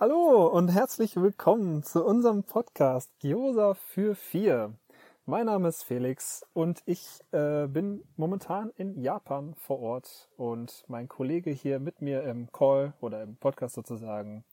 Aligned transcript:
Hallo 0.00 0.46
und 0.46 0.68
herzlich 0.68 1.16
willkommen 1.16 1.82
zu 1.82 2.04
unserem 2.04 2.44
Podcast 2.44 3.10
Gyoza 3.18 3.74
für 3.74 4.14
vier. 4.14 4.78
Mein 5.26 5.46
Name 5.46 5.66
ist 5.66 5.82
Felix 5.82 6.46
und 6.52 6.82
ich 6.86 7.18
äh, 7.32 7.66
bin 7.66 8.04
momentan 8.14 8.70
in 8.76 9.02
Japan 9.02 9.56
vor 9.56 9.80
Ort 9.80 10.28
und 10.36 10.84
mein 10.86 11.08
Kollege 11.08 11.50
hier 11.50 11.80
mit 11.80 12.00
mir 12.00 12.22
im 12.22 12.52
Call 12.52 12.94
oder 13.00 13.24
im 13.24 13.38
Podcast 13.38 13.74
sozusagen, 13.74 14.44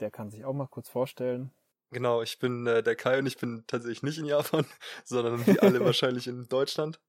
der 0.00 0.10
kann 0.10 0.32
sich 0.32 0.44
auch 0.44 0.52
mal 0.52 0.66
kurz 0.66 0.88
vorstellen. 0.88 1.52
Genau, 1.92 2.20
ich 2.20 2.40
bin 2.40 2.66
äh, 2.66 2.82
der 2.82 2.96
Kai 2.96 3.20
und 3.20 3.26
ich 3.26 3.38
bin 3.38 3.62
tatsächlich 3.68 4.02
nicht 4.02 4.18
in 4.18 4.24
Japan, 4.24 4.66
sondern 5.04 5.46
wie 5.46 5.60
alle 5.60 5.78
wahrscheinlich 5.84 6.26
in 6.26 6.48
Deutschland. 6.48 7.00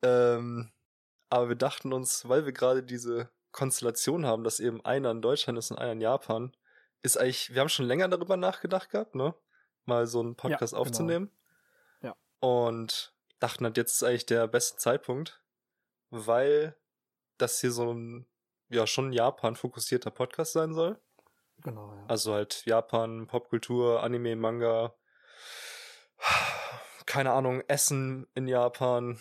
Ähm, 0.00 0.70
aber 1.28 1.50
wir 1.50 1.56
dachten 1.56 1.92
uns, 1.92 2.26
weil 2.26 2.46
wir 2.46 2.52
gerade 2.52 2.82
diese 2.82 3.28
Konstellation 3.52 4.24
haben, 4.24 4.44
dass 4.44 4.60
eben 4.60 4.82
einer 4.82 5.10
in 5.10 5.20
Deutschland 5.20 5.58
ist 5.58 5.70
und 5.70 5.78
einer 5.78 5.92
in 5.92 6.00
Japan, 6.00 6.56
ist 7.06 7.16
eigentlich, 7.16 7.54
wir 7.54 7.60
haben 7.60 7.68
schon 7.68 7.86
länger 7.86 8.08
darüber 8.08 8.36
nachgedacht 8.36 8.90
gehabt, 8.90 9.14
ne? 9.14 9.34
Mal 9.84 10.06
so 10.06 10.20
einen 10.20 10.34
Podcast 10.34 10.72
ja, 10.72 10.78
genau. 10.78 10.88
aufzunehmen. 10.88 11.30
Genau. 12.00 12.14
Ja. 12.14 12.46
Und 12.46 13.14
dachten 13.38 13.64
halt, 13.64 13.76
jetzt 13.76 13.94
ist 13.94 14.02
eigentlich 14.02 14.26
der 14.26 14.46
beste 14.48 14.76
Zeitpunkt, 14.76 15.40
weil 16.10 16.76
das 17.38 17.60
hier 17.60 17.70
so 17.70 17.92
ein, 17.92 18.26
ja, 18.68 18.86
schon 18.86 19.12
Japan 19.12 19.56
fokussierter 19.56 20.10
Podcast 20.10 20.52
sein 20.52 20.74
soll. 20.74 21.00
Genau, 21.58 21.94
ja. 21.94 22.04
Also 22.08 22.34
halt 22.34 22.66
Japan, 22.66 23.26
Popkultur, 23.26 24.02
Anime, 24.02 24.36
Manga, 24.36 24.94
keine 27.06 27.32
Ahnung, 27.32 27.62
Essen 27.68 28.26
in 28.34 28.48
Japan, 28.48 29.20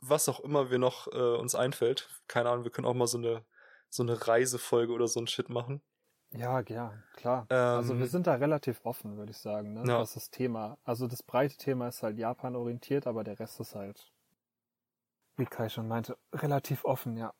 was 0.00 0.28
auch 0.28 0.40
immer 0.40 0.70
wir 0.70 0.78
noch 0.78 1.06
äh, 1.06 1.36
uns 1.36 1.54
einfällt. 1.54 2.08
Keine 2.26 2.50
Ahnung, 2.50 2.64
wir 2.64 2.72
können 2.72 2.86
auch 2.86 2.94
mal 2.94 3.06
so 3.06 3.18
eine 3.18 3.44
so 3.92 4.02
eine 4.02 4.26
Reisefolge 4.26 4.92
oder 4.92 5.06
so 5.06 5.20
ein 5.20 5.26
Shit 5.26 5.50
machen. 5.50 5.82
Ja, 6.32 6.60
ja, 6.60 6.92
klar. 7.14 7.46
Ähm, 7.50 7.58
also 7.58 7.94
wir 7.94 8.04
ähm, 8.04 8.10
sind 8.10 8.26
da 8.26 8.34
relativ 8.34 8.80
offen, 8.84 9.16
würde 9.16 9.32
ich 9.32 9.38
sagen, 9.38 9.74
ne? 9.74 9.84
Ja. 9.86 10.00
was 10.00 10.14
das 10.14 10.30
Thema. 10.30 10.78
Also 10.84 11.06
das 11.06 11.22
breite 11.22 11.56
Thema 11.56 11.88
ist 11.88 12.02
halt 12.02 12.18
Japan 12.18 12.56
orientiert, 12.56 13.06
aber 13.06 13.22
der 13.22 13.38
Rest 13.38 13.60
ist 13.60 13.74
halt, 13.74 14.12
wie 15.36 15.44
Kai 15.44 15.68
schon 15.68 15.88
meinte, 15.88 16.16
relativ 16.32 16.84
offen, 16.84 17.16
ja. 17.16 17.32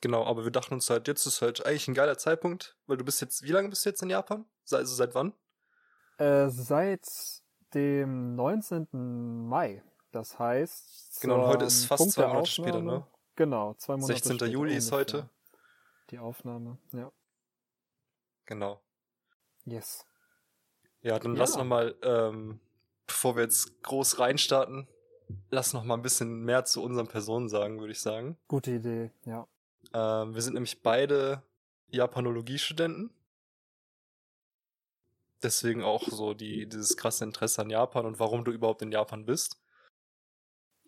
Genau, 0.00 0.24
aber 0.24 0.44
wir 0.44 0.52
dachten 0.52 0.74
uns 0.74 0.88
halt, 0.88 1.08
jetzt 1.08 1.26
ist 1.26 1.42
halt 1.42 1.66
eigentlich 1.66 1.88
ein 1.88 1.94
geiler 1.94 2.18
Zeitpunkt, 2.18 2.76
weil 2.86 2.96
du 2.96 3.04
bist 3.04 3.20
jetzt, 3.20 3.42
wie 3.42 3.50
lange 3.50 3.68
bist 3.68 3.84
du 3.84 3.90
jetzt 3.90 4.02
in 4.02 4.10
Japan? 4.10 4.44
Also 4.70 4.94
seit 4.94 5.14
wann? 5.14 5.32
Äh, 6.18 6.48
seit 6.48 7.06
dem 7.74 8.36
19. 8.36 8.86
Mai. 9.48 9.82
Das 10.12 10.38
heißt. 10.38 11.20
Genau, 11.20 11.42
und 11.42 11.46
heute 11.48 11.64
ist 11.66 11.84
fast 11.84 11.98
Punkt 11.98 12.14
zwei 12.14 12.22
Monate 12.22 12.42
Aufnahme, 12.42 12.68
später, 12.68 12.80
ne? 12.80 13.06
Genau, 13.36 13.74
zwei 13.74 13.94
Monate 13.94 14.14
16. 14.14 14.30
später. 14.32 14.44
16. 14.46 14.52
Juli 14.52 14.76
ist 14.76 14.92
heute. 14.92 15.28
Die 16.10 16.18
Aufnahme, 16.18 16.78
ja. 16.92 17.10
Genau. 18.48 18.80
Yes. 19.66 20.06
Ja, 21.02 21.18
dann 21.18 21.34
ja. 21.34 21.40
lass 21.40 21.54
noch 21.54 21.66
mal, 21.66 21.94
ähm, 22.02 22.60
bevor 23.06 23.36
wir 23.36 23.42
jetzt 23.42 23.82
groß 23.82 24.20
reinstarten, 24.20 24.88
lass 25.50 25.74
noch 25.74 25.84
mal 25.84 25.96
ein 25.96 26.02
bisschen 26.02 26.46
mehr 26.46 26.64
zu 26.64 26.82
unseren 26.82 27.08
Personen 27.08 27.50
sagen, 27.50 27.78
würde 27.78 27.92
ich 27.92 28.00
sagen. 28.00 28.38
Gute 28.48 28.70
Idee, 28.70 29.10
ja. 29.26 29.46
Ähm, 29.92 30.34
wir 30.34 30.40
sind 30.40 30.54
nämlich 30.54 30.82
beide 30.82 31.42
Japanologie-Studenten. 31.88 33.10
Deswegen 35.42 35.84
auch 35.84 36.08
so 36.08 36.32
die, 36.32 36.66
dieses 36.66 36.96
krasse 36.96 37.24
Interesse 37.24 37.60
an 37.60 37.68
Japan 37.68 38.06
und 38.06 38.18
warum 38.18 38.46
du 38.46 38.50
überhaupt 38.50 38.80
in 38.80 38.90
Japan 38.92 39.26
bist. 39.26 39.60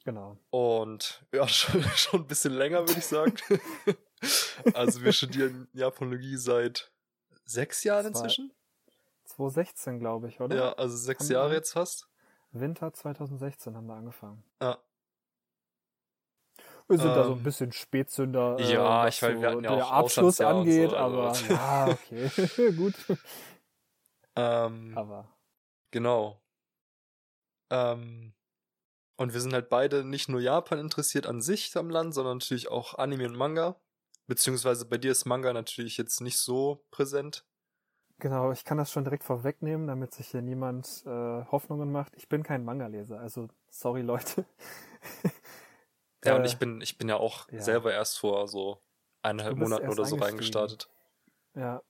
Genau. 0.04 0.38
Und 0.48 1.26
ja, 1.30 1.46
schon, 1.48 1.82
schon 1.82 2.20
ein 2.22 2.26
bisschen 2.26 2.54
länger, 2.54 2.80
würde 2.88 2.98
ich 2.98 3.06
sagen. 3.06 3.34
also 4.72 5.02
wir 5.02 5.12
studieren 5.12 5.68
Japanologie 5.74 6.38
seit 6.38 6.90
sechs 7.50 7.84
Jahren 7.84 8.06
inzwischen. 8.06 8.52
2016, 9.24 9.98
glaube 10.00 10.28
ich, 10.28 10.40
oder? 10.40 10.56
Ja, 10.56 10.72
also 10.72 10.96
sechs 10.96 11.24
haben 11.24 11.32
Jahre 11.32 11.54
jetzt 11.54 11.72
fast. 11.72 12.08
Winter 12.52 12.92
2016 12.92 13.76
haben 13.76 13.86
wir 13.86 13.94
angefangen. 13.94 14.42
Ja. 14.60 14.78
Wir 16.88 16.98
sind 16.98 17.08
ähm, 17.08 17.14
da 17.14 17.24
so 17.24 17.32
ein 17.32 17.38
ähm, 17.38 17.44
bisschen 17.44 17.72
Spätzünder. 17.72 18.56
Äh, 18.58 18.72
ja, 18.72 19.06
ich 19.06 19.22
weiß, 19.22 19.34
so 19.34 19.40
wir 19.40 19.48
hatten 19.48 19.64
ja 19.64 19.70
auch 19.70 19.76
der 19.76 19.92
Abschluss 19.92 20.40
angeht, 20.40 20.90
so, 20.90 20.96
also. 20.96 21.22
aber 21.22 21.38
ja, 21.48 21.88
okay, 21.88 22.72
gut. 22.76 22.94
Ähm, 24.34 24.92
aber. 24.96 25.28
Genau. 25.92 26.40
Ähm, 27.70 28.32
und 29.16 29.32
wir 29.32 29.40
sind 29.40 29.52
halt 29.52 29.68
beide 29.68 30.02
nicht 30.02 30.28
nur 30.28 30.40
Japan 30.40 30.80
interessiert 30.80 31.26
an 31.26 31.40
sich 31.40 31.76
am 31.76 31.90
Land, 31.90 32.14
sondern 32.14 32.38
natürlich 32.38 32.68
auch 32.68 32.94
Anime 32.94 33.28
und 33.28 33.36
Manga. 33.36 33.76
Beziehungsweise 34.30 34.86
bei 34.86 34.96
dir 34.96 35.10
ist 35.10 35.24
Manga 35.24 35.52
natürlich 35.52 35.96
jetzt 35.96 36.20
nicht 36.20 36.38
so 36.38 36.84
präsent. 36.92 37.44
Genau, 38.20 38.52
ich 38.52 38.64
kann 38.64 38.78
das 38.78 38.92
schon 38.92 39.02
direkt 39.02 39.24
vorwegnehmen, 39.24 39.88
damit 39.88 40.14
sich 40.14 40.28
hier 40.28 40.40
niemand 40.40 41.02
äh, 41.04 41.44
Hoffnungen 41.50 41.90
macht. 41.90 42.14
Ich 42.14 42.28
bin 42.28 42.44
kein 42.44 42.64
Manga-Leser, 42.64 43.18
also 43.18 43.48
sorry 43.70 44.02
Leute. 44.02 44.44
ja, 46.24 46.34
äh, 46.34 46.38
und 46.38 46.44
ich 46.44 46.60
bin, 46.60 46.80
ich 46.80 46.96
bin 46.96 47.08
ja 47.08 47.16
auch 47.16 47.50
ja. 47.50 47.60
selber 47.60 47.92
erst 47.92 48.20
vor 48.20 48.46
so 48.46 48.80
eineinhalb 49.20 49.56
Monaten 49.56 49.88
oder 49.88 50.04
so 50.04 50.14
reingestartet. 50.14 50.88
Ja. 51.56 51.82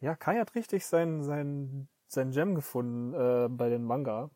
Ja, 0.00 0.16
Kai 0.16 0.40
hat 0.40 0.56
richtig 0.56 0.84
sein, 0.84 1.22
sein, 1.22 1.88
sein 2.08 2.32
Gem 2.32 2.56
gefunden 2.56 3.14
äh, 3.14 3.48
bei 3.48 3.68
den 3.68 3.84
Manga. 3.84 4.32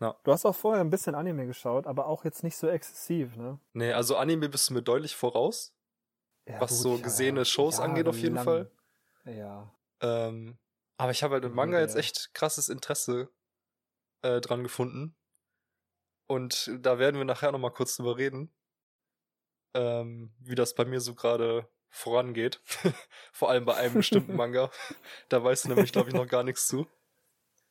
Ja. 0.00 0.14
Du 0.22 0.32
hast 0.32 0.44
auch 0.44 0.54
vorher 0.54 0.82
ein 0.82 0.90
bisschen 0.90 1.14
Anime 1.14 1.46
geschaut, 1.46 1.86
aber 1.86 2.08
auch 2.08 2.26
jetzt 2.26 2.44
nicht 2.44 2.58
so 2.58 2.68
exzessiv, 2.68 3.36
ne? 3.36 3.58
Nee, 3.72 3.94
also 3.94 4.18
Anime 4.18 4.50
bist 4.50 4.68
du 4.68 4.74
mir 4.74 4.82
deutlich 4.82 5.16
voraus. 5.16 5.73
Ja, 6.46 6.60
was 6.60 6.70
gut, 6.70 6.78
so 6.78 6.98
gesehene 6.98 7.40
ja, 7.40 7.44
Shows 7.44 7.78
ja, 7.78 7.84
angeht, 7.84 8.06
auf 8.06 8.18
jeden 8.18 8.34
lang, 8.34 8.44
Fall. 8.44 8.70
Ja. 9.24 9.74
Ähm, 10.00 10.58
aber 10.96 11.10
ich 11.10 11.22
habe 11.22 11.34
halt 11.34 11.44
im 11.44 11.54
Manga 11.54 11.80
jetzt 11.80 11.96
echt 11.96 12.34
krasses 12.34 12.68
Interesse 12.68 13.30
äh, 14.22 14.40
dran 14.40 14.62
gefunden. 14.62 15.16
Und 16.26 16.70
da 16.80 16.98
werden 16.98 17.16
wir 17.16 17.24
nachher 17.24 17.52
nochmal 17.52 17.72
kurz 17.72 17.96
drüber 17.96 18.16
reden, 18.16 18.54
ähm, 19.74 20.34
wie 20.38 20.54
das 20.54 20.74
bei 20.74 20.84
mir 20.84 21.00
so 21.00 21.14
gerade 21.14 21.68
vorangeht. 21.88 22.60
Vor 23.32 23.50
allem 23.50 23.64
bei 23.64 23.74
einem 23.76 23.94
bestimmten 23.94 24.36
Manga. 24.36 24.70
da 25.28 25.42
weißt 25.42 25.64
du 25.64 25.68
nämlich, 25.70 25.92
glaube 25.92 26.08
ich, 26.08 26.14
noch 26.14 26.26
gar 26.26 26.42
nichts 26.42 26.66
zu. 26.66 26.86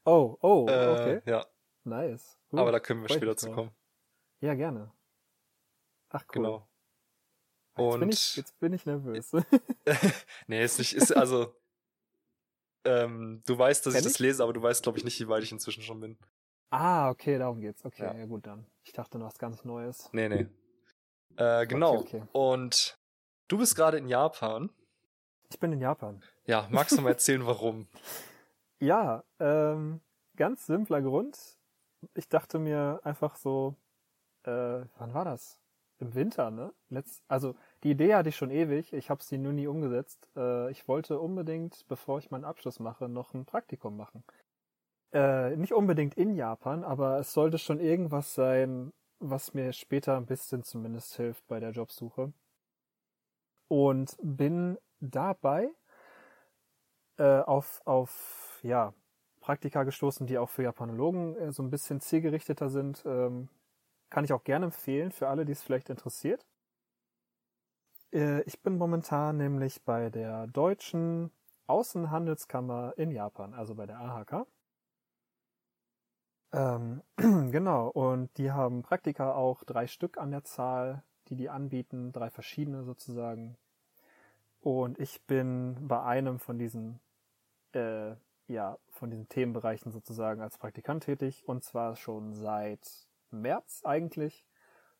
Oh, 0.05 0.37
oh, 0.41 0.67
äh, 0.69 0.87
okay. 0.87 1.21
Ja. 1.25 1.45
Nice. 1.83 2.37
Gut. 2.49 2.59
Aber 2.59 2.71
da 2.71 2.79
können 2.79 3.01
wir 3.01 3.09
Freut 3.09 3.17
später 3.17 3.37
zu 3.37 3.51
kommen. 3.51 3.71
Ja, 4.39 4.53
gerne. 4.53 4.91
Ach, 6.09 6.23
cool. 6.29 6.43
Genau. 6.43 6.69
Und 7.75 7.91
jetzt 7.91 7.99
bin 7.99 8.09
ich, 8.09 8.35
jetzt 8.35 8.59
bin 8.59 8.73
ich 8.73 8.85
nervös. 8.85 9.31
nee, 10.47 10.63
ist 10.63 10.79
nicht, 10.79 10.93
ist 10.93 11.15
also. 11.15 11.55
Ähm, 12.85 13.41
du 13.45 13.57
weißt, 13.57 13.85
dass 13.85 13.93
Kenn 13.93 14.01
ich 14.01 14.07
das 14.07 14.19
lese, 14.19 14.43
aber 14.43 14.53
du 14.53 14.61
weißt, 14.61 14.83
glaube 14.83 14.97
ich, 14.97 15.05
nicht, 15.05 15.19
wie 15.19 15.29
weit 15.29 15.43
ich 15.43 15.51
inzwischen 15.51 15.83
schon 15.83 16.01
bin. 16.01 16.17
Ah, 16.69 17.09
okay, 17.09 17.37
darum 17.37 17.61
geht's. 17.61 17.85
Okay, 17.85 18.03
ja, 18.03 18.13
ja 18.13 18.25
gut 18.25 18.45
dann. 18.45 18.65
Ich 18.83 18.91
dachte 18.91 19.17
noch 19.17 19.27
was 19.27 19.37
ganz 19.37 19.63
Neues. 19.63 20.09
Nee, 20.11 20.27
nee. 20.27 20.47
Äh, 21.37 21.65
genau. 21.65 21.99
Okay, 21.99 22.17
okay. 22.17 22.27
Und 22.33 22.97
du 23.47 23.57
bist 23.57 23.75
gerade 23.75 23.97
in 23.97 24.07
Japan. 24.07 24.69
Ich 25.49 25.59
bin 25.59 25.71
in 25.71 25.79
Japan. 25.79 26.21
Ja, 26.45 26.67
magst 26.71 26.97
du 26.97 27.01
mal 27.01 27.09
erzählen, 27.11 27.45
warum? 27.45 27.87
ja, 28.79 29.23
ähm, 29.39 30.01
ganz 30.35 30.65
simpler 30.65 31.01
Grund. 31.01 31.37
Ich 32.15 32.27
dachte 32.27 32.59
mir 32.59 32.99
einfach 33.03 33.37
so, 33.37 33.75
äh, 34.43 34.81
wann 34.97 35.13
war 35.13 35.25
das? 35.25 35.59
Im 36.03 36.13
Winter, 36.15 36.51
ne? 36.51 36.73
Letzt, 36.89 37.23
also 37.27 37.55
die 37.83 37.91
Idee 37.91 38.15
hatte 38.15 38.29
ich 38.29 38.35
schon 38.35 38.51
ewig, 38.51 38.93
ich 38.93 39.09
habe 39.09 39.23
sie 39.23 39.37
nur 39.37 39.53
nie 39.53 39.67
umgesetzt. 39.67 40.29
Äh, 40.35 40.71
ich 40.71 40.87
wollte 40.87 41.19
unbedingt, 41.19 41.87
bevor 41.87 42.19
ich 42.19 42.31
meinen 42.31 42.45
Abschluss 42.45 42.79
mache, 42.79 43.09
noch 43.09 43.33
ein 43.33 43.45
Praktikum 43.45 43.97
machen. 43.97 44.23
Äh, 45.13 45.55
nicht 45.57 45.73
unbedingt 45.73 46.15
in 46.15 46.35
Japan, 46.35 46.83
aber 46.83 47.19
es 47.19 47.33
sollte 47.33 47.57
schon 47.57 47.79
irgendwas 47.79 48.33
sein, 48.33 48.93
was 49.19 49.53
mir 49.53 49.71
später 49.73 50.17
ein 50.17 50.25
bisschen 50.25 50.63
zumindest 50.63 51.15
hilft 51.15 51.47
bei 51.47 51.59
der 51.59 51.71
Jobsuche. 51.71 52.33
Und 53.67 54.17
bin 54.21 54.77
dabei 54.99 55.69
äh, 57.17 57.41
auf, 57.41 57.81
auf 57.85 58.59
ja, 58.63 58.93
Praktika 59.39 59.83
gestoßen, 59.83 60.25
die 60.27 60.37
auch 60.37 60.49
für 60.49 60.63
Japanologen 60.63 61.35
äh, 61.37 61.51
so 61.51 61.63
ein 61.63 61.69
bisschen 61.69 61.99
zielgerichteter 62.01 62.69
sind. 62.69 63.03
Ähm, 63.05 63.49
kann 64.13 64.25
ich 64.25 64.31
auch 64.31 64.43
gerne 64.43 64.65
empfehlen 64.65 65.11
für 65.11 65.27
alle, 65.27 65.43
die 65.43 65.53
es 65.53 65.63
vielleicht 65.63 65.89
interessiert. 65.89 66.45
Äh, 68.13 68.43
ich 68.43 68.61
bin 68.61 68.77
momentan 68.77 69.37
nämlich 69.37 69.83
bei 69.83 70.11
der 70.11 70.45
deutschen 70.45 71.31
Außenhandelskammer 71.65 72.93
in 72.95 73.09
Japan, 73.09 73.55
also 73.55 73.73
bei 73.73 73.87
der 73.87 73.99
AHK. 73.99 74.45
Ähm, 76.51 77.01
genau, 77.17 77.87
und 77.87 78.37
die 78.37 78.51
haben 78.51 78.83
Praktika 78.83 79.33
auch 79.33 79.63
drei 79.63 79.87
Stück 79.87 80.19
an 80.19 80.29
der 80.29 80.43
Zahl, 80.43 81.01
die 81.29 81.35
die 81.35 81.49
anbieten, 81.49 82.11
drei 82.11 82.29
verschiedene 82.29 82.83
sozusagen. 82.83 83.57
Und 84.59 84.99
ich 84.99 85.25
bin 85.25 85.87
bei 85.87 86.03
einem 86.03 86.37
von 86.37 86.59
diesen, 86.59 86.99
äh, 87.73 88.13
ja, 88.45 88.77
von 88.91 89.09
diesen 89.09 89.27
Themenbereichen 89.27 89.91
sozusagen 89.91 90.41
als 90.43 90.59
Praktikant 90.59 91.03
tätig 91.03 91.47
und 91.47 91.63
zwar 91.63 91.95
schon 91.95 92.35
seit 92.35 93.07
März 93.41 93.81
eigentlich. 93.83 94.45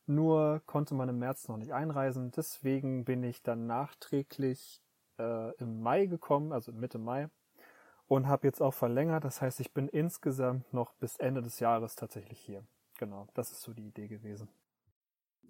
Nur 0.06 0.62
konnte 0.66 0.94
man 0.94 1.08
im 1.08 1.18
März 1.18 1.48
noch 1.48 1.56
nicht 1.56 1.72
einreisen. 1.72 2.30
Deswegen 2.30 3.04
bin 3.04 3.22
ich 3.22 3.42
dann 3.42 3.66
nachträglich 3.66 4.82
äh, 5.18 5.54
im 5.56 5.80
Mai 5.80 6.06
gekommen, 6.06 6.52
also 6.52 6.72
Mitte 6.72 6.98
Mai. 6.98 7.30
Und 8.06 8.28
habe 8.28 8.46
jetzt 8.46 8.60
auch 8.60 8.74
verlängert. 8.74 9.24
Das 9.24 9.40
heißt, 9.40 9.60
ich 9.60 9.72
bin 9.72 9.88
insgesamt 9.88 10.72
noch 10.74 10.92
bis 10.94 11.16
Ende 11.16 11.40
des 11.40 11.58
Jahres 11.58 11.96
tatsächlich 11.96 12.38
hier. 12.38 12.66
Genau, 12.98 13.28
das 13.34 13.50
ist 13.50 13.62
so 13.62 13.72
die 13.72 13.88
Idee 13.88 14.08
gewesen. 14.08 14.48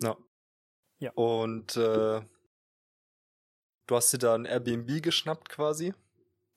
Ja. 0.00 0.16
Ja. 0.98 1.12
Und 1.14 1.76
äh, 1.76 2.22
du 3.86 3.96
hast 3.96 4.12
dir 4.12 4.18
da 4.18 4.34
ein 4.34 4.44
Airbnb 4.44 5.02
geschnappt 5.02 5.48
quasi? 5.48 5.92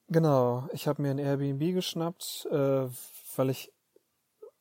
Genau, 0.08 0.68
ich 0.72 0.88
habe 0.88 1.02
mir 1.02 1.10
ein 1.10 1.18
Airbnb 1.18 1.74
geschnappt, 1.74 2.48
äh, 2.50 2.88
weil 3.36 3.50
ich 3.50 3.72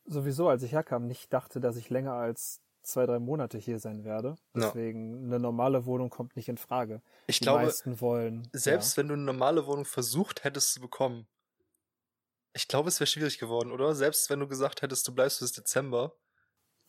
sowieso, 0.08 0.50
als 0.50 0.64
ich 0.64 0.72
herkam, 0.72 1.06
nicht 1.08 1.32
dachte, 1.34 1.60
dass 1.60 1.76
ich 1.78 1.90
länger 1.90 2.14
als 2.14 2.62
zwei, 2.82 3.06
drei 3.06 3.20
Monate 3.20 3.58
hier 3.58 3.80
sein 3.80 4.04
werde. 4.04 4.36
Ja. 4.56 4.62
Deswegen 4.68 5.26
eine 5.26 5.40
normale 5.40 5.86
Wohnung 5.86 6.10
kommt 6.10 6.36
nicht 6.36 6.50
in 6.50 6.58
Frage. 6.58 7.02
Ich 7.28 7.40
Die 7.40 7.44
glaube, 7.46 7.66
meisten 7.66 8.00
wollen. 8.02 8.48
selbst 8.54 8.98
wenn 8.98 9.10
du 9.10 9.14
eine 9.14 9.24
normale 9.24 9.66
Wohnung 9.68 9.86
versucht 9.86 10.44
hättest 10.44 10.74
zu 10.74 10.82
bekommen, 10.82 11.28
ich 12.54 12.68
glaube, 12.68 12.90
es 12.90 13.00
wäre 13.00 13.08
schwierig 13.08 13.38
geworden, 13.38 13.72
oder? 13.72 13.94
Selbst 13.94 14.30
wenn 14.30 14.40
du 14.40 14.48
gesagt 14.48 14.82
hättest, 14.82 15.08
du 15.08 15.14
bleibst 15.14 15.42
bis 15.42 15.52
Dezember, 15.52 16.14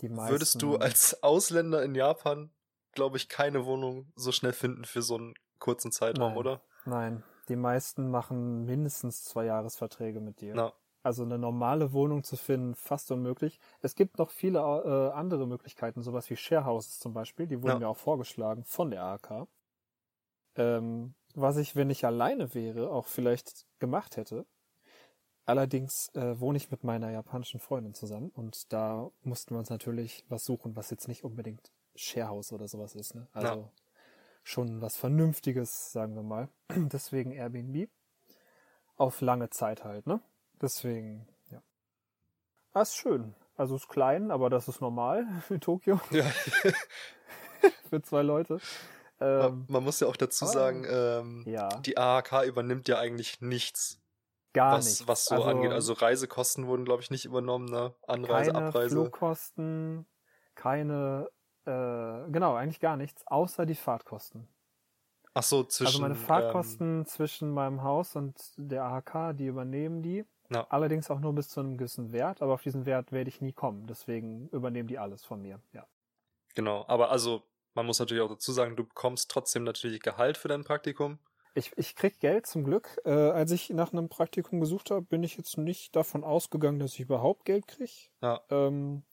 ja, 0.00 0.08
meisten, 0.08 0.30
würdest 0.32 0.62
du 0.62 0.76
als 0.76 1.22
Ausländer 1.22 1.82
in 1.82 1.94
Japan, 1.94 2.50
glaube 2.92 3.16
ich, 3.16 3.28
keine 3.28 3.66
Wohnung 3.66 4.10
so 4.16 4.32
schnell 4.32 4.52
finden 4.52 4.84
für 4.84 5.02
so 5.02 5.16
einen 5.16 5.34
kurzen 5.58 5.92
Zeitraum, 5.92 6.30
Nein. 6.30 6.38
oder? 6.38 6.62
Nein, 6.86 7.24
die 7.48 7.56
meisten 7.56 8.10
machen 8.10 8.64
mindestens 8.64 9.24
zwei 9.24 9.44
Jahresverträge 9.46 10.20
mit 10.20 10.40
dir. 10.40 10.54
Na, 10.54 10.72
Also 11.08 11.22
eine 11.22 11.38
normale 11.38 11.94
Wohnung 11.94 12.22
zu 12.22 12.36
finden, 12.36 12.74
fast 12.74 13.10
unmöglich. 13.10 13.58
Es 13.80 13.94
gibt 13.94 14.18
noch 14.18 14.28
viele 14.28 14.58
äh, 14.58 15.10
andere 15.16 15.46
Möglichkeiten, 15.46 16.02
sowas 16.02 16.28
wie 16.28 16.36
Sharehouses 16.36 16.98
zum 16.98 17.14
Beispiel, 17.14 17.46
die 17.46 17.62
wurden 17.62 17.72
Ja. 17.72 17.78
mir 17.78 17.88
auch 17.88 17.96
vorgeschlagen 17.96 18.62
von 18.66 18.90
der 18.90 19.04
AK. 19.04 19.48
Ähm, 20.56 21.14
was 21.34 21.56
ich, 21.56 21.76
wenn 21.76 21.88
ich 21.88 22.04
alleine 22.04 22.52
wäre, 22.54 22.90
auch 22.90 23.06
vielleicht 23.06 23.64
gemacht 23.78 24.18
hätte. 24.18 24.44
Allerdings 25.46 26.10
äh, 26.14 26.38
wohne 26.38 26.58
ich 26.58 26.70
mit 26.70 26.84
meiner 26.84 27.10
japanischen 27.10 27.58
Freundin 27.58 27.94
zusammen 27.94 28.30
und 28.34 28.70
da 28.70 29.10
mussten 29.22 29.54
wir 29.54 29.60
uns 29.60 29.70
natürlich 29.70 30.26
was 30.28 30.44
suchen, 30.44 30.76
was 30.76 30.90
jetzt 30.90 31.08
nicht 31.08 31.24
unbedingt 31.24 31.72
Sharehouse 31.94 32.52
oder 32.52 32.68
sowas 32.68 32.94
ist. 32.94 33.14
Ne? 33.14 33.26
Also 33.32 33.46
Ja. 33.46 33.72
schon 34.44 34.82
was 34.82 34.98
Vernünftiges, 34.98 35.90
sagen 35.90 36.16
wir 36.16 36.22
mal. 36.22 36.50
Deswegen 36.92 37.30
Airbnb. 37.30 37.88
Auf 38.98 39.22
lange 39.22 39.48
Zeit 39.48 39.84
halt, 39.84 40.06
ne? 40.06 40.20
Deswegen, 40.60 41.28
ja. 41.50 41.62
Ah, 42.72 42.82
ist 42.82 42.96
schön. 42.96 43.34
Also 43.56 43.76
ist 43.76 43.88
klein, 43.88 44.30
aber 44.30 44.50
das 44.50 44.68
ist 44.68 44.80
normal 44.80 45.26
in 45.50 45.60
Tokio 45.60 46.00
ja. 46.10 46.24
für 47.90 48.02
zwei 48.02 48.22
Leute. 48.22 48.58
Ähm, 49.20 49.66
Man 49.68 49.82
muss 49.82 49.98
ja 50.00 50.06
auch 50.06 50.16
dazu 50.16 50.44
ah. 50.44 50.48
sagen, 50.48 50.86
ähm, 50.88 51.44
ja, 51.46 51.68
die 51.80 51.98
AHK 51.98 52.44
übernimmt 52.46 52.86
ja 52.86 52.98
eigentlich 52.98 53.40
nichts, 53.40 54.00
gar 54.52 54.78
was, 54.78 55.00
nicht. 55.00 55.08
was 55.08 55.24
so 55.24 55.42
angeht. 55.42 55.72
Also 55.72 55.92
Reisekosten 55.92 56.66
wurden, 56.68 56.84
glaube 56.84 57.02
ich, 57.02 57.10
nicht 57.10 57.24
übernommen, 57.24 57.66
ne? 57.66 57.94
Anreise, 58.06 58.52
keine 58.52 58.66
Abreise. 58.66 58.94
Flugkosten, 58.94 60.06
keine, 60.54 61.28
äh, 61.64 62.30
genau, 62.30 62.54
eigentlich 62.54 62.80
gar 62.80 62.96
nichts, 62.96 63.26
außer 63.26 63.66
die 63.66 63.74
Fahrtkosten. 63.74 64.48
Ach 65.34 65.42
so, 65.42 65.64
zwischen. 65.64 65.86
also 65.86 66.00
meine 66.00 66.14
Ähm, 66.14 66.20
Fahrtkosten 66.20 67.06
zwischen 67.06 67.50
meinem 67.50 67.82
Haus 67.82 68.14
und 68.14 68.36
der 68.56 68.84
AHK, 68.84 69.36
die 69.36 69.46
übernehmen 69.46 70.02
die. 70.02 70.24
Ja. 70.50 70.66
Allerdings 70.70 71.10
auch 71.10 71.20
nur 71.20 71.34
bis 71.34 71.48
zu 71.48 71.60
einem 71.60 71.76
gewissen 71.76 72.12
Wert, 72.12 72.42
aber 72.42 72.54
auf 72.54 72.62
diesen 72.62 72.86
Wert 72.86 73.12
werde 73.12 73.28
ich 73.28 73.40
nie 73.40 73.52
kommen. 73.52 73.86
Deswegen 73.86 74.48
übernehmen 74.48 74.88
die 74.88 74.98
alles 74.98 75.24
von 75.24 75.42
mir. 75.42 75.62
Ja. 75.72 75.86
genau, 76.54 76.84
aber 76.88 77.10
also, 77.10 77.42
man 77.74 77.86
muss 77.86 77.98
natürlich 77.98 78.22
auch 78.22 78.28
dazu 78.28 78.52
sagen, 78.52 78.76
du 78.76 78.84
bekommst 78.84 79.30
trotzdem 79.30 79.64
natürlich 79.64 80.00
Gehalt 80.02 80.36
für 80.36 80.48
dein 80.48 80.64
Praktikum. 80.64 81.18
Ich, 81.54 81.72
ich 81.76 81.94
krieg 81.96 82.20
Geld 82.20 82.46
zum 82.46 82.64
Glück. 82.64 83.00
Äh, 83.04 83.10
als 83.10 83.50
ich 83.50 83.70
nach 83.70 83.92
einem 83.92 84.08
Praktikum 84.08 84.60
gesucht 84.60 84.90
habe, 84.90 85.02
bin 85.02 85.22
ich 85.22 85.36
jetzt 85.36 85.58
nicht 85.58 85.96
davon 85.96 86.22
ausgegangen, 86.24 86.78
dass 86.78 86.94
ich 86.94 87.00
überhaupt 87.00 87.44
Geld 87.44 87.66
kriege. 87.66 88.10
Ja. 88.22 88.40
Ähm, 88.50 89.04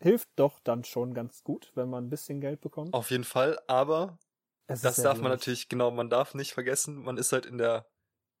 hilft 0.00 0.30
doch 0.36 0.60
dann 0.60 0.84
schon 0.84 1.12
ganz 1.14 1.44
gut, 1.44 1.72
wenn 1.74 1.90
man 1.90 2.06
ein 2.06 2.10
bisschen 2.10 2.40
Geld 2.40 2.60
bekommt. 2.60 2.94
Auf 2.94 3.10
jeden 3.10 3.24
Fall, 3.24 3.58
aber 3.66 4.18
Es 4.66 4.80
das 4.80 5.02
darf 5.02 5.20
man 5.20 5.30
natürlich, 5.30 5.68
genau, 5.68 5.90
man 5.90 6.10
darf 6.10 6.34
nicht 6.34 6.52
vergessen, 6.54 7.02
man 7.02 7.18
ist 7.18 7.32
halt 7.32 7.46
in 7.46 7.58
der 7.58 7.86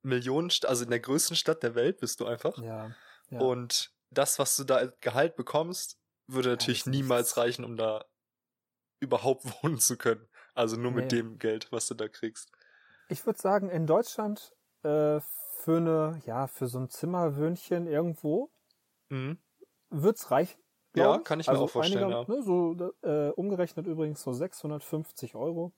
Millionenstadt, 0.02 0.68
also 0.70 0.84
in 0.84 0.90
der 0.90 1.00
größten 1.00 1.36
Stadt 1.36 1.62
der 1.62 1.74
Welt 1.74 1.98
bist 2.00 2.20
du 2.20 2.26
einfach. 2.26 2.56
Ja. 2.62 2.90
ja. 3.30 3.40
Und 3.40 3.92
das, 4.10 4.38
was 4.38 4.56
du 4.56 4.64
da 4.64 4.76
als 4.76 4.94
Gehalt 5.00 5.36
bekommst, 5.36 5.98
würde 6.26 6.50
natürlich 6.50 6.80
ist 6.80 6.86
niemals 6.86 7.36
reichen, 7.36 7.64
um 7.64 7.76
da 7.76 8.04
überhaupt 9.00 9.44
wohnen 9.62 9.78
zu 9.78 9.96
können. 9.96 10.28
Also 10.54 10.76
nur 10.76 10.90
mit 10.92 11.04
Nee. 11.12 11.18
dem 11.18 11.38
Geld, 11.38 11.70
was 11.72 11.86
du 11.86 11.94
da 11.94 12.08
kriegst. 12.08 12.50
Ich 13.08 13.24
würde 13.26 13.38
sagen, 13.40 13.68
in 13.70 13.86
Deutschland 13.86 14.54
äh, 14.82 15.20
für 15.58 15.76
eine, 15.76 16.20
ja, 16.24 16.46
für 16.46 16.66
so 16.68 16.78
ein 16.78 16.88
Zimmerwöhnchen 16.88 17.86
irgendwo 17.86 18.50
Mhm. 19.10 19.38
wird's 19.90 20.30
reichen. 20.30 20.60
Ja, 20.96 21.16
ich. 21.16 21.24
kann 21.24 21.38
ich 21.40 21.46
mir 21.46 21.52
also 21.52 21.64
auch 21.64 21.70
vorstellen, 21.70 22.04
einiger- 22.12 22.32
Ne, 22.32 22.42
so 22.42 22.92
äh, 23.02 23.30
umgerechnet 23.30 23.86
übrigens 23.86 24.22
so 24.22 24.32
650 24.32 25.34
Euro. 25.34 25.72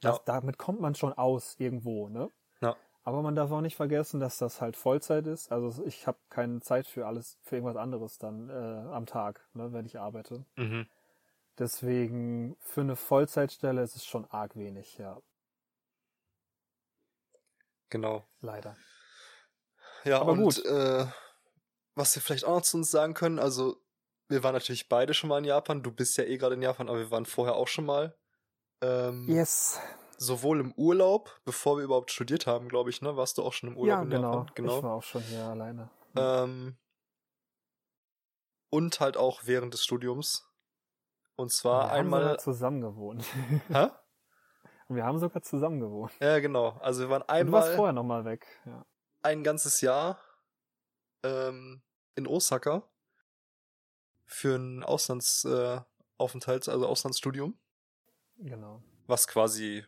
Das, 0.00 0.16
Ja. 0.16 0.22
Damit 0.26 0.58
kommt 0.58 0.80
man 0.80 0.94
schon 0.94 1.12
aus 1.12 1.54
irgendwo, 1.58 2.08
ne? 2.08 2.30
Aber 3.06 3.20
man 3.20 3.34
darf 3.34 3.50
auch 3.52 3.60
nicht 3.60 3.76
vergessen, 3.76 4.18
dass 4.18 4.38
das 4.38 4.60
halt 4.62 4.76
Vollzeit 4.76 5.26
ist. 5.26 5.52
Also 5.52 5.84
ich 5.84 6.06
habe 6.06 6.18
keine 6.30 6.60
Zeit 6.60 6.86
für 6.86 7.06
alles, 7.06 7.38
für 7.42 7.56
irgendwas 7.56 7.76
anderes 7.76 8.18
dann 8.18 8.48
äh, 8.48 8.52
am 8.52 9.04
Tag, 9.04 9.46
ne, 9.52 9.72
wenn 9.72 9.84
ich 9.84 9.98
arbeite. 9.98 10.46
Mhm. 10.56 10.86
Deswegen 11.58 12.56
für 12.60 12.80
eine 12.80 12.96
Vollzeitstelle 12.96 13.82
ist 13.82 13.94
es 13.94 14.06
schon 14.06 14.24
arg 14.30 14.56
wenig, 14.56 14.96
ja, 14.98 15.20
Genau. 17.90 18.24
leider. 18.40 18.76
Ja, 20.04 20.20
Aber 20.20 20.32
und 20.32 20.42
gut. 20.42 20.64
Äh, 20.64 21.06
was 21.94 22.14
wir 22.16 22.22
vielleicht 22.22 22.44
auch 22.44 22.56
noch 22.56 22.62
zu 22.62 22.78
uns 22.78 22.90
sagen 22.90 23.14
können, 23.14 23.38
also 23.38 23.76
wir 24.28 24.42
waren 24.42 24.54
natürlich 24.54 24.88
beide 24.88 25.14
schon 25.14 25.28
mal 25.28 25.38
in 25.38 25.44
Japan. 25.44 25.82
Du 25.82 25.92
bist 25.92 26.16
ja 26.16 26.24
eh 26.24 26.36
gerade 26.38 26.54
in 26.56 26.62
Japan, 26.62 26.88
aber 26.88 26.98
wir 26.98 27.10
waren 27.10 27.26
vorher 27.26 27.54
auch 27.54 27.68
schon 27.68 27.86
mal. 27.86 28.16
Ähm, 28.80 29.28
Yes. 29.28 29.78
Sowohl 30.18 30.60
im 30.60 30.72
Urlaub, 30.74 31.40
bevor 31.44 31.76
wir 31.78 31.84
überhaupt 31.84 32.10
studiert 32.10 32.46
haben, 32.46 32.68
glaube 32.68 32.90
ich, 32.90 33.02
ne? 33.02 33.16
Warst 33.16 33.38
du 33.38 33.42
auch 33.42 33.52
schon 33.52 33.70
im 33.70 33.76
Urlaub 33.76 33.96
Ja, 33.98 34.02
in 34.02 34.10
genau. 34.10 34.32
Japan? 34.32 34.50
Genau. 34.54 34.76
Ich 34.78 34.82
war 34.82 34.94
auch 34.94 35.02
schon 35.02 35.22
hier 35.22 35.44
alleine. 35.44 35.90
Ähm, 36.16 36.76
und 38.70 39.00
halt 39.00 39.16
auch 39.16 39.42
während 39.44 39.74
des 39.74 39.84
Studiums. 39.84 40.48
Und 41.36 41.50
zwar 41.52 41.84
wir 41.86 41.90
haben 41.90 41.98
einmal. 41.98 42.22
sogar 42.22 42.38
zusammen 42.38 42.80
gewohnt. 42.80 43.24
Hä? 43.68 43.88
Und 44.88 44.96
wir 44.96 45.04
haben 45.04 45.18
sogar 45.18 45.42
zusammen 45.42 45.80
gewohnt. 45.80 46.12
Ja, 46.20 46.38
genau. 46.38 46.70
Also 46.80 47.02
wir 47.02 47.10
waren 47.10 47.22
Und 47.22 47.28
du 47.46 47.52
warst 47.52 47.68
einmal 47.68 47.76
vorher 47.76 47.92
nochmal 47.92 48.24
weg. 48.24 48.46
Ja. 48.66 48.84
ein 49.22 49.42
ganzes 49.42 49.80
Jahr 49.80 50.18
ähm, 51.24 51.82
in 52.14 52.26
Osaka 52.26 52.82
für 54.26 54.56
ein 54.56 54.82
Auslandsaufenthalt, 54.84 56.68
äh, 56.68 56.70
also 56.70 56.86
Auslandsstudium, 56.86 57.58
Genau. 58.38 58.82
was 59.06 59.26
quasi, 59.28 59.84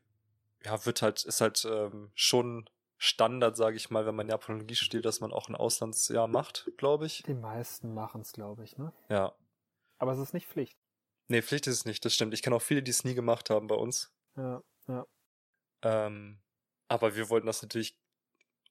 ja, 0.67 0.85
wird 0.85 1.01
halt, 1.01 1.25
ist 1.25 1.41
halt 1.41 1.65
ähm, 1.65 2.11
schon 2.15 2.69
Standard, 2.99 3.57
sage 3.57 3.77
ich 3.77 3.91
mal, 3.91 4.05
wenn 4.05 4.17
man 4.17 4.29
Japanologie 4.29 4.75
studiert, 4.75 5.05
dass 5.05 5.21
man 5.21 5.33
auch 5.33 5.49
ein 5.49 5.55
Auslandsjahr 5.55 6.27
macht, 6.27 6.71
glaube 6.77 7.07
ich. 7.07 7.23
Die 7.23 7.35
meisten 7.35 7.95
machen 7.95 8.23
es, 8.23 8.33
glaube 8.33 8.65
ich, 8.65 8.77
ne? 8.77 8.93
Ja. 9.09 9.33
Aber 9.99 10.13
es 10.13 10.19
ist 10.19 10.35
nicht 10.35 10.49
Pflicht. 10.49 10.77
Nee, 11.29 11.43
Pflicht 11.43 11.67
ist 11.69 11.75
es 11.75 11.85
nicht, 11.85 12.05
das 12.05 12.15
stimmt. 12.15 12.35
Ich 12.35 12.43
kenne 12.43 12.57
auch 12.57 12.63
viele, 12.63 12.83
die 12.83 12.91
es 12.91 13.05
nie 13.05 13.15
gemacht 13.15 13.49
haben 13.49 13.69
bei 13.69 13.77
uns. 13.77 14.13
Ja, 14.37 14.63
ja. 14.89 15.07
Ähm, 15.83 16.41
aber 16.89 17.15
wir 17.15 17.31
wollten 17.31 17.47
das 17.47 17.63
natürlich 17.63 17.97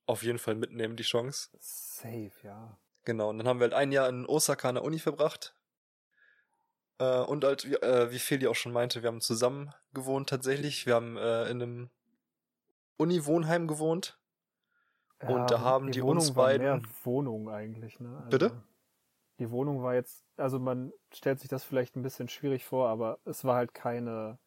auf 0.04 0.22
jeden 0.22 0.38
Fall 0.38 0.54
mitnehmen, 0.54 0.96
die 0.96 1.02
Chance. 1.02 1.48
Safe, 1.58 2.32
ja. 2.42 2.78
Genau, 3.04 3.30
und 3.30 3.38
dann 3.38 3.48
haben 3.48 3.60
wir 3.60 3.64
halt 3.64 3.74
ein 3.74 3.92
Jahr 3.92 4.08
in 4.08 4.26
Osaka 4.26 4.68
an 4.68 4.74
der 4.74 4.84
Uni 4.84 4.98
verbracht. 4.98 5.54
Äh, 6.98 7.20
und 7.20 7.44
halt, 7.44 7.68
wie, 7.68 7.74
äh, 7.74 8.10
wie 8.10 8.18
Feli 8.18 8.46
auch 8.46 8.54
schon 8.54 8.72
meinte, 8.72 9.02
wir 9.02 9.08
haben 9.08 9.20
zusammen 9.20 9.72
gewohnt 9.92 10.28
tatsächlich. 10.28 10.86
Wir 10.86 10.94
haben 10.94 11.16
äh, 11.16 11.44
in 11.50 11.62
einem 11.62 11.90
Uni-Wohnheim 12.96 13.66
gewohnt. 13.66 14.18
Und 15.20 15.50
da 15.50 15.60
haben 15.60 15.90
die 15.92 16.02
Wohnung 16.02 16.16
uns 16.18 16.36
war 16.36 16.46
beiden- 16.46 16.62
mehr 16.66 16.82
Wohnung 17.04 17.48
eigentlich, 17.48 17.98
ne? 18.00 18.16
Also, 18.18 18.30
Bitte? 18.30 18.62
Die 19.38 19.50
Wohnung 19.50 19.82
war 19.82 19.94
jetzt, 19.94 20.24
also 20.36 20.58
man 20.58 20.92
stellt 21.12 21.40
sich 21.40 21.48
das 21.48 21.64
vielleicht 21.64 21.96
ein 21.96 22.02
bisschen 22.02 22.28
schwierig 22.28 22.64
vor, 22.64 22.88
aber 22.88 23.18
es 23.24 23.44
war 23.44 23.56
halt 23.56 23.74
keine, 23.74 24.38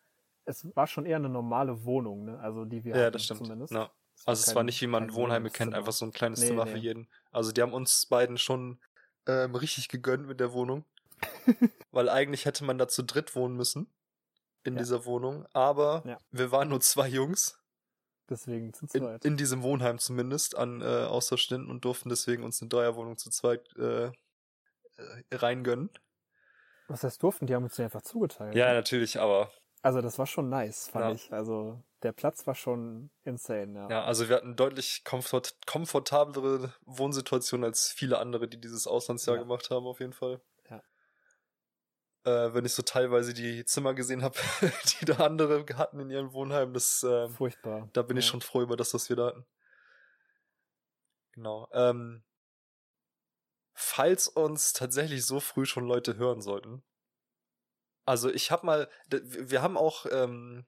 es 0.45 0.67
war 0.75 0.87
schon 0.87 1.05
eher 1.05 1.17
eine 1.17 1.29
normale 1.29 1.85
Wohnung, 1.85 2.25
ne? 2.25 2.39
Also 2.39 2.65
die 2.65 2.83
wir 2.83 2.95
Ja, 2.95 3.01
hatten 3.03 3.13
das 3.13 3.25
stimmt. 3.25 3.41
zumindest. 3.41 3.73
Ja. 3.73 3.91
Es 4.15 4.27
Also 4.27 4.49
es 4.49 4.55
war 4.55 4.63
nicht, 4.63 4.81
wie 4.81 4.87
man 4.87 5.13
Wohnheime 5.13 5.49
kennt, 5.49 5.73
einfach 5.73 5.91
so 5.91 6.05
ein 6.05 6.11
kleines 6.11 6.39
Nee, 6.41 6.47
Zimmer 6.47 6.65
nee. 6.65 6.71
für 6.71 6.77
jeden. 6.77 7.07
Also 7.31 7.51
die 7.51 7.61
haben 7.61 7.73
uns 7.73 8.05
beiden 8.07 8.37
schon 8.37 8.79
ähm, 9.27 9.55
richtig 9.55 9.89
gegönnt 9.89 10.27
mit 10.27 10.39
der 10.39 10.53
Wohnung. 10.53 10.85
Weil 11.91 12.09
eigentlich 12.09 12.45
hätte 12.45 12.63
man 12.63 12.77
da 12.77 12.87
zu 12.87 13.03
dritt 13.03 13.35
wohnen 13.35 13.55
müssen 13.55 13.91
in 14.63 14.73
Ja. 14.75 14.79
dieser 14.79 15.05
Wohnung. 15.05 15.45
Aber 15.53 16.03
Ja. 16.05 16.17
wir 16.31 16.51
waren 16.51 16.69
nur 16.69 16.81
zwei 16.81 17.07
Jungs. 17.07 17.59
Deswegen 18.29 18.73
zu 18.73 18.85
in, 18.85 19.01
zweit. 19.01 19.25
in 19.25 19.37
diesem 19.37 19.63
Wohnheim 19.63 19.97
zumindest 19.97 20.55
an 20.55 20.81
äh, 20.81 20.85
Austauschständen 20.85 21.69
und 21.69 21.83
durften 21.85 22.09
deswegen 22.09 22.43
uns 22.43 22.61
eine 22.61 22.69
Dreierwohnung 22.69 23.17
zu 23.17 23.31
zweit 23.31 23.75
äh, 23.77 24.05
äh, 24.07 24.11
reingönnen. 25.31 25.89
Was 26.87 27.03
heißt 27.03 27.21
durften? 27.23 27.47
Die 27.47 27.55
haben 27.55 27.63
uns 27.63 27.75
die 27.75 27.83
einfach 27.83 28.01
zugeteilt. 28.01 28.55
Ja, 28.55 28.67
ne? 28.69 28.73
natürlich, 28.75 29.19
aber 29.19 29.51
Also 29.81 30.01
das 30.01 30.19
war 30.19 30.27
schon 30.27 30.49
nice, 30.49 30.89
fand 30.89 31.05
Ja. 31.05 31.11
ich. 31.13 31.31
Also 31.33 31.81
der 32.03 32.11
Platz 32.11 32.45
war 32.47 32.55
schon 32.55 33.09
insane, 33.23 33.73
ja. 33.73 33.89
Ja, 33.89 34.03
also 34.05 34.29
wir 34.29 34.35
hatten 34.35 34.55
deutlich 34.55 35.03
komfort 35.03 35.53
komfortablere 35.65 36.73
Wohnsituationen 36.85 37.63
als 37.65 37.89
viele 37.91 38.19
andere, 38.19 38.47
die 38.47 38.59
dieses 38.59 38.85
Auslandsjahr 38.87 39.37
Ja. 39.37 39.41
gemacht 39.43 39.69
haben, 39.71 39.87
auf 39.87 39.99
jeden 39.99 40.13
Fall. 40.13 40.41
Äh, 42.29 42.53
wenn 42.53 42.65
ich 42.65 42.73
so 42.73 42.83
teilweise 42.83 43.33
die 43.33 43.65
Zimmer 43.65 43.95
gesehen 43.95 44.21
habe, 44.21 44.37
die 45.01 45.05
da 45.05 45.25
andere 45.25 45.65
hatten 45.75 45.99
in 45.99 46.11
ihren 46.11 46.31
Wohnheimen, 46.31 46.73
das, 46.73 47.03
ähm, 47.03 47.29
Furchtbar. 47.31 47.89
da 47.93 48.03
bin 48.03 48.17
ich 48.17 48.25
ja. 48.25 48.31
schon 48.31 48.41
froh 48.41 48.61
über 48.61 48.77
das, 48.77 48.93
was 48.93 49.09
wir 49.09 49.15
da 49.15 49.27
hatten. 49.27 49.45
Genau. 51.31 51.67
Ähm, 51.71 52.23
falls 53.73 54.27
uns 54.27 54.73
tatsächlich 54.73 55.25
so 55.25 55.39
früh 55.39 55.65
schon 55.65 55.87
Leute 55.87 56.17
hören 56.17 56.41
sollten. 56.41 56.83
Also 58.05 58.29
ich 58.29 58.51
habe 58.51 58.65
mal, 58.65 58.89
wir 59.09 59.61
haben 59.61 59.77
auch, 59.77 60.05
ähm, 60.11 60.67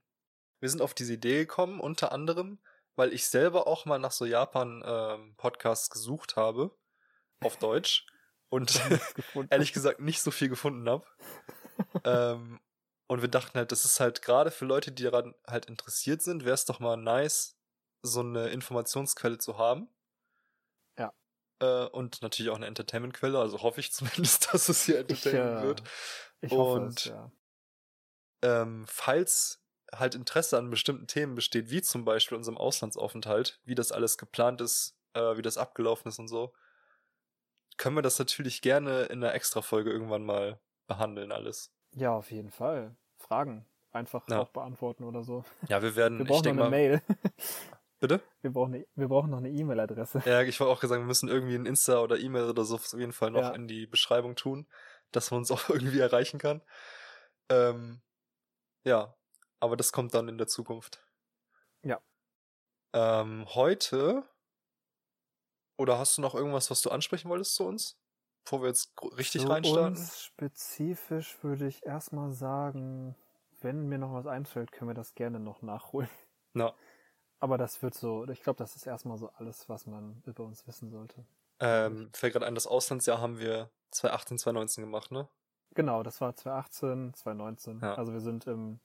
wir 0.59 0.69
sind 0.69 0.81
auf 0.81 0.93
diese 0.93 1.13
Idee 1.13 1.39
gekommen, 1.39 1.79
unter 1.79 2.11
anderem, 2.11 2.59
weil 2.95 3.13
ich 3.13 3.27
selber 3.27 3.67
auch 3.67 3.85
mal 3.85 3.99
nach 3.99 4.11
so 4.11 4.25
Japan-Podcasts 4.25 5.89
gesucht 5.89 6.35
habe, 6.37 6.75
auf 7.41 7.57
Deutsch, 7.59 8.07
und 8.51 8.79
ehrlich 9.49 9.73
gesagt 9.73 9.99
nicht 9.99 10.21
so 10.21 10.29
viel 10.29 10.49
gefunden 10.49 10.87
habe. 10.87 11.05
ähm, 12.03 12.59
und 13.07 13.21
wir 13.21 13.29
dachten 13.29 13.57
halt, 13.57 13.71
das 13.71 13.85
ist 13.85 13.99
halt 13.99 14.21
gerade 14.21 14.51
für 14.51 14.65
Leute, 14.65 14.91
die 14.91 15.03
daran 15.03 15.33
halt 15.47 15.65
interessiert 15.65 16.21
sind, 16.21 16.45
wäre 16.45 16.53
es 16.53 16.65
doch 16.65 16.79
mal 16.79 16.97
nice, 16.97 17.57
so 18.03 18.19
eine 18.19 18.49
Informationsquelle 18.49 19.37
zu 19.37 19.57
haben. 19.57 19.89
Ja. 20.97 21.13
Äh, 21.59 21.85
und 21.87 22.21
natürlich 22.21 22.51
auch 22.51 22.57
eine 22.57 22.67
Entertainmentquelle, 22.67 23.39
also 23.39 23.61
hoffe 23.61 23.79
ich 23.79 23.91
zumindest, 23.93 24.53
dass 24.53 24.69
es 24.69 24.83
hier 24.85 24.95
Ich, 24.95 25.01
Entertainment 25.01 25.59
äh, 25.59 25.63
wird. 25.63 25.83
Ich 26.41 26.51
hoffe 26.51 26.81
und- 26.81 26.99
es, 26.99 27.05
ja. 27.05 27.31
Ähm, 28.43 28.85
falls 28.87 29.63
halt 29.93 30.15
Interesse 30.15 30.57
an 30.57 30.71
bestimmten 30.71 31.05
Themen 31.05 31.35
besteht, 31.35 31.69
wie 31.69 31.81
zum 31.81 32.05
Beispiel 32.05 32.37
unserem 32.37 32.57
Auslandsaufenthalt, 32.57 33.59
wie 33.65 33.75
das 33.75 33.91
alles 33.91 34.17
geplant 34.17 34.61
ist, 34.61 34.97
äh, 35.13 35.37
wie 35.37 35.43
das 35.43 35.57
abgelaufen 35.57 36.09
ist 36.09 36.17
und 36.17 36.27
so, 36.27 36.53
können 37.77 37.95
wir 37.95 38.01
das 38.01 38.19
natürlich 38.19 38.61
gerne 38.61 39.03
in 39.03 39.23
einer 39.23 39.33
Extra-Folge 39.33 39.91
irgendwann 39.91 40.23
mal 40.25 40.59
behandeln, 40.87 41.31
alles. 41.31 41.73
Ja, 41.93 42.13
auf 42.13 42.31
jeden 42.31 42.51
Fall. 42.51 42.95
Fragen 43.17 43.65
einfach 43.91 44.27
Ja. 44.29 44.39
auch 44.41 44.49
beantworten 44.49 45.03
oder 45.03 45.23
so. 45.23 45.43
Ja, 45.67 45.81
wir 45.81 45.95
werden, 45.95 46.17
Wir 46.19 46.23
ich 46.25 46.29
brauchen 46.29 46.37
noch 46.39 46.43
denke 46.43 46.61
eine 46.63 46.69
mal, 46.69 46.77
Mail. 46.77 47.01
bitte? 47.99 48.21
Wir 48.41 48.51
brauchen, 48.51 48.73
eine, 48.75 48.87
wir 48.95 49.07
brauchen 49.07 49.29
noch 49.29 49.37
eine 49.39 49.49
E-Mail-Adresse. 49.49 50.23
Ja, 50.25 50.41
ich 50.41 50.59
wollte 50.59 50.71
auch 50.73 50.79
gesagt, 50.79 51.01
wir 51.01 51.05
müssen 51.05 51.29
irgendwie 51.29 51.55
ein 51.55 51.65
Insta 51.65 51.99
oder 51.99 52.17
E-Mail 52.17 52.49
oder 52.49 52.63
so 52.65 52.75
auf 52.75 52.93
jeden 52.93 53.11
Fall 53.13 53.31
noch 53.31 53.41
Ja. 53.41 53.49
in 53.51 53.67
die 53.67 53.85
Beschreibung 53.87 54.35
tun, 54.35 54.67
dass 55.11 55.31
man 55.31 55.39
uns 55.39 55.51
auch 55.51 55.69
irgendwie 55.69 55.99
erreichen 55.99 56.39
kann. 56.39 56.61
Ähm, 57.49 58.01
ja, 58.83 59.13
aber 59.59 59.75
das 59.77 59.91
kommt 59.91 60.13
dann 60.13 60.27
in 60.29 60.37
der 60.37 60.47
Zukunft. 60.47 61.03
Ja. 61.83 61.99
Ähm, 62.93 63.45
heute, 63.53 64.23
oder 65.81 65.97
hast 65.99 66.17
du 66.17 66.21
noch 66.21 66.35
irgendwas, 66.35 66.69
was 66.71 66.81
du 66.81 66.89
ansprechen 66.91 67.29
wolltest 67.29 67.55
zu 67.55 67.65
uns? 67.65 67.99
Bevor 68.45 68.61
wir 68.63 68.69
jetzt 68.69 68.93
richtig 69.17 69.43
Zu 69.43 69.47
reinstarten? 69.47 70.09
uns 70.09 70.21
spezifisch 70.23 71.43
würde 71.43 71.67
ich 71.67 71.85
erstmal 71.85 72.31
sagen, 72.31 73.15
wenn 73.61 73.87
mir 73.89 73.97
noch 73.97 74.13
was 74.13 74.25
einfällt, 74.27 74.71
können 74.71 74.89
wir 74.89 74.95
das 74.95 75.15
gerne 75.15 75.39
noch 75.39 75.61
nachholen. 75.61 76.09
Na, 76.53 76.75
Aber 77.39 77.57
das 77.57 77.81
wird 77.81 77.93
so, 77.93 78.25
ich 78.29 78.41
glaube, 78.41 78.55
das 78.57 78.77
ist 78.77 78.87
erstmal 78.87 79.17
so 79.17 79.27
alles, 79.31 79.67
was 79.67 79.85
man 79.85 80.21
über 80.25 80.45
uns 80.45 80.65
wissen 80.65 80.89
sollte. 80.89 81.25
ähm, 81.59 82.11
fällt 82.13 82.33
gerade 82.33 82.45
ein, 82.45 82.55
das 82.55 82.67
Auslandsjahr 82.67 83.19
haben 83.21 83.39
wir 83.39 83.71
2018, 83.91 84.37
2019 84.39 84.83
gemacht, 84.83 85.11
ne? 85.11 85.29
Genau, 85.73 86.03
das 86.03 86.19
war 86.21 86.35
2018, 86.35 87.13
2019. 87.13 87.81
Ja. 87.81 87.95
Also 87.95 88.11
wir 88.13 88.19
sind 88.19 88.45
im, 88.47 88.79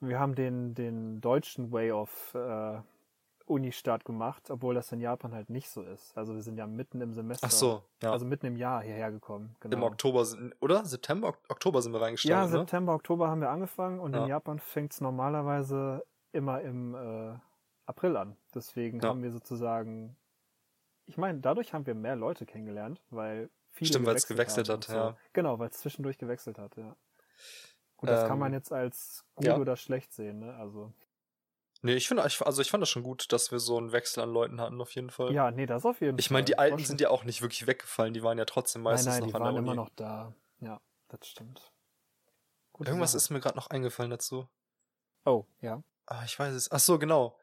wir 0.00 0.20
haben 0.20 0.34
den, 0.34 0.74
den 0.74 1.20
deutschen 1.20 1.72
Way 1.72 1.92
of 1.92 2.34
äh, 2.34 2.82
Uni-Start 3.46 4.04
gemacht, 4.04 4.50
obwohl 4.50 4.74
das 4.74 4.90
in 4.92 5.00
Japan 5.00 5.32
halt 5.34 5.50
nicht 5.50 5.68
so 5.70 5.82
ist. 5.82 6.16
Also 6.16 6.34
wir 6.34 6.42
sind 6.42 6.56
ja 6.58 6.66
mitten 6.66 7.00
im 7.00 7.12
Semester, 7.12 7.46
Ach 7.46 7.50
so, 7.52 7.82
ja. 8.02 8.12
also 8.12 8.24
mitten 8.26 8.46
im 8.46 8.56
Jahr 8.56 8.82
hierher 8.82 9.10
gekommen. 9.10 9.56
Genau. 9.60 9.76
Im 9.76 9.82
Oktober 9.82 10.24
sind, 10.24 10.54
oder? 10.60 10.84
September, 10.84 11.28
Ok- 11.28 11.38
Oktober 11.48 11.82
sind 11.82 11.92
wir 11.92 11.98
Ja, 11.98 12.04
reingestartet, 12.04 12.50
ne? 12.52 12.58
September, 12.60 12.94
Oktober 12.94 13.28
haben 13.28 13.40
wir 13.40 13.50
angefangen 13.50 14.00
und 14.00 14.14
Ja. 14.14 14.22
in 14.22 14.28
Japan 14.28 14.58
fängt 14.58 14.92
es 14.92 15.00
normalerweise 15.00 16.04
immer 16.32 16.60
im 16.62 16.94
äh, 16.94 17.34
April 17.86 18.16
an. 18.16 18.36
Deswegen 18.54 19.00
Ja. 19.00 19.08
haben 19.08 19.22
wir 19.22 19.30
sozusagen, 19.32 20.16
ich 21.06 21.16
meine, 21.18 21.40
dadurch 21.40 21.74
haben 21.74 21.86
wir 21.86 21.94
mehr 21.94 22.16
Leute 22.16 22.46
kennengelernt, 22.46 23.02
weil 23.10 23.50
viele 23.70 23.88
Stimmt, 23.88 24.06
weil's 24.06 24.26
gewechselt 24.26 24.68
haben 24.68 24.78
hat, 24.78 24.88
und 24.88 24.94
ja. 24.94 25.16
Genau, 25.32 25.58
weil 25.58 25.68
es 25.68 25.78
zwischendurch 25.78 26.18
gewechselt 26.18 26.58
hat, 26.58 26.76
ja. 26.76 26.96
Gut, 27.96 28.10
das 28.10 28.22
kann 28.24 28.32
Ähm, 28.32 28.38
man 28.40 28.52
jetzt 28.52 28.72
als 28.72 29.24
gut 29.36 29.46
ja. 29.46 29.56
oder 29.58 29.76
schlecht 29.76 30.12
sehen, 30.12 30.40
ne? 30.40 30.54
Also, 30.56 30.92
Nee, 31.84 31.94
ich 31.94 32.06
finde, 32.06 32.24
ich- 32.26 32.40
also 32.40 32.62
ich 32.62 32.70
fand 32.70 32.80
das 32.82 32.88
schon 32.90 33.02
gut, 33.02 33.32
dass 33.32 33.50
wir 33.50 33.58
so 33.58 33.76
einen 33.76 33.90
Wechsel 33.92 34.22
an 34.22 34.32
Leuten 34.32 34.60
hatten, 34.60 34.80
auf 34.80 34.94
jeden 34.94 35.10
Fall. 35.10 35.32
ja, 35.32 35.50
nee, 35.50 35.66
das 35.66 35.84
auf 35.84 36.00
jeden 36.00 36.16
Ich 36.18 36.28
Fall. 36.28 36.34
meine, 36.34 36.44
die 36.44 36.56
Alten 36.58 36.78
sind 36.78 37.00
ja 37.00 37.10
auch 37.10 37.24
nicht 37.24 37.42
wirklich 37.42 37.66
weggefallen, 37.66 38.14
die 38.14 38.22
waren 38.22 38.38
ja 38.38 38.44
trotzdem 38.44 38.82
Nein, 38.82 38.92
meistens 38.92 39.14
nein, 39.14 39.20
noch 39.22 39.28
die 39.28 39.34
an 39.34 39.40
waren 39.42 39.54
der 39.54 39.62
Uni. 39.62 39.72
immer 39.72 39.82
noch 39.82 39.90
da. 39.96 40.32
Ja, 40.60 40.80
das 41.08 41.26
stimmt. 41.26 41.72
Gute 42.72 42.90
Irgendwas 42.90 43.10
Sache. 43.12 43.18
ist 43.18 43.30
mir 43.30 43.40
gerade 43.40 43.56
noch 43.56 43.68
eingefallen 43.70 44.10
dazu. 44.12 44.48
Oh, 45.24 45.44
ja. 45.60 45.82
Ah, 46.06 46.22
ich 46.24 46.38
weiß 46.38 46.54
es. 46.54 46.70
Ach 46.72 46.78
so, 46.80 46.98
genau. 46.98 47.36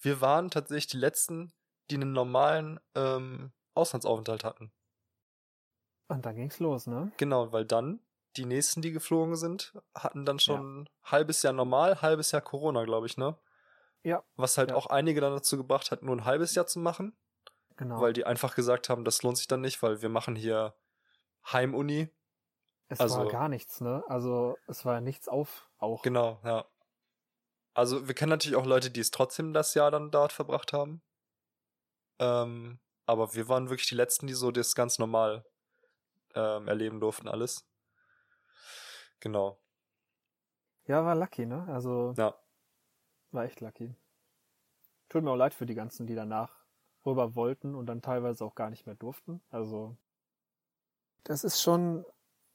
Wir 0.00 0.20
waren 0.20 0.50
tatsächlich 0.50 0.86
die 0.88 0.96
letzten, 0.98 1.52
die 1.90 1.94
einen 1.96 2.12
normalen 2.12 2.78
ähm, 2.94 3.52
Auslandsaufenthalt 3.74 4.44
hatten. 4.44 4.72
Und 6.08 6.24
dann 6.24 6.36
ging's 6.36 6.58
los, 6.60 6.86
ne? 6.86 7.10
Genau, 7.16 7.52
weil 7.52 7.64
dann 7.64 8.00
die 8.36 8.44
nächsten, 8.44 8.80
die 8.82 8.92
geflogen 8.92 9.36
sind, 9.36 9.72
hatten 9.94 10.24
dann 10.24 10.38
schon 10.38 10.82
ein 10.82 10.88
halbes 11.02 11.42
Jahr 11.42 11.52
normal, 11.52 12.00
halbes 12.02 12.30
Jahr 12.30 12.42
Corona, 12.42 12.84
glaube 12.84 13.06
ich, 13.06 13.16
ne? 13.16 13.36
Ja, 14.06 14.22
Was 14.36 14.56
halt 14.56 14.70
Ja. 14.70 14.76
auch 14.76 14.86
einige 14.86 15.20
dann 15.20 15.32
dazu 15.32 15.56
gebracht 15.56 15.90
hat, 15.90 16.02
nur 16.04 16.14
ein 16.14 16.24
halbes 16.24 16.54
Jahr 16.54 16.66
zu 16.66 16.78
machen. 16.78 17.16
genau. 17.78 18.00
weil 18.00 18.12
die 18.14 18.24
einfach 18.24 18.54
gesagt 18.54 18.88
haben, 18.88 19.04
das 19.04 19.22
lohnt 19.22 19.36
sich 19.36 19.48
dann 19.48 19.60
nicht, 19.60 19.82
weil 19.82 20.00
wir 20.00 20.08
machen 20.08 20.34
hier 20.34 20.74
Heimuni. 21.52 22.08
Es 22.88 23.00
Also- 23.00 23.18
war 23.18 23.26
gar 23.28 23.48
nichts, 23.50 23.80
ne? 23.82 24.02
Also 24.08 24.56
es 24.66 24.84
war 24.86 25.00
nichts 25.02 25.28
auf 25.28 25.68
auch. 25.76 26.00
Genau, 26.02 26.40
ja. 26.44 26.64
Also 27.74 28.06
wir 28.08 28.14
kennen 28.14 28.30
natürlich 28.30 28.56
auch 28.56 28.64
Leute, 28.64 28.90
die 28.90 29.00
es 29.00 29.10
trotzdem 29.10 29.52
das 29.52 29.74
Jahr 29.74 29.90
dann 29.90 30.10
dort 30.10 30.32
verbracht 30.32 30.72
haben. 30.72 31.02
Ähm, 32.18 32.78
aber 33.04 33.34
wir 33.34 33.48
waren 33.50 33.68
wirklich 33.68 33.88
die 33.88 33.94
Letzten, 33.96 34.26
die 34.26 34.32
so 34.34 34.50
das 34.52 34.74
ganz 34.74 34.98
normal 34.98 35.44
ähm, 36.34 36.68
erleben 36.68 36.98
durften, 37.00 37.28
alles. 37.28 37.68
Genau. 39.20 39.60
Ja, 40.86 41.04
war 41.04 41.14
lucky, 41.14 41.44
ne? 41.44 41.66
Also 41.68 42.14
Ja. 42.16 42.34
War 43.36 43.44
echt 43.44 43.60
lucky. 43.60 43.94
Tut 45.08 45.22
mir 45.22 45.30
auch 45.30 45.36
leid 45.36 45.54
für 45.54 45.66
die 45.66 45.74
ganzen, 45.74 46.06
die 46.08 46.16
danach 46.16 46.64
rüber 47.04 47.36
wollten 47.36 47.76
und 47.76 47.86
dann 47.86 48.02
teilweise 48.02 48.44
auch 48.44 48.56
gar 48.56 48.70
nicht 48.70 48.86
mehr 48.86 48.96
durften. 48.96 49.40
Also 49.50 49.96
das 51.22 51.44
ist 51.44 51.62
schon 51.62 52.04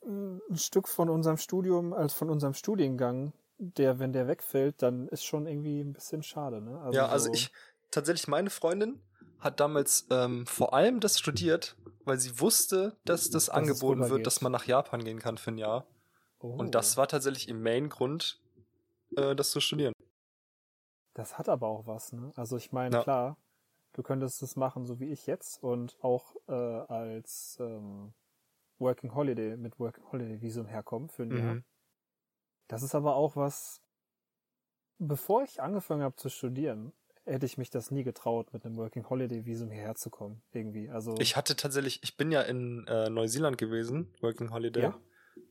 ein 0.03 0.57
Stück 0.57 0.87
von 0.87 1.09
unserem 1.09 1.37
Studium, 1.37 1.93
als 1.93 2.13
von 2.13 2.29
unserem 2.29 2.53
Studiengang, 2.53 3.33
der, 3.57 3.99
wenn 3.99 4.13
der 4.13 4.27
wegfällt, 4.27 4.81
dann 4.81 5.07
ist 5.07 5.23
schon 5.23 5.45
irgendwie 5.45 5.79
ein 5.79 5.93
bisschen 5.93 6.23
schade, 6.23 6.61
ne? 6.61 6.81
ja, 6.91 7.05
also 7.07 7.27
so- 7.27 7.33
ich, 7.33 7.51
tatsächlich 7.91 8.27
meine 8.27 8.49
Freundin 8.49 8.99
hat 9.39 9.59
damals 9.59 10.07
ähm, 10.09 10.45
vor 10.47 10.73
allem 10.73 10.99
das 10.99 11.19
studiert, 11.19 11.75
weil 12.05 12.19
sie 12.19 12.39
wusste, 12.39 12.97
dass 13.05 13.29
das 13.29 13.43
es 13.43 13.49
angeboten 13.49 14.09
wird, 14.09 14.25
dass 14.25 14.41
man 14.41 14.51
nach 14.51 14.65
Japan 14.65 15.03
gehen 15.03 15.19
kann 15.19 15.37
für 15.37 15.51
ein 15.51 15.57
Jahr. 15.57 15.85
Oh, 16.39 16.55
Und 16.57 16.73
das 16.75 16.97
war 16.97 17.07
tatsächlich 17.07 17.47
im 17.47 17.61
Main-Grund, 17.61 18.39
äh, 19.15 19.35
das 19.35 19.51
zu 19.51 19.59
studieren. 19.61 19.93
Das 21.13 21.37
hat 21.37 21.49
aber 21.49 21.67
auch 21.67 21.87
was, 21.87 22.13
ne? 22.13 22.31
Also 22.35 22.57
ich 22.57 22.71
meine, 22.71 22.95
Ja. 22.95 23.03
klar, 23.03 23.37
du 23.93 24.03
könntest 24.03 24.41
es 24.43 24.55
machen, 24.55 24.85
so 24.85 24.99
wie 24.99 25.11
ich 25.11 25.27
jetzt 25.27 25.61
und 25.61 25.97
auch 26.01 26.35
äh, 26.47 26.53
als 26.53 27.57
ähm, 27.59 28.13
Working 28.79 29.13
Holiday 29.13 29.57
mit 29.57 29.79
Working 29.79 30.05
Holiday 30.11 30.41
Visum 30.41 30.67
herkommen 30.67 31.09
für 31.09 31.23
ein 31.23 31.31
Jahr. 31.37 31.53
Mhm. 31.55 31.63
Das 32.67 32.83
ist 32.83 32.95
aber 32.95 33.15
auch 33.15 33.35
was. 33.35 33.81
Bevor 34.99 35.43
ich 35.43 35.61
angefangen 35.61 36.03
habe 36.03 36.15
zu 36.15 36.29
studieren, 36.29 36.93
hätte 37.25 37.45
ich 37.45 37.57
mich 37.57 37.69
das 37.69 37.91
nie 37.91 38.03
getraut, 38.03 38.53
mit 38.53 38.65
einem 38.65 38.77
Working 38.77 39.09
Holiday 39.09 39.45
Visum 39.45 39.69
hierher 39.69 39.95
zu 39.95 40.09
kommen. 40.09 40.41
Irgendwie. 40.53 40.89
Also 40.89 41.15
Ich 41.19 41.35
hatte 41.35 41.55
tatsächlich, 41.55 42.03
ich 42.03 42.17
bin 42.17 42.31
ja 42.31 42.41
in 42.41 42.87
äh, 42.87 43.09
Neuseeland 43.09 43.57
gewesen, 43.57 44.13
Working 44.21 44.51
Holiday, 44.51 44.83
Ja. 44.83 44.99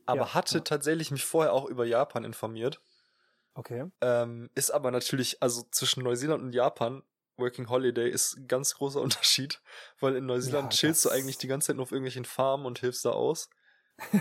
aber 0.05 0.21
Ja, 0.21 0.33
hatte 0.33 0.57
ja. 0.57 0.63
tatsächlich 0.63 1.11
mich 1.11 1.25
vorher 1.25 1.53
auch 1.53 1.65
über 1.65 1.85
Japan 1.85 2.23
informiert. 2.23 2.81
Okay. 3.53 3.85
Ähm, 4.01 4.49
ist 4.55 4.71
aber 4.71 4.91
natürlich, 4.91 5.41
also 5.41 5.63
zwischen 5.71 6.03
Neuseeland 6.03 6.43
und 6.43 6.53
Japan, 6.53 7.03
Working 7.37 7.69
Holiday 7.69 8.09
ist 8.09 8.37
ein 8.37 8.47
ganz 8.47 8.75
großer 8.75 9.01
Unterschied, 9.01 9.61
weil 9.99 10.15
in 10.15 10.25
Neuseeland 10.25 10.73
Ja, 10.73 10.77
chillst 10.77 11.05
du 11.05 11.09
eigentlich 11.09 11.37
die 11.37 11.47
ganze 11.47 11.67
Zeit 11.67 11.75
nur 11.75 11.83
auf 11.83 11.91
irgendwelchen 11.91 12.25
Farmen 12.25 12.65
und 12.65 12.79
hilfst 12.79 13.05
da 13.05 13.11
aus. 13.11 13.49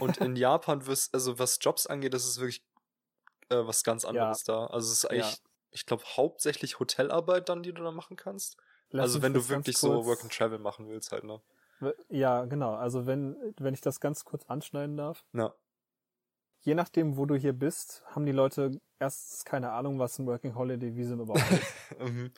Und 0.00 0.18
in 0.18 0.36
Japan 0.36 0.86
wirst, 0.86 1.14
also 1.14 1.38
was 1.38 1.58
Jobs 1.60 1.86
angeht, 1.86 2.14
das 2.14 2.24
ist 2.24 2.38
wirklich 2.38 2.64
äh, 3.50 3.66
was 3.66 3.84
ganz 3.84 4.04
anderes 4.04 4.44
da. 4.44 4.66
Also 4.66 4.92
es 4.92 4.98
ist 4.98 5.10
eigentlich, 5.10 5.32
Ja. 5.32 5.50
ich 5.70 5.86
glaube, 5.86 6.04
hauptsächlich 6.04 6.78
Hotelarbeit 6.80 7.48
dann, 7.48 7.62
die 7.62 7.72
du 7.72 7.82
da 7.82 7.90
machen 7.90 8.16
kannst. 8.16 8.56
Lass 8.90 9.04
also 9.04 9.22
wenn 9.22 9.34
du 9.34 9.48
wirklich 9.48 9.78
so 9.78 10.04
Work 10.04 10.22
and 10.22 10.32
Travel 10.32 10.58
machen 10.58 10.88
willst 10.88 11.12
halt, 11.12 11.24
ne? 11.24 11.40
Ja, 12.08 12.44
genau. 12.44 12.74
Also 12.74 13.06
wenn, 13.06 13.36
wenn 13.58 13.72
ich 13.72 13.80
das 13.80 14.00
ganz 14.00 14.24
kurz 14.24 14.44
anschneiden 14.46 14.96
darf. 14.96 15.24
Ja. 15.32 15.54
Je 16.60 16.74
nachdem, 16.74 17.16
wo 17.16 17.26
du 17.26 17.34
hier 17.36 17.52
bist, 17.52 18.02
haben 18.06 18.26
die 18.26 18.32
Leute 18.32 18.80
erstens 18.98 19.44
keine 19.44 19.72
Ahnung, 19.72 19.98
was 19.98 20.18
ein 20.18 20.26
Working 20.26 20.54
Holiday 20.54 20.94
Visum 20.96 21.20
überhaupt 21.20 21.50
ist. 21.50 21.74
Mhm. 22.00 22.32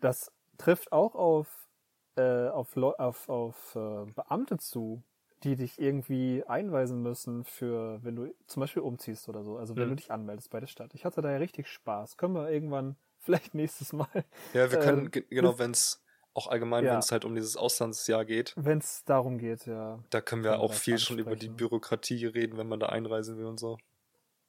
Das 0.00 0.30
trifft 0.58 0.92
auch 0.92 1.14
auf, 1.14 1.68
äh, 2.16 2.48
auf, 2.48 2.76
auf, 2.76 3.28
auf 3.28 3.74
äh, 3.76 4.04
Beamte 4.12 4.58
zu, 4.58 5.02
die 5.42 5.56
dich 5.56 5.78
irgendwie 5.80 6.44
einweisen 6.46 7.02
müssen 7.02 7.44
für, 7.44 8.02
wenn 8.02 8.16
du 8.16 8.34
zum 8.46 8.60
Beispiel 8.60 8.82
umziehst 8.82 9.28
oder 9.28 9.42
so. 9.44 9.56
Also 9.58 9.76
wenn 9.76 9.84
Mhm. 9.84 9.90
du 9.90 9.96
dich 9.96 10.10
anmeldest 10.10 10.50
bei 10.50 10.60
der 10.60 10.66
Stadt. 10.66 10.94
Ich 10.94 11.04
hatte 11.04 11.20
da 11.22 11.30
ja 11.30 11.36
richtig 11.38 11.68
Spaß. 11.68 12.16
Können 12.16 12.34
wir 12.34 12.50
irgendwann, 12.50 12.96
vielleicht 13.18 13.54
nächstes 13.54 13.92
Mal, 13.92 14.08
Ja, 14.54 14.70
wir 14.70 14.78
können, 14.78 15.10
ge- 15.10 15.24
genau, 15.28 15.50
das- 15.50 15.58
wenn 15.58 15.70
es 15.72 16.02
auch 16.36 16.46
allgemein, 16.48 16.84
Ja. 16.84 16.92
wenn 16.92 16.98
es 16.98 17.10
halt 17.10 17.24
um 17.24 17.34
dieses 17.34 17.56
Auslandsjahr 17.56 18.24
geht, 18.24 18.52
wenn 18.56 18.78
es 18.78 19.04
darum 19.04 19.38
geht, 19.38 19.66
ja. 19.66 19.98
da 20.10 20.20
können 20.20 20.44
wir 20.44 20.50
Können 20.52 20.62
auch 20.62 20.74
viel 20.74 20.98
schon 20.98 21.18
über 21.18 21.30
die 21.36 21.46
ansprechen. 21.48 21.56
Bürokratie 21.56 22.26
reden, 22.26 22.58
wenn 22.58 22.68
man 22.68 22.78
da 22.80 22.86
einreisen 22.86 23.38
will 23.38 23.46
und 23.46 23.58
so. 23.58 23.78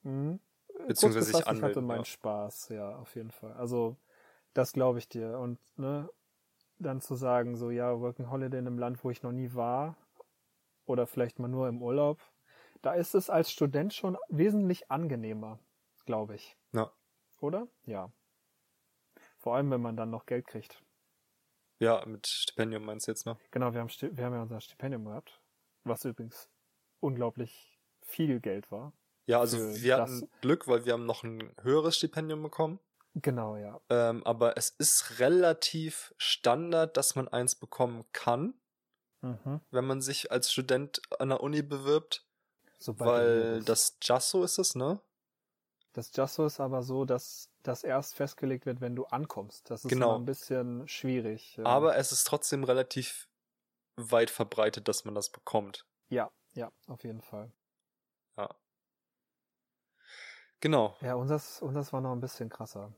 Mhm. 0.04 0.40
Beziehungsweise 0.88 1.26
sich 1.26 1.34
gefasst, 1.34 1.42
Ich 1.42 1.48
hatte 1.48 1.50
anmelden, 1.50 1.86
meinen 1.86 2.00
ja. 2.00 2.06
Spaß, 2.06 2.70
ja, 2.70 2.96
auf 2.98 3.16
jeden 3.16 3.32
Fall. 3.32 3.54
Also, 3.54 3.98
das 4.54 4.74
glaube 4.74 5.00
ich 5.00 5.10
dir. 5.10 5.40
Und, 5.40 5.60
ne, 5.78 6.10
dann 6.80 7.02
zu 7.02 7.16
sagen, 7.16 7.56
so, 7.56 7.72
ja, 7.72 8.00
Working 8.00 8.30
Holiday 8.30 8.60
in 8.60 8.68
einem 8.68 8.78
Land, 8.78 9.04
wo 9.04 9.10
ich 9.10 9.24
noch 9.24 9.32
nie 9.32 9.54
war, 9.56 9.96
oder 10.86 11.08
vielleicht 11.08 11.40
mal 11.40 11.48
nur 11.48 11.68
im 11.68 11.82
Urlaub, 11.82 12.20
da 12.82 12.94
ist 12.94 13.16
es 13.16 13.30
als 13.30 13.52
Student 13.52 13.94
schon 13.94 14.18
wesentlich 14.30 14.92
angenehmer, 14.92 15.60
glaube 16.06 16.36
ich. 16.36 16.56
Ja. 16.74 16.92
Oder? 17.42 17.68
Ja. 17.86 18.12
Vor 19.38 19.56
allem, 19.56 19.72
wenn 19.72 19.82
man 19.82 19.98
dann 19.98 20.10
noch 20.12 20.26
Geld 20.26 20.48
kriegt. 20.48 20.84
Ja, 21.80 22.04
mit 22.06 22.28
Stipendium 22.28 22.86
meinst 22.86 23.08
du 23.08 23.12
jetzt, 23.12 23.26
ne? 23.26 23.38
Genau, 23.52 23.74
wir 23.74 23.82
haben, 23.82 23.90
wir 23.90 24.26
haben 24.26 24.34
ja 24.34 24.42
unser 24.42 24.62
Stipendium 24.62 25.06
gehabt, 25.06 25.40
was 25.84 26.06
übrigens 26.06 26.50
unglaublich 27.00 27.80
viel 28.02 28.40
Geld 28.40 28.72
war. 28.72 28.94
Ja, 29.28 29.40
also 29.40 29.58
wir 29.60 29.98
das- 29.98 30.10
hatten 30.12 30.30
Glück, 30.42 30.68
weil 30.68 30.86
wir 30.86 30.94
haben 30.94 31.06
noch 31.06 31.24
ein 31.24 31.54
höheres 31.62 31.98
Stipendium 31.98 32.42
bekommen. 32.42 32.80
Genau, 33.14 33.58
ja. 33.58 33.80
Ähm, 33.90 34.24
aber 34.26 34.58
es 34.58 34.70
ist 34.70 35.20
relativ 35.20 36.14
Standard, 36.18 36.98
dass 36.98 37.16
man 37.16 37.28
eins 37.28 37.56
bekommen 37.56 38.06
kann, 38.12 38.54
Mhm. 39.22 39.62
wenn 39.72 39.86
man 39.86 40.02
sich 40.02 40.32
als 40.32 40.52
Student 40.52 41.02
an 41.20 41.30
der 41.30 41.42
Uni 41.42 41.62
bewirbt, 41.64 42.26
Sobald 42.80 43.10
weil 43.10 43.64
das 43.64 43.98
Jasso 44.04 44.44
ist 44.44 44.60
es, 44.60 44.76
ne? 44.76 45.02
Das 45.98 46.16
Justo 46.16 46.46
ist 46.46 46.60
aber 46.60 46.84
so, 46.84 47.06
dass 47.06 47.50
das 47.64 47.84
erst 47.84 48.14
festgelegt 48.14 48.68
wird, 48.68 48.82
wenn 48.82 48.96
du 48.96 49.06
ankommst. 49.06 49.68
Das 49.72 49.84
ist 49.84 49.90
Genau. 49.90 50.14
ein 50.16 50.26
bisschen 50.26 50.88
schwierig. 50.88 51.60
Aber 51.64 51.96
es 51.98 52.12
ist 52.12 52.26
trotzdem 52.28 52.64
relativ 52.64 53.28
weit 53.96 54.30
verbreitet, 54.30 54.88
dass 54.88 55.06
man 55.06 55.16
das 55.16 55.32
bekommt. 55.32 55.88
ja, 56.10 56.30
ja, 56.54 56.72
auf 56.86 57.04
jeden 57.04 57.22
Fall. 57.22 57.52
Ja. 58.38 58.48
Genau. 60.60 60.96
Ja, 61.02 61.16
unseres, 61.16 61.64
unseres 61.64 61.92
war 61.94 62.02
noch 62.02 62.12
ein 62.12 62.22
bisschen 62.22 62.50
krasser. 62.50 62.94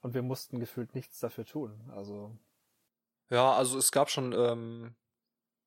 Und 0.00 0.14
wir 0.14 0.22
mussten 0.22 0.58
gefühlt 0.58 0.96
nichts 0.96 1.20
dafür 1.20 1.44
tun. 1.44 1.88
Also, 1.94 2.36
Ja, 3.30 3.52
also 3.52 3.78
es 3.78 3.92
gab 3.92 4.10
schon, 4.10 4.32
ähm, 4.32 4.96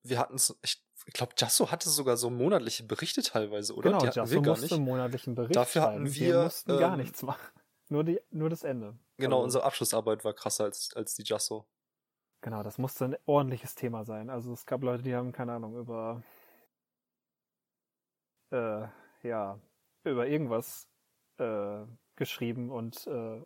wir 0.08 0.20
hatten 0.20 0.36
es, 0.36 0.58
ich, 0.64 0.84
ich 1.06 1.14
glaube, 1.14 1.34
Jasso 1.38 1.72
hatte 1.72 1.90
sogar 1.90 2.18
so 2.18 2.30
monatliche 2.30 2.84
Berichte 2.84 3.22
teilweise, 3.22 3.74
oder? 3.76 3.92
genau, 3.92 4.06
Jasso 4.06 4.32
wir 4.32 4.42
gar 4.42 4.52
musste 4.52 4.66
nicht. 4.66 4.74
einen 4.74 4.86
monatlichen 4.86 5.36
Bericht 5.36 5.56
Dafür 5.56 5.82
hatten 5.84 6.08
schreiben. 6.08 6.16
wir, 6.16 6.44
mussten 6.44 6.78
gar 6.78 6.94
ähm, 6.94 7.00
nichts 7.00 7.22
machen. 7.24 7.52
Nur, 7.90 8.04
die, 8.04 8.20
nur 8.32 8.50
das 8.50 8.64
Ende. 8.64 8.98
Genau, 9.18 9.36
Also, 9.38 9.44
unsere 9.44 9.64
Abschlussarbeit 9.64 10.26
war 10.26 10.34
krasser 10.34 10.64
als, 10.64 10.92
als 10.96 11.14
die 11.14 11.22
Jasso. 11.24 11.68
Genau, 12.42 12.64
das 12.64 12.80
musste 12.80 13.06
ein 13.06 13.18
ordentliches 13.26 13.76
Thema 13.76 14.06
sein. 14.06 14.32
Also 14.32 14.52
es 14.54 14.66
gab 14.66 14.82
Leute, 14.82 15.04
die 15.04 15.14
haben, 15.14 15.32
keine 15.32 15.54
Ahnung, 15.54 15.78
über 15.78 16.24
äh, 18.52 18.88
ja, 19.22 19.60
über 20.04 20.28
irgendwas 20.28 20.88
äh, 21.38 21.86
geschrieben 22.16 22.72
und 22.72 23.06
äh, 23.08 23.42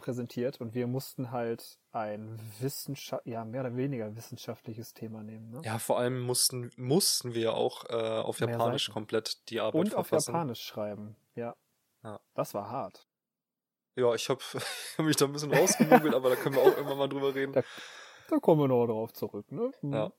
präsentiert 0.00 0.60
und 0.60 0.74
wir 0.74 0.86
mussten 0.86 1.30
halt 1.30 1.78
ein 1.92 2.40
Wissenschaft 2.60 3.26
ja, 3.26 3.44
mehr 3.44 3.60
oder 3.62 3.76
weniger 3.76 4.14
wissenschaftliches 4.16 4.94
Thema 4.94 5.22
nehmen, 5.22 5.50
ne? 5.50 5.60
Ja, 5.64 5.78
vor 5.78 5.98
allem 5.98 6.20
mussten, 6.20 6.70
mussten 6.76 7.34
wir 7.34 7.54
auch 7.54 7.84
äh, 7.90 7.94
auf 7.94 8.40
Mehr 8.40 8.50
Japanisch 8.50 8.86
Seiten. 8.86 8.92
komplett 8.94 9.48
die 9.50 9.60
Arbeit 9.60 9.74
Und 9.80 9.94
auf 9.94 10.06
verfassen. 10.08 10.32
Japanisch 10.32 10.62
schreiben, 10.62 11.16
ja. 11.34 11.54
Ja. 12.02 12.18
Das 12.34 12.54
war 12.54 12.70
hart. 12.70 13.06
Ja, 13.96 14.14
ich 14.14 14.28
habe 14.28 14.40
hab 14.98 15.04
mich 15.04 15.16
da 15.16 15.26
ein 15.26 15.32
bisschen 15.32 15.52
rausgemogelt, 15.52 16.14
aber 16.14 16.30
da 16.30 16.36
können 16.36 16.54
wir 16.56 16.62
auch 16.62 16.76
irgendwann 16.76 16.98
mal 16.98 17.08
drüber 17.08 17.34
reden. 17.34 17.52
Da, 17.52 17.62
da 18.28 18.38
kommen 18.38 18.60
wir 18.62 18.68
noch 18.68 18.86
drauf 18.86 19.12
zurück, 19.12 19.50
ne? 19.52 19.70
Hm. 19.80 19.92
Ja. 19.92 20.12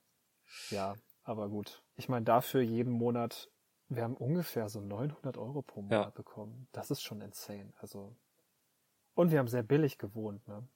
Ja, 0.70 0.94
aber 1.24 1.48
gut. 1.48 1.82
Ich 1.96 2.08
meine, 2.08 2.24
dafür 2.24 2.60
jeden 2.60 2.92
Monat, 2.92 3.50
wir 3.88 4.02
haben 4.04 4.16
ungefähr 4.16 4.68
so 4.68 4.80
900 4.80 5.38
Euro 5.38 5.62
pro 5.62 5.82
Monat 5.82 6.04
Ja. 6.04 6.10
bekommen. 6.10 6.68
Das 6.72 6.90
ist 6.90 7.02
schon 7.02 7.20
insane. 7.22 7.72
Also, 7.78 8.14
und 9.14 9.30
wir 9.30 9.38
haben 9.38 9.48
sehr 9.48 9.62
billig 9.62 9.98
gewohnt, 9.98 10.46
ne? 10.48 10.66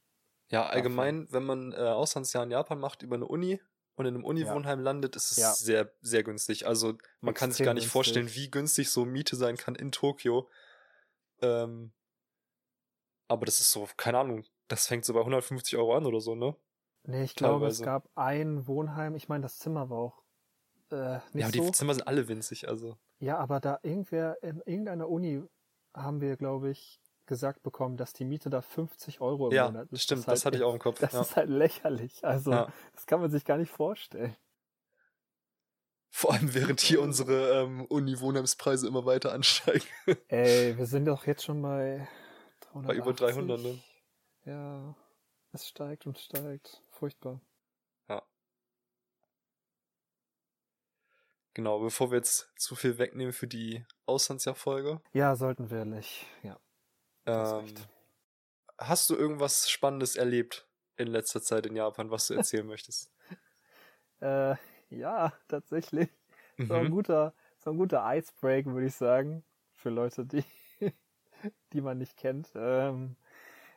Ja, 0.49 0.67
allgemein, 0.67 1.27
wenn 1.33 1.45
man 1.45 1.73
äh, 1.73 1.77
Auslandsjahr 1.77 2.45
in 2.45 2.53
Japan 2.53 2.79
macht 2.79 3.03
über 3.03 3.17
eine 3.17 3.27
Uni 3.27 3.61
und 3.97 4.07
in 4.07 4.15
einem 4.15 4.25
Uni-Wohnheim 4.25 4.79
landet, 4.79 5.17
ist 5.17 5.33
es 5.33 5.39
Ja. 5.39 5.53
sehr, 5.53 5.91
sehr 6.03 6.23
günstig. 6.23 6.67
Also 6.69 6.95
man 7.21 7.35
kann 7.35 7.51
sich 7.51 7.61
Extrem 7.61 7.65
gar 7.67 7.75
nicht 7.75 7.83
günstig. 7.85 7.93
vorstellen, 7.93 8.35
wie 8.35 8.51
günstig 8.51 8.91
so 8.91 9.05
Miete 9.05 9.35
sein 9.35 9.57
kann 9.57 9.75
in 9.75 9.91
Tokio. 9.91 10.49
Ähm, 11.43 11.93
aber 13.29 13.45
das 13.47 13.61
ist 13.61 13.73
so, 13.73 13.89
keine 13.97 14.19
Ahnung, 14.19 14.45
das 14.69 14.87
fängt 14.87 15.05
so 15.05 15.15
bei 15.15 15.21
150 15.21 15.77
Euro 15.77 15.97
an 15.97 16.07
oder 16.07 16.21
so, 16.21 16.35
ne? 16.37 16.55
Nee, 17.05 17.25
ich 17.25 17.35
glaube, 17.35 17.67
es 17.67 17.79
Teilweise. 17.79 17.85
gab 17.85 18.11
ein 18.17 18.67
Wohnheim. 18.67 19.15
Ich 19.17 19.29
meine, 19.29 19.43
das 19.43 19.59
Zimmer 19.59 19.91
war 19.91 19.99
auch 19.99 20.23
äh, 20.91 21.19
nicht 21.33 21.45
ja, 21.45 21.51
die 21.51 21.59
so. 21.59 21.71
Zimmer 21.71 21.95
sind 21.95 22.07
alle 22.07 22.29
winzig, 22.29 22.69
also. 22.69 22.97
Ja, 23.19 23.39
aber 23.39 23.61
da 23.61 23.79
irgendwer 23.83 24.43
in 24.43 24.61
irgendeiner 24.65 25.09
Uni 25.09 25.43
haben 25.95 26.21
wir, 26.21 26.37
glaube 26.37 26.71
ich, 26.71 27.01
gesagt 27.27 27.63
bekommen, 27.63 27.97
dass 27.97 28.13
die 28.13 28.25
Miete 28.25 28.51
da 28.51 28.63
50 28.63 29.21
Euro 29.21 29.49
im 29.49 29.55
Ja, 29.55 29.67
Monat 29.67 29.91
ist. 29.93 30.03
stimmt, 30.03 30.23
das 30.23 30.29
halt 30.29 30.45
hatte 30.47 30.57
ich 30.59 30.63
auch 30.63 30.73
im 30.73 30.79
Kopf. 30.79 30.99
Das 31.01 31.13
ja. 31.13 31.21
ist 31.21 31.37
halt 31.37 31.51
lächerlich. 31.51 32.25
Also, 32.25 32.53
Ja. 32.53 32.73
das 32.95 33.07
kann 33.07 33.21
man 33.21 33.31
sich 33.31 33.45
gar 33.45 33.59
nicht 33.59 33.71
vorstellen. 33.71 34.37
Vor 36.11 36.33
allem 36.33 36.55
während 36.55 36.81
hier 36.81 37.03
unsere 37.03 37.63
ähm, 37.63 37.85
Uni-Wohnheimspreise 37.85 38.89
immer 38.89 39.05
weiter 39.05 39.33
ansteigen. 39.33 39.85
Ey, 40.29 40.77
wir 40.79 40.87
sind 40.87 41.05
doch 41.05 41.27
jetzt 41.27 41.45
schon 41.45 41.61
bei 41.61 42.09
380. 42.73 42.87
Bei 42.87 42.95
über 42.95 43.13
300, 43.13 43.61
ne? 43.61 43.83
Ja, 44.45 44.97
es 45.53 45.69
steigt 45.69 46.07
und 46.07 46.19
steigt. 46.19 46.83
Furchtbar. 46.91 47.41
genau, 51.57 51.81
bevor 51.81 52.11
wir 52.11 52.19
jetzt 52.19 52.53
zu 52.57 52.75
viel 52.77 52.99
wegnehmen 52.99 53.33
für 53.33 53.47
die 53.47 53.83
Auslandsjahrfolge. 54.05 55.01
Ja, 55.15 55.35
sollten 55.37 55.71
wir 55.71 55.87
nicht. 55.87 56.27
Ja, 56.43 56.61
Ähm, 57.27 57.75
hast 58.79 59.11
du 59.11 59.17
irgendwas 59.17 59.71
Spannendes 59.71 60.17
erlebt 60.17 60.69
in 60.97 61.09
letzter 61.09 61.43
Zeit 61.43 61.67
in 61.67 61.77
Japan, 61.77 62.11
was 62.11 62.29
du 62.29 62.35
erzählen 62.35 62.67
möchtest? 62.67 63.11
Äh, 64.21 64.57
ja, 64.91 65.33
tatsächlich. 65.49 66.11
So 66.63 66.75
ein 66.75 66.91
Mhm. 66.91 66.91
guter, 66.91 67.35
so 67.59 67.71
ein 67.71 67.77
guter 67.79 68.03
Icebreak, 68.17 68.67
würde 68.67 68.87
ich 68.87 68.95
sagen. 68.95 69.45
Für 69.73 69.91
Leute, 69.91 70.25
die, 70.27 70.45
die 71.73 71.81
man 71.81 71.99
nicht 71.99 72.17
kennt. 72.17 72.53
Ähm, 72.57 73.17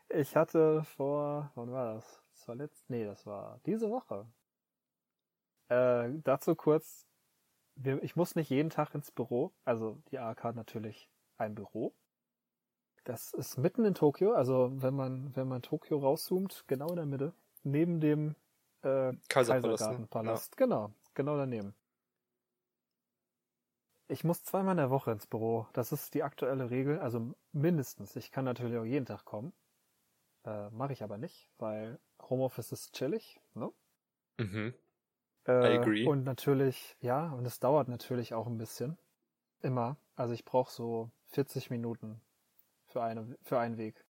ich 0.09 0.35
hatte 0.35 0.83
vor, 0.85 1.51
wann 1.55 1.71
war 1.71 1.95
das? 1.95 2.23
Das 2.33 2.47
war 2.49 2.55
letzt, 2.55 2.89
nee, 2.89 3.05
das 3.05 3.25
war 3.25 3.61
diese 3.65 3.89
Woche. 3.89 4.31
Äh, 5.67 6.09
dazu 6.23 6.55
kurz, 6.55 7.07
ich 8.03 8.15
muss 8.15 8.35
nicht 8.35 8.49
jeden 8.51 8.69
Tag 8.69 8.95
ins 8.95 9.11
Büro. 9.11 9.53
Also 9.65 10.01
die 10.11 10.19
AHK 10.19 10.43
hat 10.49 10.55
natürlich 10.55 11.11
ein 11.37 11.55
Büro. 11.55 11.95
Das 13.03 13.33
ist 13.33 13.57
mitten 13.57 13.85
in 13.85 13.95
Tokio, 13.95 14.33
also 14.33 14.71
wenn 14.73 14.95
man, 14.95 15.35
wenn 15.35 15.47
man 15.47 15.61
Tokio 15.61 15.99
rauszoomt, 15.99 16.65
genau 16.67 16.89
in 16.89 16.97
der 16.97 17.05
Mitte, 17.05 17.33
neben 17.63 17.99
dem 17.99 18.35
äh. 18.83 19.11
Ne? 19.11 19.19
Kaisergartenpalast. 19.29 20.57
Genau, 20.57 20.91
genau 21.13 21.37
daneben. 21.37 21.73
Ich 24.07 24.23
muss 24.23 24.43
zweimal 24.43 24.73
in 24.73 24.77
der 24.77 24.89
Woche 24.89 25.11
ins 25.11 25.27
Büro. 25.27 25.67
Das 25.73 25.91
ist 25.91 26.15
die 26.15 26.23
aktuelle 26.23 26.71
Regel, 26.71 26.99
also 26.99 27.35
mindestens. 27.51 28.15
Ich 28.15 28.31
kann 28.31 28.45
natürlich 28.45 28.75
auch 28.77 28.85
jeden 28.85 29.05
Tag 29.05 29.23
kommen. 29.23 29.53
Äh, 30.45 30.69
Mache 30.71 30.93
ich 30.93 31.03
aber 31.03 31.17
nicht, 31.17 31.49
weil 31.59 31.99
Homeoffice 32.27 32.71
ist 32.71 32.95
chillig. 32.95 33.39
Ne? 33.53 33.71
Ja. 34.39 34.45
Mhm. 34.45 34.73
Äh, 35.47 35.75
I 35.75 35.77
agree. 35.77 36.07
Und 36.07 36.23
natürlich, 36.23 36.97
ja, 37.01 37.31
und 37.33 37.45
es 37.45 37.59
dauert 37.59 37.87
natürlich 37.87 38.33
auch 38.33 38.47
ein 38.47 38.57
bisschen. 38.57 38.97
Immer. 39.61 39.97
Also 40.15 40.33
ich 40.33 40.43
brauche 40.43 40.71
so 40.71 41.11
40 41.27 41.69
Minuten 41.69 42.19
für, 42.89 43.01
eine, 43.01 43.37
für 43.43 43.59
einen 43.59 43.77
Weg. 43.77 44.03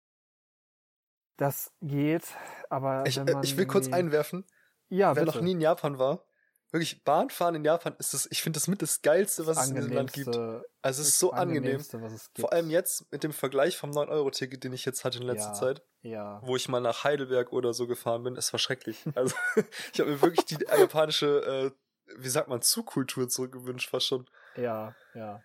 Das 1.37 1.73
geht, 1.81 2.25
aber 2.69 3.05
Ich, 3.07 3.17
äh, 3.19 3.35
ich 3.43 3.57
will 3.57 3.67
kurz 3.67 3.93
einwerfen, 3.93 4.45
ja, 4.89 5.15
wer 5.15 5.25
bitte. 5.25 5.37
noch 5.37 5.43
nie 5.45 5.53
in 5.53 5.61
Japan 5.61 5.99
war, 5.99 6.25
wirklich 6.73 7.05
Bahnfahren 7.05 7.55
in 7.55 7.65
Japan 7.65 7.95
ist 7.99 8.13
das, 8.13 8.27
ich 8.31 8.43
finde 8.43 8.57
das 8.59 8.67
mit 8.67 8.83
das 8.83 9.03
Geilste, 9.03 9.47
was 9.47 9.57
es 9.59 9.69
in 9.71 9.77
diesem 9.77 9.93
Land 9.93 10.13
gibt. 10.13 10.29
Also 10.37 10.63
es 10.83 10.99
ist 10.99 11.07
das 11.15 11.19
so 11.21 11.31
angenehm. 11.33 11.59
Angenehmste, 11.63 12.03
was 12.03 12.13
es 12.13 12.27
gibt. 12.35 12.41
Vor 12.41 12.53
allem 12.53 12.71
jetzt 12.71 13.11
mit 13.13 13.23
dem 13.23 13.33
Vergleich 13.33 13.77
vom 13.77 13.91
9-Euro-Ticket, 13.91 14.65
den 14.65 14.73
ich 14.73 14.85
jetzt 14.85 15.05
hatte 15.05 15.19
in 15.19 15.25
letzter 15.25 15.51
Ja. 15.51 15.55
Zeit, 15.55 15.83
Ja. 16.03 16.41
wo 16.45 16.57
ich 16.57 16.69
mal 16.69 16.81
nach 16.81 17.05
Heidelberg 17.05 17.53
oder 17.53 17.73
so 17.73 17.87
gefahren 17.87 18.25
bin, 18.25 18.37
es 18.37 18.53
war 18.53 18.59
schrecklich. 18.59 19.05
Also 19.15 19.37
ich 19.93 20.01
habe 20.01 20.11
mir 20.11 20.21
wirklich 20.21 20.45
die 20.47 20.57
japanische, 20.79 21.73
äh, 22.07 22.13
wie 22.19 22.29
sagt 22.29 22.49
man, 22.49 22.63
Zugkultur 22.63 23.29
zurückgewünscht, 23.29 23.91
fast 23.91 24.07
schon. 24.07 24.29
Ja, 24.57 24.95
ja. 25.15 25.41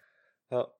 Ja. 0.50 0.74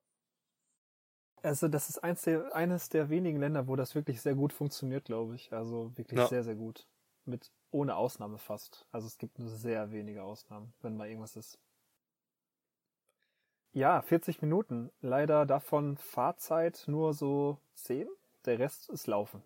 Also 1.44 1.68
das 1.68 1.90
ist 1.90 2.04
eins 2.04 2.22
der, 2.24 2.56
eines 2.56 2.90
der 2.90 3.10
wenigen 3.10 3.40
Länder, 3.40 3.68
wo 3.68 3.76
das 3.76 3.96
wirklich 3.96 4.22
sehr 4.22 4.34
gut 4.34 4.54
funktioniert, 4.54 5.06
glaube 5.06 5.36
ich. 5.36 5.52
Also 5.52 5.92
wirklich 5.98 6.20
Ja. 6.20 6.28
sehr, 6.28 6.44
sehr 6.44 6.56
gut. 6.56 6.88
Mit 7.26 7.52
ohne 7.70 7.96
Ausnahme 7.96 8.38
fast. 8.38 8.88
Also 8.92 9.08
es 9.08 9.18
gibt 9.18 9.40
nur 9.40 9.50
sehr 9.50 9.92
wenige 9.92 10.24
Ausnahmen, 10.24 10.74
wenn 10.82 10.96
mal 10.96 11.08
irgendwas 11.08 11.36
ist. 11.36 11.60
Ja, 13.74 14.02
40 14.02 14.42
Minuten. 14.42 14.92
Leider 15.02 15.46
davon 15.46 15.98
Fahrzeit 15.98 16.84
nur 16.88 17.14
so 17.14 17.58
10. 17.76 18.08
Der 18.46 18.60
Rest 18.60 18.90
ist 18.90 19.08
Laufen. 19.08 19.44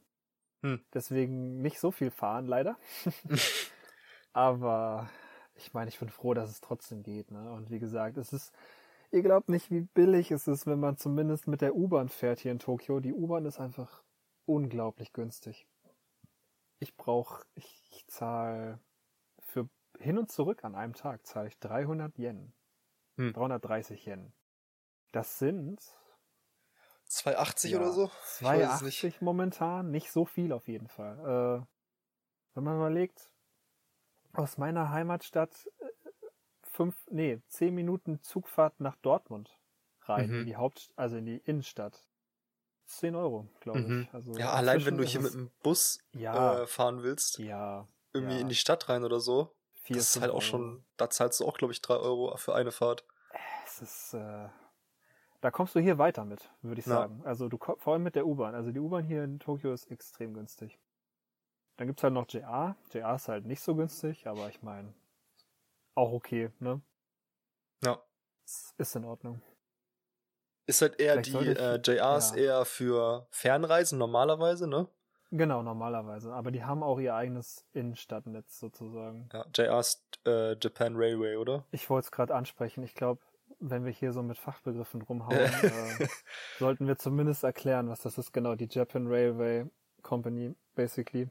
Hm. 0.62 0.84
Deswegen 0.94 1.62
nicht 1.62 1.80
so 1.80 1.92
viel 1.92 2.12
fahren, 2.12 2.46
leider. 2.46 2.78
Aber 4.34 5.10
ich 5.56 5.74
meine, 5.74 5.90
ich 5.90 5.98
bin 5.98 6.10
froh, 6.10 6.34
dass 6.34 6.50
es 6.50 6.62
trotzdem 6.62 7.04
geht. 7.04 7.32
Ne? 7.32 7.52
Und 7.54 7.72
wie 7.72 7.80
gesagt, 7.80 8.18
es 8.18 8.34
ist, 8.34 8.54
ihr 9.12 9.22
glaubt 9.22 9.50
nicht, 9.50 9.72
wie 9.72 9.82
billig 9.82 10.32
es 10.32 10.48
ist, 10.48 10.66
wenn 10.66 10.80
man 10.80 10.98
zumindest 10.98 11.48
mit 11.48 11.62
der 11.62 11.76
U-Bahn 11.76 12.10
fährt 12.10 12.40
hier 12.40 12.52
in 12.52 12.60
Tokio. 12.60 13.00
Die 13.00 13.14
U-Bahn 13.14 13.46
ist 13.46 13.60
einfach 13.60 14.04
unglaublich 14.46 15.14
günstig. 15.14 15.68
Ich 16.80 16.96
brauche, 16.96 17.46
ich, 17.56 17.88
ich 17.92 18.08
zahle 18.08 18.80
für 19.40 19.70
hin 20.00 20.18
und 20.18 20.32
zurück 20.32 20.64
an 20.64 20.76
einem 20.76 20.94
Tag 20.94 21.26
zahle 21.26 21.48
ich 21.48 21.60
300 21.60 22.18
Yen. 22.18 22.54
Hm. 23.16 23.34
330 23.34 24.06
Yen. 24.06 24.34
Das 25.12 25.40
sind 25.40 25.82
280 27.06 27.72
ja, 27.72 27.80
oder 27.80 27.92
so? 27.92 28.06
Ich 28.06 28.44
weiß 28.44 28.62
es 28.62 28.80
280 28.80 29.22
momentan, 29.22 29.90
nicht 29.92 30.12
so 30.12 30.26
viel 30.26 30.52
auf 30.52 30.68
jeden 30.68 30.88
Fall. 30.88 31.18
Äh, 31.20 31.66
wenn 32.54 32.64
man 32.64 32.76
überlegt, 32.76 33.32
aus 34.34 34.58
meiner 34.58 34.92
Heimatstadt 34.92 35.70
äh, 35.80 35.86
fünf, 36.78 36.96
nee, 37.10 37.42
zehn 37.48 37.74
Minuten 37.74 38.22
Zugfahrt 38.22 38.80
nach 38.80 38.96
Dortmund 38.98 39.58
rein, 40.04 40.30
Mhm. 40.30 40.40
in 40.42 40.46
die 40.46 40.56
Haupt, 40.56 40.92
also 40.96 41.18
in 41.18 41.26
die 41.26 41.38
Innenstadt. 41.38 42.08
10 42.86 43.16
Euro, 43.16 43.48
glaube 43.60 43.80
Mhm. 43.80 44.02
ich. 44.04 44.14
Also 44.14 44.32
Ja, 44.38 44.52
allein 44.54 44.86
wenn 44.86 44.98
du 44.98 45.04
hier 45.04 45.20
mit 45.20 45.32
es- 45.32 45.36
dem 45.36 45.52
Bus 45.62 46.00
ja, 46.14 46.62
äh, 46.62 46.68
fahren 46.68 47.04
willst, 47.04 47.38
ja, 47.40 47.86
irgendwie 48.14 48.36
ja. 48.36 48.42
in 48.42 48.48
die 48.48 48.56
Stadt 48.56 48.88
rein 48.88 49.04
oder 49.04 49.20
so, 49.20 49.54
vier, 49.74 49.98
das 49.98 50.16
ist 50.16 50.22
halt 50.22 50.32
auch 50.32 50.36
Euro. 50.36 50.42
schon, 50.42 50.86
da 50.96 51.10
zahlst 51.10 51.40
du 51.42 51.46
auch, 51.46 51.58
glaube 51.58 51.74
ich, 51.74 51.82
3 51.82 51.96
Euro 51.98 52.38
für 52.38 52.56
eine 52.56 52.72
Fahrt. 52.72 53.04
Es 53.66 53.82
ist, 53.82 54.14
äh, 54.14 54.48
da 55.42 55.52
kommst 55.52 55.76
du 55.76 55.80
hier 55.82 55.98
weiter 55.98 56.24
mit, 56.24 56.50
würde 56.62 56.80
ich 56.80 56.86
sagen. 56.86 57.22
Also 57.26 57.50
du 57.50 57.58
vor 57.58 57.92
allem 57.94 58.04
mit 58.04 58.16
der 58.16 58.26
U-Bahn. 58.26 58.56
Also 58.56 58.72
die 58.72 58.80
U-Bahn 58.80 59.04
hier 59.04 59.24
in 59.26 59.40
Tokio 59.40 59.74
ist 59.74 59.92
extrem 59.92 60.34
günstig. 60.34 60.80
Dann 61.76 61.88
gibt's 61.88 62.04
halt 62.04 62.14
noch 62.14 62.28
JR. 62.30 62.78
JR 62.94 63.16
ist 63.16 63.28
halt 63.28 63.46
nicht 63.46 63.62
so 63.62 63.76
günstig, 63.76 64.26
aber 64.28 64.48
ich 64.48 64.62
meine, 64.62 64.94
auch 65.98 66.12
okay, 66.14 66.52
ne? 66.60 66.82
Ja. 67.84 68.02
Es 68.46 68.74
Ist 68.78 68.96
in 68.96 69.04
Ordnung. 69.06 69.42
Ist 70.66 70.82
halt 70.82 71.00
eher 71.00 71.24
Vielleicht 71.24 71.82
die 71.88 71.94
äh, 71.94 71.96
JRs 71.98 72.32
ja. 72.32 72.38
eher 72.38 72.66
für 72.66 73.28
Fernreisen 73.32 73.98
normalerweise, 73.98 74.68
ne? 74.68 74.88
Genau, 75.32 75.62
normalerweise. 75.62 76.34
Aber 76.34 76.52
die 76.52 76.64
haben 76.64 76.84
auch 76.84 77.00
ihr 77.00 77.14
eigenes 77.16 77.66
Innenstadtnetz 77.74 78.60
sozusagen. 78.60 79.30
Ja, 79.34 79.46
JRs 79.54 80.06
äh, 80.26 80.56
Japan 80.62 80.96
Railway, 80.96 81.36
oder? 81.36 81.66
Ich 81.72 81.90
wollte 81.90 82.06
es 82.06 82.12
gerade 82.12 82.34
ansprechen. 82.34 82.84
Ich 82.84 82.96
glaube, 82.96 83.22
wenn 83.60 83.84
wir 83.86 83.92
hier 83.92 84.14
so 84.14 84.24
mit 84.24 84.38
Fachbegriffen 84.38 85.02
rumhauen, 85.02 85.38
äh, 85.64 86.08
sollten 86.60 86.88
wir 86.88 86.98
zumindest 86.98 87.44
erklären, 87.44 87.90
was 87.90 88.02
das 88.02 88.18
ist. 88.18 88.32
Genau, 88.32 88.56
die 88.56 88.68
Japan 88.70 89.08
Railway 89.08 89.66
Company, 90.02 90.56
basically. 90.76 91.30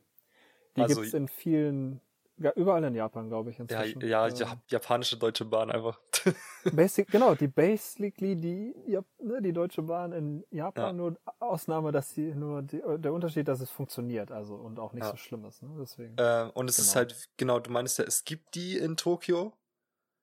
Die 0.76 0.83
Also- 0.83 0.96
gibt's 1.00 1.14
in 1.14 1.29
vielen, 1.29 2.00
ja, 2.38 2.53
überall 2.55 2.85
in 2.85 2.94
Japan, 2.94 3.29
glaube 3.29 3.51
ich, 3.51 3.59
Ja, 3.59 3.62
inzwischen. 3.62 4.01
ja, 4.07 4.27
Äh, 4.27 4.35
ja, 4.35 4.57
japanische 4.68 5.16
Deutsche 5.16 5.44
Bahn 5.44 5.70
einfach. 5.70 5.99
Basic, 6.72 7.09
genau, 7.09 7.35
die 7.35 7.49
basically 7.49 8.37
die, 8.37 8.75
ja, 8.87 9.03
ne, 9.18 9.40
die 9.40 9.53
Deutsche 9.53 9.83
Bahn 9.83 10.12
in 10.12 10.44
Japan, 10.51 10.85
Ja. 10.87 10.92
nur 10.92 11.16
Ausnahme, 11.38 11.92
dass 11.92 12.11
sie 12.11 12.35
nur 12.35 12.62
die, 12.62 12.83
der 12.99 13.12
Unterschied, 13.12 13.49
dass 13.49 13.61
es 13.61 13.70
funktioniert, 13.70 14.31
also 14.33 14.55
und 14.57 14.79
auch 14.79 14.92
nicht 14.92 15.05
Ja. 15.05 15.11
so 15.12 15.16
schlimm 15.16 15.44
ist, 15.46 15.62
ne? 15.62 15.70
Deswegen. 15.81 16.16
äh, 16.18 16.51
und 16.55 16.68
es 16.68 16.79
ist 16.79 16.88
Genau. 16.92 16.96
halt, 16.96 17.29
genau, 17.37 17.59
du 17.61 17.70
meinst 17.70 17.99
ja, 17.99 18.05
es 18.05 18.25
gibt 18.25 18.55
die 18.55 18.77
in 18.79 18.96
Tokio. 18.96 19.53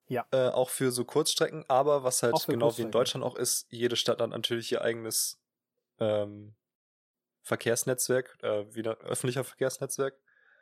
Ja. 0.08 0.26
Äh, 0.32 0.50
auch 0.50 0.70
für 0.70 0.92
so 0.92 1.06
Kurzstrecken, 1.06 1.64
aber 1.70 2.04
was 2.04 2.22
halt 2.24 2.36
genau 2.46 2.78
wie 2.78 2.82
in. 2.82 2.92
Deutschland 2.92 3.26
auch 3.26 3.36
ist, 3.38 3.66
jede 3.70 3.96
Stadt 3.96 4.22
hat 4.22 4.30
natürlich 4.32 4.70
ihr 4.72 4.82
eigenes 4.82 5.42
ähm, 6.00 6.56
Verkehrsnetzwerk, 7.42 8.38
äh, 8.44 8.74
wieder 8.76 8.98
öffentlicher 9.00 9.44
Verkehrsnetzwerk. 9.44 10.16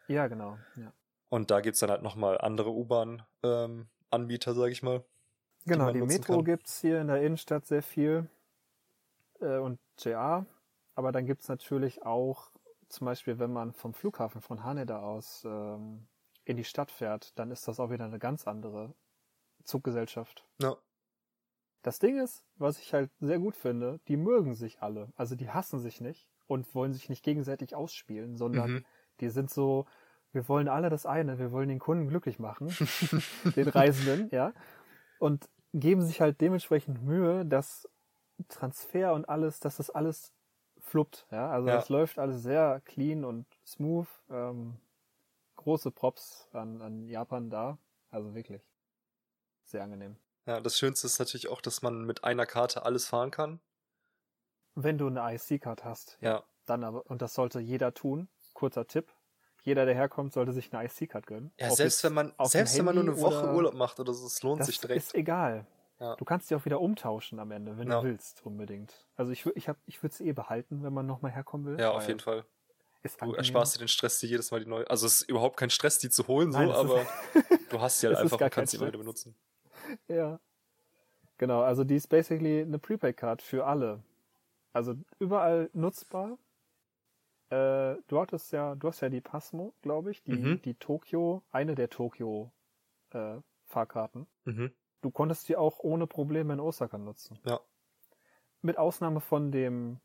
ja, 0.08 0.28
genau. 0.28 0.58
Ja. 0.78 0.94
Und 1.32 1.50
da 1.50 1.62
gibt's 1.62 1.80
dann 1.80 1.90
halt 1.90 2.02
nochmal 2.02 2.38
andere 2.40 2.72
U-Bahn-Anbieter, 2.72 4.54
sag 4.54 4.70
ich 4.70 4.84
mal. 4.84 5.04
Genau, 5.66 5.92
die 5.92 6.00
nutzen 6.00 6.18
Metro 6.20 6.36
kann. 6.38 6.46
gibt's 6.46 6.82
hier 6.82 7.00
in 7.00 7.08
der 7.08 7.22
Innenstadt 7.22 7.66
sehr 7.66 7.82
viel 7.82 8.30
äh, 9.40 9.58
und 9.58 9.80
JR. 9.98 10.46
Aber 10.96 11.12
dann 11.14 11.26
gibt's 11.26 11.48
natürlich 11.48 12.04
auch, 12.04 12.52
zum 12.90 13.06
Beispiel, 13.06 13.40
wenn 13.40 13.54
man 13.54 13.74
vom 13.74 13.94
Flughafen 13.94 14.42
von 14.42 14.64
Haneda 14.66 15.00
aus 15.02 15.44
ähm, 15.46 16.08
in 16.44 16.58
die 16.58 16.66
Stadt 16.66 16.92
fährt, 16.92 17.38
dann 17.40 17.50
ist 17.50 17.66
das 17.68 17.80
auch 17.80 17.92
wieder 17.92 18.04
eine 18.04 18.20
ganz 18.20 18.46
andere 18.46 18.94
Zuggesellschaft. 19.64 20.46
Ja. 20.62 20.76
Das 21.82 22.00
Ding 22.00 22.20
ist, 22.20 22.44
was 22.58 22.78
ich 22.80 22.94
halt 22.94 23.10
sehr 23.22 23.40
gut 23.40 23.56
finde, 23.56 24.02
die 24.10 24.18
mögen 24.18 24.54
sich 24.54 24.82
alle. 24.82 25.14
Also 25.16 25.36
die 25.36 25.50
hassen 25.50 25.80
sich 25.80 26.02
nicht 26.02 26.28
und 26.48 26.76
wollen 26.76 26.92
sich 26.92 27.08
nicht 27.08 27.24
gegenseitig 27.24 27.74
ausspielen, 27.74 28.36
sondern 28.36 28.72
Mhm. 28.72 28.86
die 29.22 29.30
sind 29.30 29.50
so, 29.50 29.86
wir 30.34 30.48
wollen 30.48 30.68
alle 30.68 30.90
das 30.90 31.06
eine, 31.06 31.40
wir 31.40 31.52
wollen 31.52 31.70
den 31.70 31.80
Kunden 31.80 32.08
glücklich 32.08 32.40
machen, 32.40 32.68
den 33.56 33.68
Reisenden, 33.68 34.30
ja. 34.32 34.54
Und 35.20 35.50
geben 35.74 36.02
sich 36.02 36.22
halt 36.22 36.42
dementsprechend 36.42 37.04
Mühe, 37.04 37.46
dass 37.46 37.88
Transfer 38.48 39.14
und 39.14 39.30
alles, 39.30 39.60
dass 39.60 39.78
das 39.78 39.90
alles 39.90 40.34
fluppt, 40.80 41.28
ja. 41.32 41.50
Also 41.50 41.68
Ja. 41.68 41.76
das 41.76 41.90
läuft 41.90 42.18
alles 42.20 42.42
sehr 42.44 42.82
clean 42.86 43.24
und 43.24 43.46
smooth. 43.66 44.08
Ähm, 44.30 44.78
große 45.58 45.92
Props 45.92 46.50
an, 46.54 46.82
an 46.82 47.08
Japan 47.08 47.50
da. 47.50 47.78
Also 48.10 48.34
wirklich. 48.34 48.62
Sehr 49.64 49.84
angenehm. 49.84 50.18
Ja, 50.48 50.60
das 50.60 50.78
Schönste 50.78 51.06
ist 51.08 51.20
natürlich 51.20 51.50
auch, 51.50 51.62
dass 51.62 51.82
man 51.84 52.04
mit 52.04 52.24
einer 52.24 52.46
Karte 52.48 52.84
alles 52.84 53.08
fahren 53.08 53.30
kann. 53.30 53.60
Wenn 54.74 54.98
du 54.98 55.08
eine 55.08 55.22
IC-Card 55.36 55.84
hast, 55.86 56.18
Ja. 56.22 56.44
dann 56.66 56.84
aber, 56.84 57.06
und 57.06 57.22
das 57.22 57.36
sollte 57.36 57.60
jeder 57.60 57.94
tun. 57.94 58.28
Kurzer 58.54 58.88
Tipp. 58.88 59.14
Jeder, 59.64 59.86
der 59.86 59.94
herkommt, 59.94 60.34
sollte 60.34 60.54
sich 60.54 60.74
eine 60.74 60.84
IC-Card 60.86 61.28
gönnen. 61.28 61.52
Ja, 61.60 61.70
Ob 61.70 61.76
selbst 61.76 62.04
wenn 62.04 62.14
man, 62.14 62.34
selbst 62.44 62.78
wenn 62.78 62.86
man 62.86 62.96
nur 62.96 63.04
eine 63.04 63.20
Woche 63.22 63.54
Urlaub 63.54 63.76
macht 63.76 64.00
oder 64.00 64.14
so, 64.14 64.26
es 64.26 64.42
lohnt 64.42 64.66
sich 64.66 64.80
direkt. 64.80 64.98
ist 64.98 65.14
egal. 65.16 65.66
Ja. 66.00 66.16
Du 66.16 66.26
kannst 66.26 66.50
die 66.50 66.56
auch 66.56 66.66
wieder 66.66 66.82
umtauschen 66.82 67.40
am 67.40 67.52
Ende, 67.52 67.78
wenn 67.78 67.88
Ja. 67.88 68.02
du 68.02 68.08
willst, 68.08 68.44
unbedingt. 68.44 69.06
Also 69.16 69.32
ich, 69.32 69.46
ich, 69.56 69.70
hab- 69.70 69.78
ich 69.86 70.02
würde 70.02 70.16
sie 70.16 70.28
eh 70.28 70.32
behalten, 70.34 70.82
wenn 70.82 70.94
man 70.94 71.06
nochmal 71.06 71.32
herkommen 71.32 71.66
will. 71.68 71.80
Ja, 71.80 71.92
auf 71.92 72.08
jeden 72.08 72.20
Fall. 72.20 72.44
Du 73.20 73.34
ersparst 73.34 73.76
dir 73.76 73.80
den 73.80 73.88
Stress, 73.88 74.20
dir 74.20 74.28
jedes 74.28 74.50
Mal 74.52 74.62
die 74.62 74.70
neue. 74.70 74.88
Also 74.90 75.06
es 75.08 75.22
ist 75.22 75.30
überhaupt 75.30 75.58
kein 75.58 75.70
Stress, 75.70 76.00
die 76.00 76.10
zu 76.10 76.28
holen, 76.28 76.50
Nein, 76.50 76.68
so, 76.70 76.74
aber 76.74 77.06
du 77.70 77.80
hast 77.82 78.00
sie 78.00 78.08
halt 78.08 78.18
es 78.18 78.22
einfach 78.24 78.42
und 78.42 78.50
kannst 78.52 78.72
sie 78.72 78.80
wieder 78.80 78.98
benutzen. 78.98 79.36
Ja. 80.08 80.40
Genau, 81.38 81.62
also 81.62 81.84
die 81.84 81.96
ist 81.96 82.08
basically 82.08 82.62
eine 82.62 82.78
Prepaid-Card 82.80 83.42
für 83.42 83.66
alle. 83.66 84.04
Also 84.74 84.94
überall 85.20 85.70
nutzbar. 85.74 86.38
Äh, 87.52 87.98
du 88.08 88.20
hattest 88.20 88.52
ja, 88.54 88.76
du 88.76 88.88
hast 88.88 89.02
ja 89.02 89.10
die 89.10 89.22
Pasmo, 89.22 89.74
glaube 89.82 90.12
ich, 90.12 90.24
die, 90.24 90.32
Mhm. 90.32 90.62
die 90.62 90.76
Tokio, 90.76 91.44
eine 91.52 91.76
der 91.76 91.90
Tokio 91.90 92.52
äh, 93.12 93.38
Fahrkarten. 93.68 94.26
Mhm. 94.46 94.74
Du 95.02 95.12
konntest 95.12 95.50
die 95.50 95.58
auch 95.58 95.80
ohne 95.80 96.08
Probleme 96.08 96.54
in 96.54 96.60
Osaka 96.60 96.98
nutzen. 96.98 97.40
Ja. 97.46 97.60
Mit 98.62 98.78
Ausnahme 98.78 99.20
von 99.22 99.52
dem 99.52 100.00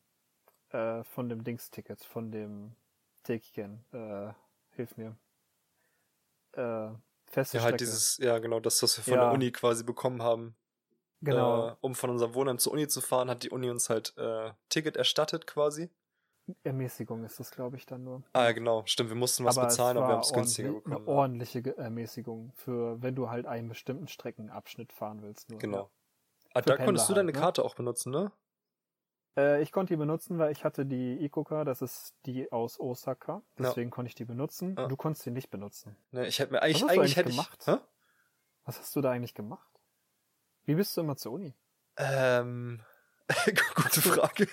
äh, 0.70 1.04
von 1.04 1.28
dem 1.28 1.44
Dings-Ticket, 1.44 2.02
von 2.04 2.32
dem 2.32 2.74
Teikiken. 3.22 3.84
Äh, 3.92 4.32
hilf 4.70 4.96
mir. 4.96 5.16
Äh, 6.52 6.88
feste 7.26 7.58
Ja, 7.58 7.62
halt 7.62 7.74
Strecke. 7.76 7.84
dieses, 7.84 8.18
ja 8.18 8.38
genau, 8.38 8.58
das, 8.60 8.82
was 8.82 8.96
wir 8.96 9.04
von 9.04 9.14
Ja. 9.14 9.24
der 9.26 9.32
Uni 9.32 9.52
quasi 9.52 9.84
bekommen 9.84 10.22
haben. 10.22 10.56
genau. 11.22 11.68
Äh, 11.70 11.76
um 11.80 11.94
von 11.94 12.10
unserem 12.10 12.34
Wohnheim 12.34 12.58
zur 12.58 12.72
Uni 12.72 12.88
zu 12.88 13.00
fahren, 13.00 13.30
hat 13.30 13.42
die 13.42 13.50
Uni 13.50 13.70
uns 13.70 13.88
halt 13.90 14.14
äh, 14.16 14.52
Ticket 14.68 14.96
erstattet 14.96 15.46
quasi. 15.46 15.90
Ermäßigung 16.62 17.24
ist 17.24 17.40
das, 17.40 17.50
glaube 17.50 17.76
ich, 17.76 17.86
dann 17.86 18.04
nur. 18.04 18.22
Ah 18.32 18.44
ja, 18.44 18.52
genau, 18.52 18.84
stimmt, 18.86 19.10
wir 19.10 19.16
mussten 19.16 19.44
was 19.44 19.56
bezahlen, 19.56 19.96
es 19.96 20.02
aber 20.02 20.08
wir 20.10 20.14
haben 20.14 20.22
es 20.22 20.32
günstiger 20.32 20.72
bekommen. 20.72 20.96
Eine 20.96 21.06
ordentliche 21.06 21.76
Ermäßigung 21.76 22.52
für, 22.54 23.02
wenn 23.02 23.14
du 23.14 23.30
halt 23.30 23.46
einen 23.46 23.68
bestimmten 23.68 24.06
Streckenabschnitt 24.06 24.92
fahren 24.92 25.22
willst. 25.22 25.50
Nur. 25.50 25.58
Genau. 25.58 25.90
Ah, 26.54 26.62
Für 26.62 26.70
da 26.70 26.76
konntest 26.76 27.08
du 27.08 27.14
Pendler 27.14 27.14
deine 27.14 27.26
halt, 27.26 27.34
ne? 27.34 27.40
Karte 27.40 27.64
auch 27.64 27.74
benutzen, 27.74 28.10
ne? 28.10 28.32
Ja. 29.36 29.42
Äh, 29.42 29.62
ich 29.62 29.72
konnte 29.72 29.92
die 29.92 29.98
benutzen, 29.98 30.38
weil 30.38 30.52
ich 30.52 30.64
hatte 30.64 30.86
die 30.86 31.22
Ikoka, 31.24 31.64
das 31.64 31.82
ist 31.82 32.14
die 32.24 32.50
aus 32.50 32.80
Osaka. 32.80 33.34
Ja. 33.34 33.42
Deswegen 33.58 33.90
konnte 33.90 34.08
ich 34.08 34.14
die 34.14 34.24
benutzen. 34.24 34.74
Ja. 34.76 34.88
Du 34.88 34.96
konntest 34.96 35.24
sie 35.24 35.30
nicht 35.30 35.50
benutzen. 35.50 35.96
Ne, 36.12 36.26
ich 36.26 36.38
hätte 36.38 36.52
mir 36.52 36.62
eigentlich, 36.62 36.82
hast 36.82 36.94
du 36.94 37.00
eigentlich 37.00 37.18
eigentlich 37.18 37.36
gemacht? 37.36 37.58
ich. 37.60 37.66
Hä? 37.66 37.78
Was 38.64 38.78
hast 38.80 38.96
du 38.96 39.00
da 39.00 39.10
eigentlich 39.10 39.34
gemacht? 39.34 39.70
Wie 40.64 40.74
bist 40.74 40.96
du 40.96 41.00
immer 41.02 41.16
zur 41.16 41.32
Uni? 41.32 41.54
Ähm. 41.96 42.80
Gute 43.74 44.00
Frage. 44.02 44.46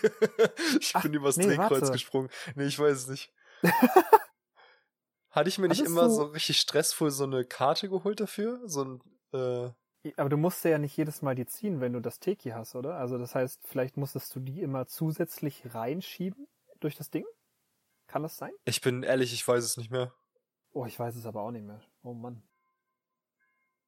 ich 0.80 0.96
Ach, 0.96 1.04
bin 1.04 1.14
übers 1.14 1.38
nee, 1.38 1.46
Drehkreuz 1.46 1.82
warte. 1.82 1.92
gesprungen. 1.92 2.30
Nee, 2.56 2.66
ich 2.66 2.80
weiß 2.80 2.98
es 2.98 3.08
nicht. 3.08 3.32
Hatte 5.30 5.50
ich 5.50 5.58
mir 5.58 5.68
nicht 5.68 5.82
immer 5.82 6.04
du- 6.04 6.14
so 6.14 6.24
richtig 6.26 6.60
stressvoll 6.60 7.12
so 7.12 7.24
eine 7.24 7.44
Karte 7.46 7.90
geholt 7.90 8.20
dafür? 8.20 8.62
So 8.66 8.84
ein, 8.84 9.00
äh, 9.34 10.12
Aber 10.18 10.30
du 10.30 10.38
musst 10.38 10.64
ja 10.64 10.78
nicht 10.78 10.96
jedes 10.98 11.22
Mal 11.22 11.36
die 11.36 11.46
ziehen, 11.46 11.82
wenn 11.82 11.94
du 11.94 12.00
das 12.00 12.20
Teki 12.20 12.50
hast, 12.52 12.76
oder? 12.76 12.96
Also 12.98 13.18
das 13.18 13.34
heißt, 13.36 13.62
vielleicht 13.68 13.98
musstest 13.98 14.36
du 14.36 14.40
die 14.40 14.62
immer 14.62 14.86
zusätzlich 14.88 15.74
reinschieben 15.74 16.48
durch 16.80 16.96
das 16.96 17.10
Ding? 17.10 17.26
Kann 18.08 18.22
das 18.24 18.38
sein? 18.38 18.52
Ich 18.66 18.82
bin 18.82 19.02
ehrlich, 19.04 19.34
ich 19.34 19.48
weiß 19.48 19.64
es 19.64 19.78
nicht 19.78 19.90
mehr. 19.92 20.14
Oh, 20.72 20.86
ich 20.86 21.00
weiß 21.00 21.16
es 21.16 21.26
aber 21.26 21.42
auch 21.42 21.52
nicht 21.52 21.66
mehr. 21.66 21.82
Oh 22.04 22.14
Mann. 22.14 22.44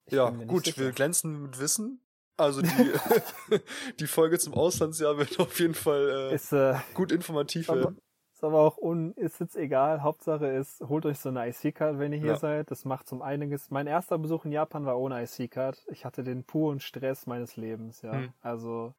Ich 0.06 0.14
ja, 0.14 0.30
gut, 0.30 0.78
wir 0.78 0.92
glänzen 0.92 1.42
mit 1.42 1.60
Wissen. 1.60 2.05
Also 2.38 2.62
die, 2.62 2.70
die 4.00 4.08
Folge 4.08 4.40
zum 4.40 4.54
Auslandsjahr 4.54 5.18
wird 5.18 5.40
auf 5.40 5.60
jeden 5.60 5.74
Fall 5.74 6.32
äh, 6.32 6.36
ist, 6.36 6.52
äh, 6.52 6.76
gut 6.94 7.12
informativ 7.12 7.70
werden. 7.70 8.00
Ist 8.34 8.44
aber 8.44 8.60
auch 8.60 8.78
un, 8.78 9.14
ist 9.14 9.40
jetzt 9.40 9.56
egal. 9.56 10.04
Hauptsache 10.04 10.48
ist, 10.48 10.82
holt 10.82 11.06
euch 11.06 11.20
so 11.20 11.30
eine 11.30 11.48
IC-Card, 11.48 12.00
wenn 12.00 12.12
ihr 12.12 12.20
hier 12.20 12.32
ja. 12.32 12.38
seid. 12.38 12.70
Das 12.70 12.84
macht 12.84 13.08
zum 13.08 13.22
einiges. 13.22 13.72
Mein 13.72 13.88
erster 13.88 14.18
Besuch 14.18 14.44
in 14.44 14.52
Japan 14.52 14.86
war 14.86 15.00
ohne 15.00 15.24
IC-Card. 15.24 15.86
Ich 15.88 16.04
hatte 16.04 16.26
den 16.26 16.44
puren 16.44 16.82
Stress 16.82 17.28
meines 17.28 17.56
Lebens, 17.56 18.02
ja. 18.02 18.12
Hm. 18.12 18.34
Also, 18.42 18.94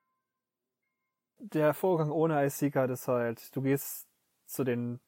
der 1.39 1.75
Vorgang 1.75 2.11
ohne 2.11 2.47
IC-Card 2.47 2.91
ist 2.91 3.09
halt, 3.09 3.55
du 3.55 3.61
gehst 3.61 4.09
zu 4.47 4.65
den 4.65 5.01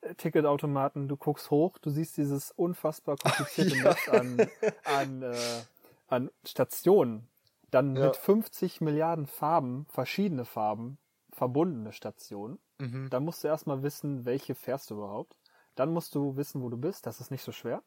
äh, 0.00 0.14
Ticketautomaten, 0.16 1.06
du 1.06 1.16
guckst 1.16 1.52
hoch, 1.52 1.78
du 1.78 1.90
siehst 1.90 2.16
dieses 2.16 2.50
unfassbar 2.50 3.16
komplizierte 3.16 3.76
ja. 3.76 3.84
Netz 3.84 4.08
an, 4.08 4.48
an, 4.84 5.22
äh, 5.22 5.62
an 6.08 6.30
Stationen. 6.44 7.28
Dann 7.70 7.96
ja. 7.96 8.06
mit 8.06 8.16
50 8.16 8.80
Milliarden 8.80 9.26
Farben, 9.26 9.86
verschiedene 9.90 10.44
Farben, 10.44 10.98
verbundene 11.32 11.92
Stationen. 11.92 12.58
Mhm. 12.78 13.10
Dann 13.10 13.24
musst 13.24 13.44
du 13.44 13.48
erstmal 13.48 13.82
wissen, 13.82 14.24
welche 14.24 14.54
fährst 14.54 14.90
du 14.90 14.94
überhaupt. 14.94 15.36
Dann 15.74 15.92
musst 15.92 16.14
du 16.14 16.36
wissen, 16.36 16.62
wo 16.62 16.68
du 16.68 16.76
bist. 16.76 17.06
Das 17.06 17.20
ist 17.20 17.30
nicht 17.30 17.42
so 17.42 17.52
schwer. 17.52 17.82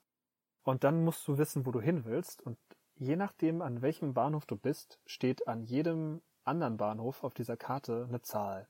Und 0.64 0.84
dann 0.84 1.04
musst 1.04 1.28
du 1.28 1.38
wissen, 1.38 1.66
wo 1.66 1.72
du 1.72 1.82
hin 1.82 2.06
willst. 2.06 2.42
Und 2.42 2.58
je 2.96 3.16
nachdem, 3.16 3.62
an 3.62 3.82
welchem 3.82 4.14
Bahnhof 4.14 4.46
du 4.46 4.56
bist, 4.56 5.00
steht 5.06 5.48
an 5.48 5.64
jedem 5.64 6.22
anderen 6.44 6.78
Bahnhof 6.78 7.24
auf 7.24 7.34
dieser 7.34 7.58
Karte 7.58 8.06
eine 8.08 8.22
Zahl. 8.22 8.68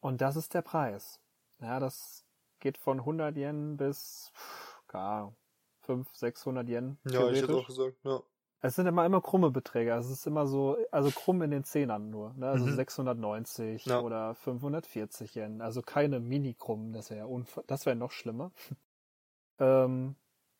Und 0.00 0.20
das 0.20 0.36
ist 0.36 0.54
der 0.54 0.62
Preis. 0.62 1.20
Ja, 1.60 1.78
das 1.78 2.24
geht 2.58 2.78
von 2.78 3.00
100 3.00 3.36
Yen 3.36 3.76
bis, 3.76 4.32
gar 4.88 5.34
5, 5.82 6.08
600 6.14 6.68
Yen. 6.68 6.98
Ja, 7.04 7.28
ich 7.30 7.42
hätte 7.42 7.54
auch 7.54 7.66
gesagt, 7.66 7.96
ja. 8.04 8.22
Es 8.62 8.76
sind 8.76 8.86
immer 8.86 9.06
immer 9.06 9.22
krumme 9.22 9.50
Beträge. 9.50 9.94
Also 9.94 10.12
es 10.12 10.20
ist 10.20 10.26
immer 10.26 10.46
so, 10.46 10.76
also 10.90 11.10
krumm 11.10 11.42
in 11.42 11.50
den 11.50 11.64
Zehnern 11.64 12.10
nur. 12.10 12.34
Ne? 12.34 12.48
Also 12.48 12.66
mhm. 12.66 12.74
690 12.74 13.86
ja. 13.86 14.00
oder 14.00 14.34
540 14.34 15.34
Yen. 15.34 15.62
Also 15.62 15.80
keine 15.80 16.20
Mini-Krummen. 16.20 16.92
Das 16.92 17.10
wäre 17.10 17.26
ja 17.28 17.62
das 17.66 17.86
wäre 17.86 17.96
noch 17.96 18.10
schlimmer. 18.10 18.52
ähm, 19.58 20.16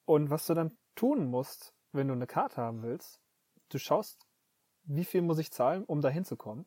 und 0.06 0.30
was 0.30 0.46
du 0.46 0.54
dann 0.54 0.76
tun 0.94 1.26
musst, 1.26 1.74
wenn 1.92 2.08
du 2.08 2.14
eine 2.14 2.26
Karte 2.26 2.56
haben 2.56 2.82
willst, 2.82 3.20
du 3.68 3.78
schaust, 3.78 4.26
wie 4.84 5.04
viel 5.04 5.22
muss 5.22 5.38
ich 5.38 5.50
zahlen, 5.50 5.84
um 5.84 6.00
da 6.00 6.08
hinzukommen. 6.08 6.66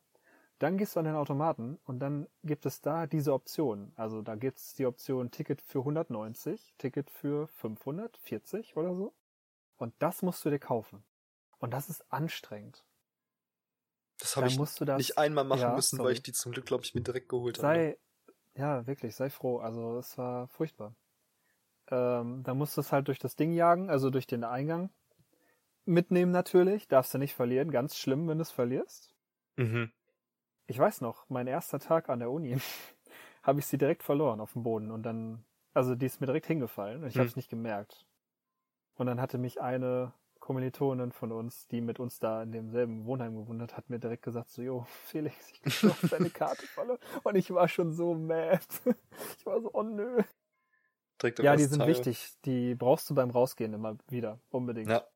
Dann 0.60 0.78
gehst 0.78 0.96
du 0.96 1.00
an 1.00 1.06
den 1.06 1.16
Automaten 1.16 1.80
und 1.84 2.00
dann 2.00 2.28
gibt 2.44 2.66
es 2.66 2.80
da 2.80 3.08
diese 3.08 3.34
Optionen. 3.34 3.92
Also 3.96 4.22
da 4.22 4.36
gibt 4.36 4.60
es 4.60 4.76
die 4.76 4.86
Option 4.86 5.32
Ticket 5.32 5.62
für 5.62 5.80
190, 5.80 6.76
Ticket 6.78 7.10
für 7.10 7.48
540 7.48 8.78
oder 8.78 8.94
so. 8.94 9.14
Und 9.78 9.94
das 10.00 10.22
musst 10.22 10.46
du 10.46 10.50
dir 10.50 10.60
kaufen. 10.60 11.04
Und 11.64 11.72
das 11.72 11.90
ist 11.90 12.04
anstrengend. 12.12 12.84
Das 14.20 14.36
habe 14.36 14.48
ich 14.48 14.58
das, 14.58 14.82
nicht 14.98 15.18
einmal 15.18 15.46
machen 15.46 15.62
ja, 15.62 15.74
müssen, 15.74 15.96
sorry. 15.96 16.08
weil 16.08 16.14
ich 16.16 16.22
die 16.22 16.34
zum 16.34 16.52
Glück, 16.52 16.66
glaube 16.66 16.84
ich, 16.84 16.94
mir 16.94 17.00
direkt 17.00 17.30
geholt 17.30 17.56
sei, 17.56 17.92
habe. 17.92 17.98
Ja, 18.54 18.86
wirklich, 18.86 19.16
sei 19.16 19.30
froh. 19.30 19.60
Also 19.60 19.98
es 19.98 20.18
war 20.18 20.50
furchtbar. 20.50 20.94
Ähm, 21.88 22.44
da 22.44 22.54
musst 22.54 22.76
du 22.76 22.82
es 22.82 22.92
halt 22.92 23.08
durch 23.08 23.18
das 23.18 23.38
Ding 23.38 23.54
jagen, 23.54 23.90
also 23.90 24.10
durch 24.10 24.28
den 24.28 24.44
Eingang. 24.44 24.90
Mitnehmen 25.86 26.34
natürlich, 26.34 26.90
darfst 26.90 27.14
du 27.14 27.18
nicht 27.18 27.34
verlieren. 27.34 27.72
Ganz 27.72 27.96
schlimm, 27.96 28.28
wenn 28.28 28.40
du 28.40 28.42
es 28.42 28.52
verlierst. 28.52 29.16
Mhm. 29.56 29.90
Ich 30.68 30.78
weiß 30.78 31.00
noch, 31.00 31.30
mein 31.30 31.48
erster 31.48 31.80
Tag 31.80 32.10
an 32.10 32.20
der 32.20 32.30
Uni 32.30 32.58
habe 33.42 33.60
ich 33.60 33.68
sie 33.68 33.78
direkt 33.78 34.04
verloren 34.04 34.42
auf 34.42 34.52
dem 34.52 34.64
Boden 34.64 34.92
und 34.92 35.04
dann, 35.04 35.46
also 35.74 35.96
die 35.96 36.08
ist 36.08 36.20
mir 36.20 36.28
direkt 36.28 36.48
hingefallen 36.48 37.04
und 37.04 37.08
ich 37.08 37.16
mhm. 37.16 37.20
habe 37.20 37.30
es 37.30 37.38
nicht 37.38 37.50
gemerkt. 37.50 38.06
Und 38.96 39.08
dann 39.08 39.22
hatte 39.22 39.38
mich 39.38 39.62
eine 39.62 40.12
Kommilitonin 40.44 41.14
von 41.14 41.32
uns, 41.32 41.68
die 41.68 41.80
mit 41.80 42.02
uns 42.02 42.20
da 42.20 42.44
in 42.44 42.52
demselben 42.52 43.06
Wohnheim 43.06 43.34
gewohnt 43.34 43.62
hat, 43.62 43.78
hat 43.78 43.90
mir 43.90 43.98
direkt 43.98 44.24
gesagt, 44.24 44.50
so, 44.50 44.62
jo, 44.62 44.86
Felix, 45.06 45.34
ich 45.64 45.80
glaube, 45.80 46.06
deine 46.10 46.30
Karte 46.30 46.68
falle. 46.68 47.00
Und 47.24 47.36
ich 47.36 47.50
war 47.54 47.70
schon 47.70 47.94
so 47.94 48.14
mad. 48.14 48.60
Ich 49.40 49.46
war 49.46 49.62
so, 49.62 49.70
oh 49.72 49.84
nö. 49.84 50.22
ja, 51.40 51.56
die 51.56 51.64
sind 51.64 51.80
Teil. 51.80 51.88
wichtig. 51.88 52.34
Die 52.44 52.76
brauchst 52.76 53.10
du 53.10 53.16
beim 53.16 53.30
Rausgehen 53.30 53.74
immer 53.74 53.98
wieder. 54.10 54.42
Unbedingt. 54.50 54.90
Ja. 54.90 55.08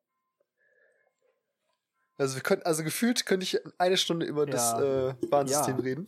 Also 2.17 2.35
wir 2.35 2.41
können, 2.41 2.61
also 2.63 2.85
gefühlt 2.85 3.25
könnte 3.25 3.43
ich 3.43 3.59
eine 3.77 3.97
Stunde 3.97 4.25
über 4.25 4.45
ja. 4.47 4.51
das 4.51 4.79
äh, 4.79 5.13
Bahnsystem 5.27 5.75
ja. 5.75 5.83
reden. 5.83 6.07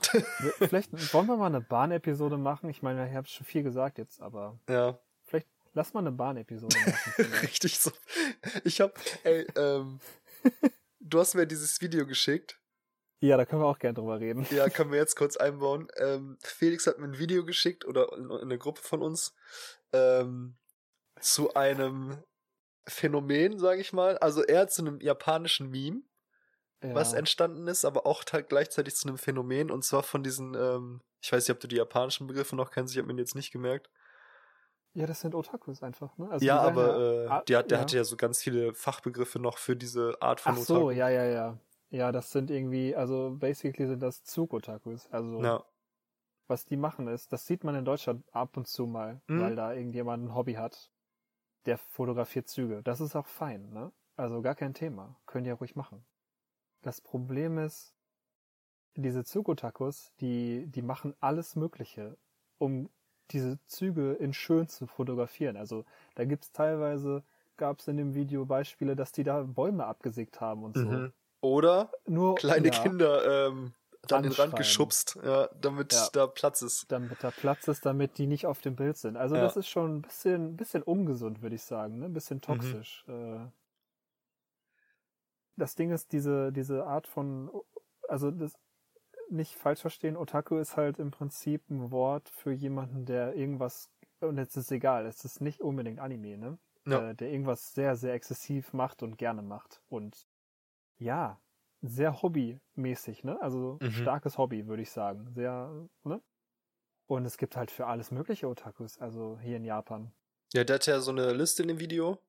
Vielleicht 0.60 1.14
wollen 1.14 1.28
wir 1.28 1.36
mal 1.36 1.48
eine 1.48 1.60
Bahnepisode 1.62 2.38
machen. 2.38 2.70
Ich 2.70 2.82
meine, 2.82 3.10
ich 3.10 3.16
habe 3.16 3.28
schon 3.28 3.46
viel 3.46 3.64
gesagt 3.64 3.98
jetzt, 3.98 4.22
aber 4.22 4.58
ja. 4.70 4.98
Lass 5.80 5.94
mal 5.94 6.02
eine 6.02 6.12
Bahnepisode 6.12 6.76
machen. 6.86 7.34
Richtig 7.42 7.80
so. 7.80 7.90
Ich 8.66 8.82
hab, 8.82 9.00
ey, 9.24 9.48
ähm, 9.56 10.02
du 11.00 11.20
hast 11.22 11.36
mir 11.36 11.48
dieses 11.48 11.80
Video 11.80 12.06
geschickt. 12.06 12.60
Ja, 13.22 13.38
da 13.38 13.46
können 13.46 13.62
wir 13.62 13.68
auch 13.68 13.80
gerne 13.80 13.94
drüber 13.94 14.20
reden. 14.20 14.46
Ja, 14.52 14.68
können 14.70 14.92
wir 14.92 15.00
jetzt 15.00 15.16
kurz 15.16 15.38
einbauen. 15.38 15.88
Ähm, 15.96 16.38
Felix 16.44 16.86
hat 16.86 17.00
mir 17.00 17.06
ein 17.06 17.18
Video 17.18 17.46
geschickt 17.46 17.86
oder 17.86 18.12
in, 18.12 18.26
in 18.26 18.42
eine 18.42 18.58
Gruppe 18.58 18.82
von 18.82 19.02
uns 19.02 19.34
ähm, 19.94 20.58
zu 21.22 21.54
einem 21.54 22.22
Phänomen, 22.86 23.58
sage 23.58 23.80
ich 23.80 23.94
mal. 23.94 24.18
Also 24.18 24.44
eher 24.44 24.68
zu 24.68 24.82
einem 24.82 25.00
japanischen 25.00 25.70
Meme, 25.70 26.02
ja. 26.84 26.94
was 26.94 27.14
entstanden 27.14 27.70
ist, 27.70 27.86
aber 27.86 28.06
auch 28.06 28.26
gleichzeitig 28.26 28.98
zu 28.98 29.08
einem 29.08 29.18
Phänomen 29.18 29.72
und 29.72 29.86
zwar 29.86 30.04
von 30.04 30.24
diesen, 30.24 30.56
ähm, 30.56 31.00
ich 31.22 31.32
weiß 31.32 31.48
nicht, 31.48 31.56
ob 31.56 31.62
du 31.62 31.70
die 31.70 31.78
japanischen 31.78 32.28
Begriffe 32.28 32.58
noch 32.58 32.72
kennst, 32.72 32.94
ich 32.94 33.00
habe 33.02 33.14
mir 33.14 33.18
jetzt 33.22 33.36
nicht 33.36 33.54
gemerkt. 33.54 33.90
Ja, 34.94 35.06
das 35.06 35.22
sind 35.22 35.36
Otakus 35.36 35.84
einfach, 35.84 36.18
ne? 36.18 36.30
Also 36.30 36.46
ja, 36.46 36.60
aber 36.60 37.00
ja, 37.00 37.40
äh, 37.40 37.46
der, 37.46 37.64
der 37.64 37.78
ja. 37.78 37.82
hatte 37.82 37.98
ja 37.98 38.04
so 38.04 38.18
ganz 38.18 38.42
viele 38.42 38.74
Fachbegriffe 38.74 39.40
noch 39.40 39.58
für 39.58 39.76
diese 39.76 40.18
Art 40.20 40.42
von 40.42 40.54
Ach 40.54 40.58
so, 40.58 40.76
Otaku. 40.76 40.92
ja, 40.92 41.10
ja, 41.10 41.26
ja. 41.26 41.60
Ja, 41.92 42.12
das 42.12 42.32
sind 42.32 42.52
irgendwie, 42.52 42.96
also 42.96 43.36
basically 43.38 43.88
sind 43.88 44.02
das 44.02 44.24
Zug-Otakus. 44.24 45.08
Also 45.12 45.42
ja. 45.42 45.64
was 46.48 46.66
die 46.66 46.78
machen 46.78 47.08
ist, 47.08 47.34
das 47.34 47.48
sieht 47.48 47.64
man 47.64 47.76
in 47.76 47.86
Deutschland 47.86 48.24
ab 48.32 48.58
und 48.58 48.68
zu 48.68 48.86
mal, 48.86 49.22
mhm. 49.28 49.42
weil 49.42 49.56
da 49.56 49.74
irgendjemand 49.74 50.26
ein 50.26 50.36
Hobby 50.36 50.54
hat, 50.54 50.92
der 51.66 51.78
fotografiert 51.78 52.48
Züge. 52.48 52.82
Das 52.84 53.02
ist 53.02 53.16
auch 53.16 53.28
fein, 53.28 53.70
ne? 53.72 53.92
Also 54.16 54.42
gar 54.42 54.56
kein 54.56 54.74
Thema. 54.74 55.16
Könnt 55.26 55.48
ihr 55.48 55.54
ruhig 55.54 55.76
machen. 55.76 56.06
Das 56.82 57.02
Problem 57.02 57.58
ist, 57.58 57.96
diese 58.96 59.24
Zug-Otakus, 59.24 60.14
die, 60.20 60.68
die 60.68 60.82
machen 60.82 61.16
alles 61.20 61.56
Mögliche, 61.56 62.18
um 62.58 62.90
diese 63.32 63.60
Züge 63.66 64.14
in 64.14 64.34
schön 64.34 64.68
zu 64.68 64.88
fotografieren. 64.88 65.58
Also 65.58 65.86
da 66.16 66.26
gibt's 66.26 66.52
teilweise, 66.52 67.24
gab's 67.58 67.88
in 67.88 67.98
dem 67.98 68.14
Video 68.16 68.46
Beispiele, 68.46 68.96
dass 68.96 69.12
die 69.12 69.24
da 69.24 69.44
Bäume 69.44 69.86
abgesägt 69.86 70.42
haben 70.42 70.64
und 70.64 70.76
so. 70.76 70.86
Mhm. 70.86 71.14
Oder 71.42 71.92
Nur, 72.06 72.36
kleine 72.36 72.70
ja, 72.70 72.84
Kinder 72.84 73.48
ähm, 73.48 73.74
an 74.12 74.24
den 74.24 74.32
Rand 74.32 74.56
geschubst, 74.56 75.18
ja, 75.24 75.50
damit 75.60 75.94
ja, 75.94 76.08
da 76.12 76.28
Platz 76.28 76.62
ist. 76.62 76.92
Damit 76.92 77.24
da 77.24 77.32
Platz 77.32 77.68
ist, 77.68 77.86
damit 77.86 78.18
die 78.18 78.28
nicht 78.28 78.46
auf 78.46 78.62
dem 78.62 78.76
Bild 78.76 78.98
sind. 78.98 79.18
Also 79.18 79.36
das 79.36 79.56
ist 79.56 79.68
schon 79.68 79.98
ein 79.98 80.02
bisschen, 80.02 80.58
bisschen 80.58 80.84
ungesund, 80.84 81.42
würde 81.42 81.56
ich 81.56 81.64
sagen, 81.64 82.00
ne? 82.00 82.06
ein 82.06 82.14
bisschen 82.14 82.38
mhm. 82.38 82.42
toxisch. 82.42 83.04
Mhm. 83.08 83.52
Das 85.56 85.76
Ding 85.76 85.92
ist, 85.92 86.12
diese, 86.14 86.52
diese 86.52 86.86
Art 86.86 87.08
von, 87.08 87.52
also 88.08 88.32
das, 88.32 88.54
nicht 89.32 89.56
falsch 89.56 89.82
verstehen, 89.82 90.18
Otaku 90.18 90.58
ist 90.58 90.78
halt 90.78 91.00
im 91.00 91.12
Prinzip 91.12 91.70
ein 91.70 91.92
Wort 91.92 92.30
für 92.30 92.52
jemanden, 92.52 93.06
der 93.06 93.36
irgendwas, 93.36 93.90
und 94.20 94.38
jetzt 94.38 94.56
ist 94.58 94.66
es 94.66 94.72
egal, 94.72 95.06
es 95.06 95.26
ist 95.26 95.42
nicht 95.42 95.62
unbedingt 95.62 96.00
Anime, 96.00 96.38
ne? 96.38 96.58
Ja. 96.86 97.10
Äh, 97.10 97.16
der 97.16 97.30
irgendwas 97.30 97.74
sehr, 97.74 97.96
sehr 97.96 98.14
exzessiv 98.14 98.74
macht 98.74 99.04
und 99.04 99.18
gerne 99.18 99.42
macht. 99.42 99.82
Und 99.90 100.28
ja, 100.98 101.40
sehr 101.82 102.22
hobbymäßig, 102.22 103.24
ne? 103.24 103.42
Also 103.42 103.78
mhm. 103.82 103.92
starkes 103.92 104.38
Hobby, 104.38 104.68
würde 104.68 104.82
ich 104.82 104.92
sagen. 104.92 105.32
Sehr, 105.34 105.72
ne? 106.04 106.22
Und 107.08 107.26
es 107.26 107.38
gibt 107.38 107.56
halt 107.56 107.72
für 107.72 107.88
alles 107.88 108.12
mögliche 108.12 108.48
Otakus, 108.48 109.00
also 109.00 109.40
hier 109.42 109.58
in 109.58 109.66
Japan. 109.66 110.12
Ja, 110.54 110.64
der 110.64 110.76
hat 110.76 110.86
ja 110.86 111.00
so 111.00 111.12
eine 111.12 111.34
Liste 111.34 111.64
in 111.64 111.68
dem 111.68 111.80
Video, 111.80 112.20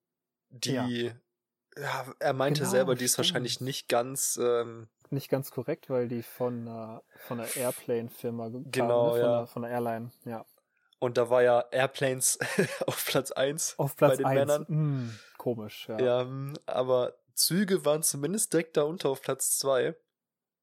die, 0.49 0.73
ja, 0.73 0.89
ja 1.77 2.15
er 2.19 2.33
meinte 2.33 2.61
genau, 2.61 2.71
selber, 2.71 2.95
die 2.95 3.05
ist 3.05 3.19
wahrscheinlich 3.19 3.61
nicht 3.61 3.89
ganz 3.89 4.39
ähm, 4.43 4.89
nicht 5.12 5.29
ganz 5.29 5.51
korrekt, 5.51 5.90
weil 5.90 6.09
die 6.09 6.23
von, 6.23 6.66
äh, 6.66 7.01
von 7.18 7.38
der 7.38 7.57
Airplane-Firma 7.57 8.51
genau, 8.70 9.07
ne? 9.07 9.11
von, 9.11 9.20
ja. 9.20 9.38
der, 9.38 9.46
von 9.46 9.62
der 9.62 9.70
Airline, 9.70 10.11
ja. 10.25 10.44
Und 10.99 11.16
da 11.16 11.31
war 11.31 11.42
ja 11.42 11.64
Airplanes 11.70 12.38
auf 12.87 13.07
Platz 13.07 13.33
1 13.33 13.79
auf 13.79 13.96
Platz 13.96 14.12
bei 14.12 14.16
den 14.16 14.27
1. 14.27 14.35
Männern. 14.38 14.66
Mm, 14.68 15.18
komisch, 15.38 15.88
ja. 15.88 15.99
Ja, 15.99 16.20
hm, 16.23 16.55
aber 16.66 17.14
Züge 17.35 17.85
waren 17.85 18.03
zumindest 18.03 18.53
direkt 18.53 18.77
darunter 18.77 19.09
auf 19.09 19.23
Platz 19.23 19.59
2. 19.59 19.96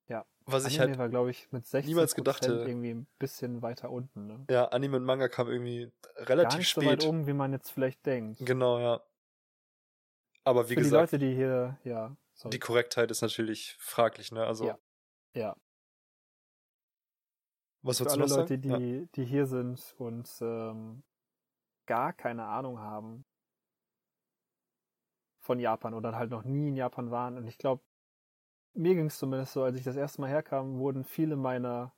Ja. 0.08 0.26
Was 0.46 0.66
Anime 0.66 0.74
ich 0.74 0.80
halt 0.80 0.98
war, 1.00 1.10
glaube 1.10 1.32
ich, 1.32 1.52
mit 1.52 1.66
60 1.66 1.90
niemals 1.90 2.14
gedacht 2.14 2.44
hätte. 2.44 2.64
irgendwie 2.68 2.92
ein 2.92 3.08
bisschen 3.18 3.64
weiter 3.64 3.90
unten. 3.90 4.28
Ne? 4.28 4.46
Ja, 4.50 4.66
Anime 4.66 4.98
und 4.98 5.04
Manga 5.04 5.28
kam 5.28 5.50
irgendwie 5.50 5.92
relativ 6.18 6.50
Gar 6.50 6.58
nicht 6.60 6.70
spät. 6.70 6.84
so 6.84 6.90
weit 6.90 7.06
oben, 7.06 7.28
wie 7.28 7.34
man 7.34 7.52
jetzt 7.52 7.72
vielleicht 7.72 8.06
denkt. 8.06 8.46
Genau, 8.46 8.80
ja. 8.80 9.02
Aber 10.44 10.70
wie 10.70 10.76
Für 10.76 10.82
gesagt. 10.82 11.12
die 11.12 11.16
Leute, 11.16 11.26
die 11.26 11.36
hier, 11.36 11.78
ja, 11.84 12.16
Sorry. 12.38 12.52
Die 12.52 12.60
Korrektheit 12.60 13.10
ist 13.10 13.22
natürlich 13.22 13.76
fraglich, 13.80 14.32
ne? 14.32 14.46
Also, 14.46 14.66
Ja. 14.66 14.78
Ja. 15.34 15.56
was 17.82 17.98
Für 17.98 18.10
alle 18.10 18.28
noch 18.28 18.38
Leute, 18.38 18.60
die, 18.60 19.08
die 19.16 19.26
hier 19.26 19.48
sind 19.48 19.96
und 19.98 20.30
ähm, 20.42 21.04
gar 21.88 22.14
keine 22.14 22.46
Ahnung 22.46 22.80
haben 22.80 23.26
von 25.40 25.60
Japan 25.60 25.94
oder 25.94 26.16
halt 26.16 26.30
noch 26.30 26.44
nie 26.44 26.68
in 26.70 26.76
Japan 26.76 27.10
waren. 27.10 27.38
Und 27.38 27.48
ich 27.48 27.58
glaube, 27.58 27.82
mir 28.74 28.94
ging 28.94 29.08
es 29.08 29.18
zumindest 29.18 29.54
so, 29.54 29.64
als 29.64 29.78
ich 29.78 29.84
das 29.84 29.96
erste 29.96 30.22
Mal 30.22 30.30
herkam, 30.30 30.78
wurden 30.78 31.06
viele 31.06 31.38
meiner, 31.38 31.96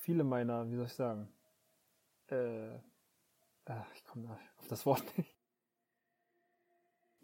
viele 0.00 0.22
meiner, 0.22 0.70
wie 0.70 0.76
soll 0.76 0.86
ich 0.86 0.92
sagen, 0.92 1.32
äh, 2.30 2.76
äh 2.76 3.82
ich 3.94 4.04
komme 4.04 4.38
auf 4.58 4.68
das 4.68 4.86
Wort 4.86 5.04
nicht. 5.18 5.35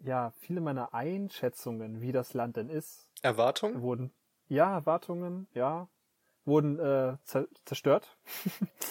Ja, 0.03 0.31
viele 0.31 0.61
meiner 0.61 0.93
Einschätzungen, 0.93 2.01
wie 2.01 2.11
das 2.11 2.33
Land 2.33 2.57
denn 2.57 2.69
ist, 2.69 3.09
Ja. 3.23 3.29
Erwartung? 3.31 3.81
wurden, 3.81 4.13
ja, 4.47 4.73
Erwartungen, 4.75 5.47
ja, 5.53 5.89
wurden 6.45 6.79
äh, 6.79 7.17
zer 7.25 7.47
zerstört, 7.65 8.17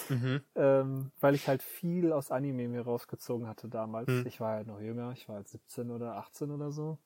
Mhm. 0.08 0.44
ähm, 0.56 1.12
weil 1.20 1.34
ich 1.34 1.48
halt 1.48 1.62
viel 1.62 2.12
aus 2.12 2.30
Anime 2.30 2.68
mir 2.68 2.82
rausgezogen 2.82 3.48
hatte 3.48 3.68
damals. 3.68 4.08
Hm. 4.08 4.26
Ich 4.26 4.40
war 4.40 4.52
halt 4.56 4.66
noch 4.68 4.80
jünger, 4.80 5.12
ich 5.12 5.28
war 5.28 5.36
halt 5.36 5.48
17 5.48 5.90
oder 5.90 6.16
18 6.16 6.50
oder 6.50 6.72
so. 6.72 6.98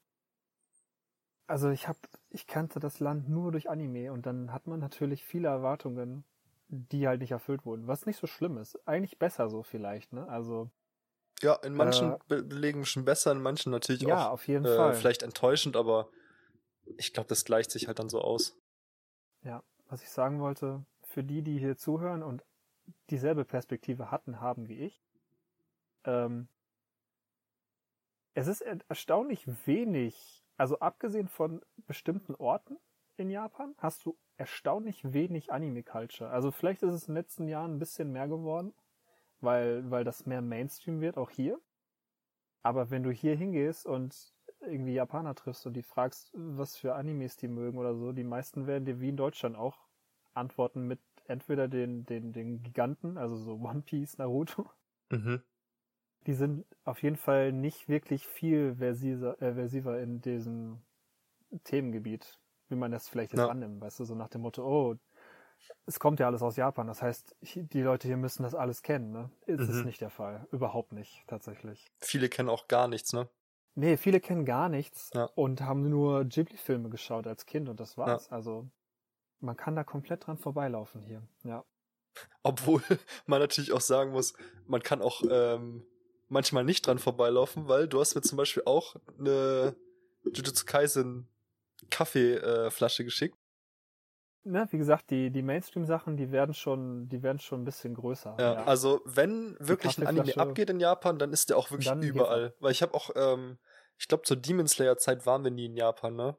Also 1.49 1.71
ich 1.71 1.87
hab, 1.89 1.97
ich 2.31 2.47
kannte 2.47 2.79
das 2.81 3.01
Land 3.01 3.29
nur 3.29 3.53
durch 3.53 3.69
Anime 3.71 4.13
und 4.13 4.27
dann 4.27 4.53
hat 4.53 4.67
man 4.67 4.81
natürlich 4.81 5.25
viele 5.25 5.49
Erwartungen, 5.49 6.25
die 6.69 7.07
halt 7.07 7.21
nicht 7.21 7.31
erfüllt 7.33 7.65
wurden. 7.65 7.87
Was 7.87 8.07
nicht 8.07 8.17
so 8.19 8.27
schlimm 8.27 8.59
ist. 8.59 8.77
Eigentlich 8.89 9.19
besser 9.19 9.49
so 9.49 9.63
vielleicht, 9.63 10.13
ne? 10.13 10.29
Also, 10.29 10.71
Ja, 11.43 11.55
in 11.57 11.75
manchen 11.75 12.13
Äh, 12.13 12.19
Be 12.29 12.43
Belegen 12.43 12.85
schon 12.87 13.05
besser, 13.05 13.33
in 13.33 13.43
manchen 13.43 13.71
natürlich 13.71 14.07
ja, 14.07 14.29
auch 14.29 14.33
auf 14.33 14.49
jeden 14.49 14.65
äh, 14.65 14.69
Fall. 14.69 14.95
vielleicht 14.95 15.23
enttäuschend, 15.23 15.77
aber 15.77 16.09
ich 16.99 17.13
glaube, 17.13 17.29
das 17.29 17.45
gleicht 17.45 17.71
sich 17.71 17.89
halt 17.89 17.99
dann 17.99 18.09
so 18.09 18.21
aus. 18.21 18.57
Ja, 19.43 19.63
was 19.89 20.03
ich 20.03 20.11
sagen 20.11 20.41
wollte, 20.41 20.85
für 21.03 21.23
die, 21.25 21.43
die 21.43 21.59
hier 21.59 21.77
zuhören 21.77 22.23
und 22.23 22.45
dieselbe 23.11 23.45
Perspektive 23.45 24.11
hatten, 24.11 24.41
haben 24.41 24.69
wie 24.69 24.81
ich, 24.81 25.03
ähm, 26.05 26.49
es 28.35 28.47
ist 28.47 28.61
er- 28.61 28.79
erstaunlich 28.89 29.47
wenig, 29.67 30.45
also 30.57 30.79
abgesehen 30.79 31.29
von 31.29 31.61
bestimmten 31.87 32.35
Orten 32.35 32.79
in 33.17 33.31
Japan, 33.31 33.75
hast 33.79 34.05
du 34.05 34.17
erstaunlich 34.37 35.13
wenig 35.13 35.53
Anime-Culture. 35.53 36.31
Also 36.31 36.51
vielleicht 36.51 36.83
ist 36.83 36.93
es 36.95 37.09
in 37.09 37.15
den 37.15 37.23
letzten 37.23 37.49
Jahren 37.49 37.75
ein 37.77 37.79
bisschen 37.79 38.13
mehr 38.13 38.29
geworden, 38.29 38.75
weil, 39.41 39.91
weil 39.91 40.05
das 40.05 40.27
mehr 40.27 40.43
Mainstream 40.43 41.01
wird, 41.01 41.17
auch 41.19 41.31
hier. 41.31 41.61
Aber 42.63 42.91
wenn 42.91 43.03
du 43.03 43.11
hier 43.11 43.35
hingehst 43.37 43.87
und 43.87 44.35
irgendwie 44.61 44.93
Japaner 44.95 45.35
triffst 45.35 45.67
und 45.67 45.75
die 45.75 45.83
fragst, 45.83 46.33
was 46.35 46.77
für 46.77 46.95
Animes 46.95 47.37
die 47.37 47.49
mögen 47.49 47.79
oder 47.79 47.95
so, 47.95 48.13
die 48.13 48.25
meisten 48.25 48.67
werden 48.67 48.85
dir 48.85 49.01
wie 49.01 49.09
in 49.11 49.17
Deutschland 49.17 49.57
auch 49.57 49.89
antworten 50.35 50.87
mit 50.87 51.01
entweder 51.27 51.69
den, 51.69 52.05
den, 52.07 52.33
den 52.33 52.63
Giganten, 52.63 53.17
also 53.19 53.37
so 53.37 53.55
One 53.63 53.83
Piece, 53.83 54.19
Naruto. 54.19 54.71
Mhm. 55.11 55.43
Die 56.27 56.35
sind 56.35 56.67
auf 56.85 57.03
jeden 57.03 57.17
Fall 57.17 57.53
nicht 57.53 57.89
wirklich 57.89 58.27
viel 58.27 58.75
versiser, 58.77 59.41
äh, 59.41 59.55
versiver 59.55 60.01
in 60.01 60.21
diesem 60.21 60.85
Themengebiet, 61.65 62.41
wie 62.69 62.77
man 62.77 62.93
das 62.93 63.09
vielleicht 63.09 63.33
jetzt 63.33 63.45
Ja. 63.45 63.49
annimmt, 63.49 63.81
weißt 63.83 64.01
du, 64.01 64.05
so 64.05 64.15
nach 64.17 64.29
dem 64.29 64.43
Motto, 64.43 64.65
oh, 64.67 64.97
es 65.87 65.99
kommt 66.01 66.21
ja 66.21 66.27
alles 66.27 66.43
aus 66.43 66.57
Japan, 66.57 66.87
das 66.87 67.03
heißt, 67.03 67.37
die 67.41 67.83
Leute 67.83 68.09
hier 68.09 68.17
müssen 68.17 68.43
das 68.43 68.55
alles 68.55 68.83
kennen, 68.83 69.11
ne? 69.13 69.31
Ist 69.47 69.61
es 69.61 69.77
Mhm. 69.77 69.85
nicht 69.85 70.01
der 70.01 70.11
Fall. 70.11 70.47
Überhaupt 70.53 70.93
nicht, 70.93 71.25
tatsächlich. 71.29 71.87
Viele 72.01 72.29
kennen 72.29 72.49
auch 72.49 72.69
gar 72.69 72.89
nichts, 72.89 73.13
ne? 73.13 73.29
Nee, 73.75 73.97
viele 73.97 74.21
kennen 74.21 74.45
gar 74.45 74.69
nichts 74.69 75.11
Ja. 75.15 75.25
und 75.35 75.61
haben 75.61 75.89
nur 75.89 76.25
Ghibli-Filme 76.25 76.89
geschaut 76.89 77.27
als 77.27 77.47
Kind 77.47 77.69
und 77.69 77.79
das 77.79 77.97
war's. 77.99 78.31
Also 78.33 78.69
man 79.41 79.57
kann 79.57 79.77
da 79.77 79.85
komplett 79.85 80.27
dran 80.27 80.39
vorbeilaufen 80.39 81.03
hier. 81.03 81.23
Ja. 81.45 81.65
Obwohl 82.43 82.83
man 83.27 83.41
natürlich 83.41 83.73
auch 83.73 83.81
sagen 83.83 84.13
muss, 84.13 84.33
man 84.67 84.83
kann 84.83 85.03
auch 85.03 85.23
ähm, 85.31 85.85
manchmal 86.29 86.65
nicht 86.65 86.87
dran 86.87 86.99
vorbeilaufen, 86.99 87.69
weil 87.69 87.87
du 87.87 88.01
hast 88.01 88.15
mir 88.15 88.23
zum 88.23 88.39
Beispiel 88.39 88.63
auch 88.65 88.97
eine 89.19 89.77
Jujutsu 90.25 90.65
Kaisen 90.65 91.29
Kaffeeflasche 91.91 93.05
geschickt. 93.05 93.37
Ne, 94.49 94.65
wie 94.71 94.79
gesagt, 94.79 95.11
die, 95.11 95.33
die 95.33 95.43
Mainstream-Sachen, 95.43 96.17
die 96.17 96.31
werden 96.31 96.55
schon, 96.55 97.09
die 97.09 97.21
werden 97.25 97.41
schon 97.41 97.63
ein 97.63 97.65
bisschen 97.65 97.95
größer. 97.95 98.37
Ja, 98.39 98.63
also 98.63 99.01
wenn 99.05 99.57
wirklich 99.59 99.99
ein 99.99 100.07
Anime 100.07 100.37
abgeht 100.37 100.71
in 100.71 100.79
Japan, 100.79 101.19
dann 101.19 101.33
ist 101.33 101.51
der 101.51 101.57
auch 101.57 101.73
wirklich 101.73 101.91
überall. 102.09 102.55
Weil 102.61 102.71
ich 102.71 102.81
habe 102.81 102.95
auch, 102.95 103.11
ähm, 103.17 103.59
ich 103.99 104.07
glaube 104.07 104.23
zur 104.23 104.37
Demon 104.37 104.69
Slayer 104.69 104.99
Zeit 104.99 105.27
waren 105.27 105.43
wir 105.43 105.51
nie 105.51 105.67
in 105.67 105.75
Japan, 105.77 106.15
ne? 106.15 106.37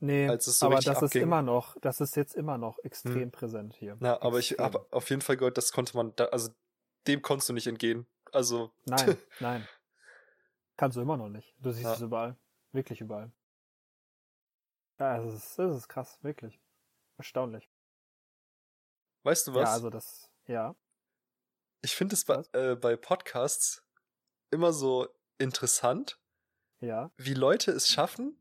nee, 0.00 0.26
so 0.38 0.64
aber 0.66 0.76
das 0.76 0.88
abging. 0.88 1.04
ist 1.06 1.14
immer 1.16 1.42
noch, 1.42 1.76
das 1.82 2.00
ist 2.00 2.16
jetzt 2.16 2.34
immer 2.34 2.56
noch 2.56 2.78
extrem 2.78 3.14
Hm. 3.24 3.30
präsent 3.30 3.74
hier. 3.74 3.98
Ja, 4.00 4.22
aber 4.22 4.38
ich 4.38 4.52
habe 4.58 4.86
auf 4.90 5.10
jeden 5.10 5.20
Fall 5.20 5.36
gehört, 5.36 5.58
das 5.58 5.70
konnte 5.72 5.94
man, 5.98 6.14
da, 6.16 6.24
also 6.26 6.50
dem 7.06 7.20
konntest 7.20 7.50
du 7.50 7.52
nicht 7.52 7.66
entgehen. 7.66 8.06
Also 8.32 8.70
Nein, 8.86 9.18
nein. 9.40 9.68
Kannst 10.78 10.96
du 10.96 11.02
immer 11.02 11.18
noch 11.18 11.28
nicht. 11.28 11.54
Du 11.60 11.70
siehst 11.72 11.84
Ja. 11.84 11.92
es 11.92 12.00
überall. 12.00 12.36
Wirklich 12.72 13.02
überall. 13.02 13.30
Ja, 14.98 15.18
es 15.18 15.34
ist, 15.34 15.58
es 15.58 15.76
ist 15.76 15.88
krass, 15.88 16.18
wirklich. 16.22 16.58
Erstaunlich. 17.18 17.68
weißt 19.22 19.46
du 19.48 19.54
was? 19.54 19.68
Ja, 19.68 19.72
also 19.74 19.90
das, 19.90 20.30
ja. 20.46 20.74
ich 21.82 21.94
finde 21.94 22.14
es 22.14 22.24
bei, 22.24 22.42
äh, 22.52 22.74
bei 22.76 22.96
Podcasts 22.96 23.82
immer 24.50 24.72
so 24.72 25.08
interessant, 25.38 26.18
Ja. 26.80 27.10
wie 27.16 27.34
Leute 27.34 27.70
es 27.72 27.88
schaffen, 27.88 28.38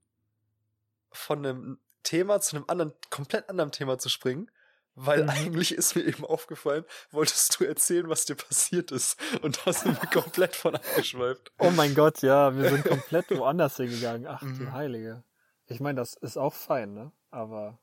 von 1.12 1.39
einem 1.45 1.79
Thema 2.03 2.41
zu 2.41 2.55
einem 2.57 2.65
anderen, 2.67 2.93
komplett 3.09 3.49
anderen 3.49 3.71
Thema 3.71 3.97
zu 3.97 4.09
springen. 4.09 4.49
Weil 4.95 5.23
Mhm. 5.23 5.29
eigentlich 5.29 5.71
ist 5.73 5.95
mir 5.95 6.03
eben 6.03 6.23
aufgefallen, 6.23 6.86
wolltest 7.09 7.59
du 7.59 7.63
erzählen, 7.65 8.09
was 8.09 8.25
dir 8.25 8.36
passiert 8.36 8.91
ist. 8.91 9.19
Und 9.41 9.65
da 9.65 9.73
sind 9.73 9.99
wir 9.99 10.07
komplett 10.09 10.55
von 10.55 10.75
abgeschweift. 10.75 11.51
Oh 11.57 11.71
mein 11.71 11.95
Gott, 11.95 12.21
ja, 12.21 12.55
wir 12.55 12.69
sind 12.69 12.83
komplett 13.03 13.31
woanders 13.31 13.77
hingegangen. 13.77 14.27
Ach 14.27 14.41
du 14.41 14.45
Mhm. 14.45 14.71
Heilige. 14.71 15.23
Ich 15.65 15.79
meine, 15.79 15.99
das 15.99 16.13
ist 16.15 16.38
auch 16.38 16.53
fein, 16.53 16.93
ne? 16.93 17.12
Aber 17.31 17.79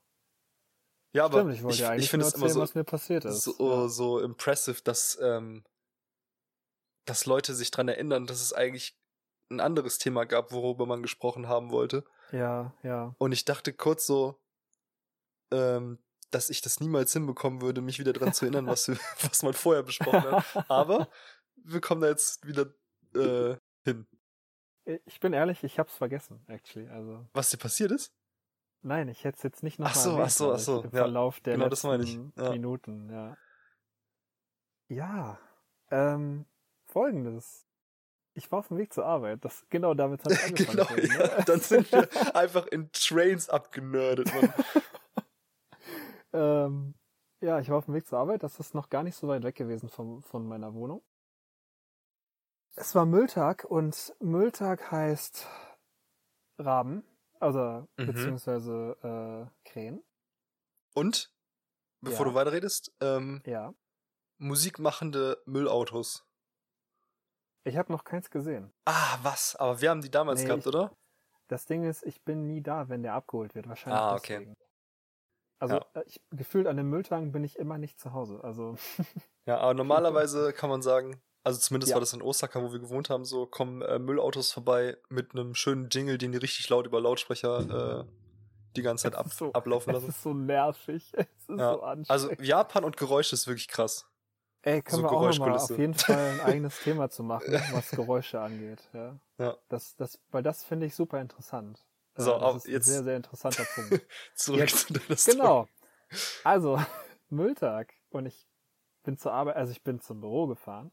Ja, 1.12 1.24
aber 1.24 1.40
stimmt, 1.40 1.54
ich 1.54 1.62
wollte 1.62 1.78
ja 1.78 1.90
eigentlich 1.90 2.04
ich 2.04 2.10
finde 2.10 2.24
nur 2.24 2.28
es 2.28 2.34
immer 2.34 2.44
erzählen, 2.44 2.54
so, 2.54 2.60
was 2.60 2.74
mir 2.74 2.84
passiert 2.84 3.24
ist. 3.24 3.42
so, 3.42 3.88
so 3.88 4.20
impressive, 4.20 4.80
dass, 4.82 5.18
ähm, 5.20 5.64
dass 7.04 7.26
Leute 7.26 7.54
sich 7.54 7.70
dran 7.70 7.88
erinnern, 7.88 8.26
dass 8.26 8.40
es 8.40 8.52
eigentlich 8.52 8.96
ein 9.50 9.60
anderes 9.60 9.98
Thema 9.98 10.24
gab, 10.24 10.52
worüber 10.52 10.86
man 10.86 11.02
gesprochen 11.02 11.48
haben 11.48 11.70
wollte. 11.70 12.04
ja, 12.30 12.72
ja. 12.82 13.14
Und 13.18 13.32
ich 13.32 13.44
dachte 13.44 13.72
kurz 13.72 14.06
so, 14.06 14.40
ähm, 15.50 15.98
dass 16.30 16.48
ich 16.48 16.60
das 16.60 16.78
niemals 16.78 17.12
hinbekommen 17.12 17.60
würde, 17.60 17.80
mich 17.80 17.98
wieder 17.98 18.12
dran 18.12 18.32
zu 18.32 18.44
erinnern, 18.44 18.66
was, 18.66 18.86
wir, 18.86 18.96
was 19.28 19.42
man 19.42 19.52
vorher 19.52 19.82
besprochen 19.82 20.22
hat. 20.22 20.70
Aber 20.70 21.08
wir 21.56 21.80
kommen 21.80 22.00
da 22.00 22.08
jetzt 22.08 22.46
wieder 22.46 22.72
äh, 23.14 23.56
hin. 23.82 24.06
Ich 25.04 25.20
bin 25.20 25.32
ehrlich, 25.32 25.62
ich 25.64 25.78
hab's 25.78 25.96
vergessen, 25.96 26.44
actually. 26.46 26.88
Also, 26.88 27.26
Was 27.32 27.50
dir 27.50 27.58
passiert 27.58 27.90
ist? 27.90 28.12
Nein, 28.82 29.08
ich 29.08 29.24
hätte 29.24 29.36
es 29.36 29.42
jetzt 29.42 29.62
nicht 29.62 29.78
nochmal 29.78 29.92
Ach 29.94 30.00
so, 30.00 30.18
ach 30.18 30.30
so, 30.30 30.52
ach 30.52 30.58
so, 30.58 30.82
Im 30.82 30.90
ja. 30.90 31.02
Verlauf 31.02 31.40
der 31.40 31.54
Genau, 31.54 31.68
das 31.68 31.84
meine 31.84 32.04
ich. 32.04 32.18
Ja. 32.36 32.50
Minuten, 32.50 33.10
ja. 33.10 33.36
Ja, 34.88 35.38
ähm, 35.90 36.46
folgendes. 36.86 37.66
Ich 38.34 38.50
war 38.50 38.60
auf 38.60 38.68
dem 38.68 38.78
Weg 38.78 38.92
zur 38.92 39.06
Arbeit. 39.06 39.44
Das, 39.44 39.66
genau 39.70 39.94
damit 39.94 40.24
hat 40.24 40.32
angefangen. 40.44 40.76
genau, 40.76 40.84
vorhin, 40.84 41.10
ja, 41.10 41.38
ne? 41.38 41.44
dann 41.46 41.60
sind 41.60 41.90
wir 41.92 42.08
einfach 42.34 42.66
in 42.66 42.90
Trains 42.92 43.48
abgenördet. 43.48 44.30
Ähm, 46.32 46.94
ja, 47.40 47.58
ich 47.58 47.70
war 47.70 47.78
auf 47.78 47.86
dem 47.86 47.94
Weg 47.94 48.06
zur 48.06 48.18
Arbeit. 48.18 48.42
Das 48.42 48.60
ist 48.60 48.74
noch 48.74 48.90
gar 48.90 49.02
nicht 49.02 49.16
so 49.16 49.28
weit 49.28 49.42
weg 49.42 49.56
gewesen 49.56 49.88
vom, 49.88 50.22
von 50.22 50.46
meiner 50.46 50.74
Wohnung. 50.74 51.02
Es 52.76 52.94
war 52.94 53.04
Mülltag 53.04 53.64
und 53.64 54.14
Mülltag 54.20 54.92
heißt 54.92 55.46
Raben, 56.58 57.02
also 57.40 57.88
Mhm. 57.96 58.06
beziehungsweise 58.06 59.50
äh, 59.64 59.68
Krähen. 59.68 60.02
Und, 60.94 61.32
bevor 62.00 62.26
Ja. 62.26 62.32
du 62.32 62.34
weiterredest, 62.36 62.92
ähm, 63.00 63.42
Ja. 63.46 63.74
musikmachende 64.38 65.42
Müllautos. 65.46 66.24
Ich 67.64 67.76
habe 67.76 67.92
noch 67.92 68.04
keins 68.04 68.30
gesehen. 68.30 68.72
Ah, 68.86 69.18
was? 69.22 69.54
Aber 69.56 69.80
wir 69.80 69.90
haben 69.90 70.00
die 70.02 70.10
damals 70.10 70.40
Nee, 70.40 70.46
gehabt, 70.46 70.62
ich- 70.62 70.66
oder? 70.68 70.96
Das 71.48 71.66
Ding 71.66 71.84
ist, 71.84 72.04
ich 72.04 72.22
bin 72.24 72.46
nie 72.46 72.62
da, 72.62 72.88
wenn 72.88 73.02
der 73.02 73.14
abgeholt 73.14 73.54
wird. 73.54 73.68
Wahrscheinlich 73.68 74.00
Ah, 74.00 74.14
okay. 74.14 74.38
deswegen. 74.38 74.54
Also 75.58 75.74
Ja. 75.76 75.86
äh, 75.94 76.04
ich, 76.06 76.22
gefühlt 76.30 76.66
an 76.66 76.76
den 76.76 76.86
Mülltagen 76.86 77.32
bin 77.32 77.44
ich 77.44 77.56
immer 77.58 77.76
nicht 77.76 77.98
zu 78.00 78.12
Hause. 78.12 78.42
Also 78.42 78.76
Ja, 79.46 79.58
aber 79.58 79.74
normalerweise 79.74 80.52
kann 80.54 80.70
man 80.70 80.80
sagen, 80.80 81.20
also 81.44 81.58
zumindest 81.58 81.90
Ja. 81.90 81.96
war 81.96 82.00
das 82.00 82.12
in 82.12 82.22
Osaka, 82.22 82.62
wo 82.62 82.72
wir 82.72 82.78
gewohnt 82.80 83.10
haben, 83.10 83.24
so 83.24 83.46
kommen 83.46 83.82
äh, 83.82 83.98
Müllautos 83.98 84.52
vorbei 84.52 84.96
mit 85.08 85.32
einem 85.32 85.54
schönen 85.54 85.88
Jingle, 85.90 86.18
den 86.18 86.32
die 86.32 86.38
richtig 86.38 86.68
laut 86.68 86.86
über 86.86 87.00
Lautsprecher 87.00 88.00
äh, 88.00 88.04
die 88.76 88.82
ganze 88.82 89.04
Zeit 89.04 89.14
ab, 89.14 89.28
so- 89.32 89.52
ablaufen 89.52 89.92
lassen. 89.94 90.08
ist 90.08 90.22
so 90.22 90.34
nervig. 90.34 91.12
Es 91.16 91.48
ist 91.48 91.58
Ja, 91.58 91.72
so 91.74 91.82
anstrengend. 91.82 92.10
Also 92.10 92.30
Japan 92.42 92.84
und 92.84 92.96
Geräusche 92.96 93.34
ist 93.34 93.46
wirklich 93.46 93.68
krass. 93.68 94.06
Ey, 94.62 94.82
können 94.82 95.02
so 95.02 95.08
wir 95.08 95.12
auch 95.12 95.38
mal 95.38 95.52
auf 95.56 95.70
jeden 95.78 95.94
Fall 95.94 96.16
ein 96.18 96.40
eigenes 96.44 96.78
Thema 96.80 97.08
zu 97.08 97.22
machen, 97.22 97.52
was 97.72 97.90
Geräusche 97.90 98.40
angeht. 98.40 98.78
Ja. 98.92 99.18
Ja. 99.38 99.56
Das, 99.70 99.96
das, 99.96 100.20
weil 100.30 100.42
das 100.42 100.62
finde 100.62 100.84
ich 100.86 100.94
super 100.94 101.18
interessant. 101.20 101.84
So, 102.16 102.38
das 102.38 102.56
ist 102.56 102.66
jetzt 102.66 102.86
ein 102.88 102.92
sehr, 102.92 103.04
sehr 103.04 103.16
interessanter 103.16 103.64
Punkt. 103.74 104.06
zurück 104.34 104.60
Jetzt- 104.60 104.86
zu 104.88 104.92
deiner 104.92 105.16
Story. 105.16 105.36
genau. 105.38 105.68
Also, 106.44 106.78
Mülltag. 107.30 107.94
Und 108.10 108.26
ich 108.26 108.46
bin 109.02 109.16
zur 109.16 109.32
Arbeit, 109.32 109.56
also 109.56 109.72
ich 109.72 109.82
bin 109.82 110.00
zum 110.00 110.20
Büro 110.20 110.46
gefahren. 110.46 110.92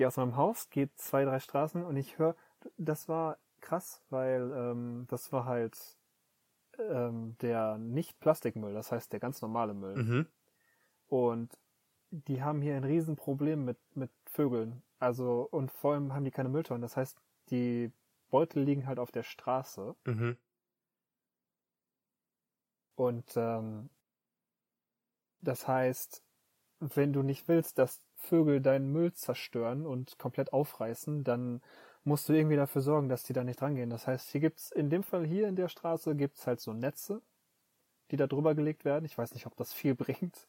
Gehe 0.00 0.08
aus 0.08 0.16
meinem 0.16 0.36
Haus, 0.36 0.70
gehe 0.70 0.88
zwei, 0.94 1.26
drei 1.26 1.40
Straßen 1.40 1.84
und 1.84 1.94
ich 1.94 2.16
höre, 2.16 2.34
das 2.78 3.06
war 3.06 3.36
krass, 3.60 4.02
weil 4.08 4.50
ähm, 4.50 5.04
das 5.08 5.30
war 5.30 5.44
halt 5.44 5.76
ähm, 6.78 7.36
der 7.42 7.76
Nicht-Plastikmüll, 7.76 8.72
das 8.72 8.92
heißt 8.92 9.12
der 9.12 9.20
ganz 9.20 9.42
normale 9.42 9.74
Müll. 9.74 9.96
Mhm. 9.96 10.26
Und 11.06 11.52
die 12.12 12.42
haben 12.42 12.62
hier 12.62 12.76
ein 12.76 12.84
Riesenproblem 12.84 13.62
mit, 13.62 13.76
mit 13.94 14.10
Vögeln. 14.24 14.82
Also, 14.98 15.46
und 15.50 15.70
vor 15.70 15.92
allem 15.92 16.14
haben 16.14 16.24
die 16.24 16.30
keine 16.30 16.48
Mülltonnen. 16.48 16.80
Das 16.80 16.96
heißt, 16.96 17.20
die 17.50 17.92
Beutel 18.30 18.62
liegen 18.62 18.86
halt 18.86 18.98
auf 18.98 19.12
der 19.12 19.22
Straße. 19.22 19.94
Mhm. 20.06 20.38
Und 22.94 23.36
ähm, 23.36 23.90
das 25.42 25.68
heißt, 25.68 26.24
wenn 26.78 27.12
du 27.12 27.22
nicht 27.22 27.48
willst, 27.48 27.76
dass 27.76 28.00
Vögel 28.20 28.60
deinen 28.60 28.92
Müll 28.92 29.12
zerstören 29.12 29.86
und 29.86 30.18
komplett 30.18 30.52
aufreißen, 30.52 31.24
dann 31.24 31.62
musst 32.04 32.28
du 32.28 32.32
irgendwie 32.32 32.56
dafür 32.56 32.82
sorgen, 32.82 33.08
dass 33.08 33.22
die 33.24 33.32
da 33.32 33.44
nicht 33.44 33.62
rangehen. 33.62 33.90
Das 33.90 34.06
heißt, 34.06 34.30
hier 34.30 34.40
gibt's 34.40 34.70
in 34.70 34.90
dem 34.90 35.02
Fall 35.02 35.26
hier 35.26 35.48
in 35.48 35.56
der 35.56 35.68
Straße 35.68 36.16
gibt's 36.16 36.46
halt 36.46 36.60
so 36.60 36.72
Netze, 36.72 37.22
die 38.12 38.16
da 38.18 38.26
drüber 38.28 38.54
gelegt 38.54 38.84
werden. 38.84 39.04
Ich 39.06 39.18
weiß 39.18 39.34
nicht, 39.34 39.46
ob 39.46 39.56
das 39.56 39.72
viel 39.74 39.94
bringt. 39.96 40.48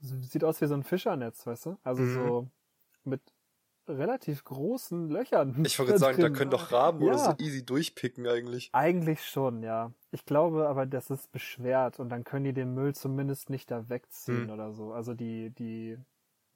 Sieht 0.00 0.44
aus 0.44 0.60
wie 0.60 0.66
so 0.66 0.74
ein 0.74 0.82
Fischernetz, 0.84 1.46
weißt 1.46 1.66
du? 1.66 1.78
Also 1.82 2.04
Mhm. 2.04 2.06
so 2.06 2.50
mit 3.04 3.22
relativ 3.88 4.44
großen 4.44 5.10
Löchern. 5.10 5.66
Ich 5.66 5.78
wollte 5.78 5.92
sagen, 5.98 6.18
da 6.18 6.30
können 6.30 6.50
doch 6.50 6.72
Raben 6.72 7.02
oder 7.02 7.18
so 7.18 7.30
Ja. 7.30 7.36
easy 7.36 7.62
durchpicken 7.62 8.26
eigentlich. 8.26 8.72
Eigentlich 8.72 9.24
schon, 9.26 9.62
ja. 9.62 9.92
Ich 10.10 10.24
glaube 10.26 10.68
aber, 10.68 10.86
das 10.86 11.10
ist 11.10 11.32
beschwert 11.32 11.98
und 11.98 12.10
dann 12.10 12.24
können 12.24 12.44
die 12.44 12.52
den 12.52 12.74
Müll 12.74 12.94
zumindest 12.94 13.48
nicht 13.50 13.70
da 13.70 13.88
wegziehen 13.88 14.50
Hm. 14.50 14.50
oder 14.50 14.72
so. 14.72 14.92
Also 14.92 15.14
die, 15.14 15.50
die 15.50 15.98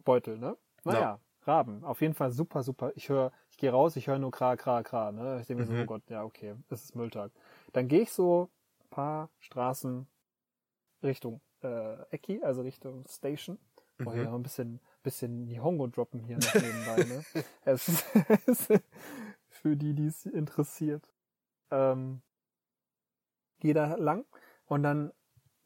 Beutel, 0.04 0.38
ne? 0.38 0.56
Ja. 0.84 0.92
Naja, 0.92 1.20
Raben. 1.42 1.84
Auf 1.84 2.00
jeden 2.00 2.14
Fall 2.14 2.30
super, 2.32 2.62
super. 2.62 2.92
Ich 2.96 3.08
höre, 3.08 3.32
ich 3.50 3.56
gehe 3.56 3.70
raus, 3.70 3.96
ich 3.96 4.06
höre 4.06 4.18
nur 4.18 4.30
Kra, 4.30 4.56
Kra, 4.56 4.82
Kra, 4.82 5.12
ne? 5.12 5.40
Ich 5.40 5.46
denke 5.46 5.62
mir 5.62 5.66
so, 5.66 5.74
Mhm. 5.74 5.82
oh 5.82 5.86
Gott, 5.86 6.02
ja, 6.08 6.22
okay, 6.24 6.54
es 6.68 6.84
ist 6.84 6.96
Mülltag. 6.96 7.32
Dann 7.72 7.88
gehe 7.88 8.02
ich 8.02 8.12
so 8.12 8.50
ein 8.82 8.88
paar 8.90 9.30
Straßen 9.38 10.06
Richtung 11.02 11.40
äh, 11.62 12.02
Ecki, 12.10 12.42
also 12.42 12.62
Richtung 12.62 13.04
Station. 13.08 13.58
Oh, 14.04 14.12
hier 14.12 14.20
Mhm. 14.20 14.24
noch 14.24 14.34
ein 14.34 14.42
bisschen, 14.42 14.80
bisschen 15.02 15.44
Nihongo 15.46 15.86
droppen 15.86 16.20
hier 16.24 16.38
noch 16.38 16.54
nebenbei, 16.60 17.04
ne? 17.04 17.24
Es 17.64 17.88
ist 18.46 18.68
für 19.48 19.76
die, 19.76 19.94
die 19.94 20.06
es 20.06 20.26
interessiert. 20.26 21.12
Ähm, 21.70 22.22
gehe 23.60 23.74
da 23.74 23.94
lang 23.96 24.24
und 24.66 24.82
dann 24.82 25.12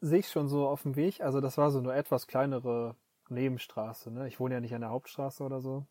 sehe 0.01 0.19
ich 0.19 0.29
schon 0.29 0.47
so 0.47 0.67
auf 0.67 0.83
dem 0.83 0.95
Weg, 0.97 1.21
also 1.21 1.39
das 1.41 1.57
war 1.57 1.71
so 1.71 1.79
eine 1.79 1.93
etwas 1.93 2.27
kleinere 2.27 2.95
Nebenstraße, 3.29 4.11
ne? 4.11 4.27
Ich 4.27 4.39
wohne 4.39 4.55
ja 4.55 4.61
nicht 4.61 4.73
an 4.75 4.81
der 4.81 4.89
Hauptstraße 4.91 5.43
oder 5.43 5.59
so. 5.61 5.85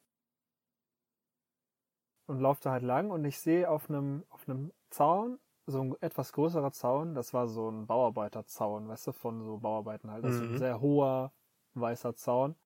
Und 2.27 2.41
laufe 2.41 2.61
da 2.63 2.71
halt 2.73 2.83
lang 2.83 3.11
und 3.11 3.25
ich 3.25 3.39
sehe 3.39 3.69
auf 3.69 3.89
einem, 3.91 4.25
auf 4.31 4.49
einem 4.49 4.73
Zaun, 4.91 5.39
so 5.67 5.81
ein 5.83 5.95
etwas 6.01 6.33
größerer 6.33 6.73
Zaun, 6.73 7.15
das 7.15 7.35
war 7.35 7.49
so 7.49 7.69
ein 7.71 7.87
Bauarbeiterzaun, 7.87 8.89
weißt 8.89 9.09
du, 9.09 9.13
von 9.13 9.43
so 9.43 9.59
Bauarbeiten 9.59 10.11
halt. 10.11 10.25
Das 10.25 10.37
ist 10.37 10.43
Mhm. 10.43 10.55
ein 10.55 10.59
sehr 10.59 10.81
hoher, 10.81 11.33
weißer 11.75 12.15
Zaun. 12.15 12.57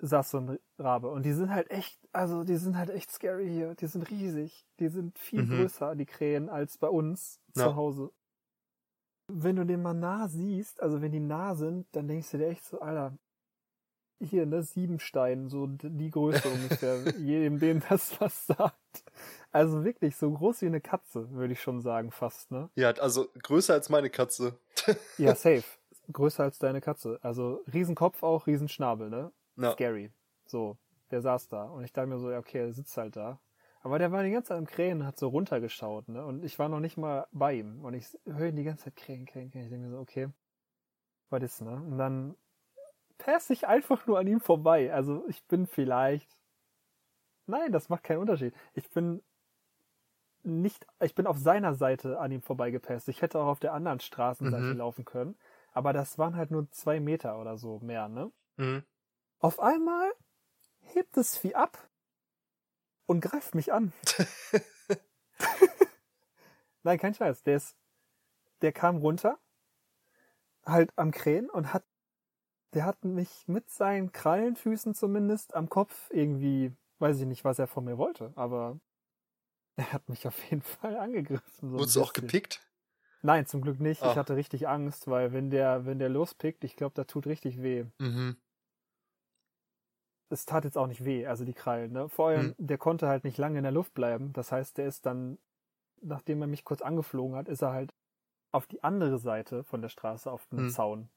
Saß 0.00 0.30
so 0.30 0.38
ein 0.38 0.58
Rabe. 0.78 1.10
Und 1.10 1.24
die 1.24 1.32
sind 1.32 1.50
halt 1.50 1.70
echt, 1.70 1.98
also 2.12 2.44
die 2.44 2.56
sind 2.56 2.76
halt 2.76 2.90
echt 2.90 3.10
scary 3.10 3.48
hier. 3.48 3.74
Die 3.74 3.86
sind 3.86 4.08
riesig. 4.10 4.64
Die 4.78 4.88
sind 4.88 5.18
viel 5.18 5.42
Mhm. 5.42 5.46
größer, 5.46 5.96
die 5.96 6.06
Krähen, 6.06 6.48
als 6.48 6.78
bei 6.78 6.88
uns 6.88 7.40
Ja. 7.54 7.62
zu 7.62 7.74
Hause. 7.76 8.12
Wenn 9.30 9.56
du 9.56 9.64
den 9.66 9.82
mal 9.82 9.94
nah 9.94 10.28
siehst, 10.28 10.80
also 10.82 11.02
wenn 11.02 11.12
die 11.12 11.20
nah 11.20 11.54
sind, 11.54 11.86
dann 11.92 12.06
denkst 12.08 12.30
du 12.30 12.38
dir 12.38 12.48
echt 12.48 12.64
so, 12.64 12.80
Alter, 12.80 13.18
hier, 14.20 14.46
ne, 14.46 14.62
Siebenstein, 14.62 15.48
so 15.48 15.66
die 15.66 16.10
Größe 16.10 16.48
ungefähr, 16.48 16.98
jedem, 17.18 17.58
dem 17.58 17.82
das 17.88 18.20
was 18.20 18.46
sagt. 18.46 19.04
Also 19.52 19.84
wirklich 19.84 20.16
so 20.16 20.30
groß 20.30 20.62
wie 20.62 20.66
eine 20.66 20.80
Katze, 20.80 21.30
würde 21.30 21.52
ich 21.52 21.62
schon 21.62 21.80
sagen, 21.80 22.10
fast, 22.10 22.50
ne? 22.50 22.68
Ja, 22.74 22.90
also 22.90 23.28
größer 23.42 23.74
als 23.74 23.88
meine 23.88 24.10
Katze. 24.10 24.58
Ja, 25.18 25.34
safe. 25.34 25.64
Größer 26.12 26.44
als 26.44 26.58
deine 26.58 26.80
Katze. 26.80 27.18
Also 27.22 27.62
Riesenkopf 27.72 28.22
auch, 28.22 28.46
Riesenschnabel, 28.46 29.10
ne? 29.10 29.32
Ja. 29.56 29.72
Scary. 29.72 30.10
So, 30.46 30.78
der 31.10 31.20
saß 31.20 31.48
da. 31.48 31.64
Und 31.64 31.84
ich 31.84 31.92
dachte 31.92 32.08
mir 32.08 32.18
so, 32.18 32.30
ja, 32.30 32.38
okay, 32.38 32.58
er 32.58 32.72
sitzt 32.72 32.96
halt 32.96 33.16
da. 33.16 33.40
Aber 33.80 33.98
der 33.98 34.10
war 34.12 34.22
die 34.22 34.30
ganze 34.30 34.48
Zeit 34.48 34.58
am 34.58 34.66
Krähen 34.66 35.00
und 35.00 35.06
hat 35.06 35.18
so 35.18 35.28
runtergeschaut, 35.28 36.08
ne? 36.08 36.24
Und 36.24 36.44
ich 36.44 36.58
war 36.58 36.68
noch 36.68 36.80
nicht 36.80 36.96
mal 36.96 37.26
bei 37.32 37.54
ihm. 37.54 37.84
Und 37.84 37.94
ich 37.94 38.06
höre 38.24 38.48
ihn 38.48 38.56
die 38.56 38.64
ganze 38.64 38.84
Zeit 38.84 38.96
Krähen, 38.96 39.26
Krähen, 39.26 39.50
Krähen. 39.50 39.64
Ich 39.64 39.70
denke 39.70 39.86
mir 39.86 39.92
so, 39.92 39.98
okay, 39.98 40.28
was 41.30 41.42
ist, 41.42 41.62
ne? 41.62 41.74
Und 41.74 41.98
dann 41.98 42.34
passe 43.18 43.52
ich 43.52 43.66
einfach 43.66 44.06
nur 44.06 44.18
an 44.18 44.26
ihm 44.26 44.40
vorbei. 44.40 44.92
Also 44.92 45.24
ich 45.28 45.44
bin 45.44 45.66
vielleicht. 45.66 46.36
Nein, 47.46 47.72
das 47.72 47.88
macht 47.88 48.04
keinen 48.04 48.18
Unterschied. 48.20 48.54
Ich 48.74 48.88
bin 48.90 49.22
nicht, 50.42 50.86
ich 51.00 51.14
bin 51.14 51.26
auf 51.26 51.38
seiner 51.38 51.74
Seite 51.74 52.18
an 52.18 52.30
ihm 52.30 52.42
vorbeigepasst. 52.42 53.08
Ich 53.08 53.22
hätte 53.22 53.38
auch 53.40 53.46
auf 53.48 53.60
der 53.60 53.72
anderen 53.72 54.00
Straßenseite 54.00 54.64
Mhm. 54.64 54.76
laufen 54.78 55.04
können. 55.04 55.36
Aber 55.72 55.92
das 55.92 56.18
waren 56.18 56.36
halt 56.36 56.50
nur 56.50 56.70
zwei 56.70 57.00
Meter 57.00 57.38
oder 57.40 57.56
so 57.58 57.78
mehr, 57.80 58.08
ne? 58.08 58.30
Mhm. 58.56 58.84
Auf 59.40 59.60
einmal 59.60 60.10
hebt 60.80 61.16
das 61.16 61.36
Vieh 61.36 61.54
ab 61.54 61.88
und 63.06 63.20
greift 63.20 63.54
mich 63.54 63.72
an. 63.72 63.92
Nein, 66.82 66.98
kein 66.98 67.14
Scheiß. 67.14 67.42
Der 67.42 67.56
ist, 67.56 67.76
der 68.62 68.72
kam 68.72 68.96
runter, 68.96 69.38
halt 70.64 70.92
am 70.96 71.10
Krähen 71.10 71.50
und 71.50 71.72
hat, 71.72 71.84
der 72.74 72.84
hat 72.84 73.04
mich 73.04 73.46
mit 73.48 73.70
seinen 73.70 74.12
Krallenfüßen 74.12 74.94
zumindest 74.94 75.54
am 75.54 75.68
Kopf 75.68 76.10
irgendwie, 76.10 76.72
weiß 76.98 77.20
ich 77.20 77.26
nicht, 77.26 77.44
was 77.44 77.58
er 77.58 77.66
von 77.66 77.84
mir 77.84 77.98
wollte, 77.98 78.32
aber 78.36 78.78
er 79.76 79.92
hat 79.92 80.08
mich 80.08 80.26
auf 80.26 80.42
jeden 80.50 80.62
Fall 80.62 80.96
angegriffen. 80.96 81.70
So 81.70 81.78
Wurdest 81.78 81.96
du 81.96 82.02
auch 82.02 82.12
gepickt? 82.12 82.60
Nein, 83.22 83.46
zum 83.46 83.62
Glück 83.62 83.80
nicht. 83.80 84.02
Ah. 84.02 84.10
Ich 84.12 84.16
hatte 84.16 84.36
richtig 84.36 84.68
Angst, 84.68 85.08
weil 85.08 85.32
wenn 85.32 85.50
der, 85.50 85.86
wenn 85.86 85.98
der 85.98 86.08
lospickt, 86.08 86.62
ich 86.64 86.76
glaube, 86.76 86.94
da 86.94 87.04
tut 87.04 87.26
richtig 87.26 87.62
weh. 87.62 87.84
Mhm. 87.98 88.36
es 90.30 90.44
tat 90.44 90.64
jetzt 90.64 90.76
auch 90.76 90.86
nicht 90.86 91.04
weh, 91.04 91.26
also 91.26 91.44
die 91.44 91.54
Krallen. 91.54 91.92
Ne? 91.92 92.08
Vor 92.08 92.28
allem, 92.28 92.54
der 92.58 92.76
konnte 92.78 93.08
halt 93.08 93.24
nicht 93.24 93.38
lange 93.38 93.58
in 93.58 93.62
der 93.64 93.72
Luft 93.72 93.94
bleiben. 93.94 94.32
Das 94.34 94.52
heißt, 94.52 94.76
der 94.76 94.86
ist 94.86 95.06
dann, 95.06 95.38
nachdem 96.02 96.42
er 96.42 96.46
mich 96.48 96.64
kurz 96.64 96.82
angeflogen 96.82 97.34
hat, 97.36 97.48
ist 97.48 97.62
er 97.62 97.72
halt 97.72 97.94
auf 98.52 98.66
die 98.66 98.82
andere 98.84 99.18
Seite 99.18 99.64
von 99.64 99.80
der 99.82 99.88
Straße 99.88 100.30
auf 100.30 100.46
den 100.46 100.58
Hm. 100.60 100.70
Zaun. 100.70 101.08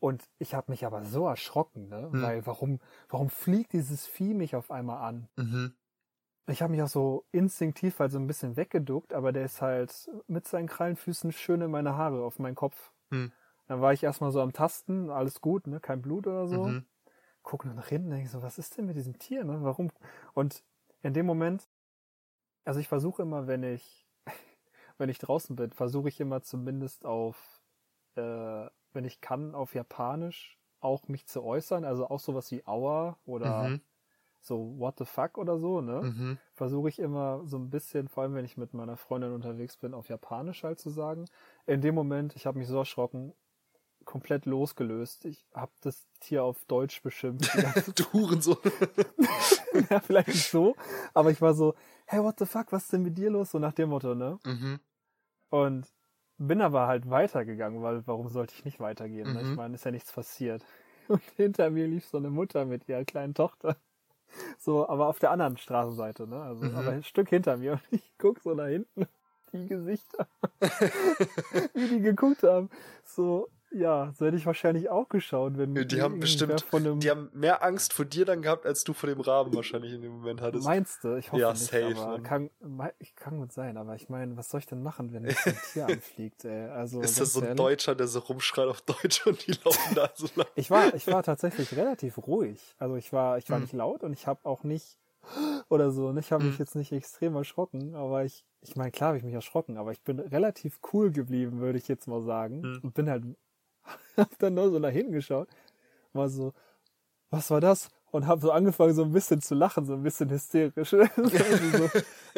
Und 0.00 0.24
ich 0.38 0.54
habe 0.54 0.70
mich 0.70 0.84
aber 0.84 1.04
so 1.04 1.26
erschrocken, 1.26 1.88
ne? 1.88 2.08
Hm. 2.10 2.22
Weil 2.22 2.46
warum, 2.46 2.80
warum 3.08 3.30
fliegt 3.30 3.72
dieses 3.72 4.06
Vieh 4.06 4.34
mich 4.34 4.56
auf 4.56 4.70
einmal 4.70 5.02
an? 5.02 5.28
Mhm. 5.36 5.74
Ich 6.46 6.60
habe 6.60 6.72
mich 6.72 6.82
auch 6.82 6.88
so 6.88 7.24
instinktiv 7.32 7.98
halt 7.98 8.12
so 8.12 8.18
ein 8.18 8.26
bisschen 8.26 8.56
weggeduckt, 8.56 9.14
aber 9.14 9.32
der 9.32 9.46
ist 9.46 9.62
halt 9.62 10.10
mit 10.26 10.46
seinen 10.46 10.68
Krallenfüßen 10.68 11.32
schön 11.32 11.62
in 11.62 11.70
meine 11.70 11.96
Haare 11.96 12.22
auf 12.22 12.38
meinen 12.38 12.54
Kopf. 12.54 12.92
Hm. 13.10 13.32
Dann 13.66 13.80
war 13.80 13.94
ich 13.94 14.02
erstmal 14.02 14.30
so 14.30 14.42
am 14.42 14.52
Tasten, 14.52 15.08
alles 15.10 15.40
gut, 15.40 15.66
ne? 15.66 15.80
Kein 15.80 16.02
Blut 16.02 16.26
oder 16.26 16.46
so 16.46 16.58
Mhm. 16.58 16.84
gucke 17.42 17.66
nur 17.68 17.76
nach 17.76 17.88
hinten, 17.88 18.10
denke 18.10 18.28
so, 18.28 18.42
was 18.42 18.58
ist 18.58 18.76
denn 18.76 18.86
mit 18.86 18.96
diesem 18.96 19.18
Tier, 19.18 19.44
ne? 19.44 19.58
Warum? 19.62 19.90
Und 20.34 20.64
in 21.02 21.14
dem 21.14 21.26
Moment, 21.26 21.68
also 22.64 22.80
ich 22.80 22.88
versuche 22.88 23.22
immer, 23.22 23.46
wenn 23.46 23.62
ich, 23.62 24.06
wenn 24.98 25.08
ich 25.08 25.18
draußen 25.18 25.56
bin, 25.56 25.72
versuche 25.72 26.08
ich 26.08 26.20
immer 26.20 26.42
zumindest 26.42 27.04
auf, 27.04 27.62
äh, 28.16 28.68
wenn 28.94 29.04
ich 29.04 29.20
kann, 29.20 29.54
auf 29.54 29.74
Japanisch 29.74 30.58
auch 30.80 31.08
mich 31.08 31.26
zu 31.26 31.42
äußern, 31.42 31.84
also 31.84 32.08
auch 32.08 32.20
sowas 32.20 32.50
wie 32.50 32.66
Aua 32.66 33.18
oder 33.24 33.68
Mhm. 33.68 33.80
so 34.40 34.74
What 34.78 34.98
the 34.98 35.04
fuck 35.04 35.38
oder 35.38 35.58
so, 35.58 35.80
ne? 35.80 36.02
Mhm. 36.02 36.38
Versuche 36.52 36.88
ich 36.88 36.98
immer 36.98 37.42
so 37.46 37.56
ein 37.56 37.70
bisschen, 37.70 38.08
vor 38.08 38.22
allem 38.22 38.34
wenn 38.34 38.44
ich 38.44 38.56
mit 38.56 38.74
meiner 38.74 38.96
Freundin 38.96 39.32
unterwegs 39.32 39.76
bin, 39.76 39.94
auf 39.94 40.08
Japanisch 40.08 40.62
halt 40.62 40.78
zu 40.78 40.90
sagen. 40.90 41.24
In 41.66 41.80
dem 41.80 41.94
Moment, 41.94 42.36
ich 42.36 42.46
habe 42.46 42.58
mich 42.58 42.68
so 42.68 42.78
erschrocken, 42.78 43.32
komplett 44.04 44.44
losgelöst. 44.46 45.24
Ich 45.24 45.46
habe 45.54 45.72
das 45.80 46.06
Tier 46.20 46.44
auf 46.44 46.64
Deutsch 46.66 47.02
beschimpft. 47.02 47.50
Du 47.96 48.04
Hurensohn. 48.12 48.58
ja, 49.90 50.00
vielleicht 50.00 50.28
nicht 50.28 50.50
so, 50.50 50.76
aber 51.14 51.30
ich 51.30 51.40
war 51.40 51.54
so, 51.54 51.74
hey, 52.06 52.22
what 52.22 52.38
the 52.38 52.46
fuck, 52.46 52.70
was 52.70 52.84
ist 52.84 52.92
denn 52.92 53.02
mit 53.02 53.16
dir 53.16 53.30
los? 53.30 53.50
So 53.50 53.58
nach 53.58 53.72
dem 53.72 53.88
Motto, 53.88 54.14
ne? 54.14 54.38
mhm. 54.44 54.78
Und 55.50 55.86
bin 56.38 56.60
aber 56.62 56.86
halt 56.86 57.08
weitergegangen, 57.10 57.82
weil 57.82 58.06
warum 58.06 58.28
sollte 58.28 58.54
ich 58.56 58.64
nicht 58.64 58.80
weitergehen? 58.80 59.32
Ne? 59.32 59.42
Ich 59.42 59.54
Mhm. 59.54 59.56
meine, 59.56 59.74
ist 59.74 59.84
ja 59.84 59.90
nichts 59.90 60.12
passiert. 60.12 60.64
Und 61.08 61.22
hinter 61.36 61.70
mir 61.70 61.86
lief 61.86 62.06
so 62.06 62.18
eine 62.18 62.30
Mutter 62.30 62.64
mit 62.64 62.88
ihrer 62.88 63.04
kleinen 63.04 63.34
Tochter. 63.34 63.76
So, 64.58 64.88
aber 64.88 65.08
auf 65.08 65.18
der 65.20 65.30
anderen 65.32 65.56
Straßenseite, 65.58 66.26
ne? 66.28 66.42
Also, 66.42 66.66
Mhm. 66.66 66.74
aber 66.74 66.92
ein 66.92 67.02
Stück 67.04 67.28
hinter 67.30 67.56
mir. 67.58 67.72
Und 67.74 67.82
ich 67.92 68.12
guck 68.18 68.40
so 68.40 68.54
nach 68.54 68.66
hinten, 68.68 69.06
die 69.52 69.66
Gesichter, 69.68 70.28
wie 71.74 71.88
die 71.88 72.00
geguckt 72.00 72.42
haben. 72.42 72.70
So, 73.04 73.48
Ja, 73.74 74.12
so 74.16 74.26
hätte 74.26 74.36
ich 74.36 74.46
wahrscheinlich 74.46 74.88
auch 74.88 75.08
geschaut, 75.08 75.58
wenn 75.58 75.74
Die 75.74 76.00
haben 76.00 76.20
bestimmt, 76.20 76.60
von 76.60 76.82
einem 76.86 77.00
die 77.00 77.10
haben 77.10 77.30
mehr 77.32 77.62
Angst 77.62 77.92
vor 77.92 78.04
dir 78.04 78.24
dann 78.24 78.42
gehabt, 78.42 78.66
als 78.66 78.84
du 78.84 78.92
vor 78.92 79.08
dem 79.08 79.20
Raben 79.20 79.54
wahrscheinlich 79.54 79.92
in 79.92 80.02
dem 80.02 80.12
Moment 80.12 80.40
hattest. 80.40 80.64
Meinst 80.64 81.02
du? 81.04 81.16
Ich 81.16 81.32
hoffe 81.32 81.40
Ja, 81.40 81.52
nicht, 81.52 81.72
safe, 81.72 81.96
aber 81.96 82.20
kann, 82.20 82.50
ich 83.00 83.16
kann 83.16 83.38
gut 83.38 83.52
sein, 83.52 83.76
aber 83.76 83.94
ich 83.96 84.08
meine, 84.08 84.36
was 84.36 84.50
soll 84.50 84.60
ich 84.60 84.66
denn 84.66 84.82
machen, 84.82 85.12
wenn 85.12 85.24
mich 85.24 85.44
ein 85.46 85.60
Tier 85.60 85.86
anfliegt, 85.88 86.44
ey? 86.44 86.68
Also, 86.68 87.02
ist 87.02 87.20
das 87.20 87.32
so 87.32 87.40
ein 87.40 87.46
ehrlich, 87.46 87.56
Deutscher, 87.56 87.94
der 87.94 88.06
so 88.06 88.20
rumschreit 88.20 88.68
auf 88.68 88.80
Deutsch 88.82 89.26
und 89.26 89.46
die 89.46 89.52
laufen 89.64 89.94
da 89.94 90.10
so 90.14 90.28
lang? 90.36 90.46
Ich 90.56 90.70
war, 90.70 90.94
ich 90.94 91.08
war 91.10 91.22
tatsächlich 91.22 91.74
relativ 91.74 92.18
ruhig. 92.18 92.74
Also 92.78 92.96
ich 92.96 93.12
war, 93.12 93.38
ich 93.38 93.50
war 93.50 93.58
Hm. 93.58 93.62
nicht 93.62 93.72
laut 93.72 94.02
und 94.04 94.12
ich 94.12 94.26
habe 94.26 94.44
auch 94.44 94.62
nicht 94.62 94.98
oder 95.68 95.90
so. 95.90 96.08
Und 96.08 96.18
ich 96.18 96.32
habe 96.32 96.44
mich 96.44 96.54
Hm. 96.56 96.60
jetzt 96.60 96.76
nicht 96.76 96.92
extrem 96.92 97.34
erschrocken, 97.34 97.94
aber 97.94 98.24
ich, 98.24 98.44
ich 98.60 98.76
meine, 98.76 98.90
klar 98.92 99.08
habe 99.08 99.18
ich 99.18 99.24
mich 99.24 99.34
erschrocken, 99.34 99.76
aber 99.78 99.90
ich 99.92 100.02
bin 100.02 100.20
relativ 100.20 100.80
cool 100.92 101.10
geblieben, 101.10 101.60
würde 101.60 101.78
ich 101.78 101.88
jetzt 101.88 102.06
mal 102.06 102.22
sagen. 102.22 102.62
Hm. 102.62 102.80
Und 102.84 102.94
bin 102.94 103.10
halt, 103.10 103.24
hab 104.16 104.38
dann 104.38 104.54
nur 104.54 104.70
so 104.70 104.78
nach 104.78 104.90
hinten 104.90 105.12
geschaut, 105.12 105.48
war 106.12 106.28
so, 106.28 106.52
was 107.30 107.50
war 107.50 107.60
das? 107.60 107.90
Und 108.10 108.26
habe 108.28 108.40
so 108.40 108.52
angefangen, 108.52 108.94
so 108.94 109.02
ein 109.02 109.12
bisschen 109.12 109.40
zu 109.40 109.56
lachen, 109.56 109.86
so 109.86 109.94
ein 109.94 110.02
bisschen 110.02 110.30
hysterisch. 110.30 110.90
so, 110.90 111.00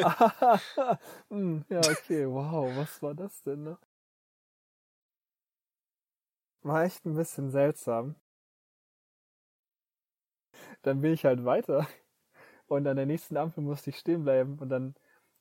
ah, 0.02 0.58
hm, 1.28 1.64
ja, 1.68 1.80
okay, 1.80 2.26
wow, 2.26 2.74
was 2.76 3.02
war 3.02 3.14
das 3.14 3.42
denn? 3.42 3.62
Ne? 3.62 3.78
War 6.62 6.84
echt 6.84 7.04
ein 7.04 7.14
bisschen 7.14 7.50
seltsam. 7.50 8.16
Dann 10.82 11.02
bin 11.02 11.12
ich 11.12 11.24
halt 11.24 11.44
weiter. 11.44 11.86
Und 12.66 12.86
an 12.86 12.96
der 12.96 13.06
nächsten 13.06 13.36
Ampel 13.36 13.62
musste 13.62 13.90
ich 13.90 13.98
stehen 13.98 14.24
bleiben. 14.24 14.58
Und 14.58 14.70
dann, 14.70 14.94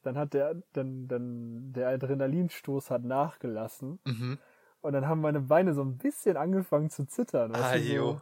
dann 0.03 0.17
hat 0.17 0.33
der, 0.33 0.61
dann, 0.73 1.07
dann, 1.07 1.73
der 1.73 1.89
Adrenalinstoß 1.89 2.91
hat 2.91 3.03
nachgelassen. 3.03 3.99
Mhm. 4.05 4.37
Und 4.85 4.93
dann 4.93 5.07
haben 5.07 5.19
meine 5.19 5.41
Beine 5.41 5.73
so 5.73 5.81
ein 5.81 5.97
bisschen 5.97 6.37
angefangen 6.37 6.91
zu 6.91 7.07
zittern. 7.07 7.55
Ah, 7.55 7.75
so, 7.75 8.21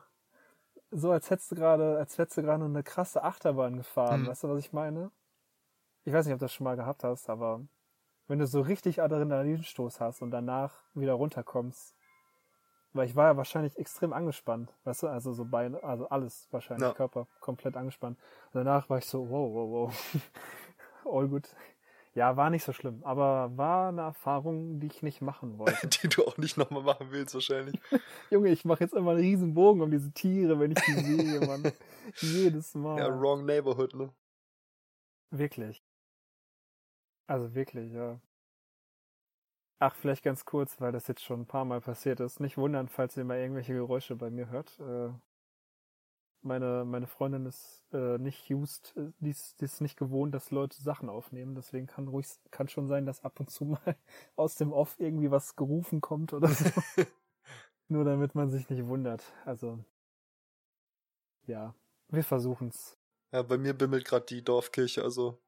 so 0.91 1.11
als 1.11 1.29
hättest 1.29 1.51
du 1.51 1.55
gerade, 1.55 1.97
als 1.97 2.17
hättest 2.17 2.37
du 2.37 2.41
gerade 2.41 2.63
eine 2.63 2.83
krasse 2.83 3.21
Achterbahn 3.21 3.75
gefahren. 3.75 4.21
Hm. 4.21 4.27
Weißt 4.27 4.45
du, 4.45 4.49
was 4.49 4.59
ich 4.59 4.71
meine? 4.71 5.11
Ich 6.05 6.13
weiß 6.13 6.25
nicht, 6.25 6.33
ob 6.33 6.39
du 6.39 6.45
das 6.45 6.53
schon 6.53 6.63
mal 6.63 6.77
gehabt 6.77 7.03
hast, 7.03 7.29
aber 7.29 7.59
wenn 8.29 8.39
du 8.39 8.47
so 8.47 8.61
richtig 8.61 9.01
Adrenalinstoß 9.01 9.99
hast 9.99 10.21
und 10.21 10.31
danach 10.31 10.73
wieder 10.93 11.11
runterkommst, 11.13 11.93
weil 12.93 13.07
ich 13.07 13.15
war 13.17 13.25
ja 13.25 13.35
wahrscheinlich 13.35 13.77
extrem 13.77 14.13
angespannt, 14.13 14.73
weißt 14.85 15.03
du, 15.03 15.07
also 15.07 15.33
so 15.33 15.43
Beine, 15.43 15.83
also 15.83 16.07
alles 16.07 16.47
wahrscheinlich, 16.51 16.87
Ja. 16.87 16.93
Körper 16.93 17.27
komplett 17.41 17.75
angespannt. 17.75 18.17
Und 18.53 18.59
danach 18.63 18.89
war 18.89 18.99
ich 18.99 19.05
so, 19.05 19.29
wow, 19.29 19.53
wow, 19.53 19.69
wow. 19.69 20.13
All 21.13 21.27
gut. 21.27 21.49
Ja, 22.15 22.37
war 22.37 22.51
nicht 22.51 22.63
so 22.63 22.73
schlimm, 22.73 23.03
aber 23.03 23.57
war 23.57 23.89
eine 23.89 24.01
Erfahrung, 24.01 24.79
die 24.79 24.87
ich 24.87 25.01
nicht 25.01 25.21
machen 25.21 25.57
wollte. 25.57 25.87
Die 25.87 26.07
du 26.07 26.25
auch 26.25 26.37
nicht 26.37 26.57
nochmal 26.57 26.83
machen 26.83 27.07
willst, 27.09 27.33
wahrscheinlich. 27.33 27.79
Junge, 28.29 28.49
ich 28.49 28.65
mache 28.65 28.83
jetzt 28.83 28.93
immer 28.93 29.11
einen 29.11 29.19
riesen 29.19 29.53
Bogen 29.53 29.81
um 29.81 29.89
diese 29.89 30.11
Tiere, 30.11 30.59
wenn 30.59 30.71
ich 30.71 30.79
die 30.83 30.93
sehe, 30.93 31.39
Mann. 31.41 31.71
Jedes 32.17 32.75
Mal. 32.75 32.99
Ja, 32.99 33.19
wrong 33.19 33.45
neighborhood, 33.45 33.95
ne? 33.95 34.13
Wirklich. 35.31 35.83
Also 37.25 37.55
wirklich, 37.55 37.91
ja. 37.91 38.19
Ach, 39.79 39.95
vielleicht 39.95 40.23
ganz 40.23 40.45
kurz, 40.45 40.79
weil 40.79 40.91
das 40.91 41.07
jetzt 41.07 41.23
schon 41.23 41.41
ein 41.41 41.45
paar 41.47 41.65
Mal 41.65 41.81
passiert 41.81 42.19
ist. 42.19 42.39
Nicht 42.39 42.57
wundern, 42.57 42.87
falls 42.87 43.17
ihr 43.17 43.25
mal 43.25 43.39
irgendwelche 43.39 43.73
Geräusche 43.73 44.15
bei 44.15 44.29
mir 44.29 44.49
hört. 44.49 44.79
Meine, 46.45 46.83
meine 46.85 47.07
Freundin 47.07 47.45
ist 47.45 47.85
äh, 47.93 48.17
nicht 48.17 48.51
used, 48.51 48.93
äh, 48.97 49.11
die 49.19 49.29
ist, 49.29 49.61
die 49.61 49.65
ist 49.65 49.79
nicht 49.79 49.97
gewohnt, 49.97 50.35
dass 50.35 50.51
Leute 50.51 50.81
Sachen 50.81 51.09
aufnehmen. 51.09 51.55
Deswegen 51.55 51.87
kann 51.87 52.07
ruhig, 52.09 52.27
kann 52.51 52.67
schon 52.67 52.87
sein, 52.87 53.05
dass 53.05 53.23
ab 53.23 53.39
und 53.39 53.49
zu 53.49 53.65
mal 53.85 53.95
aus 54.35 54.55
dem 54.55 54.73
Off 54.73 54.99
irgendwie 54.99 55.31
was 55.31 55.55
gerufen 55.55 56.01
kommt 56.01 56.33
oder 56.33 56.49
so. 56.49 56.65
Nur 57.87 58.03
damit 58.03 58.35
man 58.35 58.51
sich 58.51 58.69
nicht 58.69 58.85
wundert. 58.87 59.23
Also, 59.45 59.79
ja, 61.45 61.73
wir 62.09 62.23
versuchen's. 62.23 62.97
Ja, 63.31 63.41
bei 63.41 63.57
mir 63.57 63.73
bimmelt 63.73 64.05
gerade 64.05 64.25
die 64.25 64.43
Dorfkirche, 64.43 65.03
also 65.03 65.39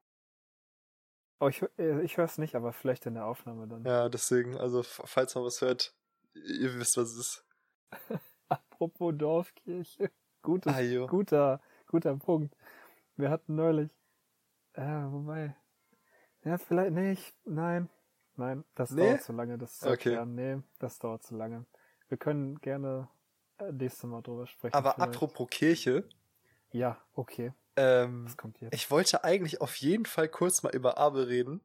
Oh, 1.38 1.48
ich, 1.48 1.62
äh, 1.78 2.00
ich 2.02 2.16
höre 2.16 2.24
es 2.24 2.38
nicht, 2.38 2.54
aber 2.54 2.72
vielleicht 2.72 3.04
in 3.04 3.14
der 3.14 3.26
Aufnahme 3.26 3.68
dann. 3.68 3.84
ja, 3.84 4.08
deswegen, 4.08 4.56
also 4.56 4.82
falls 4.82 5.34
man 5.34 5.44
was 5.44 5.60
hört, 5.60 5.94
ihr 6.34 6.74
wisst, 6.78 6.96
was 6.96 7.10
es 7.10 7.18
ist. 7.18 7.44
Apropos 8.48 9.14
Dorfkirche. 9.16 10.10
Gutes, 10.46 10.72
Ah, 10.72 11.06
guter, 11.08 11.60
guter 11.88 12.14
Punkt. 12.16 12.54
Wir 13.16 13.30
hatten 13.30 13.56
neulich, 13.56 13.90
äh, 14.74 14.82
wobei, 15.10 15.56
ja, 16.44 16.56
vielleicht, 16.56 16.92
nee, 16.92 17.10
ich, 17.12 17.34
nein, 17.44 17.88
nein, 18.36 18.62
das 18.76 18.92
Nee? 18.92 19.08
dauert 19.08 19.22
zu 19.22 19.32
lange, 19.32 19.58
das 19.58 19.80
zu 19.80 19.86
Okay. 19.86 20.10
erklären. 20.14 20.34
Nee, 20.36 20.62
das 20.78 21.00
dauert 21.00 21.24
zu 21.24 21.34
lange. 21.36 21.66
Wir 22.08 22.16
können 22.16 22.60
gerne 22.60 23.08
äh, 23.58 23.72
nächstes 23.72 24.04
Mal 24.04 24.22
drüber 24.22 24.46
sprechen. 24.46 24.72
Aber 24.76 24.92
vielleicht. 24.94 25.16
apropos 25.16 25.48
Kirche, 25.50 26.08
Ja, 26.70 26.96
okay, 27.14 27.52
ähm, 27.74 28.26
was 28.26 28.36
kommt 28.36 28.60
jetzt? 28.60 28.72
ich 28.72 28.88
wollte 28.88 29.24
eigentlich 29.24 29.60
auf 29.60 29.74
jeden 29.74 30.06
Fall 30.06 30.28
kurz 30.28 30.62
mal 30.62 30.72
über 30.72 30.96
Abe 30.96 31.26
reden, 31.26 31.60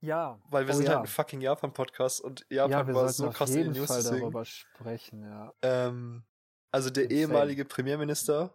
ja, 0.00 0.38
weil 0.48 0.66
wir 0.66 0.72
oh, 0.74 0.76
sind 0.78 0.86
ja. 0.86 0.92
halt 0.92 1.00
ein 1.00 1.06
fucking 1.08 1.42
Japan-Podcast 1.42 2.22
und 2.22 2.46
ja, 2.48 2.66
Japan 2.68 2.86
wir 2.86 2.94
war 2.94 3.08
so 3.10 3.28
krass 3.28 3.50
in 3.50 3.56
den 3.56 3.64
jeden 3.66 3.78
News, 3.80 3.88
Fall 3.88 3.96
deswegen. 3.98 4.20
darüber 4.22 4.44
sprechen, 4.46 5.22
ja. 5.24 5.52
Ähm, 5.60 6.24
also 6.72 6.90
der 6.90 7.04
Insane. 7.04 7.20
ehemalige 7.20 7.64
Premierminister 7.64 8.54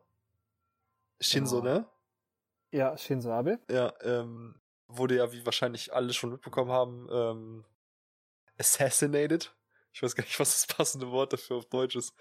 Shinzo, 1.20 1.62
Genau. 1.62 1.74
ne? 1.80 1.86
Ja, 2.72 2.98
Shinzo 2.98 3.32
Abe. 3.32 3.60
Ja, 3.70 3.94
ähm, 4.02 4.56
wurde 4.88 5.16
ja, 5.18 5.32
wie 5.32 5.46
wahrscheinlich 5.46 5.94
alle 5.94 6.14
schon 6.14 6.32
mitbekommen 6.32 6.72
haben, 6.72 7.08
ähm, 7.12 7.66
assassinated. 8.58 9.54
Ich 9.94 10.02
weiß 10.02 10.16
gar 10.16 10.24
nicht, 10.24 10.40
was 10.40 10.52
das 10.54 10.68
passende 10.76 11.12
Wort 11.12 11.34
dafür 11.34 11.58
auf 11.58 11.66
Deutsch 11.66 11.96
ist. 11.96 12.14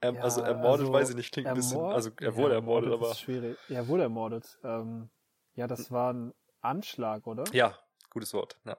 Ähm, 0.00 0.16
Ja, 0.16 0.22
also 0.22 0.40
ermordet, 0.40 0.80
also 0.86 0.92
weiß 0.92 1.10
ich 1.10 1.16
nicht, 1.16 1.32
klingt 1.32 1.48
ein 1.48 1.54
bisschen. 1.54 1.80
Also 1.80 2.10
er 2.20 2.34
wurde 2.36 2.54
ja, 2.54 2.60
ermordet, 2.60 2.92
aber. 2.92 3.10
Ist 3.12 3.20
schwierig. 3.20 3.56
Er 3.68 3.86
wurde 3.88 4.04
ermordet. 4.04 4.58
Ähm, 4.64 5.10
ja, 5.54 5.66
das 5.66 5.90
war 5.90 6.12
ein 6.12 6.32
Anschlag, 6.60 7.26
oder? 7.26 7.44
Ja, 7.52 7.78
gutes 8.10 8.32
Wort. 8.34 8.58
Ja. 8.64 8.78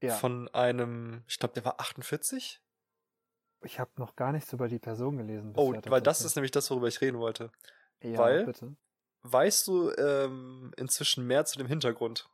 Ja. 0.00 0.14
Von 0.16 0.48
einem, 0.48 1.22
ich 1.28 1.38
glaube, 1.38 1.54
der 1.54 1.64
war 1.64 1.78
48. 1.78 2.60
ich 3.64 3.78
habe 3.80 3.90
noch 3.96 4.16
gar 4.16 4.32
nichts 4.32 4.52
über 4.52 4.68
die 4.68 4.78
Person 4.78 5.16
gelesen. 5.18 5.52
Oh, 5.56 5.72
bisher 5.72 5.90
weil 5.90 6.00
das 6.02 6.22
ist 6.22 6.36
nämlich 6.36 6.50
das, 6.50 6.70
worüber 6.70 6.88
ich 6.88 7.00
reden 7.00 7.18
wollte. 7.18 7.50
ja, 8.02 8.18
weil- 8.18 8.46
bitte. 8.46 8.76
Weißt 9.24 9.68
du 9.68 9.92
ähm, 9.92 10.72
inzwischen 10.76 11.24
mehr 11.28 11.44
zu 11.44 11.56
dem 11.56 11.68
Hintergrund 11.68 12.28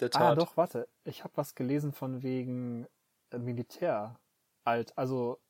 der 0.00 0.10
Tat? 0.10 0.22
Ah, 0.22 0.34
doch, 0.34 0.56
warte. 0.56 0.88
Ich 1.04 1.22
habe 1.22 1.36
was 1.36 1.54
gelesen 1.54 1.92
von 1.92 2.24
wegen 2.24 2.88
äh, 3.30 3.38
Militär. 3.38 4.18
Alt, 4.64 4.92
also 4.98 5.40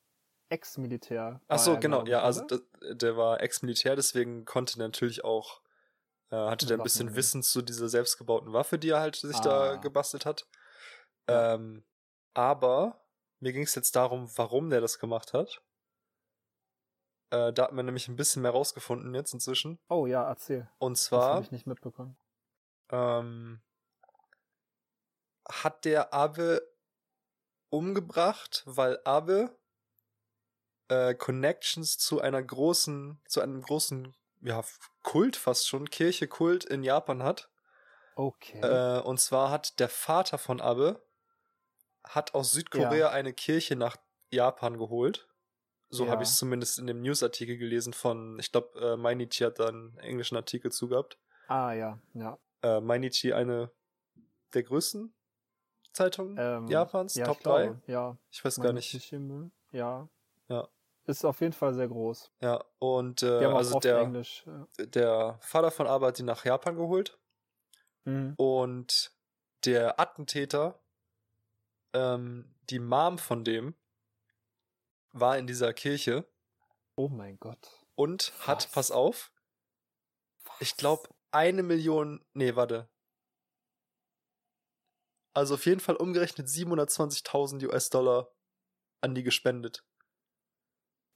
Ex-Militär. 0.50 1.40
Ach 1.48 1.58
so, 1.58 1.78
genau. 1.78 2.04
Ja, 2.04 2.22
also 2.22 2.44
das, 2.44 2.60
der 2.92 3.16
war 3.16 3.40
Ex-Militär, 3.40 3.96
deswegen 3.96 4.44
konnte 4.44 4.78
natürlich 4.78 5.24
auch, 5.24 5.62
äh, 6.30 6.36
hatte 6.36 6.66
der 6.66 6.76
ein 6.76 6.80
Waffen 6.80 6.84
bisschen 6.84 7.06
nehmen. 7.06 7.16
Wissen 7.16 7.42
zu 7.42 7.62
dieser 7.62 7.88
selbstgebauten 7.88 8.52
Waffe, 8.52 8.78
die 8.78 8.90
er 8.90 9.00
halt 9.00 9.16
sich 9.16 9.38
da 9.40 9.72
Ah. 9.72 9.76
gebastelt 9.76 10.26
hat. 10.26 10.46
Ja. 11.28 11.54
Ähm, 11.54 11.84
aber 12.34 12.99
mir 13.40 13.52
ging 13.52 13.62
es 13.62 13.74
jetzt 13.74 13.96
darum, 13.96 14.30
warum 14.36 14.70
der 14.70 14.80
das 14.80 14.98
gemacht 14.98 15.32
hat. 15.32 15.62
Äh, 17.30 17.52
da 17.52 17.64
hat 17.64 17.72
man 17.72 17.86
nämlich 17.86 18.08
ein 18.08 18.16
bisschen 18.16 18.42
mehr 18.42 18.50
rausgefunden 18.50 19.14
jetzt 19.14 19.32
inzwischen. 19.34 19.78
Oh 19.88 20.06
ja, 20.06 20.26
erzähl. 20.28 20.68
Und 20.78 20.98
Das 21.12 21.22
habe 21.22 21.22
zwar 21.22 21.40
ich 21.42 21.50
nicht 21.50 21.66
mitbekommen. 21.66 22.16
ähm, 22.90 23.60
hat 25.48 25.84
der 25.84 26.12
Abe 26.12 26.62
umgebracht, 27.70 28.62
weil 28.66 28.98
Abe 29.04 29.56
äh, 30.88 31.14
Connections 31.14 31.98
zu 31.98 32.20
einer 32.20 32.42
großen, 32.42 33.20
zu 33.26 33.40
einem 33.40 33.62
großen, 33.62 34.14
ja, 34.42 34.62
Kult 35.02 35.36
fast 35.36 35.68
schon, 35.68 35.88
Kirche, 35.88 36.26
Kult 36.28 36.64
in 36.64 36.82
Japan 36.82 37.22
hat. 37.22 37.50
Okay. 38.16 38.60
Äh, 38.60 39.00
und 39.02 39.20
zwar 39.20 39.50
hat 39.50 39.78
der 39.78 39.88
Vater 39.88 40.36
von 40.38 40.60
Abe 40.60 41.00
hat 42.04 42.34
aus 42.34 42.52
Südkorea 42.52 43.10
eine 43.10 43.32
Kirche 43.32 43.76
nach 43.76 43.96
Japan 44.30 44.78
geholt. 44.78 45.28
So 45.88 46.04
Ja. 46.04 46.12
habe 46.12 46.22
ich 46.22 46.28
es 46.28 46.36
zumindest 46.36 46.78
in 46.78 46.86
dem 46.86 47.02
Newsartikel 47.02 47.56
gelesen 47.58 47.92
von, 47.92 48.38
ich 48.38 48.52
glaube, 48.52 48.78
äh, 48.80 48.96
Mainichi 48.96 49.44
hat 49.44 49.58
da 49.58 49.68
einen 49.68 49.96
englischen 49.98 50.36
Artikel 50.36 50.70
zu 50.70 50.88
gehabt. 50.88 51.18
ah, 51.48 51.72
ja, 51.72 51.98
ja. 52.14 52.38
Äh, 52.62 52.80
Mainichi, 52.80 53.32
eine 53.32 53.70
der 54.54 54.62
größten 54.62 55.12
Zeitungen 55.92 56.36
Ähm, 56.38 56.68
Japans, 56.68 57.14
ja, 57.16 57.26
Top 57.26 57.38
ich 57.38 57.42
3. 57.42 57.64
glaube, 57.64 57.82
Ja. 57.86 58.16
Ich 58.30 58.44
weiß 58.44 58.56
gar 58.56 58.66
Meine 58.66 58.74
nicht. 58.74 59.12
Ja. 59.72 60.08
Ja. 60.48 60.68
Ist 61.06 61.24
auf 61.24 61.40
jeden 61.40 61.52
Fall 61.54 61.74
sehr 61.74 61.88
groß. 61.88 62.30
Ja, 62.40 62.62
und 62.78 63.22
Die 63.22 63.26
äh, 63.26 63.44
also 63.46 63.80
der, 63.80 63.98
Englisch. 63.98 64.44
äh, 64.78 64.86
der 64.86 65.38
Vater 65.40 65.70
von 65.72 65.88
hat 65.88 66.20
ihn 66.20 66.26
nach 66.26 66.44
Japan 66.44 66.76
geholt 66.76 67.18
mhm. 68.04 68.34
und 68.36 69.12
der 69.64 69.98
Attentäter, 69.98 70.78
ähm, 71.92 72.54
die 72.70 72.78
Mom 72.78 73.18
von 73.18 73.44
dem, 73.44 73.74
war 75.12 75.36
in 75.38 75.46
dieser 75.46 75.72
Kirche 75.72 76.28
Oh 76.96 77.08
mein 77.08 77.38
Gott. 77.38 77.84
und 77.94 78.32
hat, 78.46 78.64
Was? 78.64 78.72
pass 78.72 78.90
auf, 78.90 79.32
ich 80.60 80.76
glaube, 80.76 81.08
eine 81.32 81.62
Million, 81.62 82.24
nee, 82.32 82.54
warte. 82.56 82.88
Also 85.32 85.54
auf 85.54 85.64
jeden 85.66 85.80
Fall 85.80 85.96
umgerechnet 85.96 86.48
720.000 86.48 87.66
US-Dollar 87.68 88.32
an 89.00 89.14
die 89.14 89.22
gespendet. 89.22 89.84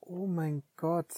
Oh 0.00 0.26
mein 0.26 0.62
Gott. 0.76 1.12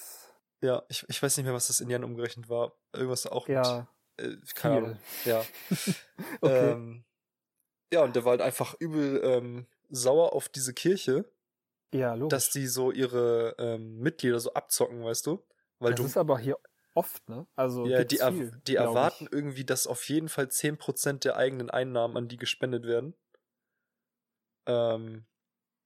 Ja, 0.63 0.83
ich, 0.89 1.05
ich 1.09 1.23
weiß 1.23 1.37
nicht 1.37 1.45
mehr, 1.45 1.55
was 1.55 1.67
das 1.67 1.81
in 1.81 1.91
Jahren 1.91 2.05
umgerechnet 2.05 2.49
war. 2.49 2.73
Irgendwas 2.93 3.27
auch 3.27 3.47
Ja, 3.49 3.87
mit, 4.17 4.27
äh, 4.27 4.37
keine. 4.55 4.77
Ahnung. 4.77 4.99
Ja. 5.25 5.45
Okay. 6.41 6.73
ähm, 6.73 7.05
ja, 7.93 8.03
und 8.03 8.17
der 8.17 8.25
war 8.25 8.33
halt 8.33 8.41
einfach 8.41 8.75
übel 8.79 9.21
ähm, 9.25 9.67
sauer 9.91 10.33
auf 10.33 10.49
diese 10.49 10.75
Kirche, 10.75 11.25
ja, 11.93 12.15
logisch. 12.15 12.31
dass 12.31 12.51
die 12.51 12.67
so 12.67 12.91
ihre 12.91 13.55
ähm, 13.59 13.99
Mitglieder 13.99 14.41
so 14.41 14.53
abzocken, 14.55 15.05
weißt 15.05 15.27
du? 15.27 15.45
Weil 15.79 15.93
das 15.93 16.01
du 16.01 16.07
ist 16.07 16.17
aber 16.17 16.39
hier 16.39 16.59
oft, 16.95 17.29
ne? 17.29 17.47
Also 17.55 17.87
Ja, 17.87 18.05
die, 18.05 18.19
er, 18.19 18.33
viel, 18.33 18.51
die 18.67 18.77
erwarten 18.77 19.27
ich. 19.27 19.33
irgendwie, 19.33 19.65
dass 19.65 19.87
auf 19.87 20.09
jeden 20.09 20.29
Fall 20.29 20.47
10% 20.47 21.25
der 21.25 21.37
eigenen 21.37 21.71
Einnahmen 21.71 22.17
an 22.17 22.29
die 22.29 22.39
gespendet 22.39 22.85
werden. 22.85 23.15
Ähm, 24.67 25.27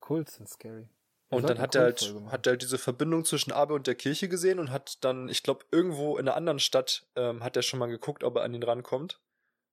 Kults 0.00 0.36
sind 0.36 0.48
scary. 0.48 0.88
Wir 1.28 1.36
und 1.36 1.48
dann 1.48 1.58
hat 1.58 1.74
er 1.74 1.82
halt, 1.82 2.14
hat 2.28 2.46
er 2.46 2.52
halt 2.52 2.62
diese 2.62 2.78
Verbindung 2.78 3.24
zwischen 3.24 3.52
Abe 3.52 3.74
und 3.74 3.86
der 3.86 3.94
Kirche 3.94 4.28
gesehen 4.28 4.58
und 4.58 4.70
hat 4.70 5.04
dann, 5.04 5.28
ich 5.28 5.42
glaube, 5.42 5.64
irgendwo 5.70 6.16
in 6.16 6.26
einer 6.26 6.36
anderen 6.36 6.58
Stadt 6.58 7.06
ähm, 7.14 7.44
hat 7.44 7.56
er 7.56 7.62
schon 7.62 7.78
mal 7.78 7.86
geguckt, 7.86 8.24
ob 8.24 8.36
er 8.36 8.42
an 8.42 8.54
ihn 8.54 8.62
rankommt. 8.62 9.20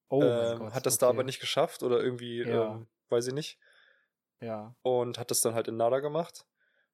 Oh 0.09 0.21
ähm, 0.23 0.59
Gott. 0.59 0.73
hat 0.73 0.85
das 0.85 0.97
da 0.97 1.07
okay. 1.07 1.15
aber 1.15 1.23
nicht 1.23 1.39
geschafft 1.39 1.83
oder 1.83 1.99
irgendwie, 2.01 2.43
Ja. 2.43 2.75
ähm, 2.75 2.87
weiß 3.09 3.27
ich 3.27 3.33
nicht. 3.33 3.59
Ja. 4.41 4.75
Und 4.83 5.17
hat 5.19 5.31
das 5.31 5.41
dann 5.41 5.53
halt 5.55 5.67
in 5.67 5.77
Nada 5.77 5.99
gemacht. 5.99 6.45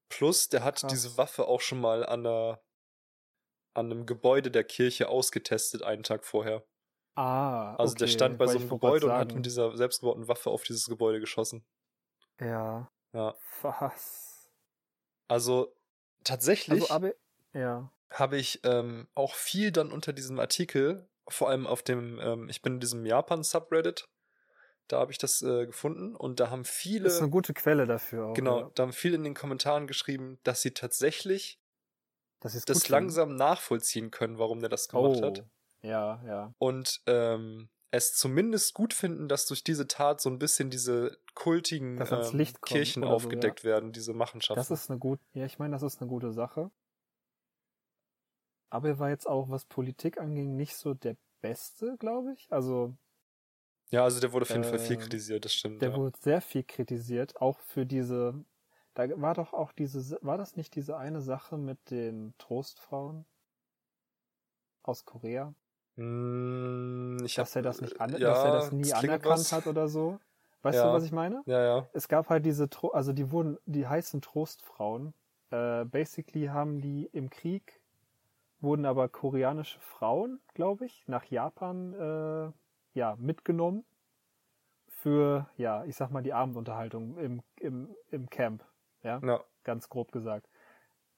Plus, 0.09 0.49
der 0.49 0.63
hat 0.63 0.81
Krass. 0.81 0.91
diese 0.91 1.17
Waffe 1.17 1.47
auch 1.47 1.61
schon 1.61 1.79
mal 1.81 2.05
an 2.05 2.23
der 2.23 2.61
an 3.75 3.91
einem 3.91 4.05
Gebäude 4.05 4.51
der 4.51 4.63
Kirche 4.63 5.09
ausgetestet, 5.09 5.81
einen 5.81 6.03
Tag 6.03 6.25
vorher. 6.25 6.63
Ah, 7.15 7.75
Also 7.75 7.95
der 7.95 8.05
okay, 8.05 8.13
stand 8.13 8.37
bei 8.37 8.45
weil 8.45 8.53
so 8.53 8.59
einem 8.59 8.69
Gebäude 8.69 9.07
und 9.07 9.13
hat 9.13 9.33
mit 9.33 9.45
dieser 9.45 9.75
selbstgebauten 9.75 10.27
Waffe 10.27 10.49
auf 10.51 10.63
dieses 10.63 10.85
Gebäude 10.87 11.19
geschossen. 11.19 11.65
Ja. 12.39 12.91
Ja. 13.13 13.35
Was? 13.61 14.51
Also 15.27 15.75
tatsächlich 16.23 16.81
Also, 16.83 16.93
aber, 16.93 17.13
ja. 17.53 17.91
habe 18.11 18.37
ich 18.37 18.59
ähm, 18.63 19.07
auch 19.15 19.33
viel 19.35 19.71
dann 19.71 19.91
unter 19.91 20.13
diesem 20.13 20.39
Artikel, 20.39 21.09
vor 21.33 21.49
allem 21.49 21.67
auf 21.67 21.83
dem, 21.83 22.19
ähm, 22.21 22.49
ich 22.49 22.61
bin 22.61 22.75
in 22.75 22.79
diesem 22.79 23.05
Japan-Subreddit, 23.05 24.07
da 24.87 24.99
habe 24.99 25.11
ich 25.11 25.17
das 25.17 25.41
äh, 25.41 25.65
gefunden 25.65 26.15
und 26.15 26.39
da 26.39 26.49
haben 26.49 26.65
viele, 26.65 27.05
Das 27.05 27.15
ist 27.15 27.21
eine 27.21 27.29
gute 27.29 27.53
Quelle 27.53 27.85
dafür 27.85 28.27
auch. 28.27 28.33
genau, 28.33 28.59
Ja. 28.61 28.71
da 28.75 28.83
haben 28.83 28.93
viele 28.93 29.15
in 29.15 29.23
den 29.23 29.33
Kommentaren 29.33 29.87
geschrieben, 29.87 30.39
dass 30.43 30.61
sie 30.61 30.71
tatsächlich 30.71 31.59
Das 32.39 32.55
ist 32.55 32.69
das 32.69 32.89
langsam 32.89 33.35
nachvollziehen 33.35 34.11
können, 34.11 34.37
warum 34.37 34.59
der 34.59 34.69
das 34.69 34.89
gemacht 34.89 35.19
oh. 35.21 35.25
hat. 35.25 35.45
Ja, 35.81 36.21
ja. 36.25 36.53
Und 36.59 37.01
ähm, 37.07 37.69
es 37.91 38.15
zumindest 38.15 38.73
gut 38.73 38.93
finden, 38.93 39.27
dass 39.27 39.45
durch 39.45 39.63
diese 39.63 39.87
Tat 39.87 40.19
so 40.19 40.29
ein 40.29 40.39
bisschen 40.39 40.69
diese 40.69 41.17
kultigen 41.35 41.99
ähm, 41.99 42.53
Kirchen 42.65 43.03
so, 43.03 43.09
aufgedeckt 43.09 43.63
werden, 43.63 43.91
diese 43.91 44.13
Machenschaften. 44.13 44.59
Das 44.59 44.71
ist 44.71 44.89
eine 44.89 44.97
gut, 44.97 45.19
ja, 45.33 45.45
ich 45.45 45.59
meine, 45.59 45.73
das 45.73 45.83
ist 45.83 46.01
eine 46.01 46.09
gute 46.09 46.31
Sache. 46.31 46.71
Aber 48.73 48.89
er 48.89 48.99
war 48.99 49.09
jetzt 49.09 49.27
auch, 49.27 49.49
was 49.49 49.65
Politik 49.65 50.19
anging, 50.19 50.55
nicht 50.55 50.75
so 50.75 50.93
der 50.95 51.15
Beste, 51.41 51.95
glaube 51.99 52.33
ich. 52.33 52.51
Also, 52.51 52.97
ja, 53.91 54.03
also 54.03 54.19
der 54.19 54.33
wurde 54.33 54.43
auf 54.43 54.49
jeden 54.49 54.63
Fall 54.63 54.79
viel 54.79 54.95
äh, 54.95 54.99
kritisiert, 54.99 55.45
das 55.45 55.53
stimmt. 55.53 55.81
der 55.81 55.89
ja. 55.89 55.95
wurde 55.95 56.17
sehr 56.19 56.41
viel 56.41 56.63
kritisiert, 56.63 57.39
auch 57.41 57.59
für 57.59 57.85
diese, 57.85 58.43
da 58.95 59.09
war 59.21 59.35
doch 59.35 59.53
auch 59.53 59.71
diese, 59.71 60.17
war 60.21 60.37
das 60.37 60.55
nicht 60.55 60.75
diese 60.75 60.97
eine 60.97 61.21
Sache 61.21 61.57
mit 61.57 61.91
den 61.91 62.33
Trostfrauen 62.39 63.25
aus 64.83 65.05
Korea? 65.05 65.53
Mm, 65.95 67.17
ich 67.23 67.35
dass 67.35 67.51
hab, 67.51 67.57
er 67.57 67.61
das 67.61 67.81
nicht 67.81 68.01
an, 68.01 68.11
ja, 68.11 68.17
dass 68.19 68.43
er 68.43 68.51
das 68.51 68.71
nie 68.71 68.83
klingelt 68.83 69.25
anerkannt 69.25 69.39
was. 69.39 69.51
hat 69.51 69.67
oder 69.67 69.87
so. 69.87 70.19
Weißt 70.63 70.77
Ja. 70.79 70.87
du, 70.87 70.93
was 70.93 71.03
ich 71.03 71.11
meine? 71.11 71.43
Ja, 71.45 71.61
ja. 71.61 71.87
Es 71.93 72.07
gab 72.07 72.29
halt 72.29 72.45
diese, 72.45 72.69
Tro 72.69 72.89
also 72.89 73.13
die 73.13 73.31
wurden, 73.31 73.57
die 73.65 73.85
heißen 73.87 74.21
Trostfrauen. 74.21 75.13
Äh, 75.51 75.85
basically 75.85 76.47
haben 76.47 76.81
die 76.81 77.05
im 77.11 77.29
Krieg 77.29 77.82
wurden 78.63 78.85
aber 78.85 79.09
koreanische 79.09 79.79
Frauen, 79.79 80.39
glaube 80.53 80.85
ich, 80.85 81.03
nach 81.07 81.25
Japan 81.25 81.93
äh, 81.93 82.51
ja 82.97 83.15
mitgenommen 83.17 83.85
für 84.87 85.49
ja, 85.57 85.83
ich 85.85 85.95
sag 85.95 86.11
mal 86.11 86.23
die 86.23 86.33
Abendunterhaltung 86.33 87.17
im 87.17 87.43
im 87.59 87.95
im 88.09 88.29
Camp, 88.29 88.63
ja, 89.03 89.19
ja. 89.19 89.43
ganz 89.63 89.89
grob 89.89 90.11
gesagt. 90.11 90.47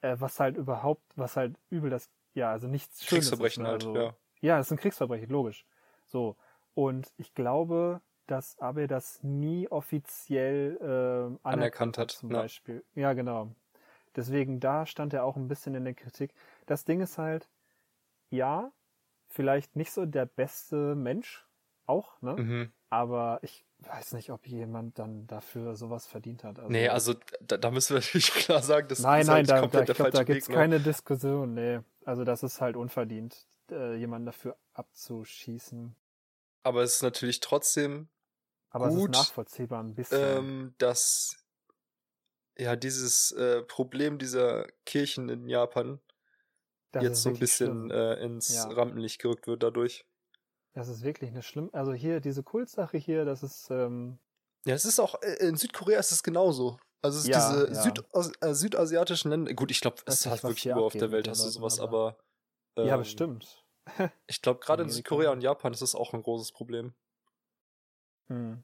Äh, 0.01 0.17
was 0.19 0.39
halt 0.39 0.57
überhaupt, 0.57 1.03
was 1.15 1.37
halt 1.37 1.55
übel 1.69 1.89
das, 1.89 2.09
ja, 2.33 2.51
also 2.51 2.67
nichts 2.67 3.03
Schönes 3.03 3.29
Kriegsverbrechen 3.29 3.63
ist, 3.63 3.67
ne? 3.67 3.71
halt, 3.71 3.85
also, 3.85 3.95
ja. 3.95 4.15
ja, 4.41 4.57
das 4.57 4.67
ist 4.67 4.71
ein 4.71 4.77
Kriegsverbrechen, 4.77 5.29
logisch. 5.29 5.65
So. 6.05 6.35
Und 6.73 7.13
ich 7.17 7.33
glaube, 7.33 8.01
dass 8.27 8.57
Abe 8.59 8.87
das 8.87 9.21
nie 9.23 9.67
offiziell 9.69 10.77
äh, 10.81 10.85
anerkannt, 10.85 11.39
Anerkannt 11.43 11.97
hat, 11.97 12.11
zum 12.11 12.31
ja. 12.31 12.41
Beispiel. 12.41 12.83
Ja, 12.95 13.13
genau. 13.13 13.51
Deswegen, 14.15 14.59
da 14.59 14.85
stand 14.85 15.13
er 15.13 15.25
auch 15.25 15.35
ein 15.35 15.47
bisschen 15.47 15.75
in 15.75 15.83
der 15.83 15.93
Kritik. 15.93 16.33
Das 16.65 16.85
Ding 16.85 17.01
ist 17.01 17.17
halt, 17.17 17.49
ja, 18.29 18.71
vielleicht 19.27 19.75
nicht 19.75 19.91
so 19.91 20.05
der 20.05 20.25
beste 20.25 20.95
Mensch, 20.95 21.45
auch, 21.85 22.21
ne? 22.21 22.35
Mhm. 22.35 22.73
Aber 22.89 23.39
ich 23.43 23.65
weiß 23.79 24.13
nicht, 24.13 24.31
ob 24.31 24.47
jemand 24.47 24.97
dann 24.97 25.27
dafür 25.27 25.75
sowas 25.75 26.07
verdient 26.07 26.43
hat. 26.43 26.57
Also, 26.59 26.71
Nee, 26.71 26.87
also 26.89 27.13
da, 27.41 27.57
da 27.57 27.69
müssen 27.71 27.93
wir 27.95 27.99
natürlich 28.01 28.31
klar 28.31 28.61
sagen, 28.63 28.87
das 28.87 28.99
nein, 28.99 29.21
ist 29.21 29.27
nein, 29.27 29.47
halt 29.47 29.49
da, 29.49 29.55
da, 29.55 29.61
komplett 29.61 29.81
ich 29.83 29.87
der 29.87 29.95
glaube, 29.95 30.11
da 30.11 30.23
gibt's 30.23 30.47
Weg. 30.47 30.55
ne? 30.55 30.61
keine 30.61 30.79
Diskussion. 30.79 31.53
Nee, 31.53 31.79
also 32.05 32.23
das 32.23 32.41
ist 32.43 32.61
halt 32.61 32.75
unverdient, 32.75 33.45
äh, 33.69 33.95
jemanden 33.95 34.25
dafür 34.27 34.57
abzuschießen. 34.73 35.95
Aber 36.63 36.81
es 36.83 36.95
ist 36.95 37.03
natürlich 37.03 37.39
trotzdem, 37.41 38.07
Aber 38.71 38.89
Gut, 38.89 39.11
es 39.13 39.19
ist 39.19 39.27
nachvollziehbar 39.27 39.83
ein 39.83 39.93
bisschen. 39.93 40.37
ähm, 40.37 40.75
dass 40.79 41.35
ja 42.57 42.75
dieses 42.75 43.31
äh, 43.33 43.61
Problem 43.63 44.17
dieser 44.17 44.65
Kirchen 44.85 45.29
in 45.29 45.47
Japan 45.47 45.99
das 46.91 47.05
jetzt 47.05 47.21
so 47.21 47.29
ein 47.29 47.39
bisschen 47.39 47.89
äh, 47.91 48.15
ins 48.23 48.67
Ja. 48.67 48.69
Rampenlicht 48.69 49.19
gerückt 49.21 49.47
wird 49.47 49.63
dadurch. 49.63 50.05
Das 50.73 50.89
ist 50.89 51.01
wirklich 51.01 51.31
eine 51.31 51.41
schlimm. 51.41 51.71
Also 51.73 51.93
hier, 51.93 52.19
diese 52.19 52.43
Kultsache 52.43 52.97
hier, 52.99 53.25
das 53.25 53.41
ist, 53.41 53.69
ähm, 53.71 54.19
Ja, 54.65 54.73
es 54.73 54.85
ist 54.85 54.99
auch, 54.99 55.21
äh, 55.21 55.33
in 55.47 55.55
Südkorea 55.57 55.99
ist 55.99 56.11
es 56.11 56.23
genauso. 56.23 56.79
Also 57.01 57.19
es 57.19 57.25
ist 57.25 57.29
Ja, 57.31 57.35
diese 57.35 57.73
ja. 57.73 57.75
Südas 57.75 58.31
äh, 58.41 58.53
südasiatischen 58.55 59.29
Länder, 59.29 59.53
gut, 59.53 59.69
ich 59.71 59.79
glaube, 59.81 59.97
es 60.07 60.25
hat 60.25 60.47
wirklich 60.47 60.65
überall 60.67 60.87
auf 60.87 60.95
der 60.95 61.11
Welt 61.11 61.27
hast 61.27 61.45
du 61.45 61.49
sowas, 61.49 61.77
Leuten, 61.77 61.83
aber 61.83 62.17
ja, 62.81 62.97
ähm, 62.97 62.97
bestimmt. 62.97 63.65
Ich 64.27 64.41
glaube, 64.43 64.59
gerade 64.59 64.83
in. 64.83 64.89
Südkorea 64.91 65.31
und 65.31 65.41
Japan 65.41 65.73
ist 65.73 65.81
es 65.81 65.95
auch 65.95 66.13
ein 66.13 66.21
großes 66.23 66.51
Problem. 66.51 66.93
Hm. 68.29 68.55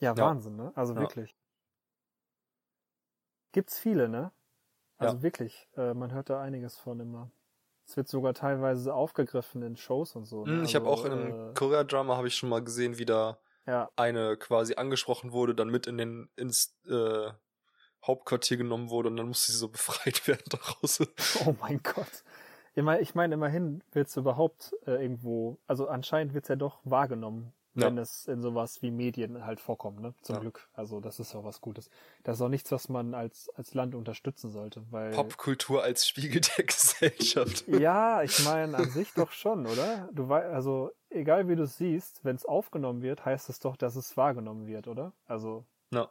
Ja, 0.00 0.18
Ja. 0.18 0.18
Wahnsinn, 0.18 0.56
ne? 0.56 0.72
Also 0.76 0.96
Ja. 0.96 0.98
wirklich. 0.98 1.34
Gibt's 3.52 3.78
viele, 3.78 4.08
ne? 4.08 4.32
Also 5.00 5.16
Ja. 5.16 5.22
wirklich, 5.22 5.68
äh, 5.76 5.94
man 5.94 6.12
hört 6.12 6.30
da 6.30 6.40
einiges 6.40 6.76
von 6.78 7.00
immer. 7.00 7.30
Es 7.86 7.96
wird 7.96 8.08
sogar 8.08 8.34
teilweise 8.34 8.94
aufgegriffen 8.94 9.62
in 9.62 9.76
Shows 9.76 10.14
und 10.16 10.26
so. 10.26 10.46
Ne? 10.46 10.58
Hm, 10.58 10.64
ich 10.64 10.74
habe 10.74 10.86
Also, 10.86 10.98
auch 10.98 11.04
in 11.04 11.12
einem 11.12 11.34
äh, 11.50 11.54
Korea-Drama 11.54 12.16
habe 12.16 12.28
ich 12.28 12.36
schon 12.36 12.48
mal 12.48 12.62
gesehen, 12.62 12.98
wie 12.98 13.04
da 13.06 13.38
ja, 13.66 13.90
eine 13.96 14.36
quasi 14.36 14.74
angesprochen 14.76 15.32
wurde, 15.32 15.54
dann 15.54 15.68
mit 15.70 15.86
in 15.86 15.98
den 15.98 16.30
ins 16.36 16.78
äh, 16.86 17.30
Hauptquartier 18.06 18.56
genommen 18.58 18.90
wurde 18.90 19.10
und 19.10 19.16
dann 19.16 19.28
musste 19.28 19.52
sie 19.52 19.58
so 19.58 19.68
befreit 19.70 20.26
werden 20.28 20.44
daraus. 20.50 21.00
Oh 21.34 21.54
mein 21.60 21.80
Gott. 21.82 22.24
Ich 22.74 22.82
meine, 22.82 23.00
ich 23.02 23.14
meine 23.14 23.34
immerhin 23.34 23.82
wird's 23.92 24.16
überhaupt 24.16 24.74
äh, 24.86 25.02
irgendwo, 25.02 25.58
also 25.66 25.88
anscheinend 25.88 26.34
wird's 26.34 26.48
ja 26.48 26.56
doch 26.56 26.80
wahrgenommen, 26.84 27.52
Ja. 27.74 27.86
wenn 27.86 27.98
es 27.98 28.26
in 28.26 28.42
sowas 28.42 28.82
wie 28.82 28.90
Medien 28.90 29.44
halt 29.46 29.60
vorkommt, 29.60 30.00
ne? 30.00 30.12
Zum 30.22 30.34
Ja. 30.36 30.40
Glück. 30.40 30.68
Also 30.72 31.00
das 31.00 31.20
ist 31.20 31.32
ja 31.34 31.44
was 31.44 31.60
Gutes. 31.60 31.88
Das 32.24 32.36
ist 32.38 32.42
auch 32.42 32.48
nichts, 32.48 32.72
was 32.72 32.88
man 32.88 33.14
als, 33.14 33.48
als 33.54 33.74
Land 33.74 33.94
unterstützen 33.94 34.50
sollte, 34.50 34.84
weil. 34.90 35.12
Popkultur 35.12 35.82
als 35.82 36.06
Spiegel 36.08 36.40
der 36.40 36.64
Gesellschaft. 36.66 37.68
Ja, 37.68 38.22
ich 38.22 38.44
meine 38.44 38.76
an 38.76 38.90
sich 38.90 39.12
doch 39.14 39.30
schon, 39.30 39.66
oder? 39.66 40.08
Du 40.12 40.28
weißt, 40.28 40.48
also 40.52 40.90
egal 41.10 41.48
wie 41.48 41.54
du 41.54 41.62
es 41.62 41.76
siehst, 41.78 42.24
wenn 42.24 42.34
es 42.34 42.44
aufgenommen 42.44 43.02
wird, 43.02 43.24
heißt 43.24 43.48
es 43.48 43.60
doch, 43.60 43.76
dass 43.76 43.94
es 43.94 44.16
wahrgenommen 44.16 44.66
wird, 44.66 44.88
oder? 44.88 45.12
Also 45.26 45.64
Ja. 45.92 46.10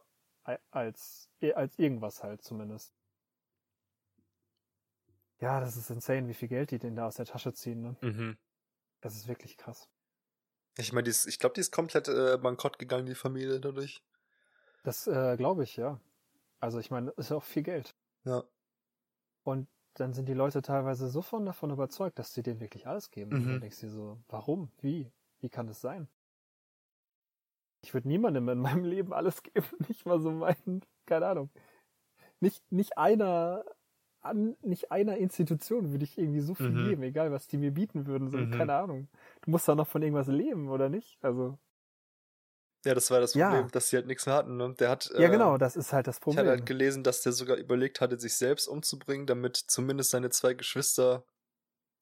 als 0.71 1.29
als 1.55 1.77
irgendwas 1.77 2.23
halt 2.23 2.41
zumindest. 2.41 2.93
Ja, 5.41 5.59
das 5.59 5.77
ist 5.77 5.89
insane, 5.89 6.27
wie 6.27 6.33
viel 6.33 6.47
Geld 6.49 6.71
die 6.71 6.79
denn 6.79 6.95
da 6.95 7.07
aus 7.07 7.15
der 7.15 7.25
Tasche 7.25 7.53
ziehen, 7.53 7.81
ne? 7.81 7.95
Mhm. 8.01 8.37
Das 9.01 9.15
ist 9.15 9.27
wirklich 9.27 9.57
krass. 9.57 9.89
Ich 10.79 10.93
meine, 10.93 11.09
ich 11.09 11.37
glaube, 11.39 11.53
die 11.53 11.61
ist 11.61 11.71
komplett 11.71 12.07
äh, 12.07 12.37
bankrott 12.41 12.79
gegangen, 12.79 13.05
die 13.05 13.13
Familie 13.13 13.59
dadurch. 13.59 14.01
Das 14.83 15.07
äh, 15.07 15.37
glaube 15.37 15.63
ich, 15.63 15.77
ja. 15.77 15.99
Also 16.59 16.79
ich 16.79 16.91
meine, 16.91 17.07
das 17.15 17.27
ist 17.27 17.29
ja 17.31 17.37
auch 17.37 17.43
viel 17.43 17.63
Geld. 17.63 17.95
Ja. 18.25 18.43
Und 19.43 19.67
dann 19.95 20.13
sind 20.13 20.29
die 20.29 20.33
Leute 20.33 20.61
teilweise 20.61 21.09
so 21.09 21.21
von 21.21 21.45
davon 21.45 21.71
überzeugt, 21.71 22.19
dass 22.19 22.33
sie 22.33 22.41
denen 22.43 22.61
wirklich 22.61 22.87
alles 22.87 23.11
geben. 23.11 23.33
Und 23.33 23.39
Mhm. 23.39 23.49
dann 23.49 23.59
denkst 23.61 23.79
du 23.81 23.87
dir 23.87 23.91
so, 23.91 24.19
warum? 24.29 24.71
Wie? 24.79 25.11
Wie 25.41 25.49
kann 25.49 25.67
das 25.67 25.81
sein? 25.81 26.07
Ich 27.81 27.93
würde 27.93 28.07
niemandem 28.07 28.47
in 28.49 28.59
meinem 28.59 28.83
Leben 28.85 29.13
alles 29.13 29.43
geben, 29.43 29.67
nicht 29.87 30.05
mal 30.05 30.19
so 30.19 30.31
meinen, 30.31 30.81
keine 31.05 31.27
Ahnung. 31.27 31.49
Nicht, 32.41 32.71
nicht 32.71 32.97
einer, 32.97 33.65
an, 34.21 34.57
nicht 34.61 34.91
einer 34.91 35.17
Institution 35.17 35.91
würde 35.91 36.03
ich 36.05 36.17
irgendwie 36.17 36.41
so 36.41 36.55
viel 36.55 36.75
Mhm. 36.75 36.77
geben, 36.77 37.03
egal 37.03 37.31
was 37.31 37.47
die 37.47 37.57
mir 37.57 37.71
bieten 37.71 38.05
würden, 38.07 38.29
so, 38.29 38.37
Mhm. 38.37 38.47
keine 38.47 38.73
Ahnung. 38.75 39.07
Du 39.41 39.51
musst 39.51 39.67
doch 39.67 39.75
noch 39.75 39.87
von 39.87 40.01
irgendwas 40.01 40.27
leben, 40.27 40.69
oder 40.69 40.89
nicht? 40.89 41.17
Also, 41.23 41.57
Ja, 42.85 42.93
das 42.95 43.11
war 43.11 43.19
das 43.19 43.33
Ja. 43.33 43.49
Problem, 43.49 43.71
dass 43.71 43.89
sie 43.89 43.97
halt 43.97 44.07
nichts 44.07 44.25
mehr 44.25 44.35
hatten. 44.35 44.55
Ne? 44.57 44.73
Der 44.79 44.89
hat, 44.89 45.09
Ja, 45.15 45.27
äh, 45.27 45.29
genau, 45.29 45.57
das 45.59 45.75
ist 45.75 45.93
halt 45.93 46.07
das 46.07 46.19
Ich 46.27 46.37
hatte 46.37 46.49
halt 46.49 46.65
Problem. 46.65 46.65
gelesen, 46.65 47.03
dass 47.03 47.21
der 47.21 47.33
sogar 47.33 47.57
überlegt 47.57 48.01
hatte, 48.01 48.19
sich 48.19 48.35
selbst 48.37 48.67
umzubringen, 48.67 49.27
damit 49.27 49.57
zumindest 49.57 50.11
seine 50.11 50.29
zwei 50.31 50.53
Geschwister 50.53 51.25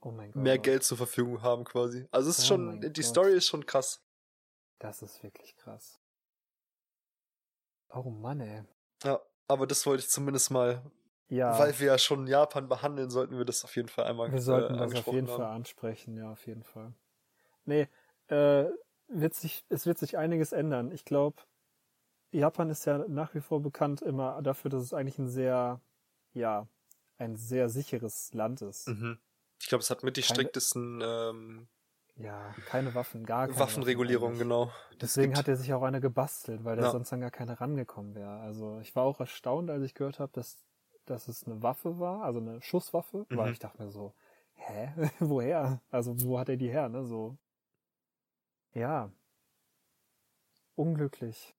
Oh 0.02 0.10
mein 0.12 0.32
Gott. 0.32 0.44
mehr 0.44 0.58
Geld 0.58 0.84
zur 0.86 0.96
Verfügung 0.98 1.42
haben, 1.42 1.66
quasi. 1.66 2.08
Also 2.12 2.30
es 2.30 2.40
ist 2.40 2.46
Oh 2.46 2.48
schon, 2.48 2.80
die 2.94 3.04
Gott. 3.04 3.04
Story 3.04 3.34
ist 3.34 3.48
schon 3.48 3.66
krass. 3.66 4.02
Das 4.80 5.04
ist 5.04 5.22
wirklich 5.22 5.56
krass. 5.56 6.02
Oh 7.90 8.10
Mann, 8.10 8.40
ey. 8.40 8.64
Ja, 9.04 9.22
aber 9.48 9.66
das 9.68 9.86
wollte 9.86 10.04
ich 10.04 10.10
zumindest 10.10 10.52
mal, 10.52 10.84
Ja, 11.30 11.60
weil 11.60 11.78
wir 11.80 11.88
ja 11.88 11.98
schon 11.98 12.26
Japan 12.28 12.70
behandeln, 12.70 13.10
sollten 13.10 13.38
wir 13.38 13.44
das 13.46 13.64
auf 13.66 13.76
jeden 13.76 13.90
Fall 13.90 14.06
einmal 14.06 14.32
wir 14.32 14.42
sollten 14.42 14.76
äh, 14.76 14.78
das 14.78 14.96
auf 14.96 15.08
jeden 15.08 15.28
haben. 15.28 15.38
Fall 15.38 15.46
ansprechen, 15.48 16.16
ja, 16.16 16.32
auf 16.32 16.48
jeden 16.48 16.64
Fall. 16.64 16.94
Nee, 17.66 17.90
äh, 18.28 18.66
wird 19.10 19.34
sich, 19.34 19.66
es 19.70 19.86
wird 19.86 19.98
sich 19.98 20.18
einiges 20.18 20.52
ändern. 20.54 20.92
Ich 20.92 21.04
glaube, 21.04 21.42
Japan 22.32 22.70
ist 22.70 22.86
ja 22.86 23.00
nach 23.08 23.34
wie 23.36 23.42
vor 23.42 23.62
bekannt 23.62 24.02
immer 24.02 24.42
dafür, 24.42 24.70
dass 24.72 24.84
es 24.84 24.94
eigentlich 24.94 25.18
ein 25.20 25.28
sehr, 25.28 25.82
ja, 26.34 26.68
ein 27.18 27.36
sehr 27.36 27.68
sicheres 27.70 28.34
Land 28.34 28.62
ist. 28.62 28.88
Mhm. 28.88 29.20
Ich 29.60 29.68
glaube, 29.68 29.82
es 29.82 29.90
hat 29.90 30.04
mit 30.04 30.16
die 30.18 30.22
Keine- 30.22 30.34
striktesten 30.36 31.02
ähm, 31.04 31.68
Ja, 32.16 32.54
keine 32.68 32.94
Waffen, 32.96 33.26
gar 33.26 33.48
keine 33.48 33.60
Waffenregulierungen, 33.60 34.36
Waffen 34.38 34.48
genau. 34.48 34.72
Deswegen 35.02 35.36
hat 35.38 35.48
er 35.48 35.56
sich 35.58 35.74
auch 35.74 35.84
eine 35.84 36.00
gebastelt, 36.00 36.64
weil 36.64 36.76
da 36.78 36.84
Ja. 36.84 36.92
sonst 36.92 37.12
an 37.12 37.22
gar 37.22 37.32
keiner 37.32 37.60
rangekommen 37.60 38.14
wäre. 38.16 38.40
Also 38.40 38.80
ich 38.82 38.96
war 38.96 39.04
auch 39.04 39.20
erstaunt, 39.20 39.70
als 39.70 39.84
ich 39.84 39.94
gehört 39.94 40.20
habe, 40.20 40.32
dass, 40.34 40.58
dass 41.10 41.28
es 41.28 41.46
eine 41.46 41.62
Waffe 41.64 42.00
war, 42.00 42.24
also 42.24 42.40
eine 42.40 42.62
Schusswaffe, 42.62 43.26
weil 43.30 43.48
Mhm. 43.48 43.54
ich 43.54 43.60
dachte 43.60 43.82
mir 43.84 43.90
so, 43.92 44.14
hä? 44.56 44.94
Woher? 45.20 45.82
Also 45.92 46.20
wo 46.24 46.40
hat 46.40 46.50
er 46.50 46.58
die 46.58 46.70
her, 46.70 46.90
ne? 46.90 47.06
So. 47.06 47.38
Ja. 48.74 49.10
Unglücklich. 50.78 51.54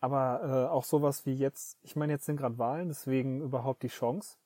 Aber 0.00 0.40
äh, 0.42 0.68
auch 0.72 0.84
sowas 0.84 1.26
wie 1.26 1.34
jetzt, 1.34 1.78
ich 1.82 1.96
meine, 1.96 2.12
jetzt 2.12 2.24
sind 2.26 2.36
gerade 2.36 2.58
Wahlen, 2.58 2.88
deswegen 2.88 3.40
überhaupt 3.42 3.82
die 3.82 3.88
Chance. 3.88 4.36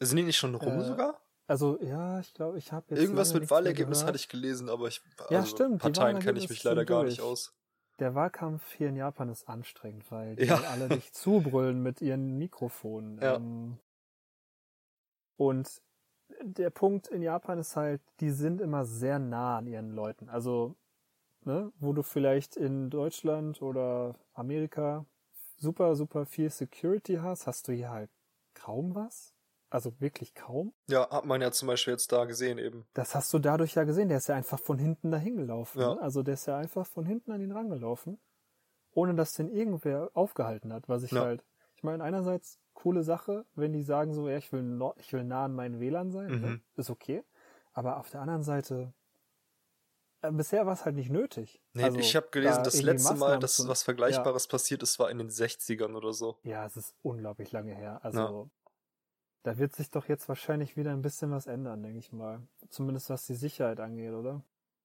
Sind 0.00 0.16
die 0.16 0.22
nicht 0.24 0.36
schon 0.36 0.54
rum 0.54 0.80
Äh, 0.80 0.84
sogar? 0.84 1.20
Also 1.46 1.78
ja, 1.82 2.20
ich 2.20 2.34
glaube, 2.34 2.58
ich 2.58 2.72
habe 2.72 2.86
jetzt 2.90 3.00
Irgendwas 3.00 3.34
mit 3.34 3.50
Wahlergebnis 3.50 4.04
hatte 4.04 4.16
ich 4.16 4.28
gelesen, 4.28 4.68
aber 4.68 4.88
ich 4.88 5.00
Ja, 5.28 5.38
also 5.40 5.56
stimmt, 5.56 5.74
die 5.74 5.78
Parteien 5.78 6.18
kenne 6.18 6.38
ich 6.38 6.48
mich 6.48 6.62
leider 6.64 6.84
gar 6.84 7.04
nicht 7.04 7.20
durch. 7.20 7.20
aus. 7.20 7.54
Der 7.98 8.14
Wahlkampf 8.14 8.72
hier 8.72 8.88
in 8.88 8.96
Japan 8.96 9.28
ist 9.28 9.48
anstrengend, 9.48 10.10
weil 10.10 10.36
die 10.36 10.44
Ja. 10.44 10.56
alle 10.70 10.88
dich 10.88 11.12
zubrüllen 11.12 11.82
mit 11.82 12.00
ihren 12.00 12.38
Mikrofonen. 12.38 13.18
Ja. 13.20 13.36
Ähm, 13.36 13.78
und 15.36 15.82
der 16.40 16.70
Punkt 16.70 17.08
in 17.08 17.22
Japan 17.22 17.58
ist 17.58 17.76
halt, 17.76 18.00
die 18.20 18.30
sind 18.30 18.60
immer 18.60 18.84
sehr 18.84 19.18
nah 19.18 19.58
an 19.58 19.66
ihren 19.66 19.90
Leuten. 19.90 20.28
Also, 20.28 20.76
ne, 21.44 21.72
wo 21.78 21.92
du 21.92 22.02
vielleicht 22.02 22.56
in 22.56 22.90
Deutschland 22.90 23.60
oder 23.62 24.16
Amerika 24.32 25.04
super, 25.58 25.94
super 25.94 26.26
viel 26.26 26.50
Security 26.50 27.16
hast, 27.16 27.46
hast 27.46 27.68
du 27.68 27.72
hier 27.72 27.90
halt 27.90 28.10
kaum 28.54 28.94
was. 28.94 29.31
Also 29.72 29.98
wirklich 30.00 30.34
kaum. 30.34 30.74
Ja, 30.88 31.08
hat 31.08 31.24
man 31.24 31.40
ja 31.40 31.50
zum 31.50 31.66
Beispiel 31.68 31.92
jetzt 31.94 32.12
da 32.12 32.26
gesehen 32.26 32.58
eben. 32.58 32.84
Das 32.92 33.14
hast 33.14 33.32
du 33.32 33.38
dadurch 33.38 33.74
ja 33.74 33.84
gesehen. 33.84 34.08
Der 34.08 34.18
ist 34.18 34.28
ja 34.28 34.34
einfach 34.34 34.58
von 34.58 34.78
hinten 34.78 35.10
dahin 35.10 35.36
gelaufen. 35.36 35.80
Ja. 35.80 35.94
Ne? 35.94 36.02
Also 36.02 36.22
der 36.22 36.34
ist 36.34 36.44
ja 36.44 36.58
einfach 36.58 36.86
von 36.86 37.06
hinten 37.06 37.32
an 37.32 37.40
ihn 37.40 37.52
rangelaufen, 37.52 38.20
ohne 38.92 39.14
dass 39.14 39.32
den 39.32 39.48
irgendwer 39.48 40.10
aufgehalten 40.12 40.74
hat. 40.74 40.90
Was 40.90 41.04
ich 41.04 41.12
Ja. 41.12 41.22
halt, 41.22 41.42
ich 41.74 41.82
meine, 41.82 42.04
einerseits 42.04 42.60
coole 42.74 43.02
Sache, 43.02 43.46
wenn 43.54 43.72
die 43.72 43.82
sagen 43.82 44.12
so, 44.12 44.28
ja, 44.28 44.36
ich 44.36 44.52
will, 44.52 44.62
no, 44.62 44.92
ich 44.98 45.10
will 45.14 45.24
nah 45.24 45.46
an 45.46 45.54
meinen 45.54 45.80
WLAN 45.80 46.10
sein, 46.12 46.26
ne? 46.40 46.46
Mhm. 46.48 46.62
ist 46.76 46.90
okay. 46.90 47.24
Aber 47.72 47.96
auf 47.96 48.10
der 48.10 48.20
anderen 48.20 48.42
Seite, 48.42 48.92
äh, 50.20 50.30
bisher 50.32 50.66
war 50.66 50.74
es 50.74 50.84
halt 50.84 50.96
nicht 50.96 51.08
nötig. 51.10 51.62
Nee, 51.72 51.84
Also, 51.84 51.98
ich 51.98 52.14
habe 52.14 52.28
gelesen, 52.30 52.56
da 52.58 52.62
das 52.64 52.82
letzte 52.82 53.14
Mal, 53.14 53.38
dass 53.38 53.66
was 53.66 53.82
Vergleichbares 53.84 54.48
passiert 54.48 54.82
ist, 54.82 54.98
war 54.98 55.10
in 55.10 55.16
den 55.16 55.30
60ern 55.30 55.94
oder 55.96 56.12
so. 56.12 56.36
Ja, 56.42 56.66
es 56.66 56.76
ist 56.76 56.94
unglaublich 57.00 57.52
lange 57.52 57.74
her. 57.74 58.00
Also 58.04 58.50
da 59.42 59.58
wird 59.58 59.74
sich 59.74 59.90
doch 59.90 60.08
jetzt 60.08 60.28
wahrscheinlich 60.28 60.76
wieder 60.76 60.92
ein 60.92 61.02
bisschen 61.02 61.30
was 61.30 61.46
ändern, 61.46 61.82
denke 61.82 61.98
ich 61.98 62.12
mal. 62.12 62.46
Zumindest 62.68 63.10
was 63.10 63.26
die 63.26 63.34
Sicherheit 63.34 63.80
angeht, 63.80 64.12
oder? 64.12 64.44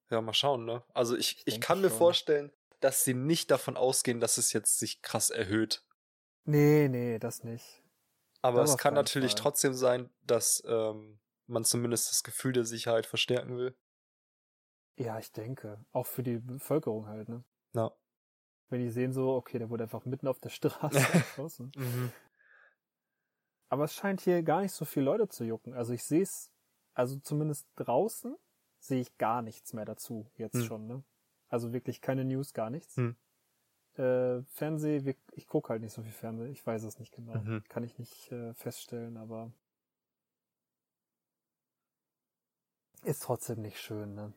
Ja, 0.09 0.21
mal 0.21 0.33
schauen, 0.33 0.65
ne? 0.65 0.83
Also 0.93 1.15
ich, 1.17 1.41
Ich 1.45 1.55
ich, 1.55 1.61
kann 1.61 1.81
mir 1.81 1.89
schon. 1.89 1.97
vorstellen, 1.97 2.51
dass 2.79 3.03
sie 3.03 3.13
nicht 3.13 3.51
davon 3.51 3.77
ausgehen, 3.77 4.19
dass 4.19 4.37
es 4.37 4.53
jetzt 4.53 4.79
sich 4.79 5.01
krass 5.01 5.29
erhöht. 5.29 5.83
Nee, 6.45 6.87
nee, 6.89 7.19
das 7.19 7.43
nicht. 7.43 7.83
Aber 8.41 8.61
Das 8.61 8.71
es 8.71 8.77
kann 8.77 8.93
natürlich 8.93 9.33
Fall. 9.33 9.41
trotzdem 9.41 9.73
sein, 9.73 10.09
dass 10.21 10.63
ähm, 10.67 11.19
man 11.47 11.65
zumindest 11.65 12.09
das 12.11 12.23
Gefühl 12.23 12.53
der 12.53 12.65
Sicherheit 12.65 13.05
verstärken 13.05 13.57
will. 13.57 13.75
Ja, 14.97 15.19
ich 15.19 15.31
denke. 15.31 15.83
Auch 15.91 16.05
für 16.07 16.23
die 16.23 16.37
Bevölkerung 16.39 17.07
halt, 17.07 17.29
ne? 17.29 17.43
Ja. 17.73 17.91
Wenn 18.69 18.81
die 18.81 18.89
sehen 18.89 19.13
so, 19.13 19.33
okay, 19.35 19.59
der 19.59 19.69
wurde 19.69 19.83
einfach 19.83 20.05
mitten 20.05 20.27
auf 20.27 20.39
der 20.39 20.49
Straße 20.51 20.97
erschossen. 21.13 21.71
Mhm. 21.75 22.11
Aber 23.69 23.83
es 23.85 23.93
scheint 23.93 24.21
hier 24.21 24.43
gar 24.43 24.61
nicht 24.61 24.71
so 24.71 24.85
viele 24.85 25.05
Leute 25.05 25.27
zu 25.27 25.43
jucken. 25.43 25.73
Also 25.73 25.93
ich 25.93 26.03
sehe 26.03 26.21
es, 26.21 26.51
also 26.93 27.17
zumindest 27.19 27.67
draußen 27.75 28.35
sehe 28.79 29.01
ich 29.01 29.17
gar 29.17 29.41
nichts 29.41 29.73
mehr 29.73 29.85
dazu 29.85 30.29
jetzt 30.35 30.55
Hm. 30.55 30.63
schon, 30.65 30.87
ne? 30.87 31.03
Also 31.49 31.73
wirklich 31.73 32.01
keine 32.01 32.25
News, 32.25 32.53
gar 32.53 32.69
nichts. 32.69 32.95
Hm. 32.97 33.15
Äh, 33.95 34.43
Fernseh, 34.51 35.15
ich 35.33 35.47
gucke 35.47 35.69
halt 35.69 35.81
nicht 35.81 35.93
so 35.93 36.01
viel 36.03 36.11
Fernseh, 36.11 36.47
ich 36.47 36.65
weiß 36.65 36.83
es 36.83 36.99
nicht 36.99 37.13
genau. 37.13 37.35
Mhm. 37.35 37.63
Kann 37.67 37.83
ich 37.83 37.97
nicht 37.97 38.31
äh, 38.31 38.53
feststellen, 38.53 39.17
aber 39.17 39.51
ist 43.03 43.23
trotzdem 43.23 43.61
nicht 43.61 43.79
schön, 43.79 44.13
ne? 44.13 44.33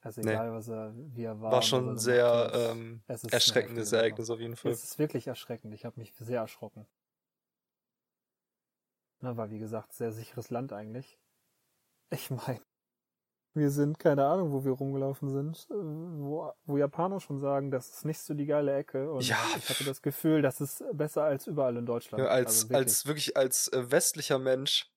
Also 0.00 0.20
Nee. 0.20 0.32
egal, 0.32 0.52
was 0.52 0.68
er, 0.68 0.92
wie 0.94 1.24
er 1.24 1.40
war. 1.40 1.52
War 1.52 1.62
schon 1.62 1.98
sehr 1.98 2.52
ähm, 2.54 3.02
erschreckendes. 3.06 3.92
Ereignis 3.92 4.28
auf 4.28 4.40
jeden 4.40 4.56
Fall. 4.56 4.72
Es 4.72 4.84
ist 4.84 4.98
wirklich 4.98 5.26
erschreckend. 5.26 5.72
Ich 5.72 5.84
habe 5.84 5.98
mich 5.98 6.12
sehr 6.18 6.40
erschrocken. 6.40 6.86
Na, 9.24 9.38
war 9.38 9.50
wie 9.50 9.58
gesagt 9.58 9.94
sehr 9.94 10.12
sicheres 10.12 10.50
Land 10.50 10.74
eigentlich. 10.74 11.18
Ich 12.10 12.30
meine, 12.30 12.60
wir 13.54 13.70
sind 13.70 13.98
keine 13.98 14.26
Ahnung, 14.26 14.52
wo 14.52 14.64
wir 14.66 14.72
rumgelaufen 14.72 15.30
sind, 15.30 15.66
äh, 15.70 15.74
wo, 15.74 16.52
wo 16.66 16.76
Japaner 16.76 17.20
schon 17.20 17.40
sagen, 17.40 17.70
das 17.70 17.88
ist 17.88 18.04
nicht 18.04 18.20
so 18.20 18.34
die 18.34 18.44
geile 18.44 18.76
Ecke. 18.76 19.10
Und 19.10 19.26
Ja. 19.26 19.38
ich 19.56 19.70
hatte 19.70 19.84
das 19.84 20.02
Gefühl, 20.02 20.42
das 20.42 20.60
ist 20.60 20.84
besser 20.92 21.24
als 21.24 21.46
überall 21.46 21.76
in 21.78 21.86
Deutschland. 21.86 22.22
Ja, 22.22 22.28
als, 22.28 22.46
Also 22.46 22.68
wirklich. 22.68 22.76
als 22.76 23.06
wirklich 23.06 23.36
als 23.38 23.68
äh, 23.68 23.90
westlicher 23.90 24.38
Mensch 24.38 24.92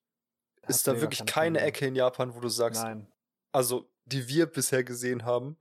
Hast 0.62 0.70
ist 0.76 0.88
da 0.88 1.00
wirklich 1.00 1.24
keine. 1.24 1.60
Ecke 1.62 1.86
in 1.86 1.94
Japan, 1.94 2.34
wo 2.34 2.40
du 2.40 2.48
sagst, 2.48 2.82
Nein. 2.82 3.10
also 3.50 3.90
die 4.04 4.28
wir 4.28 4.44
bisher 4.44 4.84
gesehen 4.84 5.24
haben, 5.24 5.58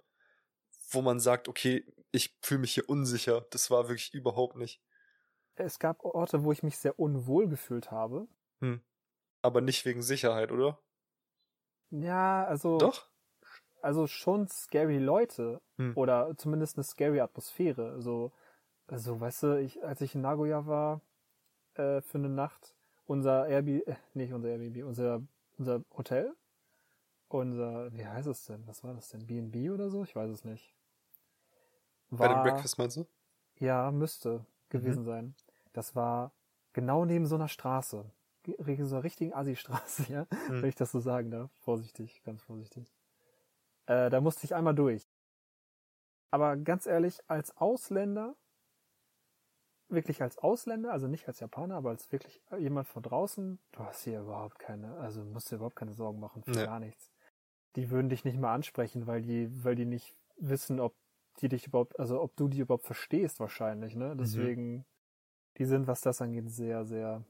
wo 0.90 1.02
man 1.02 1.22
sagt, 1.22 1.48
okay, 1.48 1.86
ich 2.12 2.38
fühle 2.42 2.62
mich 2.62 2.74
hier 2.74 2.90
unsicher. 2.90 3.46
Das 3.52 3.72
war 3.72 3.88
wirklich 3.88 4.14
überhaupt 4.14 4.58
nicht. 4.58 4.82
Es 5.56 5.80
gab 5.80 6.04
Orte, 6.04 6.44
wo 6.44 6.52
ich 6.52 6.64
mich 6.64 6.78
sehr 6.78 7.00
unwohl 7.00 7.48
gefühlt 7.48 7.92
habe. 7.92 8.28
Aber 9.42 9.62
nicht 9.62 9.86
wegen 9.86 10.02
Sicherheit, 10.02 10.52
oder? 10.52 10.80
Ja, 11.92 12.44
also. 12.46 12.78
Doch? 12.80 13.08
also 13.82 14.08
schon 14.08 14.48
scary 14.48 14.98
Leute 14.98 15.62
Hm. 15.78 15.94
oder 15.96 16.36
zumindest 16.38 16.78
eine 16.78 16.84
scary 16.84 17.20
Atmosphäre. 17.22 18.02
So, 18.02 18.32
also 18.88 19.20
weißt 19.20 19.44
du, 19.44 19.62
ich, 19.62 19.84
als 19.84 20.02
ich 20.02 20.16
in 20.16 20.22
Nagoya 20.22 20.66
war 20.68 21.02
äh, 21.76 22.02
für 22.02 22.18
eine 22.18 22.30
Nacht, 22.30 22.76
unser 23.06 23.48
Airbnb, 23.48 23.88
äh, 23.88 23.96
nicht 24.14 24.34
unser 24.34 24.50
Airbnb, 24.50 24.84
unser 24.86 25.22
unser 25.58 25.84
Hotel, 25.98 26.36
unser, 27.30 27.92
wie 27.94 28.06
heißt 28.06 28.28
es 28.28 28.46
denn? 28.46 28.68
Was 28.68 28.84
war 28.84 28.94
das 28.94 29.10
denn? 29.10 29.26
B&B 29.26 29.70
oder 29.70 29.90
so? 29.90 30.04
Ich 30.04 30.16
weiß 30.16 30.30
es 30.30 30.44
nicht. 30.44 30.74
Bed 32.12 32.32
and 32.32 32.44
Breakfast 32.44 32.78
meinst 32.78 32.98
du? 32.98 33.06
Ja, 33.60 33.92
müsste 33.92 34.46
gewesen 34.70 35.04
sein. 35.04 35.36
Das 35.74 35.96
war 35.96 36.32
genau 36.74 37.06
neben 37.06 37.26
so 37.26 37.36
einer 37.36 37.48
Straße. 37.48 38.06
So 38.56 38.96
einer 38.96 39.04
richtigen 39.04 39.34
Assi-Straße, 39.34 40.12
ja. 40.12 40.28
Hm. 40.48 40.62
Wenn 40.62 40.70
ich 40.70 40.76
das 40.76 40.92
so 40.92 41.00
sagen 41.00 41.32
darf. 41.32 41.52
Vorsichtig, 41.60 42.22
ganz 42.24 42.42
vorsichtig. 42.44 42.94
Äh, 43.88 44.10
da 44.10 44.22
musste 44.22 44.46
ich 44.46 44.56
einmal 44.56 44.76
durch. 44.76 45.08
Aber 46.32 46.58
ganz 46.58 46.86
ehrlich, 46.86 47.20
als 47.28 47.56
Ausländer, 47.58 48.36
wirklich 49.90 50.22
als 50.22 50.38
Ausländer, 50.38 50.92
also 50.92 51.08
nicht 51.08 51.28
als 51.28 51.40
Japaner, 51.40 51.76
aber 51.76 51.90
als 51.92 52.12
wirklich 52.12 52.42
jemand 52.58 52.88
von 52.88 53.04
draußen, 53.04 53.60
du 53.72 53.80
hast 53.80 54.04
hier 54.04 54.20
überhaupt 54.20 54.60
keine, 54.60 54.98
also 54.98 55.24
musst 55.24 55.52
dir 55.52 55.56
überhaupt 55.56 55.78
keine 55.78 55.94
Sorgen 55.94 56.20
machen 56.20 56.44
für 56.44 56.52
Nee. 56.52 56.66
gar 56.66 56.80
nichts. 56.80 57.12
Die 57.76 57.90
würden 57.90 58.10
dich 58.10 58.26
nicht 58.26 58.38
mal 58.38 58.54
ansprechen, 58.54 59.08
weil 59.08 59.22
die, 59.22 59.64
weil 59.64 59.76
die 59.76 59.86
nicht 59.86 60.18
wissen, 60.38 60.80
ob 60.80 60.96
die 61.40 61.48
dich 61.48 61.68
überhaupt, 61.68 62.00
also 62.00 62.22
ob 62.22 62.36
du 62.36 62.48
die 62.48 62.60
überhaupt 62.60 62.86
verstehst 62.86 63.40
wahrscheinlich, 63.40 63.96
ne? 63.96 64.16
Mhm. 64.16 64.18
Deswegen, 64.18 64.86
die 65.58 65.66
sind, 65.66 65.88
was 65.88 66.02
das 66.02 66.22
angeht, 66.22 66.50
sehr, 66.50 66.86
sehr 66.86 67.24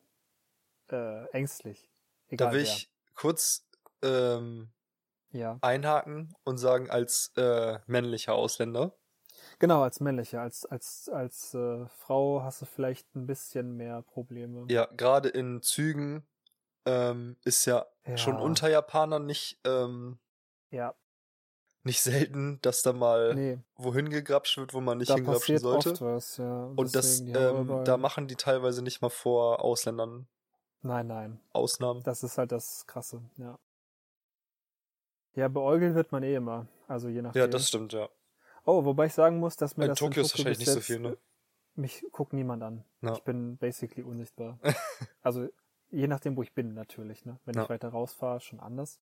äh, 0.94 1.26
ängstlich. 1.32 1.92
Egal 2.30 2.48
Da 2.48 2.52
will 2.52 2.62
wer. 2.62 2.62
ich 2.62 2.92
kurz 3.16 3.68
ähm, 4.02 4.72
Ja. 5.32 5.62
einhaken 5.62 6.36
und 6.46 6.58
sagen, 6.58 6.90
als 6.92 7.32
äh, 7.38 7.80
männlicher 7.88 8.34
Ausländer, 8.36 8.98
Genau, 9.60 9.82
als 9.84 10.00
männlicher, 10.00 10.42
als, 10.42 10.66
als, 10.66 11.10
als 11.10 11.54
äh, 11.54 11.86
Frau 11.88 12.42
hast 12.44 12.62
du 12.62 12.66
vielleicht 12.66 13.16
ein 13.16 13.28
bisschen 13.28 13.76
mehr 13.78 14.02
Probleme. 14.02 14.70
ja, 14.70 14.86
gerade 14.86 15.30
in 15.30 15.62
Zügen 15.62 16.28
ähm, 16.86 17.38
ist 17.46 17.66
ja, 17.66 17.88
Ja. 18.06 18.16
schon 18.16 18.40
unter 18.40 18.70
Japanern 18.70 19.26
nicht, 19.26 19.60
ähm, 19.66 20.20
Ja, 20.72 20.96
nicht 21.84 22.02
selten, 22.02 22.60
dass 22.62 22.82
da 22.84 22.94
mal 22.94 23.40
Nee, 23.40 23.60
wohin 23.76 24.10
gegrapscht 24.10 24.58
wird, 24.58 24.74
wo 24.74 24.82
man 24.82 24.98
nicht 24.98 25.16
da 25.16 25.16
hingrapschen 25.16 25.58
sollte. 25.58 26.02
was, 26.02 26.38
ja. 26.38 26.66
Und 26.76 26.96
das, 26.96 27.24
deswegen, 27.24 27.36
haben 27.36 27.68
ähm, 27.70 27.82
da 27.84 27.98
machen 27.98 28.28
die 28.28 28.36
teilweise 28.38 28.84
nicht 28.84 29.02
mal 29.02 29.10
vor 29.10 29.64
Ausländern 29.64 30.28
Nein, 30.88 31.08
nein. 31.08 31.40
Ausnahmen. 31.52 32.02
Das 32.04 32.24
ist 32.24 32.38
halt 32.38 32.52
das 32.52 32.86
Krasse, 32.88 33.22
ja. 33.38 33.60
Ja, 35.36 35.48
beäugelt 35.50 35.94
wird 35.96 36.12
man 36.12 36.24
eh 36.24 36.36
immer. 36.36 36.68
Also 36.88 37.10
je 37.10 37.22
nachdem. 37.22 37.40
Ja, 37.42 37.48
das 37.48 37.68
stimmt, 37.68 37.94
ja. 37.94 38.10
Oh, 38.66 38.86
wobei 38.86 39.06
ich 39.08 39.14
sagen 39.14 39.40
muss, 39.40 39.56
dass 39.56 39.78
mir 39.78 39.84
In 39.86 39.90
das 39.90 40.00
Tokio 40.00 40.22
ist 40.22 40.32
Tokio 40.32 40.46
wahrscheinlich 40.46 40.60
nicht 40.60 40.72
so 40.72 40.80
viel, 40.80 41.00
ne? 41.00 41.18
Mich 41.76 42.06
guckt 42.12 42.34
niemand 42.34 42.64
an. 42.64 42.84
Ja. 43.02 43.14
Ich 43.14 43.24
bin 43.24 43.58
basically 43.58 44.02
unsichtbar. 44.04 44.60
also 45.22 45.48
je 45.90 46.08
nachdem, 46.08 46.36
wo 46.36 46.42
ich 46.42 46.54
bin 46.54 46.74
natürlich. 46.74 47.26
Ne? 47.26 47.40
Wenn 47.46 47.56
Ja. 47.56 47.64
ich 47.64 47.70
weiter 47.70 47.90
rausfahre, 47.90 48.40
schon 48.40 48.60
anders. 48.60 49.00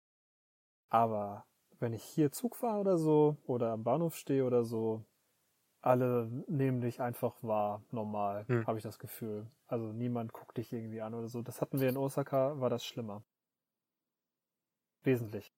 Aber 0.88 1.44
wenn 1.78 1.92
ich 1.92 2.02
hier 2.02 2.32
Zug 2.32 2.56
fahre 2.56 2.80
oder 2.80 2.98
so 2.98 3.36
oder 3.46 3.72
am 3.72 3.84
Bahnhof 3.84 4.16
stehe 4.16 4.44
oder 4.44 4.64
so, 4.64 5.04
alle 5.86 6.26
nehmen 6.48 6.80
dich 6.80 7.00
einfach 7.00 7.34
wahr, 7.42 7.82
normal, 7.90 8.46
Hm. 8.48 8.66
habe 8.66 8.78
ich 8.78 8.84
das 8.84 8.98
Gefühl. 8.98 9.46
Also 9.66 9.92
niemand 9.92 10.32
guckt 10.32 10.56
dich 10.56 10.72
irgendwie 10.72 11.00
an 11.02 11.14
oder 11.14 11.28
so. 11.28 11.42
Das 11.42 11.60
hatten 11.60 11.80
wir 11.80 11.88
in 11.88 11.96
Osaka, 11.96 12.58
war 12.60 12.70
das 12.70 12.84
schlimmer. 12.84 13.22
Wesentlich. 15.02 15.52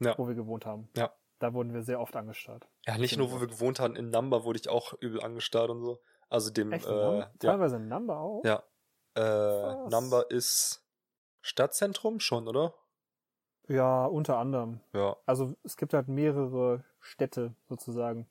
Ja. 0.00 0.16
Wo 0.16 0.28
wir 0.28 0.34
gewohnt 0.34 0.64
haben. 0.64 0.88
Ja. 0.96 1.12
Da 1.40 1.52
wurden 1.54 1.72
wir 1.72 1.82
sehr 1.82 2.00
oft 2.00 2.16
angestarrt. 2.16 2.66
Ja, 2.86 2.98
nicht 2.98 3.16
nur, 3.16 3.30
wo 3.30 3.40
wir 3.40 3.46
gewohnt 3.46 3.78
haben, 3.80 3.94
in 3.96 4.10
Number 4.10 4.44
wurde 4.44 4.58
ich 4.58 4.68
auch 4.68 4.94
übel 5.00 5.22
angestarrt 5.22 5.70
und 5.70 5.82
so. 5.82 6.00
Also 6.28 6.50
dem, 6.50 6.72
Echt? 6.72 6.86
äh, 6.86 7.18
ja, 7.18 7.30
Teilweise 7.38 7.76
ein 7.76 7.88
Number 7.88 8.18
auch? 8.18 8.44
ja. 8.44 8.62
Äh, 9.14 9.20
Was? 9.20 9.90
Number 9.90 10.30
ist 10.30 10.84
Stadtzentrum 11.40 12.20
schon, 12.20 12.46
oder? 12.48 12.74
Ja, 13.68 14.06
unter 14.06 14.38
anderem. 14.38 14.80
Ja. 14.94 15.16
Also 15.26 15.54
es 15.64 15.76
gibt 15.76 15.92
halt 15.94 16.08
mehrere 16.08 16.84
Städte 17.00 17.54
sozusagen. 17.68 18.28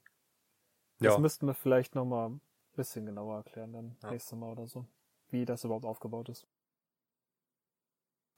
Das 1.00 1.14
Ja. 1.14 1.20
müssten 1.20 1.48
wir 1.48 1.54
vielleicht 1.54 1.96
nochmal 1.96 2.30
ein 2.30 2.42
bisschen 2.76 3.06
genauer 3.06 3.38
erklären 3.38 3.74
dann 3.74 3.98
Ja. 4.04 4.12
nächstes 4.12 4.38
Mal 4.38 4.52
oder 4.52 4.68
so, 4.68 4.86
wie 5.30 5.46
das 5.46 5.64
überhaupt 5.64 5.86
aufgebaut 5.86 6.30
ist. 6.30 6.48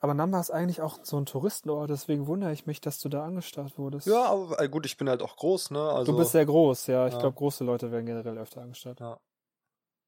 Aber 0.01 0.14
Namba 0.14 0.39
ist 0.39 0.49
eigentlich 0.51 0.82
auch 0.82 0.99
so 1.03 1.18
ein 1.18 1.26
Touristenort, 1.26 1.89
deswegen 1.89 2.26
wundere 2.26 2.53
ich 2.53 2.66
mich, 2.66 2.80
dass 2.80 2.99
du 2.99 3.10
da 3.10 3.26
angestarrt 3.26 3.78
wurdest. 3.78 4.07
Ja, 4.07 4.26
aber 4.26 4.60
äh, 4.60 4.70
gut, 4.70 4.86
ich 4.86 4.95
bin 4.95 5.10
halt 5.10 5.22
auch 5.22 5.36
groß, 5.36 5.72
ne? 5.72 5.82
Also, 5.82 6.14
du 6.14 6.18
bist 6.18 6.32
sehr 6.32 6.45
groß, 6.45 6.88
ja. 6.88 7.07
Ich 7.07 7.14
Ja. 7.14 7.20
glaube, 7.20 7.36
große 7.36 7.66
Leute 7.66 7.91
werden 7.91 8.05
generell 8.05 8.38
öfter 8.38 8.62
angestarrt. 8.62 9.01
Ja. 9.01 9.20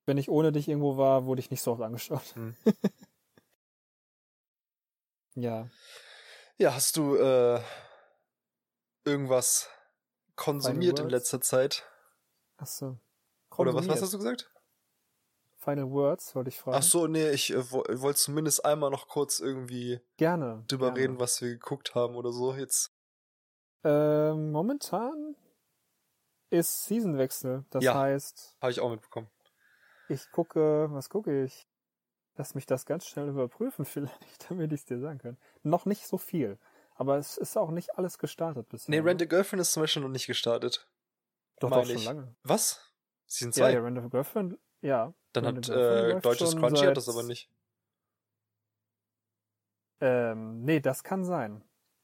Wenn 0.06 0.18
ich 0.18 0.30
ohne 0.30 0.52
dich 0.52 0.68
irgendwo 0.70 0.98
war, 0.98 1.26
wurde 1.26 1.42
ich 1.42 1.52
nicht 1.52 1.62
so 1.62 1.74
oft 1.74 1.82
angestarrt. 1.82 2.36
Hm. 2.36 2.56
ja. 5.36 5.68
Ja, 6.58 6.74
hast 6.74 6.96
du 6.96 7.16
äh, 7.18 7.60
irgendwas 9.04 9.70
konsumiert 10.36 11.00
in 11.00 11.10
letzter 11.10 11.42
Zeit? 11.42 11.91
Achso. 12.62 12.98
Oder 13.58 13.74
was, 13.74 13.88
was 13.88 14.02
hast 14.02 14.14
du 14.14 14.18
gesagt? 14.20 14.50
Final 15.58 15.90
Words, 15.92 16.36
wollte 16.36 16.50
ich 16.50 16.58
fragen. 16.60 16.78
Ach 16.78 16.84
so, 16.84 17.08
nee, 17.08 17.30
ich 17.32 17.52
äh, 17.52 17.72
wo- 17.72 17.84
wollte 17.88 18.20
zumindest 18.20 18.64
einmal 18.66 18.90
noch 18.90 19.08
kurz 19.08 19.40
irgendwie 19.40 20.00
Gerne. 20.18 20.64
drüber 20.68 20.88
gerne. 20.88 21.00
reden, 21.00 21.20
was 21.20 21.42
wir 21.42 21.50
geguckt 21.50 21.94
haben 21.96 22.16
oder 22.16 22.32
so. 22.32 22.54
Jetzt. 22.54 22.92
Ähm, 23.84 24.52
momentan 24.52 25.36
ist 26.50 26.86
Seasonwechsel. 26.86 27.66
Das 27.70 27.84
Ja. 27.84 27.96
heißt, 27.96 28.58
Habe 28.62 28.72
ich 28.72 28.80
auch 28.80 28.90
mitbekommen. 28.92 29.30
ich 30.10 30.30
gucke, 30.32 30.88
was 30.92 31.10
gucke 31.10 31.44
ich? 31.44 31.68
Lass 32.36 32.56
mich 32.56 32.66
das 32.66 32.86
ganz 32.86 33.06
schnell 33.06 33.28
überprüfen, 33.30 33.86
vielleicht, 33.86 34.50
damit 34.50 34.72
ich 34.72 34.82
es 34.82 34.86
dir 34.86 35.00
sagen 35.00 35.20
kann. 35.20 35.38
Noch 35.64 35.86
nicht 35.86 36.08
so 36.08 36.18
viel. 36.18 36.58
Aber 36.96 37.18
es 37.18 37.38
ist 37.38 37.58
auch 37.58 37.72
nicht 37.72 37.98
alles 37.98 38.18
gestartet 38.20 38.70
bisher. 38.70 38.92
Nee, 38.92 39.02
ne? 39.02 39.06
Rent 39.06 39.22
a 39.22 39.26
Girlfriend 39.26 39.62
ist 39.62 39.72
zum 39.74 39.82
Beispiel 39.84 40.02
noch 40.04 40.10
nicht 40.10 40.28
gestartet. 40.28 40.88
Doch, 41.62 41.72
doch, 41.72 41.86
schon 41.86 41.96
ich. 41.96 42.06
lange. 42.06 42.36
Was? 42.44 42.94
Season 43.28 43.54
Ja, 43.54 43.68
2? 43.68 43.74
ja, 43.74 43.80
Rent 43.82 43.98
a 44.00 44.08
Girlfriend, 44.08 44.58
ja. 44.82 45.14
Dann 45.34 45.46
Rent 45.46 45.68
hat 45.68 45.76
äh, 45.78 46.22
deutsches 46.22 46.56
Crunchy 46.56 46.86
hat 46.86 46.98
das 46.98 47.08
aber 47.10 47.24
nicht. 47.24 47.50
Ähm, 50.00 50.64
nee, 50.64 50.80
das 50.80 51.04
kann 51.04 51.24
sein. 51.24 51.64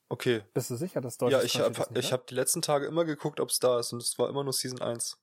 Okay. 0.10 0.44
Bist 0.54 0.70
du 0.70 0.76
sicher, 0.76 1.02
dass 1.02 1.18
deutsches 1.18 1.40
Ja, 1.40 1.46
ich 1.46 1.60
Crunchy 1.60 1.70
habe 1.72 1.90
nicht 1.94 2.00
ich 2.00 2.06
hat? 2.08 2.14
hab 2.14 2.28
die 2.28 2.36
letzten 2.36 2.62
Tage 2.62 2.86
immer 2.86 3.04
geguckt, 3.06 3.40
ob 3.40 3.50
es 3.50 3.60
da 3.60 3.80
ist 3.80 3.92
und 3.94 4.02
es 4.02 4.18
war 4.18 4.30
immer 4.30 4.44
nur 4.44 4.54
Season 4.54 4.82
1. 4.82 5.18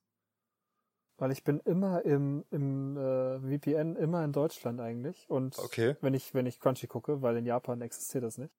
Weil 1.17 1.31
ich 1.31 1.43
bin 1.43 1.59
immer 1.61 2.03
im, 2.05 2.45
im 2.51 2.97
äh, 2.97 3.39
VPN, 3.39 3.95
immer 3.95 4.23
in 4.23 4.31
Deutschland 4.33 4.79
eigentlich. 4.81 5.29
Und 5.29 5.57
Okay. 5.57 5.95
wenn 6.01 6.13
ich, 6.13 6.33
wenn 6.33 6.45
ich 6.45 6.59
Crunchy 6.59 6.87
gucke, 6.87 7.21
weil 7.21 7.37
in 7.37 7.45
Japan 7.45 7.81
existiert 7.81 8.23
das 8.23 8.37
nicht. 8.37 8.53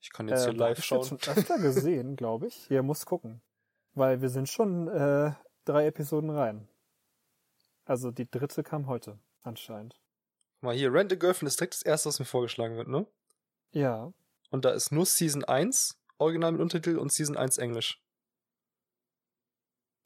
Ich 0.00 0.10
kann 0.10 0.28
jetzt 0.28 0.44
hier 0.44 0.54
Äh, 0.54 0.58
hab 0.58 0.58
live 0.58 0.78
ich 0.78 0.84
schauen. 0.84 1.00
jetzt 1.00 1.08
schon 1.08 1.20
öfter 1.26 1.58
gesehen, 1.58 2.16
glaube 2.16 2.46
ich. 2.46 2.70
Ihr 2.70 2.82
muss 2.82 3.04
gucken. 3.06 3.40
Weil 3.98 4.22
wir 4.22 4.28
sind 4.28 4.48
schon 4.48 4.86
äh, 4.86 5.32
drei 5.64 5.86
Episoden 5.86 6.30
rein. 6.30 6.68
Also 7.84 8.12
die 8.12 8.30
dritte 8.30 8.62
kam 8.62 8.86
heute, 8.86 9.18
anscheinend. 9.42 10.00
Mal 10.60 10.76
hier, 10.76 10.92
Rent 10.92 11.12
a 11.12 11.16
Girlfriend 11.16 11.48
ist 11.48 11.58
direkt 11.58 11.74
das 11.74 11.82
erste, 11.82 12.08
was 12.08 12.20
mir 12.20 12.24
vorgeschlagen 12.24 12.76
wird, 12.76 12.86
ne? 12.86 13.06
Ja. 13.72 14.12
Und 14.50 14.64
da 14.64 14.70
ist 14.70 14.92
nur 14.92 15.04
Season 15.04 15.42
1, 15.42 16.00
Original 16.18 16.52
mit 16.52 16.60
Untertitel 16.60 16.98
und 16.98 17.12
Season 17.12 17.36
1 17.36 17.58
Englisch. 17.58 18.00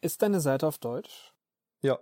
Ist 0.01 0.22
deine 0.22 0.40
Seite 0.40 0.66
auf 0.66 0.78
Deutsch? 0.78 1.34
Ja. 1.82 1.99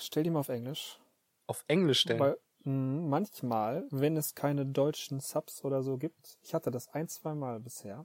Stell 0.00 0.22
die 0.24 0.30
mal 0.30 0.40
auf 0.40 0.50
Englisch. 0.50 1.00
Auf 1.46 1.64
Englisch 1.66 2.00
stellen. 2.00 2.20
Weil 2.20 2.38
mh, 2.64 3.08
manchmal, 3.08 3.86
wenn 3.90 4.18
es 4.18 4.34
keine 4.34 4.66
deutschen 4.66 5.20
Subs 5.20 5.64
oder 5.64 5.82
so 5.82 5.96
gibt, 5.96 6.38
ich 6.42 6.52
hatte 6.52 6.70
das 6.70 6.88
ein, 6.88 7.08
zwei 7.08 7.34
Mal 7.34 7.58
bisher 7.58 8.04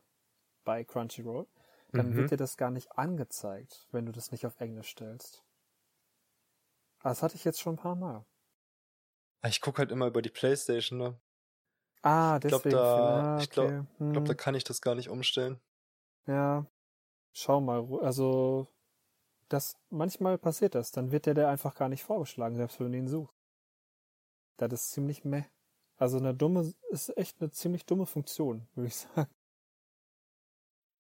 bei 0.64 0.86
Crunchyroll, 0.86 1.46
dann 1.94 2.16
Mhm. 2.16 2.16
wird 2.16 2.32
dir 2.32 2.38
das 2.38 2.58
gar 2.58 2.72
nicht 2.72 2.94
angezeigt, 2.98 3.88
wenn 3.92 4.06
du 4.06 4.12
das 4.12 4.32
nicht 4.32 4.46
auf 4.46 4.60
Englisch 4.60 4.90
stellst. 4.92 5.44
Aber 7.00 7.10
Das 7.10 7.24
hatte 7.24 7.34
ich 7.36 7.44
jetzt 7.44 7.60
schon 7.60 7.74
ein 7.74 7.78
paar 7.80 7.96
Mal. 7.96 8.24
Ah, 9.42 9.48
Ich 9.48 9.62
gucke 9.62 9.80
halt 9.80 9.92
immer 9.92 10.06
über 10.08 10.22
die 10.22 10.30
Playstation, 10.30 11.00
ne? 11.00 11.20
Ah, 12.04 12.40
glaub, 12.46 12.68
deswegen. 12.68 12.78
da- 12.80 13.30
ah, 13.40 13.44
ich 13.44 13.50
glaub- 13.50 13.76
okay. 13.76 13.86
Ich 14.08 14.12
glaube, 14.14 14.28
da 14.28 14.34
Hm, 14.34 14.36
kann 14.36 14.56
ich 14.56 14.64
das 14.64 14.82
gar 14.82 14.96
nicht 14.96 15.10
umstellen. 15.10 15.62
ja. 16.28 16.66
Schau 17.34 17.62
mal, 17.62 17.88
also 18.04 18.68
das 19.50 19.78
manchmal 19.90 20.38
passiert 20.40 20.76
das, 20.76 20.92
dann 20.92 21.12
wird 21.12 21.26
der 21.28 21.36
der 21.36 21.50
einfach 21.50 21.76
gar 21.76 21.90
nicht 21.90 22.04
vorgeschlagen, 22.04 22.58
selbst 22.58 22.80
wenn 22.80 22.92
du 22.94 22.98
ihn 23.00 23.08
suchst. 23.10 23.36
Das 24.58 24.72
ist 24.74 24.92
ziemlich 24.92 25.24
meh. 25.26 25.46
Also 25.98 26.18
eine 26.18 26.34
dumme, 26.36 26.74
ist 26.90 27.16
echt 27.18 27.42
eine 27.42 27.50
ziemlich 27.52 27.86
dumme 27.88 28.06
Funktion, 28.06 28.68
würde 28.76 28.88
ich 28.90 28.96
sagen. 29.16 29.30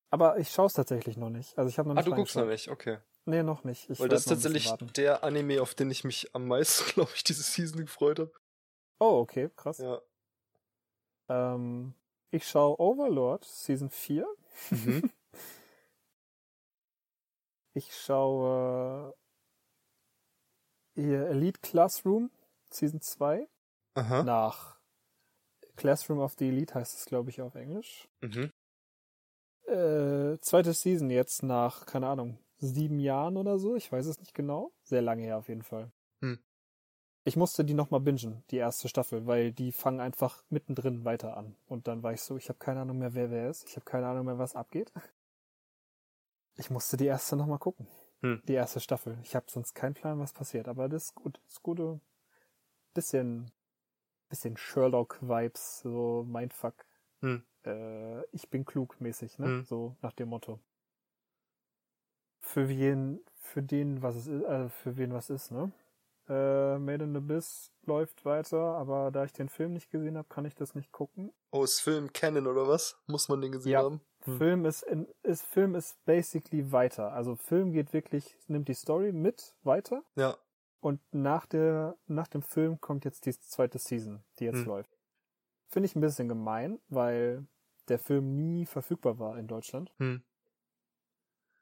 Aber 0.09 0.37
ich 0.39 0.51
schaue 0.51 0.67
es 0.67 0.73
tatsächlich 0.73 1.17
noch 1.17 1.29
nicht. 1.29 1.57
Also 1.57 1.69
ich 1.69 1.77
habe 1.77 1.89
noch 1.89 1.95
Ah, 1.95 1.99
nicht 1.99 2.07
du 2.07 2.15
guckst 2.15 2.35
noch 2.35 2.45
nicht, 2.45 2.69
okay. 2.69 2.99
Nee, 3.25 3.43
noch 3.43 3.63
nicht. 3.65 3.89
Ich 3.89 3.99
Weil 3.99 4.07
das 4.07 4.21
ist 4.21 4.29
tatsächlich 4.29 4.71
der 4.95 5.23
Anime, 5.23 5.61
auf 5.61 5.75
den 5.75 5.91
ich 5.91 6.03
mich 6.05 6.33
am 6.33 6.47
meisten, 6.47 6.85
glaube 6.93 7.11
ich, 7.13 7.23
diese 7.23 7.43
Season 7.43 7.81
gefreut 7.81 8.19
habe. 8.19 8.31
Oh, 8.99 9.19
okay, 9.19 9.49
krass. 9.55 9.79
Ja. 9.79 10.01
Ähm, 11.29 11.93
ich 12.31 12.47
schaue 12.47 12.79
Overlord 12.79 13.43
Season 13.45 13.89
4. 13.89 14.25
Mhm. 14.71 15.11
Ich 17.73 17.95
schaue 17.95 19.15
hier 20.95 21.27
Elite 21.27 21.59
Classroom 21.61 22.31
Season 22.71 23.01
2 23.01 23.47
Aha. 23.93 24.23
nach 24.23 24.79
Classroom 25.75 26.19
of 26.19 26.33
the 26.39 26.47
Elite 26.47 26.73
heißt 26.73 26.97
es, 26.97 27.05
glaube 27.05 27.29
ich, 27.29 27.39
auf 27.39 27.53
Englisch. 27.53 28.07
Mhm. 28.21 28.51
Äh, 29.67 30.39
zweite 30.39 30.73
Season 30.73 31.09
jetzt 31.09 31.43
nach, 31.43 31.85
keine 31.85 32.07
Ahnung, 32.07 32.37
sieben 32.57 32.99
Jahren 32.99 33.37
oder 33.37 33.59
so. 33.59 33.75
Ich 33.75 33.91
weiß 33.91 34.05
es 34.05 34.19
nicht 34.19 34.33
genau. 34.33 34.71
Sehr 34.83 35.01
lange 35.01 35.23
her 35.23 35.37
auf 35.37 35.49
jeden 35.49 35.63
Fall. 35.63 35.91
Hm. 36.21 36.39
Ich 37.25 37.35
musste 37.35 37.65
die 37.65 37.73
nochmal 37.73 37.99
bingen, 37.99 38.43
die 38.51 38.57
erste 38.57 38.87
Staffel, 38.87 39.27
weil 39.27 39.51
die 39.51 39.73
fangen 39.73 39.99
einfach 39.99 40.41
mittendrin 40.49 41.03
weiter 41.03 41.35
an. 41.35 41.57
Und 41.67 41.87
dann 41.89 42.01
war 42.01 42.13
ich 42.13 42.21
so, 42.21 42.37
ich 42.37 42.47
habe 42.47 42.59
keine 42.59 42.81
Ahnung 42.81 42.99
mehr, 42.99 43.13
wer 43.13 43.29
wer 43.29 43.49
ist. 43.49 43.67
Ich 43.67 43.75
habe 43.75 43.83
keine 43.83 44.07
Ahnung 44.07 44.25
mehr, 44.25 44.37
was 44.37 44.55
abgeht. 44.55 44.93
Ich 46.55 46.69
musste 46.69 46.95
die 46.95 47.05
erste 47.05 47.35
nochmal 47.35 47.59
gucken. 47.59 47.87
Hm. 48.21 48.41
Die 48.47 48.53
erste 48.53 48.79
Staffel. 48.79 49.17
Ich 49.23 49.35
habe 49.35 49.45
sonst 49.49 49.75
keinen 49.75 49.93
Plan, 49.93 50.19
was 50.19 50.31
passiert. 50.31 50.69
Aber 50.69 50.87
das 50.87 51.05
ist 51.05 51.15
gut. 51.15 51.39
Das 51.43 51.55
ist 51.55 51.63
gute. 51.63 51.99
Bisschen, 52.93 53.51
bisschen 54.29 54.55
Sherlock-Vibes, 54.55 55.81
so 55.81 56.25
Mindfuck. 56.27 56.85
Hm. 57.19 57.43
Äh, 57.67 58.23
ich 58.31 58.49
bin 58.49 58.65
klug 58.65 58.99
mäßig, 59.01 59.37
ne? 59.39 59.45
Hm. 59.45 59.63
So 59.65 59.95
nach 60.01 60.13
dem 60.13 60.29
Motto. 60.29 60.59
Für 62.39 62.69
wen, 62.69 63.19
für 63.35 63.61
den, 63.61 64.01
was 64.01 64.15
es 64.15 64.27
ist, 64.27 64.43
äh, 64.43 64.69
für 64.69 64.97
wen 64.97 65.13
was 65.13 65.29
ist, 65.29 65.51
ne? 65.51 65.71
Äh, 66.29 66.77
Made 66.77 67.03
in 67.05 67.15
Abyss 67.15 67.71
läuft 67.85 68.25
weiter, 68.25 68.59
aber 68.59 69.11
da 69.11 69.23
ich 69.23 69.31
den 69.33 69.49
Film 69.49 69.73
nicht 69.73 69.89
gesehen 69.91 70.17
habe, 70.17 70.27
kann 70.27 70.45
ich 70.45 70.55
das 70.55 70.75
nicht 70.75 70.91
gucken. 70.91 71.31
Oh, 71.51 71.63
ist 71.63 71.79
Film 71.79 72.11
Canon 72.11 72.47
oder 72.47 72.67
was? 72.67 72.97
Muss 73.07 73.29
man 73.29 73.41
den 73.41 73.51
gesehen 73.53 73.71
Ja. 73.73 73.83
haben? 73.83 74.01
Hm. 74.23 74.37
Film 74.37 74.65
ist, 74.65 74.83
in, 74.83 75.07
ist 75.23 75.45
Film 75.45 75.75
ist 75.75 76.03
basically 76.05 76.71
weiter. 76.71 77.13
Also 77.13 77.35
Film 77.35 77.71
geht 77.71 77.93
wirklich, 77.93 78.37
nimmt 78.47 78.67
die 78.67 78.73
Story 78.73 79.11
mit 79.13 79.55
weiter 79.63 80.03
Ja. 80.15 80.37
und 80.81 80.99
nach 81.13 81.45
der 81.45 81.95
nach 82.07 82.27
dem 82.27 82.41
Film 82.41 82.81
kommt 82.81 83.05
jetzt 83.05 83.25
die 83.25 83.37
zweite 83.39 83.79
Season, 83.79 84.21
die 84.39 84.45
jetzt 84.45 84.59
Hm. 84.59 84.65
läuft. 84.65 84.97
Finde 85.69 85.85
ich 85.85 85.95
ein 85.95 86.01
bisschen 86.01 86.27
gemein, 86.27 86.79
weil 86.89 87.45
der 87.89 87.99
Film 87.99 88.35
nie 88.35 88.65
verfügbar 88.65 89.19
war 89.19 89.37
in 89.37 89.47
Deutschland. 89.47 89.91
Hm. 89.97 90.23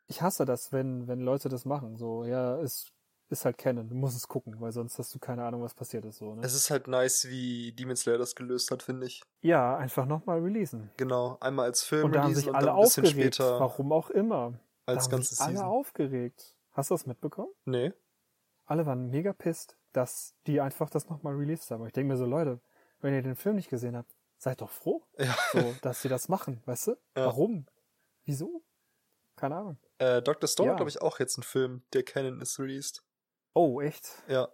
Ich 0.07 0.21
hasse 0.21 0.45
das, 0.45 0.71
wenn, 0.71 1.07
wenn 1.07 1.19
Leute 1.19 1.49
das 1.49 1.65
machen. 1.65 1.97
So, 1.97 2.25
ja, 2.25 2.59
es 2.61 2.91
ist 3.29 3.45
halt 3.45 3.57
Canon, 3.57 3.89
du 3.89 3.95
musst 3.95 4.15
es 4.15 4.27
gucken, 4.27 4.59
weil 4.59 4.71
sonst 4.71 4.99
hast 4.99 5.13
du 5.15 5.19
keine 5.19 5.43
Ahnung, 5.43 5.63
was 5.63 5.73
passiert 5.73 6.05
ist. 6.05 6.17
So, 6.17 6.35
ne? 6.35 6.41
Es 6.43 6.53
ist 6.53 6.69
halt 6.69 6.87
nice, 6.87 7.25
wie 7.27 7.71
Demon 7.71 7.95
Slayer 7.95 8.17
das 8.17 8.35
gelöst 8.35 8.69
hat, 8.69 8.83
finde 8.83 9.07
ich. 9.07 9.23
Ja, 9.41 9.77
einfach 9.77 10.05
nochmal 10.05 10.41
releasen. 10.41 10.91
Genau, 10.97 11.37
einmal 11.39 11.65
als 11.65 11.83
Film 11.83 12.05
Und 12.05 12.15
da 12.15 12.23
haben 12.23 12.35
sich 12.35 12.53
alle 12.53 12.73
aufgeregt, 12.73 13.39
warum 13.39 13.91
auch 13.91 14.09
immer. 14.11 14.59
Da 14.85 14.93
als 14.93 15.05
haben 15.05 15.11
ganze 15.11 15.35
sich 15.35 15.41
alle 15.41 15.53
Season. 15.53 15.67
aufgeregt. 15.67 16.55
Hast 16.71 16.91
du 16.91 16.93
das 16.93 17.05
mitbekommen? 17.07 17.51
Nee. 17.65 17.93
Alle 18.65 18.85
waren 18.85 19.09
mega 19.09 19.33
pisst, 19.33 19.77
dass 19.93 20.35
die 20.45 20.61
einfach 20.61 20.89
das 20.89 21.09
nochmal 21.09 21.35
released 21.35 21.71
haben. 21.71 21.85
Ich 21.87 21.93
denke 21.93 22.13
mir 22.13 22.17
so, 22.17 22.25
Leute, 22.25 22.59
wenn 22.99 23.13
ihr 23.13 23.21
den 23.21 23.35
Film 23.35 23.55
nicht 23.55 23.69
gesehen 23.69 23.95
habt, 23.95 24.14
seid 24.37 24.61
doch 24.61 24.69
froh, 24.71 25.03
Ja. 25.17 25.35
so, 25.51 25.75
dass 25.81 26.01
sie 26.01 26.09
das 26.09 26.27
machen, 26.29 26.61
weißt 26.65 26.87
du? 26.87 26.91
Ja. 27.15 27.25
Warum? 27.27 27.65
Wieso? 28.25 28.63
Keine 29.35 29.55
Ahnung. 29.57 29.77
Äh, 29.97 30.21
Dr. 30.21 30.47
Stone 30.47 30.67
Ja. 30.67 30.73
hat, 30.73 30.77
glaube 30.77 30.89
ich, 30.89 31.01
auch 31.01 31.19
jetzt 31.19 31.37
einen 31.37 31.43
Film, 31.43 31.83
der 31.93 32.03
Canon 32.03 32.41
ist 32.41 32.59
released. 32.59 33.03
Oh, 33.53 33.81
echt? 33.81 34.23
Ja, 34.27 34.47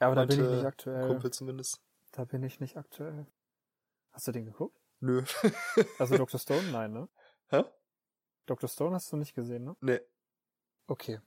Ja, 0.00 0.06
aber 0.06 0.14
da 0.16 0.24
bin 0.24 0.32
ich 0.32 0.38
Meinte 0.38 0.56
nicht 0.56 0.66
aktuell. 0.66 1.06
Kumpel 1.06 1.30
zumindest. 1.32 1.80
Da 2.12 2.24
bin 2.24 2.42
ich 2.42 2.60
nicht 2.60 2.76
aktuell. 2.76 3.26
Hast 4.12 4.26
du 4.28 4.32
den 4.32 4.44
geguckt? 4.46 4.78
Nö. 5.00 5.22
Also 5.98 6.16
Dr. 6.16 6.38
Stone? 6.38 6.70
Nein, 6.70 6.92
ne? 6.92 7.08
Hä? 7.48 7.64
Dr. 8.46 8.68
Stone 8.68 8.94
hast 8.94 9.10
du 9.12 9.16
nicht 9.16 9.34
gesehen, 9.34 9.64
ne? 9.64 9.76
Nee. 9.80 10.00
Okay. 10.86 11.20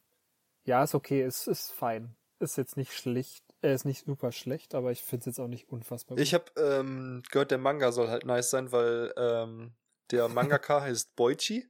Ja, 0.63 0.83
ist 0.83 0.95
okay, 0.95 1.21
es 1.21 1.47
ist 1.47 1.71
fein. 1.71 2.15
Ist 2.39 2.57
jetzt 2.57 2.77
nicht 2.77 2.93
schlecht, 2.93 3.43
er 3.67 3.75
ist 3.75 3.85
nicht 3.85 4.05
super 4.05 4.31
schlecht, 4.31 4.75
aber 4.75 4.91
ich 4.91 5.03
finde 5.03 5.21
es 5.21 5.25
jetzt 5.27 5.39
auch 5.39 5.47
nicht 5.47 5.69
unfassbar 5.69 6.15
gut. 6.15 6.23
Ich 6.23 6.33
habe 6.33 6.45
ähm, 6.57 7.23
gehört, 7.31 7.51
der 7.51 7.57
Manga 7.57 7.91
soll 7.91 8.07
halt 8.09 8.25
nice 8.25 8.49
sein, 8.49 8.71
weil 8.71 9.13
ähm, 9.17 9.73
der 10.11 10.27
Mangaka 10.27 10.81
heißt 10.81 11.15
Boichi 11.15 11.69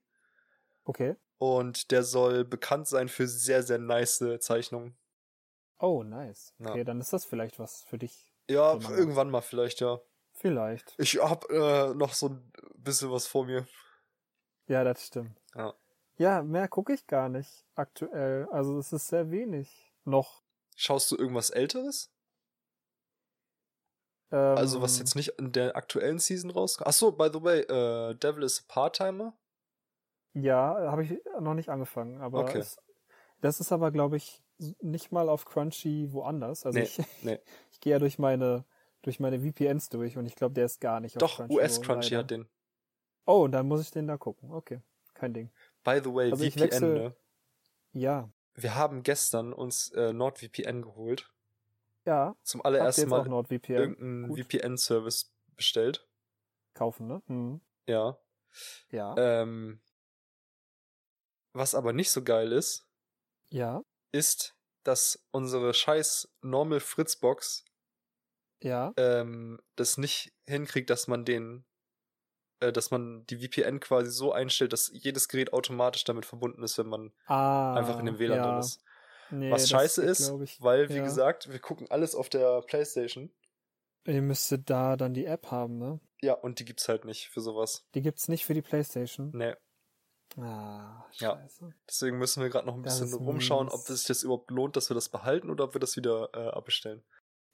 okay. 0.85 1.15
und 1.37 1.91
der 1.91 2.03
soll 2.03 2.45
bekannt 2.45 2.87
sein 2.87 3.09
für 3.09 3.27
sehr, 3.27 3.63
sehr 3.63 3.79
nice 3.79 4.23
Zeichnungen. 4.39 4.97
Oh, 5.79 6.03
nice. 6.03 6.53
Ja. 6.59 6.71
Okay, 6.71 6.83
dann 6.83 6.99
ist 6.99 7.13
das 7.13 7.25
vielleicht 7.25 7.59
was 7.59 7.83
für 7.83 7.97
dich. 7.97 8.33
Ja, 8.49 8.73
irgendwann 8.73 9.29
mal 9.29 9.41
vielleicht, 9.41 9.81
ja. 9.81 9.99
Vielleicht. 10.33 10.93
Ich 10.97 11.19
hab 11.21 11.49
äh, 11.49 11.93
noch 11.93 12.13
so 12.13 12.29
ein 12.29 12.51
bisschen 12.75 13.11
was 13.11 13.27
vor 13.27 13.45
mir. 13.45 13.67
Ja, 14.67 14.83
das 14.83 15.05
stimmt. 15.05 15.39
Ja. 15.55 15.73
Ja, 16.17 16.41
mehr 16.41 16.67
gucke 16.67 16.93
ich 16.93 17.05
gar 17.07 17.29
nicht 17.29 17.65
aktuell. 17.75 18.47
Also 18.51 18.79
es 18.79 18.91
ist 18.91 19.07
sehr 19.07 19.29
wenig 19.31 19.93
noch. 20.03 20.43
Schaust 20.79 21.09
du 21.11 21.17
irgendwas 21.17 21.49
Älteres? 21.49 22.11
Ähm, 24.31 24.57
Also 24.57 24.81
was 24.81 24.99
jetzt 24.99 25.15
nicht 25.15 25.29
in 25.39 25.51
der 25.51 25.75
aktuellen 25.75 26.19
Season 26.19 26.51
rauskommt? 26.51 26.87
Ach 26.87 26.93
so, 26.93 27.11
by 27.11 27.29
the 27.33 27.41
way, 27.43 27.61
äh, 27.61 28.13
Devil 28.15 28.43
is 28.43 28.59
a 28.59 28.63
Part-Timer? 28.73 29.33
Ja, 30.33 30.91
habe 30.91 31.03
ich 31.03 31.19
noch 31.39 31.55
nicht 31.55 31.69
angefangen, 31.69 32.21
aber 32.21 32.45
Okay. 32.45 32.59
es, 32.59 32.77
das 33.41 33.59
ist 33.59 33.71
aber, 33.71 33.89
glaube 33.91 34.17
ich, 34.17 34.43
nicht 34.81 35.11
mal 35.11 35.29
auf 35.29 35.45
Crunchy 35.45 36.13
woanders. 36.13 36.65
Also 36.65 36.77
Nee, 36.79 36.85
ich, 36.85 36.97
nee. 37.23 37.39
ich 37.71 37.79
gehe 37.79 37.93
ja 37.93 37.99
durch 37.99 38.19
meine 38.19 38.65
durch 39.03 39.19
meine 39.19 39.39
VPNs 39.39 39.89
durch 39.89 40.17
und 40.17 40.25
ich 40.25 40.35
glaube, 40.35 40.53
der 40.53 40.65
ist 40.65 40.81
gar 40.81 40.99
nicht 40.99 41.17
auf 41.17 41.21
Doch, 41.23 41.37
Crunchy. 41.37 41.53
US-Crunchy 41.55 42.09
leider. 42.09 42.17
hat 42.19 42.31
den. 42.31 42.47
Oh, 43.25 43.43
und 43.45 43.51
dann 43.53 43.67
muss 43.67 43.81
ich 43.81 43.89
den 43.91 44.05
da 44.07 44.17
gucken. 44.17 44.51
Okay, 44.51 44.81
kein 45.13 45.33
Ding. 45.33 45.49
By 45.83 46.01
the 46.03 46.13
way, 46.13 46.31
Also 46.31 46.43
ich 46.43 46.53
VPN, 46.53 46.63
wechsel- 46.63 46.93
ne? 46.93 47.15
Ja, 47.93 48.29
Wir 48.59 48.75
haben 48.75 49.03
gestern 49.03 49.53
uns 49.53 49.91
äh, 49.91 50.11
NordVPN 50.13 50.81
geholt. 50.81 51.31
ja. 52.05 52.35
Zum 52.43 52.65
allerersten 52.65 53.07
Mal 53.07 53.23
NordVPN 53.27 53.73
irgendeinen. 53.75 54.35
VPN-Service 54.35 55.31
bestellt. 55.55 56.07
kaufen, 56.73 57.07
ne? 57.07 57.21
Mhm. 57.27 57.61
Ja. 57.87 58.17
Ja. 58.89 59.15
Ähm, 59.17 59.79
was 61.53 61.75
aber 61.75 61.93
nicht 61.93 62.09
so 62.11 62.23
geil 62.23 62.51
ist, 62.51 62.87
ja. 63.49 63.83
ist, 64.11 64.55
dass 64.83 65.23
unsere 65.31 65.73
scheiß 65.73 66.29
Normal 66.41 66.79
Fritzbox 66.79 67.63
Ja. 68.63 68.93
ähm, 68.97 69.59
das 69.75 69.97
nicht 69.97 70.33
hinkriegt, 70.47 70.89
dass 70.89 71.07
man 71.07 71.25
den, 71.25 71.65
äh, 72.59 72.71
dass 72.71 72.91
man 72.91 73.25
die 73.27 73.37
VPN 73.37 73.79
quasi 73.79 74.11
so 74.11 74.31
einstellt, 74.31 74.73
dass 74.73 74.89
jedes 74.93 75.27
Gerät 75.27 75.53
automatisch 75.53 76.03
damit 76.03 76.25
verbunden 76.25 76.63
ist, 76.63 76.77
wenn 76.77 76.87
man 76.87 77.11
Ah. 77.25 77.75
einfach 77.75 77.99
in 77.99 78.05
dem 78.05 78.19
WLAN 78.19 78.37
ja. 78.37 78.47
drin 78.49 78.59
ist. 78.59 78.81
Nee, 79.29 79.51
Was 79.51 79.69
scheiße 79.69 80.03
ist, 80.03 80.31
ich. 80.41 80.61
weil, 80.61 80.87
wie 80.89 80.95
ja. 80.95 81.03
gesagt, 81.03 81.51
wir 81.51 81.59
gucken 81.59 81.87
alles 81.91 82.15
auf 82.15 82.29
der 82.29 82.61
Playstation. 82.61 83.31
Ihr 84.05 84.21
müsstet 84.21 84.69
da 84.69 84.95
dann 84.95 85.13
die 85.13 85.25
App 85.25 85.51
haben, 85.51 85.77
ne? 85.77 85.99
Ja, 86.21 86.33
und 86.33 86.59
die 86.59 86.65
gibt's 86.65 86.87
halt 86.87 87.03
nicht 87.03 87.27
für 87.27 87.41
sowas. 87.41 87.85
Die 87.93 88.01
gibt's 88.01 88.29
nicht 88.29 88.45
für 88.45 88.53
die 88.53 88.61
Playstation. 88.61 89.31
Nee. 89.33 89.53
Ah, 90.37 91.05
Ja. 91.13 91.35
scheiße. 91.37 91.73
Deswegen 91.89 92.17
müssen 92.17 92.41
wir 92.43 92.49
gerade 92.49 92.67
noch 92.67 92.75
ein 92.75 92.83
Das 92.83 92.99
bisschen 92.99 93.17
rumschauen, 93.25 93.65
mies. 93.67 93.73
ob 93.75 93.81
es 93.81 93.87
sich 93.99 94.07
das 94.07 94.23
überhaupt 94.23 94.51
lohnt, 94.51 94.75
dass 94.75 94.89
wir 94.89 94.95
das 94.95 95.09
behalten 95.09 95.49
oder 95.49 95.65
ob 95.65 95.73
wir 95.75 95.79
das 95.79 95.95
wieder 95.97 96.29
äh, 96.33 96.47
abbestellen. 96.49 97.03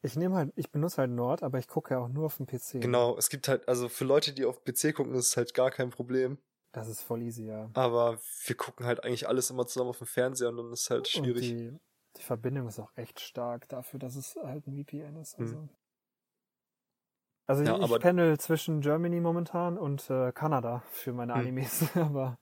Ich 0.05 0.17
nehme 0.17 0.35
halt, 0.35 0.51
ich 0.57 0.69
benutze 0.69 0.97
halt 0.97 1.11
Nord, 1.11 1.43
aber 1.43 1.59
ich 1.59 1.67
gucke 1.69 1.93
ja 1.93 1.99
auch 2.01 2.09
nur 2.09 2.25
auf 2.25 2.35
dem 2.35 2.45
PC. 2.45 2.81
Genau, 2.81 3.17
es 3.17 3.29
gibt 3.29 3.47
halt, 3.47 3.67
also 3.69 3.87
für 3.87 4.03
Leute, 4.03 4.33
die 4.33 4.43
auf 4.43 4.63
PC 4.65 4.93
gucken, 4.93 5.15
ist 5.15 5.27
es 5.29 5.37
halt 5.37 5.53
gar 5.53 5.71
kein 5.71 5.91
Problem. 5.91 6.37
Das 6.73 6.89
ist 6.89 7.01
voll 7.01 7.21
easy, 7.21 7.45
ja. 7.45 7.69
Aber 7.73 8.19
wir 8.45 8.57
gucken 8.57 8.85
halt 8.85 9.03
eigentlich 9.05 9.29
alles 9.29 9.49
immer 9.49 9.65
zusammen 9.65 9.91
auf 9.91 9.99
dem 9.99 10.07
Fernseher 10.07 10.49
und 10.49 10.57
dann 10.57 10.73
ist 10.73 10.81
es 10.81 10.89
halt 10.89 11.07
schwierig. 11.07 11.41
die, 11.45 11.79
die 12.17 12.21
Verbindung 12.21 12.67
ist 12.67 12.79
auch 12.79 12.91
echt 12.95 13.21
stark 13.21 13.69
dafür, 13.69 13.99
dass 13.99 14.17
es 14.17 14.35
halt 14.35 14.67
ein 14.67 14.75
VPN 14.75 15.15
ist. 15.15 15.39
Also, 15.39 15.69
also 17.47 17.63
Ja, 17.63 17.77
ich, 17.77 17.89
ich 17.91 17.99
pendel 17.99 18.37
zwischen 18.39 18.81
Germany 18.81 19.21
momentan 19.21 19.77
und 19.77 20.09
äh, 20.09 20.33
Kanada 20.33 20.83
für 20.91 21.13
meine 21.13 21.33
Hm. 21.33 21.39
Animes, 21.39 21.85
aber 21.95 22.37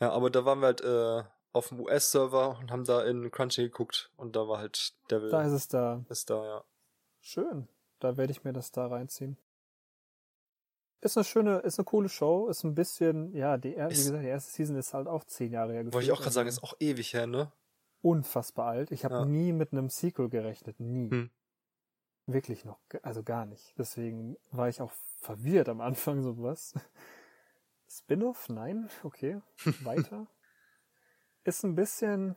Ja, 0.00 0.10
aber 0.10 0.30
da 0.30 0.44
waren 0.44 0.58
wir 0.60 0.66
halt 0.66 0.80
äh, 0.80 1.22
auf 1.52 1.68
dem 1.68 1.80
US-Server 1.80 2.58
und 2.58 2.72
haben 2.72 2.84
da 2.84 3.04
in 3.04 3.30
Crunchy 3.30 3.62
geguckt 3.62 4.10
und 4.16 4.34
da 4.34 4.48
war 4.48 4.58
halt 4.58 4.94
Devil 5.10 5.30
da 5.30 5.42
ist 5.42 5.52
es 5.52 5.68
da. 5.68 6.04
ist 6.08 6.30
da, 6.30 6.44
ja. 6.44 6.64
Schön. 7.26 7.66
Da 7.98 8.16
werde 8.16 8.30
ich 8.30 8.44
mir 8.44 8.52
das 8.52 8.70
da 8.70 8.86
reinziehen. 8.86 9.36
Ist 11.00 11.16
eine 11.16 11.24
schöne, 11.24 11.58
ist 11.58 11.76
eine 11.76 11.84
coole 11.84 12.08
Show, 12.08 12.46
ist 12.48 12.62
ein 12.62 12.76
bisschen, 12.76 13.34
ja, 13.34 13.56
die, 13.58 13.70
wie 13.76 13.88
gesagt, 13.88 14.22
die 14.22 14.28
erste 14.28 14.52
Season 14.52 14.76
ist 14.76 14.94
halt 14.94 15.08
auch 15.08 15.24
zehn 15.24 15.50
Jahre 15.52 15.72
her. 15.72 15.84
Wollte 15.92 16.06
ich 16.06 16.12
auch 16.12 16.20
gerade 16.20 16.30
sagen, 16.30 16.46
also 16.46 16.60
ist 16.60 16.64
auch 16.64 16.76
ewig 16.78 17.12
her, 17.14 17.26
ne? 17.26 17.50
unfassbar 18.00 18.68
alt. 18.68 18.92
Ich 18.92 19.04
habe 19.04 19.14
Ja. 19.16 19.24
nie 19.24 19.52
mit 19.52 19.72
einem 19.72 19.88
Sequel 19.90 20.28
gerechnet, 20.28 20.78
nie. 20.78 21.10
Hm. 21.10 21.30
Wirklich 22.26 22.64
noch, 22.64 22.78
also 23.02 23.24
gar 23.24 23.44
nicht. 23.44 23.74
Deswegen 23.76 24.36
war 24.52 24.68
ich 24.68 24.80
auch 24.80 24.92
verwirrt 25.20 25.68
am 25.68 25.80
Anfang, 25.80 26.22
so 26.22 26.40
was. 26.40 26.74
Spin-off? 27.88 28.48
Nein? 28.48 28.88
Okay. 29.02 29.40
Weiter. 29.82 30.28
Ist 31.42 31.64
ein 31.64 31.74
bisschen, 31.74 32.36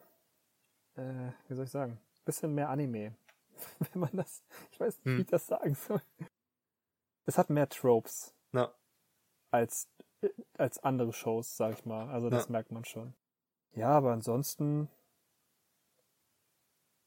äh, 0.96 1.32
wie 1.48 1.54
soll 1.54 1.66
ich 1.66 1.72
sagen, 1.72 2.00
bisschen 2.26 2.56
mehr 2.56 2.70
Anime. 2.70 3.16
Wenn 3.94 4.02
man 4.02 4.12
das, 4.14 4.44
ich 4.72 4.80
weiß 4.80 4.98
nicht, 4.98 5.06
wie 5.06 5.10
Hm. 5.12 5.20
ich 5.22 5.28
das 5.28 5.48
sagen 5.48 5.76
soll. 5.76 6.02
Es 7.26 7.38
hat 7.38 7.50
mehr 7.50 7.70
Tropes 7.70 8.34
Na, 8.52 8.74
als, 9.52 9.88
äh, 10.22 10.30
als 10.58 10.80
andere 10.80 11.14
Shows, 11.14 11.56
sag 11.58 11.74
ich 11.74 11.86
mal. 11.86 12.10
Also 12.10 12.30
das 12.30 12.46
Ja. 12.46 12.52
merkt 12.52 12.72
man 12.72 12.86
schon. 12.86 13.14
Ja, 13.74 13.90
aber 13.92 14.12
ansonsten 14.14 14.90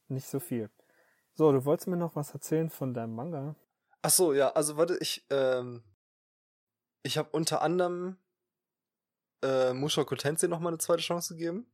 nicht 0.07 0.27
so 0.27 0.39
viel. 0.39 0.69
So, 1.33 1.51
du 1.51 1.65
wolltest 1.65 1.87
mir 1.87 1.97
noch 1.97 2.15
was 2.15 2.31
erzählen 2.33 2.69
von 2.69 2.93
deinem 2.93 3.15
Manga. 3.15 3.55
Ach 4.01 4.09
so, 4.09 4.33
ja, 4.33 4.49
also 4.51 4.77
warte, 4.77 4.97
ich, 4.99 5.25
ähm, 5.29 5.83
ich 7.01 7.17
habe 7.17 7.29
unter 7.31 7.61
anderem 7.61 8.17
äh, 9.41 9.73
Mushoku 9.73 10.15
Tensei 10.15 10.47
noch 10.47 10.59
mal 10.59 10.69
eine 10.69 10.77
zweite 10.77 11.01
Chance 11.01 11.35
gegeben. 11.35 11.65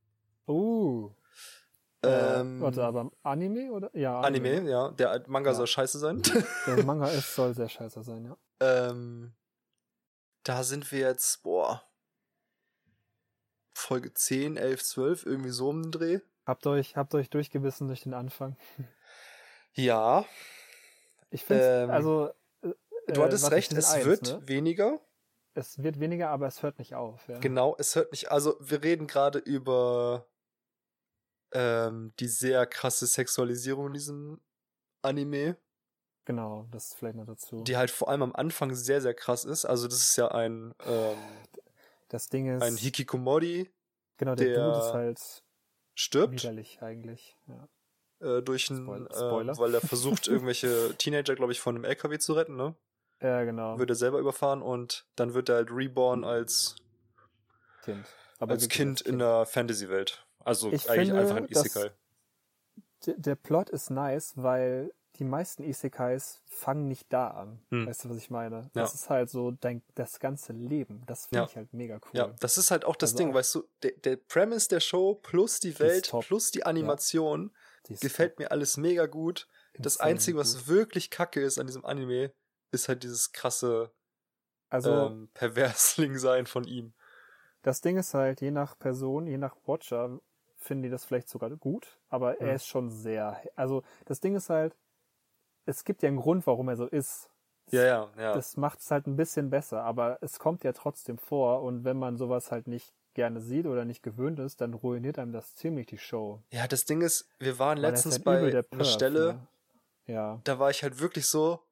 Uh. 0.47 1.11
Ähm, 2.03 2.59
äh, 2.59 2.61
warte, 2.63 2.83
aber 2.83 3.11
Anime 3.23 3.71
oder? 3.71 3.89
Ja, 3.95 4.21
Anime, 4.21 4.69
ja, 4.69 4.89
der 4.91 5.23
Manga 5.27 5.51
Ja. 5.51 5.55
soll 5.55 5.67
scheiße 5.67 5.99
sein. 5.99 6.21
Der 6.67 6.83
Manga 6.83 7.07
ist, 7.09 7.35
soll 7.35 7.53
sehr 7.53 7.67
scheiße 7.69 8.03
sein, 8.03 8.25
ja. 8.25 8.37
ähm, 8.61 9.33
da 10.43 10.63
sind 10.63 10.91
wir 10.91 10.99
jetzt, 10.99 11.43
boah, 11.43 11.83
Folge 13.73 14.13
10, 14.13 14.57
11, 14.57 14.83
12, 14.83 15.25
irgendwie 15.25 15.49
so 15.51 15.69
um 15.69 15.83
den 15.83 15.91
Dreh. 15.91 16.19
Habt 16.45 16.65
euch, 16.67 16.95
habt 16.97 17.13
euch 17.15 17.29
durchgebissen 17.29 17.87
durch 17.87 18.01
den 18.01 18.13
Anfang. 18.13 18.57
Ja, 19.73 20.25
Ich 21.29 21.45
finde, 21.45 21.63
Ähm, 21.83 21.89
also. 21.91 22.29
äh, 22.61 22.73
du 23.13 23.23
hattest 23.23 23.51
recht, 23.51 23.71
es 23.73 23.91
eins, 23.91 24.05
wird 24.05 24.23
Ne? 24.23 24.47
weniger. 24.47 24.99
Es 25.53 25.81
wird 25.83 25.99
weniger, 25.99 26.29
aber 26.29 26.47
es 26.47 26.63
hört 26.63 26.79
nicht 26.79 26.95
auf. 26.95 27.27
Ja. 27.27 27.39
Genau, 27.39 27.75
es 27.77 27.95
hört 27.95 28.11
nicht, 28.11 28.31
also 28.31 28.55
wir 28.59 28.83
reden 28.83 29.05
gerade 29.07 29.39
über 29.39 30.25
ähm, 31.51 32.13
die 32.19 32.27
sehr 32.27 32.65
krasse 32.65 33.07
Sexualisierung 33.07 33.87
in 33.87 33.93
diesem 33.93 34.41
Anime, 35.01 35.57
Genau, 36.25 36.67
das 36.69 36.89
ist 36.89 36.93
vielleicht 36.95 37.15
noch 37.15 37.25
dazu. 37.25 37.63
die 37.63 37.75
halt 37.75 37.89
vor 37.89 38.07
allem 38.07 38.21
am 38.21 38.35
Anfang 38.35 38.75
sehr, 38.75 39.01
sehr 39.01 39.15
krass 39.15 39.45
ist. 39.45 39.65
Also 39.65 39.87
das 39.87 39.97
ist 39.97 40.15
ja 40.15 40.27
ein, 40.27 40.75
ähm, 40.85 41.17
das 42.09 42.27
Ding 42.27 42.55
ist. 42.55 42.61
ein 42.61 42.77
Hikikomori, 42.77 43.67
genau, 44.17 44.35
der, 44.35 44.53
der 44.53 44.63
Dude 44.63 44.77
ist 44.77 44.93
halt 44.93 45.43
stirbt 45.95 46.33
widerlich 46.33 46.83
eigentlich. 46.83 47.35
Ja. 47.47 48.37
äh, 48.37 48.43
durch 48.43 48.69
einen, 48.69 49.07
äh, 49.07 49.13
Spoiler. 49.15 49.57
weil 49.57 49.73
er 49.73 49.81
versucht, 49.81 50.27
irgendwelche 50.27 50.93
Teenager, 50.99 51.33
glaube 51.33 51.51
ich, 51.51 51.59
von 51.59 51.73
einem 51.75 51.85
LKW 51.85 52.19
zu 52.19 52.33
retten, 52.33 52.55
ne? 52.55 52.75
Ja, 53.21 53.43
genau. 53.43 53.79
wird 53.79 53.89
er 53.89 53.95
selber 53.95 54.19
überfahren 54.19 54.61
und 54.61 55.07
dann 55.15 55.33
wird 55.33 55.49
er 55.49 55.55
halt 55.55 55.71
reborn 55.71 56.23
als, 56.23 56.75
Kind. 57.81 58.05
als 58.37 58.49
wirklich 58.51 58.69
Kind 58.69 59.01
in 59.01 59.17
der 59.17 59.47
Fantasy-Welt. 59.47 60.27
Also 60.43 60.71
Ich 60.71 60.89
eigentlich 60.89 61.07
finde, 61.09 61.21
einfach 61.21 61.35
ein 61.37 61.47
Isekai. 61.49 61.91
Der, 63.05 63.35
Plot 63.35 63.69
ist 63.69 63.89
nice, 63.91 64.33
weil 64.35 64.93
die 65.15 65.23
meisten 65.23 65.63
Isekais 65.63 66.41
fangen 66.45 66.87
nicht 66.87 67.11
da 67.11 67.29
an. 67.29 67.61
Hm. 67.71 67.87
Weißt 67.87 68.05
du, 68.05 68.09
was 68.09 68.17
ich 68.17 68.29
meine? 68.29 68.61
Ja. 68.61 68.69
Das 68.83 68.93
ist 68.93 69.09
halt 69.09 69.29
so 69.29 69.51
dein, 69.51 69.81
das 69.95 70.19
ganze 70.19 70.53
Leben. 70.53 71.03
Das 71.07 71.25
finde 71.27 71.43
Ja. 71.43 71.45
ich 71.49 71.55
halt 71.55 71.73
mega 71.73 71.95
cool. 71.95 72.09
Ja, 72.13 72.27
das 72.39 72.57
ist 72.57 72.71
halt 72.71 72.85
auch 72.85 72.95
das 72.95 73.11
Also 73.11 73.17
Ding, 73.17 73.31
auch- 73.31 73.35
weißt 73.35 73.55
du, 73.55 73.63
der, 73.83 73.91
der 73.93 74.15
Premise 74.17 74.67
der 74.69 74.79
Show 74.81 75.15
plus 75.15 75.59
die 75.59 75.77
Welt 75.79 76.09
top. 76.09 76.25
plus 76.25 76.51
die 76.51 76.65
Animation 76.65 77.51
Die 77.87 77.95
gefällt 77.95 78.37
mir 78.39 78.51
alles 78.51 78.77
mega 78.77 79.05
gut. 79.05 79.47
Das 79.77 79.95
insane 79.95 80.09
Einzige, 80.11 80.37
was 80.37 80.55
gut. 80.57 80.67
wirklich 80.67 81.09
kacke 81.09 81.41
ist 81.41 81.57
an 81.57 81.67
diesem 81.67 81.85
Anime, 81.85 82.33
ist 82.71 82.89
halt 82.89 83.03
dieses 83.03 83.31
krasse 83.31 83.91
Also, 84.69 84.91
ähm, 85.07 85.29
Perversling-Sein 85.33 86.45
von 86.47 86.65
ihm. 86.65 86.93
das 87.61 87.79
Ding 87.81 87.97
ist 87.97 88.13
halt, 88.13 88.41
je 88.41 88.51
nach 88.51 88.77
Person, 88.77 89.25
je 89.25 89.37
nach 89.37 89.55
Watcher, 89.65 90.19
finden 90.60 90.84
die 90.84 90.89
das 90.89 91.05
vielleicht 91.05 91.30
sogar 91.30 91.49
gut, 91.51 91.97
aber 92.10 92.34
Hm. 92.39 92.47
er 92.47 92.55
ist 92.55 92.68
schon 92.68 92.89
sehr. 92.89 93.41
Also, 93.55 93.84
das 94.05 94.20
Ding 94.20 94.36
ist 94.36 94.49
halt, 94.49 94.76
es 95.66 95.84
gibt 95.84 96.03
ja 96.03 96.07
einen 96.07 96.18
Grund, 96.18 96.45
warum 96.47 96.70
er 96.70 96.76
so 96.76 96.86
ist. 96.86 97.30
Ja, 97.72 97.84
ja, 97.84 98.10
ja. 98.18 98.34
Das 98.34 98.57
macht 98.57 98.80
es 98.80 98.89
halt 98.89 99.05
ein 99.07 99.16
bisschen 99.16 99.49
besser, 99.49 99.84
aber 99.84 100.18
es 100.22 100.39
kommt 100.39 100.64
ja 100.64 100.74
trotzdem 100.74 101.18
vor 101.18 101.62
und 101.62 101.84
wenn 101.84 101.97
man 101.97 102.18
sowas 102.18 102.51
halt 102.51 102.68
nicht 102.68 102.93
gerne 103.14 103.41
sieht 103.41 103.68
oder 103.68 103.86
nicht 103.86 104.01
gewöhnt 104.01 104.39
ist, 104.39 104.62
dann 104.62 104.74
ruiniert 104.74 105.20
einem 105.20 105.32
das 105.32 105.55
ziemlich 105.55 105.88
die 105.88 105.97
Show. 105.97 106.41
ja, 106.51 106.68
das 106.68 106.86
Ding 106.86 107.01
ist, 107.01 107.28
wir 107.39 107.60
waren 107.60 107.78
letztens 107.78 108.16
halt 108.16 108.24
bei 108.24 108.49
der 108.49 108.66
einer 108.72 108.86
Stelle, 108.86 109.34
ne? 109.34 109.47
Ja. 110.07 110.41
da 110.43 110.57
war 110.57 110.72
ich 110.72 110.82
halt 110.82 110.99
wirklich 110.99 111.28
so, 111.28 111.64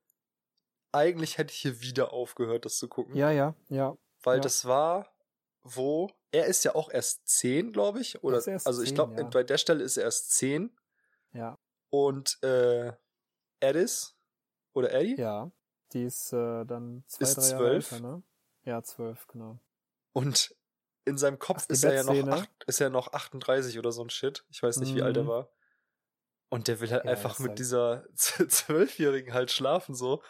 eigentlich 0.91 1.37
hätte 1.39 1.51
ich 1.51 1.59
hier 1.59 1.81
wieder 1.81 2.13
aufgehört, 2.13 2.65
das 2.65 2.77
zu 2.77 2.87
gucken. 2.87 3.15
Ja, 3.15 3.31
ja, 3.31 3.55
ja. 3.69 3.97
Weil 4.21 4.37
ja. 4.37 4.41
das 4.41 4.65
war, 4.65 5.07
wo, 5.63 6.11
er 6.31 6.45
ist 6.45 6.63
ja 6.65 6.75
auch 6.75 6.89
erst 6.89 7.27
10, 7.27 7.71
glaube 7.71 7.99
ich. 8.01 8.23
Oder, 8.23 8.37
also 8.37 8.81
ich 8.81 8.89
10, 8.89 8.95
glaube, 8.95 9.21
ja. 9.21 9.27
bei 9.27 9.43
der 9.43 9.57
Stelle 9.57 9.83
ist 9.83 9.97
er 9.97 10.03
erst 10.03 10.31
10. 10.35 10.75
Ja. 11.33 11.57
Und 11.89 12.41
äh, 12.43 12.93
Addis 13.63 14.15
oder 14.73 14.91
Eddie 14.93 15.15
Ja. 15.19 15.51
Die 15.93 16.03
ist 16.03 16.33
äh, 16.33 16.65
dann 16.65 17.03
zwei, 17.07 17.23
Ist 17.23 17.35
drei 17.37 17.41
Jahre 17.49 17.57
zwölf. 17.57 17.91
älter, 17.93 18.07
ne? 18.07 18.23
Ja, 18.65 18.83
zwölf, 18.83 19.25
genau. 19.27 19.59
und 20.11 20.53
in 21.05 21.17
seinem 21.17 21.39
Kopf 21.39 21.63
Ach, 21.65 21.69
ist 21.69 21.85
er 21.85 21.93
ja 21.93 22.03
noch 22.03 22.27
acht, 22.27 22.49
ist 22.65 22.81
er 22.81 22.89
noch 22.89 23.13
38 23.13 23.79
oder 23.79 23.93
so 23.93 24.03
ein 24.03 24.09
Shit. 24.09 24.43
Ich 24.49 24.61
weiß 24.61 24.77
nicht, 24.81 24.93
wie 24.93 25.01
alt 25.01 25.15
er 25.15 25.23
Mhm. 25.23 25.27
war. 25.29 25.49
Und 26.49 26.67
der 26.67 26.81
will 26.81 26.91
halt 26.91 27.05
Ja, 27.05 27.11
einfach 27.11 27.39
mit 27.39 27.51
halt- 27.51 27.59
dieser 27.59 28.05
Zwölfjährigen 28.15 29.33
halt 29.33 29.49
schlafen 29.51 29.95
so. 29.95 30.21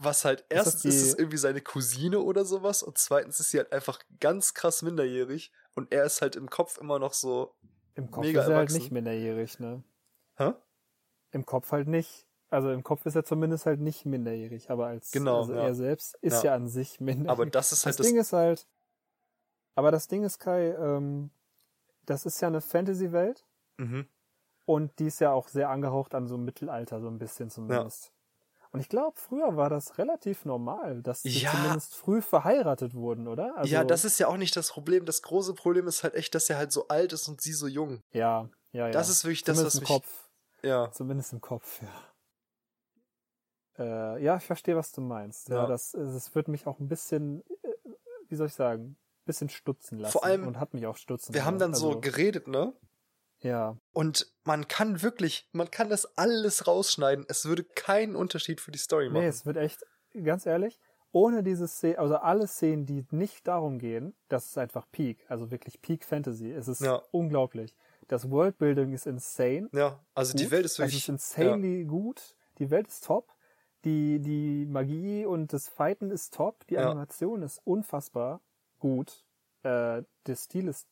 Was 0.00 0.24
halt 0.24 0.40
das 0.48 0.66
erstens 0.66 0.84
ist 0.84 1.02
es 1.02 1.14
die- 1.16 1.22
irgendwie 1.22 1.38
seine 1.38 1.60
Cousine 1.60 2.20
oder 2.20 2.44
sowas 2.44 2.82
und 2.82 2.98
zweitens 2.98 3.40
ist 3.40 3.50
sie 3.50 3.58
halt 3.58 3.72
einfach 3.72 3.98
ganz 4.20 4.54
krass 4.54 4.82
minderjährig 4.82 5.50
und 5.74 5.92
er 5.92 6.04
ist 6.04 6.22
halt 6.22 6.36
im 6.36 6.48
Kopf 6.50 6.78
immer 6.78 6.98
noch 6.98 7.12
so, 7.14 7.54
Im 7.94 8.10
Kopf 8.10 8.24
Mega 8.24 8.40
ist 8.42 8.46
er 8.48 8.54
halt 8.56 8.68
erwachsen. 8.68 8.78
nicht 8.78 8.92
minderjährig, 8.92 9.58
ne? 9.58 9.82
hä? 10.36 10.52
Im 11.32 11.44
Kopf 11.44 11.72
halt 11.72 11.88
nicht. 11.88 12.26
Also 12.50 12.70
im 12.70 12.82
Kopf 12.82 13.04
ist 13.06 13.14
er 13.16 13.24
zumindest 13.24 13.66
halt 13.66 13.80
nicht 13.80 14.06
minderjährig, 14.06 14.70
aber 14.70 14.86
als 14.86 15.10
Genau, 15.10 15.40
also 15.40 15.52
ja. 15.54 15.64
er 15.66 15.74
selbst 15.74 16.14
ist 16.22 16.42
Ja. 16.44 16.50
ja, 16.50 16.54
an 16.54 16.68
sich 16.68 17.00
minderjährig. 17.00 17.30
Aber 17.30 17.46
das 17.46 17.72
ist 17.72 17.82
das 17.82 17.86
halt 17.86 17.98
das, 17.98 18.06
Ding 18.06 18.16
ist 18.18 18.32
halt, 18.32 18.66
aber 19.74 19.90
das 19.90 20.06
Ding 20.08 20.22
ist 20.24 20.38
Kai, 20.38 20.70
ähm, 20.74 21.30
das 22.06 22.24
ist 22.24 22.40
ja 22.40 22.48
eine 22.48 22.60
Fantasy-Welt 22.62 23.44
mhm. 23.76 24.06
und 24.64 24.98
die 24.98 25.06
ist 25.08 25.18
ja 25.20 25.32
auch 25.32 25.48
sehr 25.48 25.68
angehaucht 25.68 26.14
an 26.14 26.26
so 26.26 26.38
Mittelalter, 26.38 27.00
so 27.00 27.08
ein 27.08 27.18
bisschen 27.18 27.50
zumindest. 27.50 28.12
Und 28.70 28.80
ich 28.80 28.88
glaube, 28.88 29.18
früher 29.18 29.56
war 29.56 29.70
das 29.70 29.98
relativ 29.98 30.44
normal, 30.44 31.02
dass 31.02 31.22
sie 31.22 31.30
Ja. 31.40 31.50
zumindest 31.50 31.94
früh 31.94 32.20
verheiratet 32.20 32.94
wurden, 32.94 33.26
oder? 33.28 33.56
Also, 33.56 33.72
ja, 33.72 33.84
das 33.84 34.04
ist 34.04 34.18
ja 34.18 34.28
auch 34.28 34.36
nicht 34.36 34.54
das 34.56 34.70
Problem. 34.70 35.06
Das 35.06 35.22
große 35.22 35.54
Problem 35.54 35.86
ist 35.86 36.02
halt 36.04 36.14
echt, 36.14 36.34
dass 36.34 36.50
er 36.50 36.58
halt 36.58 36.72
so 36.72 36.88
alt 36.88 37.12
ist 37.12 37.28
und 37.28 37.40
sie 37.40 37.52
so 37.52 37.66
jung. 37.66 38.02
ja, 38.12 38.48
ja, 38.72 38.86
ja. 38.86 38.90
Das 38.90 39.08
ist 39.08 39.24
wirklich 39.24 39.44
das, 39.44 39.56
zumindest 39.56 39.76
was 39.76 39.78
im 39.78 39.80
mich, 39.80 39.88
Kopf. 39.88 40.28
ja, 40.62 40.90
Zumindest 40.92 41.32
im 41.32 41.40
Kopf, 41.40 41.80
ja. 41.82 41.88
Äh, 43.78 44.22
ja, 44.22 44.36
ich 44.36 44.44
verstehe, 44.44 44.76
was 44.76 44.92
du 44.92 45.00
meinst. 45.00 45.48
Ja, 45.48 45.62
Ja. 45.62 45.66
das, 45.66 45.92
das 45.92 46.34
wird 46.34 46.48
mich 46.48 46.66
auch 46.66 46.78
ein 46.80 46.88
bisschen, 46.88 47.42
äh, 47.62 47.68
wie 48.28 48.34
soll 48.36 48.48
ich 48.48 48.54
sagen, 48.54 48.84
ein 48.90 48.96
bisschen 49.24 49.48
stutzen 49.48 49.98
lassen. 49.98 50.12
Vor 50.12 50.24
allem, 50.24 50.46
und 50.46 50.58
hat 50.58 50.74
mich 50.74 50.86
auch 50.86 50.96
stutzen 50.96 51.32
wir 51.32 51.44
haben 51.44 51.58
lassen. 51.58 51.72
dann 51.72 51.80
so 51.80 51.88
Also, 51.88 52.00
geredet, 52.00 52.48
ne? 52.48 52.72
Ja, 53.40 53.76
Und 53.92 54.32
man 54.44 54.66
kann 54.68 55.02
wirklich, 55.02 55.48
man 55.52 55.70
kann 55.70 55.88
das 55.88 56.16
alles 56.18 56.66
rausschneiden. 56.66 57.24
Es 57.28 57.44
würde 57.44 57.64
keinen 57.64 58.16
Unterschied 58.16 58.60
für 58.60 58.70
die 58.72 58.78
Story 58.78 59.08
machen. 59.08 59.22
nee, 59.22 59.28
es 59.28 59.46
wird 59.46 59.56
echt, 59.56 59.84
ganz 60.24 60.44
ehrlich, 60.46 60.78
ohne 61.12 61.42
diese 61.42 61.68
Szene, 61.68 61.98
also 61.98 62.16
alle 62.16 62.46
Szenen, 62.46 62.84
die 62.86 63.06
nicht 63.10 63.46
darum 63.48 63.78
gehen, 63.78 64.14
das 64.28 64.46
ist 64.46 64.58
einfach 64.58 64.86
Peak, 64.92 65.24
also 65.28 65.50
wirklich 65.50 65.80
Peak 65.80 66.04
Fantasy. 66.04 66.50
Es 66.52 66.68
ist 66.68 66.80
Ja. 66.80 67.02
unglaublich. 67.12 67.74
Das 68.08 68.30
Worldbuilding 68.30 68.92
ist 68.92 69.06
insane. 69.06 69.68
ja, 69.72 70.00
also 70.14 70.36
die 70.36 70.44
gut. 70.44 70.52
Welt 70.52 70.64
ist 70.64 70.72
Es 70.72 70.78
wirklich. 70.80 70.96
ist 70.98 71.08
insanely 71.08 71.84
gut. 71.84 72.34
Die 72.58 72.70
Welt 72.70 72.88
ist 72.88 73.04
top. 73.04 73.32
Die, 73.84 74.18
die 74.20 74.66
Magie 74.66 75.24
und 75.26 75.52
das 75.52 75.68
Fighten 75.68 76.10
ist 76.10 76.34
top. 76.34 76.66
Die 76.66 76.74
Ja. 76.74 76.86
Animation 76.90 77.42
ist 77.42 77.60
unfassbar 77.64 78.40
gut. 78.80 79.24
Äh, 79.62 80.02
der 80.26 80.36
Stil 80.36 80.68
ist 80.68 80.88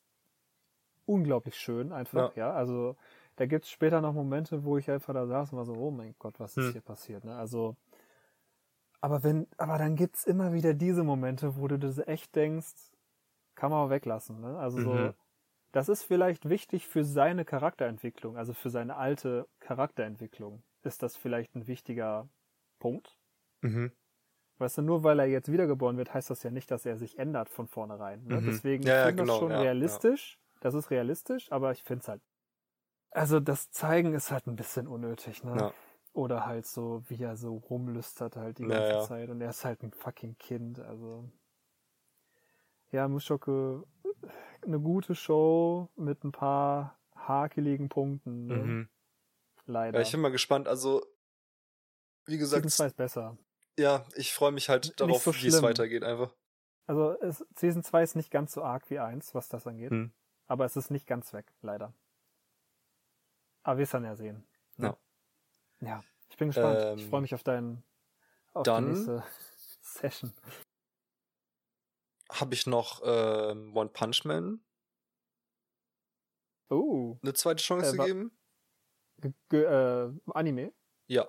unglaublich 1.06 1.56
schön 1.56 1.92
einfach, 1.92 2.34
ja. 2.36 2.52
Also 2.52 2.96
da 3.36 3.46
gibt's 3.46 3.70
später 3.70 4.00
noch 4.00 4.12
Momente, 4.14 4.64
wo 4.64 4.78
ich 4.78 4.90
einfach 4.90 5.14
da 5.14 5.26
saß 5.26 5.52
und 5.52 5.58
war 5.58 5.64
so, 5.66 5.74
oh 5.76 5.90
mein 5.90 6.14
Gott, 6.18 6.40
was 6.40 6.56
ist 6.58 6.68
Hm. 6.68 6.72
hier 6.72 6.80
passiert? 6.82 7.24
Ne? 7.24 7.36
Also, 7.36 7.76
aber 9.00 9.22
wenn, 9.22 9.46
aber 9.58 9.78
dann 9.78 9.96
gibt's 9.96 10.24
immer 10.24 10.52
wieder 10.52 10.74
diese 10.74 11.04
Momente, 11.04 11.56
wo 11.56 11.68
du 11.68 11.78
das 11.78 11.98
echt 11.98 12.34
denkst, 12.34 12.74
kann 13.56 13.70
man 13.70 13.86
auch 13.86 13.90
weglassen. 13.90 14.40
Ne? 14.40 14.58
Also 14.58 14.80
so, 14.80 15.14
Mhm. 15.14 15.16
das 15.72 15.88
ist 15.90 16.04
vielleicht 16.04 16.48
wichtig 16.48 16.88
für 16.88 17.04
seine 17.04 17.44
Charakterentwicklung, 17.46 18.36
also 18.38 18.54
für 18.54 18.70
seine 18.70 18.96
alte 18.96 19.48
Charakterentwicklung. 19.60 20.64
Ist 20.84 21.02
das 21.02 21.16
vielleicht 21.16 21.56
ein 21.56 21.68
wichtiger 21.68 22.30
Punkt? 22.80 23.18
Mhm. 23.62 23.92
Weißt 24.58 24.78
du, 24.78 24.82
nur 24.82 25.02
weil 25.02 25.18
er 25.18 25.26
jetzt 25.26 25.50
wiedergeboren 25.52 25.96
wird, 25.98 26.12
heißt 26.14 26.28
das 26.30 26.42
ja 26.42 26.50
nicht, 26.50 26.70
dass 26.70 26.84
er 26.86 26.96
sich 26.96 27.18
ändert 27.18 27.48
von 27.50 27.68
vornherein. 27.68 28.24
Ne? 28.24 28.42
Mhm. 28.42 28.42
Deswegen 28.42 28.84
Ja, 28.84 28.94
ja, 28.94 28.94
ich 28.94 29.00
finde 29.00 29.16
genau, 29.16 29.22
das 29.22 29.34
schon 29.34 29.54
ja, 29.54 29.56
realistisch. 29.56 30.38
Das 30.66 30.74
ist 30.74 30.90
realistisch, 30.90 31.52
aber 31.52 31.70
ich 31.70 31.84
finde 31.84 32.02
es 32.02 32.08
halt. 32.08 32.22
Also 33.12 33.38
das 33.38 33.70
Zeigen 33.70 34.14
ist 34.14 34.32
halt 34.32 34.48
ein 34.48 34.56
bisschen 34.56 34.88
unnötig, 34.88 35.44
ne? 35.44 35.56
Ja. 35.56 35.74
Oder 36.12 36.44
halt 36.44 36.66
so, 36.66 37.04
wie 37.06 37.22
er 37.22 37.36
so 37.36 37.54
rumlüstert 37.54 38.34
halt 38.34 38.58
die 38.58 38.66
ganze 38.66 38.88
ja. 38.88 39.00
Zeit. 39.00 39.30
Und 39.30 39.40
er 39.40 39.50
ist 39.50 39.64
halt 39.64 39.84
ein 39.84 39.92
fucking 39.92 40.36
Kind, 40.38 40.80
also. 40.80 41.30
Ja, 42.90 43.06
Mushoku, 43.06 43.84
eine 44.60 44.80
gute 44.80 45.14
Show 45.14 45.88
mit 45.94 46.24
ein 46.24 46.32
paar 46.32 46.98
hakeligen 47.14 47.88
Punkten, 47.88 48.46
ne? 48.46 48.56
Mhm. 48.56 48.88
Leider. 49.66 50.00
Ja, 50.00 50.02
ich 50.02 50.10
bin 50.10 50.20
mal 50.20 50.32
gespannt. 50.32 50.66
Also, 50.66 51.06
wie 52.24 52.38
Season 52.38 52.62
gesagt, 52.62 52.70
2 52.70 52.86
ist 52.86 52.96
besser. 52.96 53.38
ja, 53.78 54.04
ich 54.16 54.34
freue 54.34 54.50
mich 54.50 54.68
halt 54.68 55.00
darauf, 55.00 55.22
so 55.22 55.32
wie 55.32 55.46
es 55.46 55.62
weitergeht 55.62 56.02
einfach. 56.02 56.34
Also 56.86 57.12
es, 57.20 57.46
Season 57.54 57.84
2 57.84 58.02
ist 58.02 58.16
nicht 58.16 58.32
ganz 58.32 58.52
so 58.52 58.64
arg 58.64 58.90
wie 58.90 58.98
1, 58.98 59.32
was 59.32 59.48
das 59.48 59.64
angeht. 59.68 59.92
Hm. 59.92 60.12
Aber 60.46 60.64
es 60.64 60.76
ist 60.76 60.90
nicht 60.90 61.06
ganz 61.06 61.32
weg, 61.32 61.52
leider. 61.62 61.92
Aber 63.62 63.78
wir 63.78 63.82
es 63.84 63.90
dann 63.90 64.04
ja 64.04 64.14
sehen. 64.14 64.46
ne? 64.76 64.96
Ja, 65.80 66.02
ich 66.30 66.36
bin 66.36 66.48
gespannt. 66.48 66.78
ich 66.98 67.04
Ähm, 67.04 67.10
freue 67.10 67.20
mich 67.20 67.34
auf 67.34 67.42
deinen 67.42 67.82
auf 68.54 68.62
dann- 68.64 68.86
die 68.86 68.92
nächste 68.92 69.24
Session. 69.82 70.32
Habe 72.30 72.54
ich 72.54 72.66
noch 72.66 73.02
ähm, 73.04 73.76
One 73.76 73.90
Punch 73.90 74.24
Man 74.24 74.60
Oh, 76.68 77.16
eine 77.22 77.32
zweite 77.34 77.62
Chance 77.62 77.94
Äh, 77.94 77.96
gegeben? 77.98 78.36
ge- 79.18 79.32
ge- 79.48 79.64
äh, 79.64 80.12
Anime. 80.34 80.72
Ja. 81.06 81.28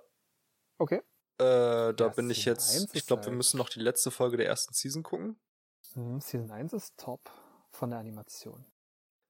Okay. 0.79 1.03
Äh, 1.39 1.93
da 1.93 1.93
Ja, 1.99 2.07
bin 2.07 2.29
ich 2.31 2.45
jetzt. 2.45 2.73
1 2.75 2.93
Ich 2.95 3.05
glaube, 3.05 3.21
wir 3.23 3.27
halt- 3.27 3.37
müssen 3.37 3.57
noch 3.57 3.69
die 3.69 3.79
letzte 3.79 4.09
Folge 4.09 4.37
der 4.37 4.47
ersten 4.47 4.73
Season 4.73 5.03
gucken. 5.03 5.39
Hm, 5.93 6.19
Season 6.21 6.49
1 6.49 6.73
ist 6.73 6.97
top 6.97 7.29
von 7.69 7.91
der 7.91 7.99
Animation. 7.99 8.65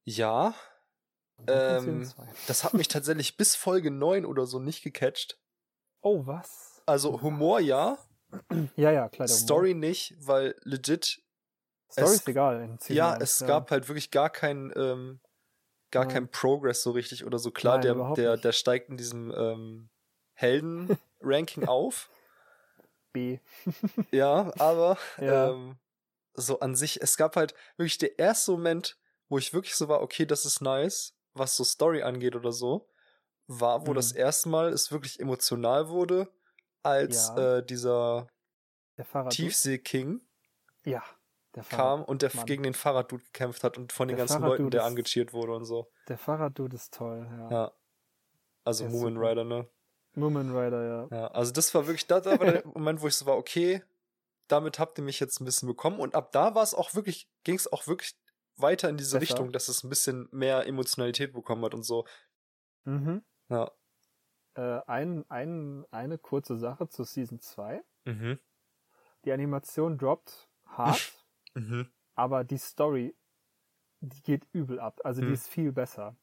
Ja, 0.08 0.54
Ähm, 1.46 2.04
Season 2.04 2.04
2. 2.26 2.28
das 2.46 2.64
hat 2.64 2.72
mich 2.72 2.88
tatsächlich 2.88 3.36
bis 3.36 3.54
Folge 3.54 3.90
9 3.90 4.24
oder 4.24 4.46
so 4.46 4.58
nicht 4.58 4.82
gecatcht. 4.82 5.38
Oh, 6.00 6.26
was? 6.26 6.82
Also 6.86 7.20
Humor 7.20 7.60
ja, 7.60 7.98
Ja, 8.76 8.90
ja, 8.90 9.08
klar. 9.10 9.26
der 9.26 9.36
Humor. 9.36 9.38
Story 9.38 9.74
nicht, 9.74 10.14
weil 10.18 10.54
legit, 10.62 11.22
Story 11.92 12.14
ist 12.14 12.26
egal 12.28 12.78
ja, 12.88 13.12
1, 13.12 13.20
es 13.22 13.46
gab 13.46 13.70
halt 13.70 13.88
wirklich 13.88 14.10
gar 14.10 14.30
keinen, 14.30 14.72
ähm, 14.76 15.20
gar 15.90 16.04
Nein. 16.06 16.14
keinen 16.14 16.30
Progress 16.30 16.82
so 16.82 16.92
richtig 16.92 17.24
oder 17.26 17.38
so. 17.38 17.50
Klar, 17.50 17.78
Nein, 17.78 17.96
der, 17.98 18.14
der, 18.14 18.36
der 18.38 18.52
steigt 18.52 18.88
in 18.88 18.96
diesem 18.96 19.30
ähm, 19.36 19.90
Helden-Ranking 20.34 21.64
auf. 21.68 22.10
B. 23.12 23.40
Ja, 24.10 24.52
aber 24.58 24.96
Ja. 25.18 25.50
ähm, 25.50 25.78
so 26.34 26.60
an 26.60 26.74
sich, 26.76 27.02
es 27.02 27.16
gab 27.16 27.36
halt 27.36 27.54
wirklich 27.76 27.98
der 27.98 28.18
erste 28.18 28.52
Moment, 28.52 28.97
wo 29.28 29.38
ich 29.38 29.52
wirklich 29.52 29.74
so 29.74 29.88
war, 29.88 30.00
okay, 30.02 30.26
das 30.26 30.44
ist 30.44 30.60
nice, 30.60 31.14
was 31.34 31.56
so 31.56 31.64
Story 31.64 32.02
angeht 32.02 32.34
oder 32.36 32.52
so, 32.52 32.88
war, 33.46 33.86
wo 33.86 33.90
Mhm. 33.92 33.96
das 33.96 34.12
erste 34.12 34.48
Mal 34.48 34.72
es 34.72 34.90
wirklich 34.92 35.20
emotional 35.20 35.88
wurde, 35.88 36.28
als 36.82 37.28
Ja. 37.36 37.58
äh, 37.58 37.64
dieser. 37.66 38.28
Tiefsee-King 39.30 40.20
Ja, 40.84 41.02
kam 41.70 42.02
und 42.04 42.22
der 42.22 42.30
Mann. 42.34 42.46
gegen 42.46 42.62
den 42.64 42.74
Fahrraddude 42.74 43.22
gekämpft 43.24 43.62
hat 43.64 43.78
und 43.78 43.92
von 43.92 44.08
den 44.08 44.16
Der 44.16 44.26
ganzen 44.26 44.42
Leuten, 44.42 44.70
der 44.70 44.84
angecheert 44.84 45.32
wurde 45.32 45.54
und 45.54 45.64
so. 45.64 45.90
Der 46.08 46.18
Fahrraddude 46.18 46.76
ist 46.76 46.94
toll, 46.94 47.26
ja. 47.30 47.50
Ja. 47.50 47.72
Also 48.64 48.84
Der 48.84 48.92
Moomin. 48.92 49.16
Rider, 49.18 49.44
ne? 49.44 49.68
Moomin 50.14 50.50
Rider, 50.56 51.08
ja. 51.10 51.16
Ja, 51.16 51.26
also 51.28 51.52
das 51.52 51.72
war 51.74 51.86
wirklich, 51.86 52.06
da, 52.06 52.20
da 52.20 52.38
war 52.38 52.46
der 52.52 52.66
Moment, 52.66 53.00
wo 53.02 53.06
ich 53.08 53.14
so 53.14 53.24
war, 53.26 53.36
okay, 53.36 53.82
damit 54.48 54.78
habt 54.78 54.98
ihr 54.98 55.04
mich 55.04 55.20
jetzt 55.20 55.40
ein 55.40 55.44
bisschen 55.44 55.68
bekommen. 55.68 56.00
Und 56.00 56.14
ab 56.14 56.32
da 56.32 56.54
war 56.54 56.62
es 56.62 56.74
auch 56.74 56.94
wirklich, 56.94 57.30
ging 57.44 57.54
es 57.56 57.70
auch 57.72 57.86
wirklich 57.86 58.16
weiter 58.60 58.88
in 58.88 58.96
diese 58.96 59.18
Besser. 59.18 59.32
Richtung, 59.34 59.52
dass 59.52 59.68
es 59.68 59.84
ein 59.84 59.88
bisschen 59.88 60.28
mehr 60.32 60.66
Emotionalität 60.66 61.32
bekommen 61.32 61.64
hat 61.64 61.74
und 61.74 61.82
so. 61.84 62.06
Mhm. 62.84 63.22
Ja. 63.48 63.70
Äh, 64.54 64.80
ein, 64.86 65.24
ein, 65.30 65.84
eine 65.90 66.18
kurze 66.18 66.56
Sache 66.58 66.88
zu 66.88 67.04
Season 67.04 67.40
2. 67.40 67.82
Mhm. 68.04 68.38
Die 69.24 69.32
Animation 69.32 69.98
droppt 69.98 70.48
hart, 70.66 71.12
Mhm. 71.54 71.88
aber 72.14 72.44
die 72.44 72.58
Story, 72.58 73.16
die 74.00 74.22
geht 74.22 74.46
übel 74.52 74.78
ab. 74.80 75.00
Also 75.04 75.20
die 75.20 75.26
Hm. 75.28 75.34
ist 75.34 75.48
viel 75.48 75.72
besser. 75.72 76.16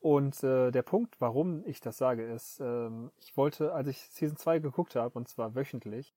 Und 0.00 0.42
äh, 0.42 0.70
der 0.70 0.82
Punkt, 0.82 1.20
warum 1.20 1.64
ich 1.64 1.80
das 1.80 1.96
sage, 1.96 2.26
ist, 2.26 2.60
ähm, 2.60 3.10
ich 3.16 3.36
wollte, 3.36 3.72
als 3.72 3.88
ich 3.88 3.98
Season 4.10 4.36
2 4.36 4.58
geguckt 4.58 4.96
habe, 4.96 5.16
und 5.18 5.28
zwar 5.28 5.54
wöchentlich, 5.54 6.12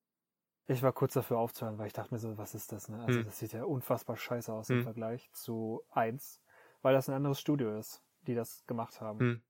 ich 0.67 0.81
war 0.81 0.93
kurz 0.93 1.13
dafür 1.13 1.37
aufzuhören, 1.37 1.77
weil 1.77 1.87
ich 1.87 1.93
dachte 1.93 2.13
mir 2.13 2.19
so, 2.19 2.37
was 2.37 2.55
ist 2.55 2.71
das? 2.71 2.89
Ne? 2.89 2.99
Also 3.03 3.19
Hm. 3.19 3.25
das 3.25 3.39
sieht 3.39 3.53
ja 3.53 3.63
unfassbar 3.65 4.17
scheiße 4.17 4.51
aus 4.51 4.69
im 4.69 4.77
Hm. 4.77 4.83
Vergleich 4.83 5.29
zu 5.33 5.83
1, 5.91 6.41
weil 6.81 6.93
das 6.93 7.07
ein 7.09 7.15
anderes 7.15 7.39
Studio 7.39 7.77
ist, 7.77 8.01
die 8.27 8.35
das 8.35 8.65
gemacht 8.65 8.99
haben. 9.01 9.19
Hm. 9.19 9.41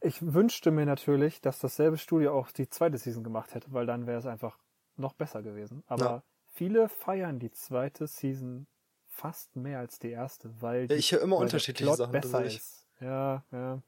Ich 0.00 0.20
wünschte 0.34 0.70
mir 0.70 0.84
natürlich, 0.86 1.40
dass 1.40 1.58
dasselbe 1.60 1.96
Studio 1.96 2.36
auch 2.36 2.50
die 2.50 2.68
zweite 2.68 2.98
Season 2.98 3.22
gemacht 3.22 3.54
hätte, 3.54 3.72
weil 3.72 3.86
dann 3.86 4.06
wäre 4.06 4.18
es 4.18 4.26
einfach 4.26 4.58
noch 4.96 5.12
besser 5.12 5.42
gewesen. 5.42 5.84
Aber 5.86 6.04
Ja. 6.16 6.22
viele 6.50 6.88
feiern 6.88 7.38
die 7.38 7.50
zweite 7.50 8.06
Season 8.06 8.66
fast 9.06 9.54
mehr 9.54 9.78
als 9.78 9.98
die 9.98 10.10
erste, 10.10 10.60
weil 10.60 10.88
die, 10.88 10.98
Ich 10.98 11.12
höre 11.12 11.20
immer 11.20 11.36
unterschiedliche 11.36 11.84
der 11.84 11.86
Plot 11.86 11.96
Sachen. 11.98 12.12
besser 12.12 12.38
tatsächlich. 12.38 12.62
ist. 12.62 12.88
Ja, 13.00 13.44
ja. 13.52 13.82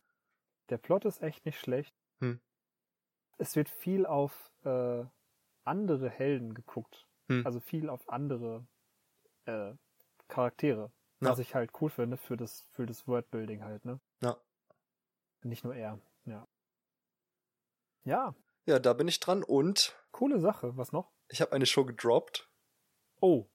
Der 0.70 0.78
Plot 0.78 1.04
ist 1.06 1.22
echt 1.22 1.46
nicht 1.46 1.58
schlecht. 1.58 1.94
Hm. 2.20 2.34
Es 3.38 3.56
wird 3.56 3.68
viel 3.68 4.06
auf 4.06 4.50
äh, 4.64 5.04
andere 5.64 6.08
Helden 6.10 6.54
geguckt. 6.54 7.06
Hm. 7.28 7.44
Also 7.46 7.60
viel 7.60 7.88
auf 7.88 8.08
andere 8.08 8.66
äh, 9.46 9.74
Charaktere. 10.28 10.92
Ja. 11.20 11.30
Was 11.30 11.38
ich 11.38 11.54
halt 11.54 11.70
cool 11.80 11.90
finde 11.90 12.16
für 12.16 12.36
das, 12.36 12.66
für 12.72 12.86
das 12.86 13.06
Wordbuilding 13.06 13.62
halt, 13.64 13.84
ne? 13.84 14.00
Ja. 14.22 14.36
Nicht 15.42 15.64
nur 15.64 15.74
er, 15.74 15.98
ja. 16.24 16.46
Ja, 18.04 18.34
Ja, 18.66 18.78
da 18.78 18.92
bin 18.92 19.08
ich 19.08 19.20
dran 19.20 19.42
und 19.42 19.96
coole 20.12 20.38
Sache. 20.40 20.76
Was 20.76 20.92
noch? 20.92 21.10
ich 21.28 21.40
habe 21.40 21.52
eine 21.52 21.64
Show 21.66 21.84
gedroppt. 21.84 22.48
Oh. 23.20 23.46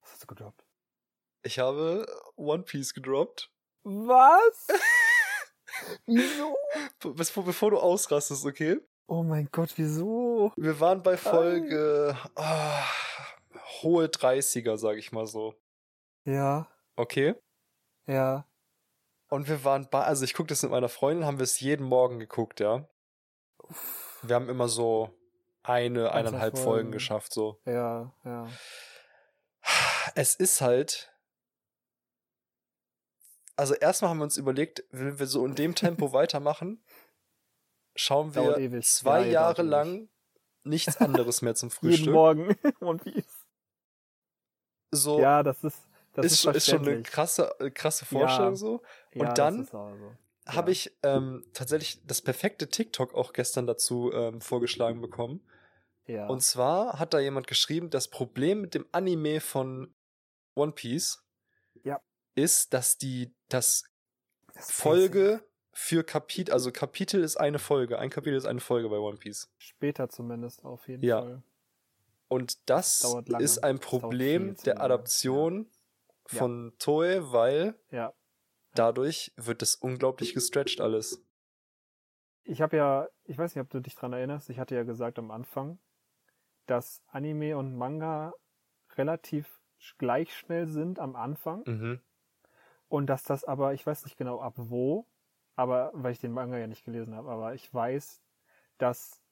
Was 0.00 0.12
hast 0.12 0.22
du 0.22 0.26
gedroppt? 0.26 0.64
Ich 1.42 1.58
habe 1.58 2.06
One 2.36 2.62
Piece 2.64 2.92
gedroppt. 2.94 3.50
Was? 3.84 4.68
Wieso? 6.06 6.56
Be- 7.00 7.14
Bevor, 7.14 7.44
bevor 7.44 7.70
du 7.70 7.78
ausrastest, 7.78 8.44
okay? 8.44 8.78
Oh 9.06 9.22
mein 9.22 9.48
Gott, 9.52 9.74
wieso? 9.76 10.52
Wir 10.56 10.80
waren 10.80 11.02
bei 11.02 11.16
Folge 11.16 12.16
ah, 12.36 12.82
hohe 13.82 14.06
30er, 14.06 14.76
sag 14.76 14.96
ich 14.96 15.12
mal 15.12 15.26
so. 15.26 15.54
Ja, 16.24 16.68
Okay? 16.96 17.34
ja. 18.06 18.46
Und 19.28 19.48
wir 19.48 19.64
waren 19.64 19.88
bei, 19.90 20.02
also 20.04 20.24
ich 20.24 20.34
gucke 20.34 20.48
das 20.48 20.62
mit 20.62 20.70
meiner 20.70 20.88
Freundin, 20.88 21.26
haben 21.26 21.38
wir 21.38 21.44
es 21.44 21.58
jeden 21.58 21.86
Morgen 21.86 22.20
geguckt, 22.20 22.60
ja. 22.60 22.86
Wir 24.22 24.36
haben 24.36 24.48
immer 24.48 24.68
so 24.68 25.10
eine, 25.62 26.12
eineinhalb 26.12 26.54
Folgen. 26.56 26.64
Folgen. 26.64 26.92
geschafft, 26.92 27.32
so. 27.32 27.60
Ja, 27.64 28.14
ja. 28.24 28.48
Es 30.14 30.34
ist 30.34 30.60
halt. 30.60 31.10
Also 33.56 33.74
erstmal 33.74 34.10
haben 34.10 34.18
wir 34.18 34.24
uns 34.24 34.36
überlegt, 34.36 34.84
wenn 34.90 35.18
wir 35.18 35.26
so 35.26 35.44
in 35.46 35.54
dem 35.54 35.74
Tempo 35.74 36.12
weitermachen, 36.12 36.84
schauen 37.96 38.34
wir 38.34 38.58
ewig. 38.58 38.86
zwei 38.86 39.20
Ja, 39.20 39.26
ja, 39.26 39.32
Jahre 39.32 39.62
lang 39.62 40.08
nichts 40.64 40.96
anderes 40.98 41.42
mehr 41.42 41.54
zum 41.54 41.68
Jeden 41.82 41.92
Frühstück. 41.92 42.12
Morgen 42.14 42.56
One 42.80 42.98
Piece. 42.98 43.46
So 44.90 45.20
Ja, 45.20 45.42
das 45.42 45.62
ist, 45.64 45.78
das 46.12 46.26
ist, 46.26 46.32
ist, 46.32 46.40
schon, 46.42 46.54
ist 46.54 46.66
schon 46.66 46.88
eine 46.88 47.02
krasse, 47.02 47.54
äh, 47.60 47.70
krasse 47.70 48.04
Vorstellung 48.04 48.52
Ja. 48.52 48.56
so. 48.56 48.82
ja, 49.12 49.28
und 49.28 49.38
dann 49.38 49.62
ist 49.62 49.74
aber 49.74 49.96
so. 49.98 50.12
habe 50.46 50.70
Ja. 50.70 50.72
ich 50.72 50.96
ähm, 51.02 51.44
tatsächlich 51.52 52.04
das 52.06 52.22
perfekte 52.22 52.68
TikTok 52.68 53.14
auch 53.14 53.32
gestern 53.32 53.66
dazu 53.66 54.12
ähm, 54.12 54.40
vorgeschlagen 54.40 55.00
bekommen. 55.00 55.40
Ja. 56.06 56.26
Und 56.28 56.42
zwar 56.42 56.98
hat 56.98 57.14
da 57.14 57.18
jemand 57.18 57.46
geschrieben, 57.46 57.90
das 57.90 58.08
Problem 58.08 58.60
mit 58.60 58.74
dem 58.74 58.86
Anime 58.92 59.40
von 59.40 59.94
One 60.54 60.72
Piece 60.72 61.24
Ja. 61.82 62.00
ist, 62.34 62.72
dass 62.74 62.98
die 62.98 63.34
Das 63.48 63.84
Folge 64.54 65.44
für 65.74 66.04
Kapitel, 66.04 66.52
also 66.52 66.70
Kapitel 66.72 67.22
ist 67.22 67.36
eine 67.36 67.58
Folge, 67.58 67.98
ein 67.98 68.08
Kapitel 68.10 68.36
ist 68.36 68.46
eine 68.46 68.60
Folge 68.60 68.88
bei 68.88 68.96
One 68.98 69.16
Piece. 69.18 69.50
Später 69.58 70.08
zumindest 70.08 70.64
auf 70.64 70.88
jeden 70.88 71.02
Ja. 71.02 71.20
Fall. 71.20 71.42
Und 72.28 72.70
das 72.70 73.04
ist 73.38 73.62
ein 73.64 73.76
Das 73.78 73.86
Problem 73.86 74.56
der. 74.64 74.80
Adaption 74.80 75.66
Ja. 76.30 76.38
von 76.38 76.72
Toei, 76.78 77.20
weil 77.22 77.78
Ja. 77.90 78.14
dadurch 78.74 79.32
wird 79.36 79.62
es 79.62 79.74
unglaublich 79.76 80.32
gestretched 80.32 80.80
alles. 80.80 81.22
Ich 82.44 82.60
habe 82.62 82.76
ja, 82.76 83.08
ich 83.24 83.36
weiß 83.38 83.54
nicht, 83.54 83.62
ob 83.62 83.70
du 83.70 83.80
dich 83.80 83.94
dran 83.94 84.12
erinnerst, 84.12 84.50
ich 84.50 84.58
hatte 84.58 84.74
ja 84.74 84.82
gesagt 84.84 85.18
am 85.18 85.30
Anfang, 85.30 85.78
dass 86.66 87.02
Anime 87.08 87.56
und 87.56 87.74
Manga 87.74 88.32
relativ 88.96 89.60
gleich 89.98 90.34
schnell 90.36 90.66
sind 90.68 90.98
am 90.98 91.14
Anfang 91.16 91.62
Mhm. 91.66 92.00
und 92.88 93.06
dass 93.06 93.22
das 93.22 93.44
aber, 93.44 93.74
ich 93.74 93.84
weiß 93.86 94.04
nicht 94.04 94.16
genau 94.16 94.40
ab 94.40 94.54
wo, 94.56 95.06
aber 95.56 95.90
weil 95.94 96.12
ich 96.12 96.20
den 96.20 96.32
Manga 96.32 96.58
ja 96.58 96.66
nicht 96.66 96.84
gelesen 96.84 97.14
habe, 97.14 97.30
aber 97.30 97.54
ich 97.54 97.72
weiß, 97.72 98.22
dass 98.78 99.22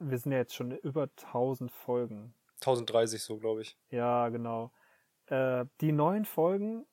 wir 0.00 0.18
sind 0.18 0.32
ja 0.32 0.38
jetzt 0.38 0.54
schon 0.56 0.72
über 0.72 1.08
1000 1.16 1.72
Folgen. 1.72 2.34
1030 2.60 3.22
so, 3.22 3.38
glaube 3.38 3.62
ich. 3.62 3.78
Ja, 3.90 4.28
genau. 4.30 4.72
Äh, 5.26 5.66
die 5.80 5.92
neuen 5.92 6.24
Folgen, 6.24 6.86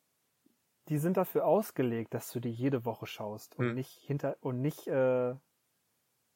die 0.90 0.98
sind 1.00 1.18
dafür 1.18 1.46
ausgelegt, 1.46 2.14
dass 2.14 2.32
du 2.32 2.40
die 2.41 2.52
jede 2.52 2.86
Woche 2.86 3.08
schaust 3.08 3.56
und 3.56 3.74
Hm. 3.74 3.76
nicht 3.76 3.91
hinter 3.94 4.38
und 4.41 4.62
nicht, 4.62 4.88
äh, 4.88 5.36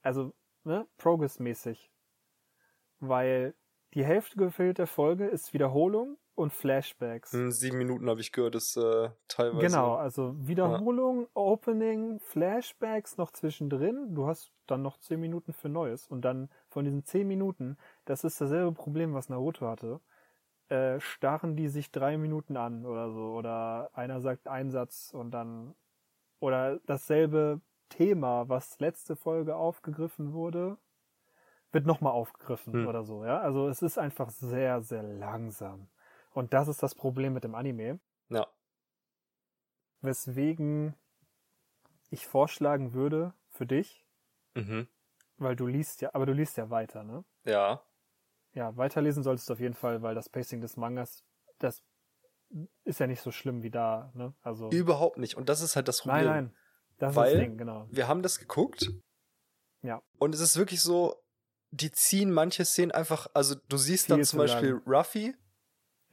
also 0.03 0.34
ne, 0.64 0.88
progressmäßig, 0.97 1.91
weil 2.99 3.55
die 3.93 4.03
Hälfte 4.05 4.38
gefüllt 4.38 4.77
der 4.80 4.88
Folge 4.88 5.27
ist 5.27 5.53
Wiederholung 5.53 6.18
und 6.35 6.51
Flashbacks. 6.51 7.34
In 7.34 7.51
sieben 7.51 7.77
Minuten 7.77 8.10
habe 8.10 8.22
ich 8.22 8.31
gehört, 8.31 8.55
ist 8.55 8.76
äh, 8.77 9.10
teilweise. 9.27 9.65
Genau, 9.68 9.95
also 9.95 10.35
Wiederholung, 10.38 11.27
Opening, 11.34 12.19
Flashbacks 12.19 13.18
noch 13.18 13.31
zwischendrin. 13.31 14.15
Du 14.15 14.26
hast 14.27 14.51
dann 14.68 14.81
noch 14.81 14.97
zehn 14.97 15.19
Minuten 15.19 15.53
für 15.53 15.69
Neues. 15.69 16.07
Und 16.07 16.22
dann 16.22 16.49
von 16.69 16.85
diesen 16.85 17.03
zehn 17.05 17.27
Minuten, 17.27 17.77
das 18.05 18.23
ist 18.23 18.41
dasselbe 18.41 18.72
Problem, 18.72 19.14
was 19.14 19.30
Naruto 19.30 19.68
hatte, 19.68 19.99
äh, 20.69 20.99
starren 20.99 21.55
die 21.55 21.68
sich 21.68 21.91
drei 21.91 22.18
Minuten 22.18 22.57
an 22.57 22.85
oder 22.85 23.11
so. 23.11 23.34
Oder 23.34 23.91
einer 23.93 24.19
sagt 24.22 24.47
einen 24.47 24.72
Satz 24.72 25.11
und 25.14 25.31
dann. 25.31 25.76
Oder 26.39 26.80
dasselbe 26.88 27.61
Thema, 27.89 28.49
was 28.49 28.80
letzte 28.80 29.15
Folge 29.15 29.55
aufgegriffen 29.55 30.34
wurde, 30.34 30.77
wird 31.72 31.85
nochmal 31.85 32.14
aufgegriffen 32.14 32.73
Hm. 32.73 32.88
oder 32.88 33.03
so, 33.03 33.23
ja. 33.23 33.39
Also 33.39 33.68
es 33.69 33.81
ist 33.81 33.97
einfach 33.97 34.30
sehr, 34.30 34.81
sehr 34.81 35.03
langsam. 35.03 35.88
Und 36.34 36.53
das 36.53 36.68
ist 36.68 36.81
das 36.84 36.95
Problem 36.95 37.34
mit 37.34 37.43
dem 37.43 37.55
Anime 37.55 37.99
Ja. 38.30 38.47
weswegen 40.01 40.95
ich 42.10 42.27
vorschlagen 42.27 42.93
würde 42.93 43.34
für 43.49 43.65
dich, 43.65 44.05
Mhm. 44.55 44.88
weil 45.38 45.55
du 45.55 45.65
liest 45.65 46.01
ja, 46.01 46.11
aber 46.14 46.26
du 46.26 46.34
liest 46.34 46.57
ja 46.57 46.69
weiter, 46.69 47.03
ne? 47.03 47.23
Ja. 47.45 47.84
Ja, 48.53 48.76
weiterlesen 48.77 49.23
solltest 49.23 49.49
du 49.49 49.53
auf 49.53 49.60
jeden 49.60 49.73
Fall, 49.73 50.01
weil 50.03 50.14
das 50.14 50.30
Pacing 50.30 50.61
des 50.61 50.77
Mangas, 50.77 51.23
das 51.57 51.81
ist 52.84 52.99
ja 52.99 53.07
nicht 53.07 53.22
so 53.22 53.31
schlimm 53.31 53.64
wie 53.64 53.72
da, 53.72 54.11
ne? 54.14 54.35
Also 54.41 54.69
Überhaupt 54.69 55.18
nicht. 55.18 55.35
Und 55.35 55.49
das 55.49 55.61
ist 55.61 55.76
halt 55.76 55.88
das 55.88 56.01
Problem. 56.01 56.26
nein, 56.26 56.43
nein, 56.45 56.55
das 56.99 57.15
Weil- 57.15 57.27
ist 57.30 57.34
das 57.34 57.41
Ding, 57.47 57.57
genau. 57.57 57.88
Wir 57.89 58.07
haben 58.07 58.22
das 58.22 58.38
geguckt. 58.38 58.91
Ja. 59.81 60.03
Und 60.19 60.35
es 60.35 60.41
ist 60.41 60.55
wirklich 60.55 60.81
so, 60.81 61.19
die 61.72 61.91
ziehen 61.91 62.31
manche 62.31 62.64
Szenen 62.64 62.91
einfach, 62.91 63.27
also 63.34 63.55
du 63.69 63.77
siehst 63.77 64.11
dann 64.11 64.18
Viel 64.19 64.26
zum 64.26 64.39
zu 64.39 64.43
Beispiel 64.45 64.69
lang. 64.73 64.84
Ruffy, 64.85 65.35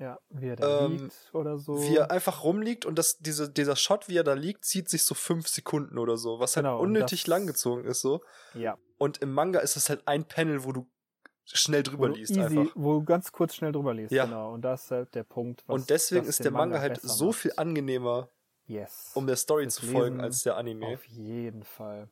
Ja, 0.00 0.18
wie 0.30 0.48
er 0.48 0.56
da 0.56 0.86
Ähm, 0.86 0.96
liegt 0.96 1.30
oder 1.34 1.58
so. 1.58 1.78
wie 1.82 1.94
er 1.96 2.10
einfach 2.10 2.42
rumliegt 2.42 2.86
und 2.86 2.98
das, 2.98 3.18
diese, 3.18 3.50
dieser 3.50 3.76
Shot, 3.76 4.08
wie 4.08 4.16
er 4.16 4.24
da 4.24 4.32
liegt, 4.32 4.64
zieht 4.64 4.88
sich 4.88 5.04
so 5.04 5.14
fünf 5.14 5.46
Sekunden 5.46 5.98
oder 5.98 6.16
so, 6.16 6.40
was 6.40 6.56
halt 6.56 6.64
Genau, 6.64 6.78
und 6.80 6.86
unnötig 6.88 7.22
das- 7.22 7.26
langgezogen 7.28 7.84
ist 7.84 8.00
so. 8.00 8.22
ja, 8.54 8.78
Und 8.96 9.18
im 9.18 9.32
Manga 9.34 9.60
ist 9.60 9.76
es 9.76 9.90
halt 9.90 10.08
ein 10.08 10.24
Panel, 10.24 10.64
wo 10.64 10.72
du 10.72 10.86
schnell 11.44 11.80
wo 11.86 11.90
drüber 11.90 12.08
du 12.08 12.14
liest 12.14 12.30
easy, 12.30 12.40
einfach. 12.58 12.72
wo 12.76 12.94
du 13.00 13.04
ganz 13.04 13.30
kurz 13.30 13.54
schnell 13.54 13.72
drüber 13.72 13.92
liest, 13.92 14.10
Ja. 14.12 14.24
genau. 14.24 14.52
Und 14.54 14.62
das 14.62 14.84
ist 14.84 14.90
halt 14.90 15.14
der 15.14 15.24
Punkt, 15.24 15.64
was 15.66 15.74
Und 15.82 15.90
deswegen 15.90 16.24
ist 16.26 16.42
der 16.42 16.50
Manga 16.50 16.80
halt 16.80 16.94
besser 16.94 17.08
so 17.08 17.26
macht. 17.26 17.36
viel 17.38 17.52
angenehmer, 17.56 18.30
Yes. 18.66 19.10
um 19.14 19.26
der 19.26 19.36
Story 19.36 19.64
Fürs 19.64 19.74
zu 19.74 19.86
folgen, 19.86 20.16
Lesen 20.16 20.24
als 20.24 20.42
der 20.44 20.56
Anime. 20.56 20.86
Auf 20.94 21.04
jeden 21.04 21.62
Fall. 21.64 22.08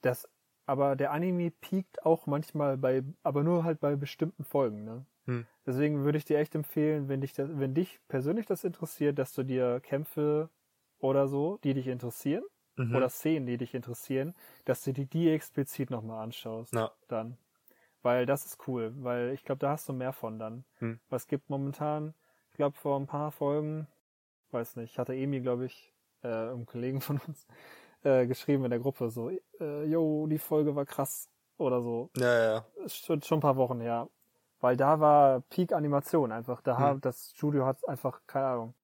Das, 0.00 0.28
aber 0.66 0.96
der 0.96 1.12
Anime 1.12 1.50
piekt 1.52 2.04
auch 2.04 2.26
manchmal 2.26 2.76
bei, 2.76 3.04
aber 3.22 3.44
nur 3.44 3.62
halt 3.64 3.78
bei 3.78 3.94
bestimmten 3.94 4.44
Folgen, 4.44 4.82
ne? 4.84 5.04
Hm. 5.26 5.46
Deswegen 5.66 6.04
würde 6.04 6.18
ich 6.18 6.24
dir 6.24 6.38
echt 6.38 6.54
empfehlen, 6.54 7.08
wenn 7.08 7.20
dich 7.20 7.34
das, 7.34 7.48
wenn 7.52 7.74
dich 7.74 8.00
persönlich 8.08 8.46
das 8.46 8.64
interessiert, 8.64 9.18
dass 9.18 9.32
du 9.34 9.42
dir 9.44 9.80
Kämpfe 9.80 10.50
oder 10.98 11.28
so, 11.28 11.58
die 11.64 11.74
dich 11.74 11.86
interessieren, 11.88 12.44
Mhm. 12.78 12.96
oder 12.96 13.08
Szenen, 13.08 13.46
die 13.46 13.58
dich 13.58 13.74
interessieren, 13.74 14.34
dass 14.64 14.82
du 14.84 14.92
dir 14.92 15.06
die 15.06 15.30
explizit 15.30 15.90
nochmal 15.90 16.22
anschaust. 16.24 16.74
Ja. 16.74 16.92
Dann. 17.08 17.38
Weil 18.02 18.26
das 18.26 18.44
ist 18.46 18.66
cool, 18.68 18.92
weil 18.96 19.30
ich 19.32 19.44
glaube, 19.44 19.60
da 19.60 19.70
hast 19.72 19.88
du 19.88 19.92
mehr 19.92 20.12
von 20.12 20.38
dann. 20.38 20.64
Hm. 20.80 20.94
Was 21.08 21.26
gibt 21.28 21.50
momentan, 21.50 22.14
ich 22.50 22.56
glaube, 22.56 22.76
vor 22.76 22.98
ein 22.98 23.06
paar 23.06 23.30
Folgen, 23.32 23.86
weiß 24.50 24.76
nicht, 24.76 24.98
hatte 24.98 25.14
Emi, 25.14 25.40
glaube 25.40 25.66
ich, 25.66 25.94
äh, 26.22 26.28
einem 26.28 26.66
Kollegen 26.66 27.00
von 27.00 27.20
uns, 27.26 27.46
äh, 28.04 28.26
geschrieben 28.26 28.64
in 28.64 28.70
der 28.70 28.80
Gruppe, 28.80 29.10
so, 29.10 29.30
äh, 29.60 29.84
yo, 29.86 30.26
die 30.26 30.38
Folge 30.38 30.74
war 30.76 30.86
krass 30.86 31.30
oder 31.58 31.82
so. 31.82 32.10
Ja, 32.16 32.24
ja, 32.26 32.42
ja. 32.52 32.66
Schon, 32.88 33.22
schon 33.22 33.38
ein 33.38 33.42
paar 33.42 33.56
Wochen 33.56 33.80
her. 33.80 34.08
Weil 34.62 34.76
da 34.76 35.00
war 35.00 35.40
Peak 35.50 35.72
Animation 35.72 36.30
einfach. 36.30 36.62
Da 36.62 36.78
Hm. 36.78 37.00
das 37.00 37.32
Studio 37.34 37.66
hat 37.66 37.86
einfach, 37.88 38.20
keine 38.28 38.46
Ahnung, 38.46 38.74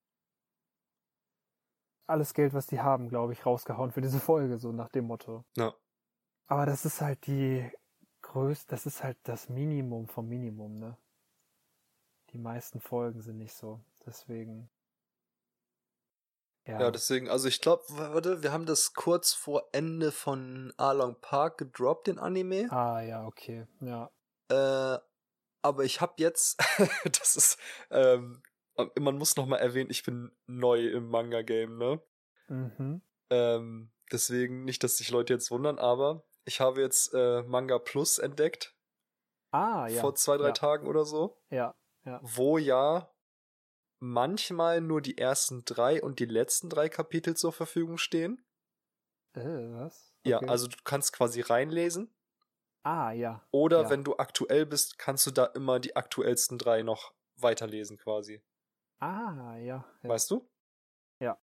alles 2.08 2.34
Geld, 2.34 2.52
was 2.52 2.66
die 2.66 2.80
haben, 2.80 3.08
glaube 3.08 3.32
ich, 3.32 3.46
rausgehauen 3.46 3.92
für 3.92 4.00
diese 4.00 4.18
Folge, 4.18 4.58
so 4.58 4.72
nach 4.72 4.88
dem 4.88 5.06
Motto. 5.06 5.44
Ja. 5.56 5.72
Aber 6.48 6.66
das 6.66 6.84
ist 6.84 7.00
halt 7.00 7.26
die 7.26 7.70
größte, 8.22 8.66
das 8.70 8.86
ist 8.86 9.04
halt 9.04 9.18
das 9.22 9.48
Minimum 9.48 10.08
vom 10.08 10.26
Minimum, 10.28 10.78
ne? 10.78 10.96
Die 12.32 12.38
meisten 12.38 12.80
Folgen 12.80 13.20
sind 13.20 13.38
nicht 13.38 13.54
so. 13.54 13.80
Deswegen. 14.04 14.68
Ja, 16.66 16.80
Ja, 16.80 16.90
deswegen, 16.90 17.28
also 17.28 17.46
ich 17.46 17.60
glaube, 17.60 17.84
warte, 17.88 18.42
wir 18.42 18.52
haben 18.52 18.66
das 18.66 18.94
kurz 18.94 19.32
vor 19.32 19.68
Ende 19.72 20.10
von 20.10 20.72
Along 20.76 21.16
Park 21.20 21.58
gedroppt, 21.58 22.08
den 22.08 22.18
Anime. 22.18 22.66
ah, 22.72 23.00
ja, 23.00 23.26
okay. 23.26 23.66
Ja. 23.80 24.10
Äh, 24.50 24.98
aber 25.62 25.84
ich 25.84 26.00
habe 26.00 26.14
jetzt, 26.18 26.58
das 27.20 27.36
ist, 27.36 27.58
ähm, 27.90 28.42
man 28.98 29.16
muss 29.18 29.36
noch 29.36 29.46
mal 29.46 29.56
erwähnen, 29.56 29.90
ich 29.90 30.02
bin 30.04 30.30
neu 30.46 30.86
im 30.88 31.08
Manga-Game, 31.08 31.76
ne? 31.78 32.02
Mhm. 32.48 33.02
Ähm, 33.30 33.92
deswegen 34.12 34.64
nicht, 34.64 34.82
dass 34.84 34.96
sich 34.96 35.10
Leute 35.10 35.34
jetzt 35.34 35.50
wundern, 35.50 35.78
aber 35.78 36.24
ich 36.44 36.60
habe 36.60 36.80
jetzt 36.80 37.12
äh, 37.14 37.42
Manga 37.42 37.78
Plus 37.78 38.18
entdeckt, 38.18 38.74
Ah, 39.50 39.86
ja. 39.88 40.00
vor 40.00 40.14
zwei, 40.14 40.36
drei 40.36 40.48
ja. 40.48 40.52
Tagen 40.52 40.86
oder 40.86 41.04
so, 41.04 41.42
Ja. 41.50 41.74
wo 42.22 42.58
ja 42.58 43.12
manchmal 44.00 44.80
nur 44.80 45.00
die 45.02 45.18
ersten 45.18 45.64
drei 45.64 46.02
und 46.02 46.20
die 46.20 46.24
letzten 46.26 46.70
drei 46.70 46.88
Kapitel 46.88 47.36
zur 47.36 47.52
Verfügung 47.52 47.98
stehen. 47.98 48.44
Äh, 49.34 49.40
was? 49.72 50.14
Ja, 50.24 50.38
Okay. 50.38 50.48
also 50.48 50.68
du 50.68 50.76
kannst 50.84 51.12
quasi 51.12 51.40
reinlesen. 51.40 52.14
Ah, 52.82 53.12
ja. 53.12 53.46
Oder 53.50 53.82
Ja. 53.82 53.90
wenn 53.90 54.04
du 54.04 54.16
aktuell 54.16 54.66
bist, 54.66 54.98
kannst 54.98 55.26
du 55.26 55.30
da 55.30 55.46
immer 55.46 55.80
die 55.80 55.96
aktuellsten 55.96 56.58
drei 56.58 56.82
noch 56.82 57.12
weiterlesen 57.36 57.98
quasi. 57.98 58.42
Ah, 59.00 59.56
ja. 59.58 59.84
ja. 60.02 60.08
Weißt 60.08 60.30
du? 60.30 60.48
Ja. 61.20 61.38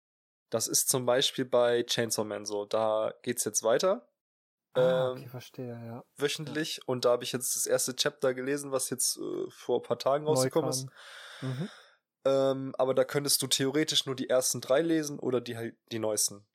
Das 0.51 0.69
ist 0.69 0.89
zum 0.89 1.06
Beispiel 1.06 1.44
bei 1.44 1.82
Chainsaw 1.82 2.24
Man 2.24 2.47
so. 2.47 2.65
Da 2.65 3.12
geht's 3.23 3.44
jetzt 3.44 3.62
weiter. 3.62 4.09
Ah, 4.74 5.11
ähm, 5.11 5.19
okay, 5.19 5.28
verstehe, 5.28 5.86
ja. 5.86 6.05
Wöchentlich. 6.16 6.86
Und 6.89 7.05
da 7.05 7.11
habe 7.11 7.24
ich 7.24 7.32
jetzt 7.32 7.55
das 7.55 7.66
erste 7.66 7.94
Chapter 7.94 8.35
gelesen, 8.35 8.73
was 8.73 8.90
jetzt 8.90 9.16
äh, 9.19 9.51
vor 9.51 9.78
ein 9.81 9.82
paar 9.82 9.98
Tagen 9.98 10.27
rausgekommen 10.27 10.70
ist. 10.70 10.89
Mhm. 11.43 11.69
Ähm, 12.24 12.74
aber 12.78 12.94
da 12.94 13.05
könntest 13.05 13.43
du 13.43 13.47
theoretisch 13.47 14.06
nur 14.06 14.16
die 14.16 14.28
ersten 14.28 14.61
drei 14.61 14.81
lesen 14.81 15.19
oder 15.19 15.40
die 15.40 15.56
halt 15.56 15.77
die 15.93 15.98
neuesten. 15.98 16.47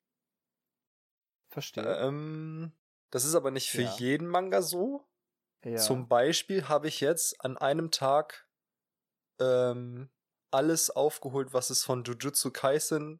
Verstehe. 1.50 1.84
Ähm, 1.84 2.74
das 3.12 3.26
ist 3.26 3.36
aber 3.36 3.52
nicht 3.52 3.70
für 3.70 3.82
Ja. 3.84 3.96
jeden 3.98 4.28
Manga 4.28 4.62
so. 4.62 5.08
ja. 5.64 5.78
Zum 5.78 6.08
Beispiel 6.08 6.68
habe 6.70 6.88
ich 6.88 7.00
jetzt 7.02 7.40
an 7.44 7.58
einem 7.58 7.92
Tag 7.92 8.48
ähm, 9.40 10.10
alles 10.52 10.90
aufgeholt, 10.90 11.54
was 11.54 11.70
es 11.70 11.84
von 11.84 12.04
Jujutsu 12.04 12.52
Kaisen, 12.52 13.20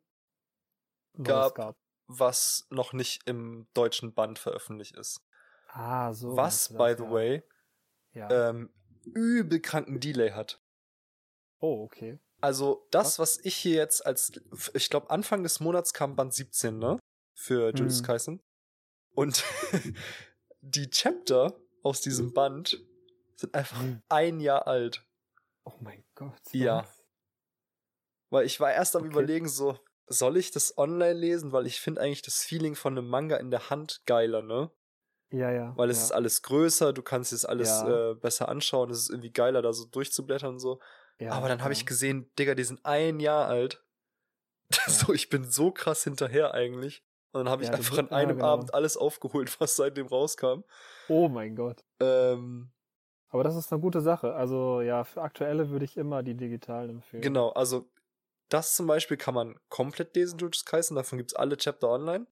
Neues 1.14 1.54
gab- 1.54 1.76
was 2.08 2.66
noch 2.70 2.94
nicht 2.94 3.28
im 3.28 3.68
deutschen 3.74 4.14
Band 4.14 4.40
veröffentlicht 4.40 4.96
ist. 4.96 5.22
Ah, 5.68 6.12
so. 6.14 6.36
was, 6.36 6.70
by 6.70 6.96
the 6.98 7.04
ja. 7.04 7.12
way, 7.12 7.44
Ja. 8.14 8.50
ähm, 8.50 8.74
übel 9.04 9.60
kranken 9.62 10.00
Delay 10.00 10.32
hat. 10.32 10.62
oh, 11.60 11.84
okay. 11.84 12.20
Also 12.42 12.88
das, 12.92 13.20
was 13.20 13.38
ich 13.44 13.54
hier 13.56 13.76
jetzt 13.76 14.06
als, 14.06 14.32
ich 14.74 14.90
glaube 14.90 15.10
Anfang 15.10 15.44
des 15.44 15.60
Monats 15.60 15.94
kam 15.94 16.16
Band 16.16 16.34
17, 16.34 16.80
ne? 16.80 16.98
Für 17.36 17.72
Jujutsu 17.76 18.02
Mhm. 18.02 18.06
Kaisen. 18.06 18.44
Und 19.14 19.44
die 20.62 20.90
Chapter 20.90 21.60
aus 21.84 22.02
diesem 22.02 22.34
Band 22.34 22.80
sind 23.36 23.54
einfach 23.56 23.82
Mhm. 23.82 24.02
ein 24.10 24.40
Jahr 24.40 24.68
alt. 24.68 25.06
Oh 25.64 25.74
mein 25.80 26.04
Gott. 26.16 26.34
Ja. 26.52 26.84
was? 26.84 27.06
Weil 28.32 28.46
ich 28.46 28.60
war 28.60 28.72
erst 28.72 28.96
am 28.96 29.04
Okay. 29.04 29.12
überlegen, 29.12 29.48
so, 29.48 29.78
soll 30.08 30.38
ich 30.38 30.52
das 30.52 30.78
online 30.78 31.14
lesen? 31.14 31.52
Weil 31.52 31.66
ich 31.68 31.80
finde 31.80 32.02
eigentlich 32.02 32.22
das 32.22 32.44
Feeling 32.44 32.76
von 32.76 32.98
einem 32.98 33.08
Manga 33.08 33.38
in 33.38 33.50
der 33.52 33.70
Hand 33.70 34.02
geiler, 34.06 34.42
ne? 34.42 34.72
Ja, 35.32 35.52
ja. 35.52 35.78
Weil 35.78 35.90
es 35.90 35.98
ja. 36.00 36.04
ist 36.06 36.12
alles 36.12 36.42
größer, 36.42 36.92
du 36.94 37.02
kannst 37.04 37.34
es 37.34 37.46
alles 37.46 37.70
Ja. 37.70 38.12
äh, 38.12 38.16
besser 38.16 38.50
anschauen, 38.50 38.90
es 38.90 39.00
ist 39.00 39.10
irgendwie 39.10 39.32
geiler, 39.32 39.62
da 39.62 39.74
so 39.74 39.86
durchzublättern 39.86 40.54
und 40.54 40.60
so. 40.60 40.80
ja, 41.20 41.32
Aber 41.34 41.48
dann 41.48 41.62
habe 41.62 41.74
ja. 41.74 41.80
ich 41.80 41.86
gesehen, 41.86 42.32
Digga, 42.38 42.56
die 42.56 42.64
sind 42.64 42.84
ein 42.86 43.20
Jahr 43.20 43.48
alt. 43.48 43.84
so, 44.88 45.14
ich 45.14 45.30
bin 45.30 45.50
so 45.50 45.72
krass 45.72 46.04
hinterher 46.04 46.54
eigentlich. 46.54 47.04
Und 47.32 47.46
dann 47.46 47.50
habe 47.50 47.64
ich 47.64 47.70
Ja, 47.70 47.74
einfach 47.74 47.98
an 48.00 48.10
ja, 48.10 48.16
einem 48.18 48.38
genau. 48.38 48.46
Abend 48.46 48.74
alles 48.74 48.98
aufgeholt, 48.98 49.56
was 49.62 49.76
seitdem 49.76 50.08
rauskam. 50.08 50.64
Oh 51.08 51.28
mein 51.28 51.56
Gott. 51.58 51.84
Ähm, 52.00 52.72
Aber 53.30 53.44
das 53.44 53.56
ist 53.56 53.72
eine 53.72 53.82
gute 53.82 54.02
Sache. 54.02 54.36
Also 54.36 54.82
ja, 54.82 55.04
für 55.04 55.22
aktuelle 55.24 55.70
würde 55.70 55.86
ich 55.86 55.98
immer 55.98 56.22
die 56.24 56.36
digitalen 56.36 56.90
empfehlen. 56.92 57.24
genau, 57.24 57.50
also 57.52 57.90
das 58.50 58.76
zum 58.76 58.88
Beispiel 58.88 59.18
kann 59.18 59.36
man 59.36 59.60
komplett 59.70 60.16
lesen, 60.16 60.40
Jujutsu 60.40 60.66
Kaisen, 60.66 60.96
davon 60.96 61.18
gibt's 61.20 61.36
alle 61.36 61.58
Chapter 61.58 61.90
online. 61.90 62.28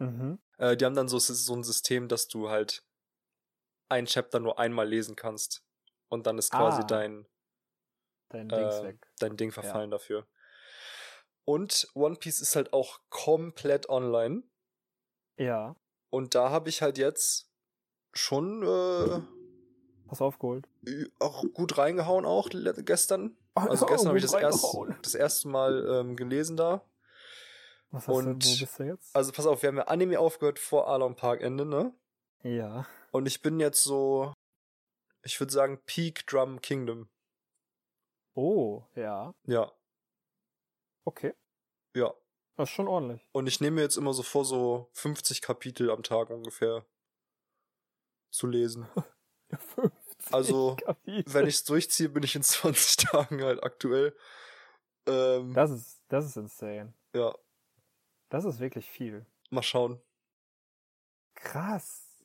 Mhm. 0.00 0.36
Äh, 0.56 0.76
die 0.78 0.84
haben 0.86 0.94
dann 0.94 1.08
so, 1.08 1.18
so 1.18 1.54
ein 1.54 1.62
System, 1.62 2.08
dass 2.08 2.26
du 2.28 2.48
halt 2.48 2.84
ein 3.88 4.06
Chapter 4.06 4.40
nur 4.40 4.58
einmal 4.58 4.88
lesen 4.88 5.14
kannst. 5.16 5.64
Und 6.08 6.26
dann 6.26 6.36
ist 6.38 6.50
quasi 6.50 6.80
Ah. 6.82 6.86
dein, 6.86 7.26
Dein 8.30 8.48
äh, 8.50 8.82
weg. 8.82 9.06
dein 9.18 9.36
Ding 9.36 9.50
verfallen 9.52 9.90
dafür. 9.90 10.26
Und 11.44 11.88
One 11.94 12.16
Piece 12.16 12.40
ist 12.40 12.54
halt 12.56 12.72
auch 12.72 13.00
komplett 13.10 13.88
online. 13.88 14.42
Ja. 15.36 15.74
Und 16.10 16.34
da 16.34 16.50
habe 16.50 16.68
ich 16.68 16.82
halt 16.82 16.98
jetzt 16.98 17.50
schon 18.12 18.62
äh, 18.62 19.20
du 20.06 20.20
aufgeholt? 20.20 20.68
auch 21.18 21.44
gut 21.54 21.78
reingehauen, 21.78 22.26
auch 22.26 22.48
gestern. 22.84 23.36
Also 23.54 23.86
Oh, 23.86 23.88
gestern 23.90 24.08
habe 24.08 24.18
ich 24.18 24.24
das, 24.24 24.34
erst, 24.34 24.64
das 25.02 25.14
erste 25.14 25.48
Mal 25.48 25.86
ähm, 25.88 26.16
gelesen 26.16 26.56
da. 26.56 26.84
Was 27.90 28.06
hast 28.08 28.14
Und- 28.14 28.44
du, 28.44 28.48
wo 28.48 28.60
bist 28.60 28.78
du 28.78 28.82
jetzt? 28.84 29.16
Also 29.16 29.32
pass 29.32 29.46
auf, 29.46 29.62
wir 29.62 29.68
haben 29.68 29.76
ja 29.78 29.84
Anime 29.88 30.18
aufgehört 30.20 30.58
vor 30.58 30.88
Alon 30.88 31.16
Park 31.16 31.40
Ende, 31.40 31.64
ne? 31.66 31.92
ja. 32.42 32.86
Und 33.10 33.26
ich 33.26 33.42
bin 33.42 33.60
jetzt 33.60 33.82
so, 33.84 34.32
ich 35.22 35.38
würde 35.38 35.52
sagen, 35.52 35.80
Peak 35.84 36.26
Drum 36.26 36.62
Kingdom. 36.62 37.08
Oh, 38.34 38.84
ja. 38.94 39.34
Ja, 39.44 39.70
Okay. 41.04 41.34
ja. 41.94 42.12
Das 42.56 42.68
ist 42.68 42.74
schon 42.74 42.86
ordentlich. 42.86 43.26
Und 43.32 43.46
ich 43.46 43.62
nehme 43.62 43.76
mir 43.76 43.80
jetzt 43.82 43.96
immer 43.96 44.12
so 44.12 44.22
vor, 44.22 44.44
so 44.44 44.90
50 44.92 45.40
Kapitel 45.40 45.90
am 45.90 46.02
Tag 46.02 46.28
ungefähr 46.28 46.84
zu 48.30 48.46
lesen. 48.46 48.86
50 49.74 50.32
Also, 50.34 50.76
Kapitel. 50.76 51.32
Wenn 51.32 51.46
ich 51.46 51.54
es 51.56 51.64
durchziehe, 51.64 52.10
bin 52.10 52.22
ich 52.22 52.36
in 52.36 52.42
20 52.42 52.96
Tagen 52.96 53.42
halt 53.42 53.62
aktuell. 53.64 54.14
Ähm, 55.06 55.54
Das 55.54 55.70
ist, 55.70 56.02
das 56.08 56.26
ist 56.26 56.36
insane. 56.36 56.92
ja, 57.14 57.34
Das 58.28 58.44
ist 58.44 58.60
wirklich 58.60 58.86
viel. 58.88 59.24
mal 59.50 59.62
schauen. 59.62 60.00
Krass. 61.34 62.22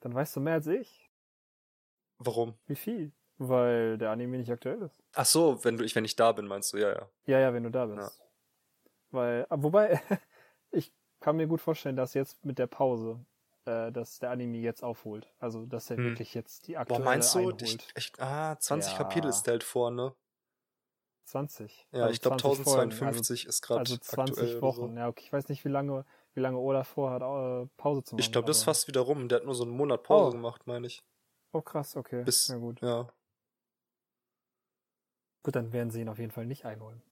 Dann 0.00 0.14
weißt 0.14 0.34
du 0.34 0.40
mehr 0.40 0.54
als 0.54 0.66
ich. 0.66 1.08
Warum? 2.18 2.58
Wie 2.66 2.76
viel? 2.76 3.12
Weil 3.48 3.98
der 3.98 4.10
Anime 4.10 4.38
nicht 4.38 4.50
aktuell 4.50 4.82
ist. 4.82 5.02
Ach 5.14 5.26
so, 5.26 5.62
wenn 5.64 5.76
du 5.76 5.84
ich 5.84 5.94
wenn 5.96 6.04
ich 6.04 6.16
da 6.16 6.32
bin, 6.32 6.46
meinst 6.46 6.72
du? 6.72 6.78
Ja, 6.78 6.90
ja. 6.90 7.08
Ja, 7.26 7.38
ja, 7.40 7.52
wenn 7.54 7.64
du 7.64 7.70
da 7.70 7.86
bist. 7.86 8.18
Ja. 8.18 8.26
Weil, 9.10 9.46
ah, 9.50 9.56
wobei, 9.58 10.00
ich 10.70 10.92
kann 11.20 11.36
mir 11.36 11.46
gut 11.46 11.60
vorstellen, 11.60 11.96
dass 11.96 12.14
jetzt 12.14 12.44
mit 12.44 12.58
der 12.58 12.66
Pause, 12.66 13.18
äh, 13.66 13.92
dass 13.92 14.18
der 14.18 14.30
Anime 14.30 14.58
jetzt 14.58 14.82
aufholt. 14.82 15.28
Also, 15.38 15.66
dass 15.66 15.90
er 15.90 15.98
Hm. 15.98 16.06
wirklich 16.10 16.34
jetzt 16.34 16.66
die 16.66 16.74
Boah, 16.76 16.80
aktuelle 16.80 17.04
meinst 17.04 17.34
du? 17.34 17.50
Ich, 17.62 17.78
ich, 17.96 18.12
ah, 18.20 18.56
20 18.58 18.92
Ja. 18.92 18.98
Kapitel 18.98 19.28
ist 19.28 19.46
der 19.46 19.52
halt 19.52 19.64
vor, 19.64 19.90
ne? 19.90 20.14
20. 21.24 21.86
Ja, 21.92 22.02
Also 22.02 22.12
ich 22.14 22.20
glaube 22.20 22.36
20 22.36 22.64
Folgen, 22.64 22.90
1052 22.90 23.46
ist 23.46 23.62
gerade 23.62 23.80
also 23.80 23.96
20 23.96 24.36
aktuell 24.36 24.58
oder 24.58 24.62
Wochen. 24.62 24.96
Ja, 24.96 25.08
okay, 25.08 25.22
ich 25.24 25.32
weiß 25.32 25.48
nicht, 25.48 25.64
wie 25.64 25.68
lange, 25.68 26.04
wie 26.34 26.40
lange 26.40 26.58
Oda 26.58 26.84
vorhat, 26.84 27.22
äh, 27.22 27.68
Pause 27.76 28.02
zu 28.02 28.10
So. 28.10 28.16
machen. 28.16 28.26
Ich 28.26 28.32
glaube, 28.32 28.46
das 28.46 28.58
ist 28.58 28.64
fast 28.64 28.88
wieder 28.88 29.00
rum. 29.00 29.28
Der 29.28 29.38
hat 29.38 29.44
nur 29.44 29.54
so 29.54 29.64
einen 29.64 29.72
Monat 29.72 30.02
Pause 30.02 30.28
Oh. 30.28 30.32
gemacht, 30.32 30.66
meine 30.66 30.86
ich. 30.86 31.02
Oh, 31.52 31.60
krass, 31.62 31.96
okay. 31.96 32.24
Bis, 32.24 32.48
Na 32.48 32.56
gut. 32.56 32.80
ja. 32.82 33.08
Gut, 35.42 35.56
dann 35.56 35.72
werden 35.72 35.90
sie 35.90 36.00
ihn 36.00 36.08
auf 36.08 36.18
jeden 36.18 36.30
Fall 36.30 36.46
nicht 36.46 36.64
einholen. 36.64 37.02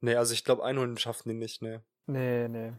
Nee, 0.00 0.14
also 0.16 0.32
ich 0.34 0.44
glaube, 0.44 0.64
einholen 0.64 0.96
schaffen 0.98 1.28
die 1.28 1.34
nicht, 1.34 1.62
ne. 1.62 1.82
Nee, 2.06 2.48
nee. 2.48 2.72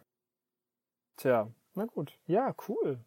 Tja, 1.17 1.51
Na 1.73 1.85
gut. 1.85 2.17
Ja, 2.25 2.55
cool. 2.67 3.03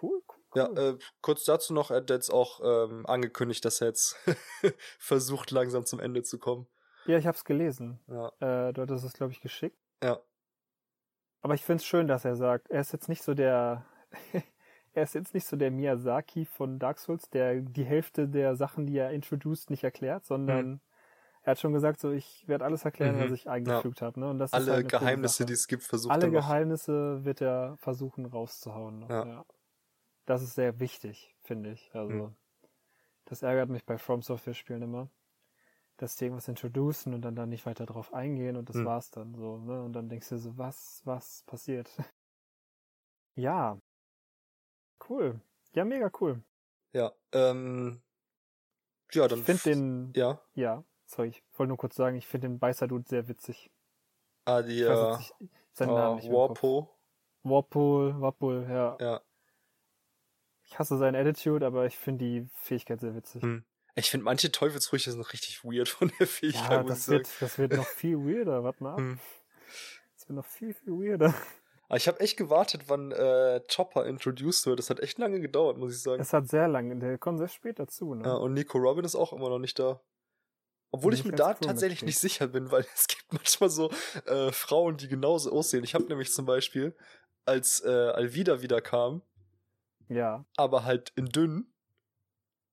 Cool, 0.00 0.22
cool. 0.28 0.42
Ja, 0.54 0.66
äh, 0.72 0.98
kurz 1.20 1.44
dazu 1.44 1.72
noch, 1.72 1.90
er 1.90 1.98
hat 1.98 2.10
jetzt 2.10 2.30
auch 2.30 2.60
ähm, 2.62 3.06
angekündigt, 3.06 3.64
dass 3.64 3.80
er 3.80 3.88
jetzt 3.88 4.16
versucht, 4.98 5.50
langsam 5.50 5.86
zum 5.86 6.00
Ende 6.00 6.22
zu 6.22 6.38
kommen. 6.38 6.66
Ja, 7.06 7.18
ich 7.18 7.26
hab's 7.26 7.44
gelesen. 7.44 8.00
Ja. 8.08 8.28
Äh, 8.40 8.72
du 8.72 8.82
hattest 8.82 9.04
es, 9.04 9.12
glaube 9.12 9.32
ich, 9.32 9.40
geschickt. 9.40 9.78
Ja. 10.02 10.20
Aber 11.40 11.54
ich 11.54 11.64
find's 11.64 11.84
schön, 11.84 12.06
dass 12.06 12.24
er 12.24 12.36
sagt, 12.36 12.70
er 12.70 12.80
ist 12.80 12.92
jetzt 12.92 13.08
nicht 13.08 13.22
so 13.22 13.34
der, 13.34 13.86
er 14.92 15.02
ist 15.02 15.14
jetzt 15.14 15.34
nicht 15.34 15.46
so 15.46 15.56
der 15.56 15.70
Miyazaki 15.70 16.44
von 16.44 16.78
Dark 16.78 16.98
Souls, 16.98 17.30
der 17.30 17.60
die 17.60 17.84
Hälfte 17.84 18.28
der 18.28 18.56
Sachen, 18.56 18.86
die 18.86 18.96
er 18.98 19.10
introduced, 19.12 19.70
nicht 19.70 19.84
erklärt, 19.84 20.24
sondern 20.26 20.66
Mhm. 20.66 20.80
Er 21.42 21.50
hat 21.52 21.58
schon 21.60 21.72
gesagt, 21.72 22.00
so 22.00 22.10
ich 22.12 22.46
werde 22.48 22.64
alles 22.64 22.84
erklären, 22.84 23.16
Mhm. 23.16 23.24
was 23.24 23.32
ich 23.32 23.48
eingefügt 23.48 24.00
habe. 24.02 24.18
Ne? 24.20 24.30
Und 24.30 24.38
das 24.38 24.50
ist 24.50 24.54
Alle 24.54 24.72
halt 24.72 24.80
eine 24.80 24.88
coole 24.90 25.00
Geheimnisse, 25.00 25.44
die 25.46 25.52
es 25.52 25.66
gibt, 25.66 25.82
versucht 25.82 26.12
alle 26.12 26.26
er 26.26 26.30
noch. 26.32 26.40
Geheimnisse 26.40 27.24
wird 27.24 27.40
er 27.40 27.76
versuchen 27.78 28.26
rauszuhauen. 28.26 29.00
Noch, 29.00 29.08
Ja. 29.10 29.26
ja. 29.26 29.44
Das 30.24 30.42
ist 30.42 30.54
sehr 30.54 30.78
wichtig, 30.78 31.34
finde 31.42 31.72
ich. 31.72 31.90
Also 31.94 32.14
Mhm. 32.28 32.36
das 33.24 33.42
ärgert 33.42 33.70
mich 33.70 33.84
bei 33.84 33.98
From 33.98 34.22
Software 34.22 34.54
Spielen 34.54 34.82
immer, 34.82 35.08
dass 35.96 36.14
die 36.16 36.24
irgendwas 36.26 36.46
introducen 36.48 37.12
und 37.14 37.22
dann 37.22 37.34
da 37.34 37.44
nicht 37.46 37.66
weiter 37.66 37.86
drauf 37.86 38.14
eingehen 38.14 38.56
und 38.56 38.68
das 38.68 38.76
Mhm. 38.76 38.84
war's 38.84 39.10
dann 39.10 39.34
so. 39.34 39.58
Ne? 39.58 39.82
Und 39.82 39.92
dann 39.94 40.08
denkst 40.08 40.28
du 40.28 40.38
so, 40.38 40.56
was, 40.56 41.02
was 41.04 41.42
passiert? 41.46 41.90
ja, 43.34 43.78
cool. 45.08 45.40
Ja, 45.74 45.84
mega 45.84 46.10
cool. 46.20 46.42
Ja, 46.92 47.12
ähm, 47.32 48.02
ja, 49.12 49.26
dann. 49.28 49.40
ich 49.40 49.44
finde 49.44 49.62
den, 49.62 50.12
Ja, 50.14 50.40
ja, 50.54 50.84
sorry, 51.12 51.28
ich 51.28 51.42
wollte 51.56 51.68
nur 51.68 51.76
kurz 51.78 51.94
sagen, 51.96 52.16
ich 52.16 52.26
finde 52.26 52.48
den 52.48 52.58
Beißer 52.58 52.88
Dude 52.88 53.04
sehr 53.08 53.28
witzig. 53.28 53.70
ah, 54.44 54.62
die, 54.62 54.80
Ich 54.82 54.88
weiß 54.88 55.30
äh, 55.40 55.44
seinen 55.72 55.94
Namen 55.94 56.16
nicht. 56.16 56.30
Warpo. 56.30 56.90
Warpole, 57.44 58.20
Warpole, 58.20 58.66
ja. 58.68 58.96
Ja. 59.00 59.20
Ich 60.64 60.78
hasse 60.78 60.96
seine 60.96 61.18
Attitude, 61.18 61.66
aber 61.66 61.86
ich 61.86 61.96
finde 61.98 62.24
die 62.24 62.48
Fähigkeit 62.54 63.00
sehr 63.00 63.14
witzig. 63.14 63.42
Hm. 63.42 63.64
Ich 63.94 64.10
finde 64.10 64.24
manche 64.24 64.50
Teufelsfrüchte 64.50 65.10
sind 65.12 65.32
richtig 65.32 65.64
weird 65.64 65.88
von 65.88 66.10
der 66.18 66.26
Fähigkeit, 66.26 66.70
Ja, 66.70 66.82
das 66.82 67.04
sagen. 67.06 67.18
wird, 67.18 67.28
das 67.40 67.58
wird 67.58 67.72
noch 67.74 67.86
viel 67.86 68.16
weirder. 68.18 68.64
Warte 68.64 68.82
mal 68.82 68.92
ab. 68.92 68.98
Hm. 68.98 69.18
Das 70.16 70.28
wird 70.28 70.36
noch 70.36 70.46
viel, 70.46 70.72
viel 70.72 70.92
weirder. 70.92 71.34
Aber 71.88 71.96
ich 71.98 72.08
habe 72.08 72.20
echt 72.20 72.38
gewartet, 72.38 72.84
wann 72.86 73.12
äh, 73.12 73.60
Chopper 73.74 74.06
introduced 74.06 74.64
wird. 74.66 74.78
Das 74.78 74.88
hat 74.88 75.00
echt 75.00 75.18
lange 75.18 75.40
gedauert, 75.40 75.76
muss 75.76 75.92
ich 75.94 76.00
sagen. 76.00 76.22
Es 76.22 76.32
hat 76.32 76.48
sehr 76.48 76.68
lange, 76.68 76.96
der 76.96 77.18
kommt 77.18 77.38
sehr 77.38 77.48
spät 77.48 77.78
dazu. 77.78 78.14
Ne? 78.14 78.24
Ja, 78.24 78.34
und 78.34 78.54
Nico 78.54 78.78
Robin 78.78 79.04
ist 79.04 79.14
auch 79.14 79.34
immer 79.34 79.50
noch 79.50 79.58
nicht 79.58 79.78
da. 79.78 80.00
Obwohl 80.94 81.14
ich 81.14 81.24
mir 81.24 81.32
da 81.32 81.48
cool 81.50 81.56
tatsächlich 81.60 82.02
nicht 82.02 82.18
sicher 82.18 82.46
bin, 82.46 82.70
weil 82.70 82.86
es 82.94 83.08
gibt 83.08 83.32
manchmal 83.32 83.70
so 83.70 83.90
äh, 84.26 84.52
Frauen, 84.52 84.96
die 84.98 85.08
genauso 85.08 85.50
aussehen. 85.52 85.82
Ich 85.84 85.94
habe 85.94 86.04
nämlich 86.04 86.32
zum 86.32 86.46
Beispiel, 86.46 86.94
als 87.44 87.80
äh, 87.84 87.88
Alvida 87.88 88.62
wieder 88.62 88.80
kam, 88.80 89.22
Ja. 90.08 90.44
aber 90.56 90.84
halt 90.84 91.10
in 91.16 91.26
dünn, 91.26 91.66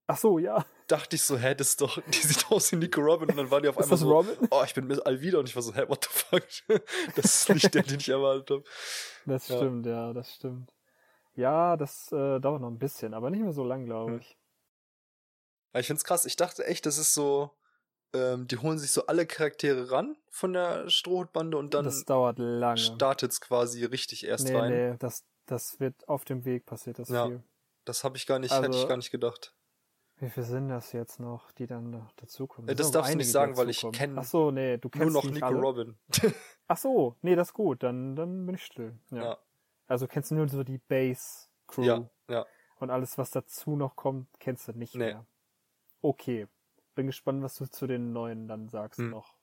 Ach 0.08 0.18
so, 0.18 0.40
ja. 0.40 0.66
dachte 0.88 1.16
ich 1.16 1.22
so, 1.24 1.38
hä, 1.38 1.54
das 1.56 1.70
ist 1.70 1.82
doch, 1.82 2.02
die 2.08 2.18
sieht 2.18 2.52
aus 2.52 2.72
wie 2.72 2.76
Nico 2.78 3.00
Robin 3.02 3.30
und 3.30 3.38
dann 3.38 3.52
war 3.52 3.62
die 3.62 3.70
auf 3.70 3.78
Ist 3.78 3.84
einmal 3.84 3.92
das 3.92 4.00
so, 4.02 4.12
Robin? 4.12 4.48
oh, 4.52 4.64
ich 4.66 4.74
bin 4.74 4.86
Miss 4.88 5.00
Alvida 5.00 5.38
und 5.40 5.48
ich 5.48 5.56
war 5.56 5.62
so, 5.64 5.74
hä, 5.74 5.86
what 5.88 6.04
the 6.04 6.10
fuck? 6.12 6.44
das 7.16 7.26
ist 7.26 7.50
nicht 7.50 7.74
der, 7.74 7.84
den 7.84 8.00
ich 8.00 8.10
erwartet 8.10 8.50
habe. 8.50 8.64
Das 9.26 9.48
Ja. 9.48 9.58
stimmt, 9.58 9.86
ja, 9.86 10.12
das 10.14 10.34
stimmt. 10.36 10.74
Ja, 11.36 11.78
das 11.78 12.12
äh, 12.12 12.40
dauert 12.40 12.62
noch 12.62 12.70
ein 12.70 12.80
bisschen, 12.80 13.14
aber 13.14 13.30
nicht 13.30 13.42
mehr 13.44 13.54
so 13.54 13.64
lang, 13.64 13.86
glaube 13.86 14.14
Hm. 14.14 14.20
ich. 14.20 14.38
Aber 15.72 15.80
ich 15.80 15.88
find's 15.88 16.04
krass. 16.04 16.26
Ich 16.26 16.36
dachte 16.36 16.66
echt, 16.66 16.86
das 16.88 16.98
ist 16.98 17.14
so, 17.14 17.52
ähm, 18.14 18.48
die 18.48 18.58
holen 18.58 18.78
sich 18.80 18.92
so 18.92 19.06
alle 19.06 19.26
Charaktere 19.26 19.92
ran 19.92 20.16
von 20.30 20.54
der 20.54 20.90
Strohhutbande 20.90 21.58
und 21.58 21.74
dann 21.74 21.86
das 21.86 22.06
dauert 22.06 22.40
lange. 22.40 22.78
startet's 22.78 23.40
quasi 23.42 23.86
richtig 23.86 24.26
erst 24.26 24.48
nee, 24.48 24.56
rein. 24.56 24.72
nee, 24.72 24.96
das, 25.00 25.26
das 25.46 25.80
wird 25.80 26.08
auf 26.08 26.26
dem 26.26 26.46
Weg 26.46 26.66
passiert, 26.66 27.00
das 27.00 27.10
Ja. 27.10 27.28
viel. 27.28 27.44
Das 27.86 28.04
habe 28.04 28.18
ich 28.18 28.26
gar 28.28 28.40
nicht, 28.40 28.52
hätte 28.52 28.68
ich 28.70 28.76
Also- 28.76 28.88
gar 28.88 28.98
nicht 28.98 29.12
gedacht. 29.12 29.54
Wie 30.22 30.30
viel 30.30 30.44
sind 30.44 30.68
das 30.68 30.92
jetzt 30.92 31.22
noch, 31.22 31.50
die 31.54 31.66
dann 31.66 31.92
noch 31.92 32.12
dazukommen? 32.18 32.68
Äh, 32.70 32.76
das 32.76 32.88
auch 32.88 32.92
darfst 32.92 33.14
du 33.14 33.18
nicht 33.18 33.32
sagen, 33.32 33.56
weil 33.56 33.70
ich 33.70 33.78
dazukommen. 33.78 33.98
kenn 33.98 34.20
Ach 34.20 34.26
so, 34.26 34.52
nee, 34.52 34.78
du 34.78 34.90
kennst 34.90 35.14
Nur 35.14 35.24
noch 35.24 35.32
Nico 35.32 35.46
alle? 35.46 35.60
Robin. 35.62 35.98
Ach 36.68 36.78
so, 36.78 37.16
nee, 37.22 37.36
das 37.36 37.50
ist 37.50 37.54
gut, 37.54 37.84
dann, 37.84 38.18
dann 38.18 38.46
bin 38.46 38.56
ich 38.56 38.66
still. 38.66 39.00
Ja. 39.12 39.24
Ja. 39.24 39.38
Also 39.88 40.08
kennst 40.08 40.32
du 40.32 40.36
nur 40.36 40.50
so 40.50 40.64
die 40.66 40.78
Base-Crew 40.78 41.84
ja, 41.84 42.10
ja. 42.30 42.46
und 42.80 42.90
alles, 42.90 43.18
was 43.18 43.32
dazu 43.32 43.78
noch 43.78 43.96
kommt, 43.96 44.28
kennst 44.40 44.68
du 44.68 44.74
nicht 44.74 44.94
Nee. 44.96 45.06
mehr. 45.14 45.26
Okay. 46.02 46.48
Bin 47.00 47.08
gespannt, 47.08 47.42
was 47.42 47.56
du 47.56 47.66
zu 47.66 47.88
den 47.88 48.12
neuen 48.12 48.50
dann 48.50 48.68
sagst 48.68 49.00
Hm. 49.00 49.12
noch. 49.12 49.38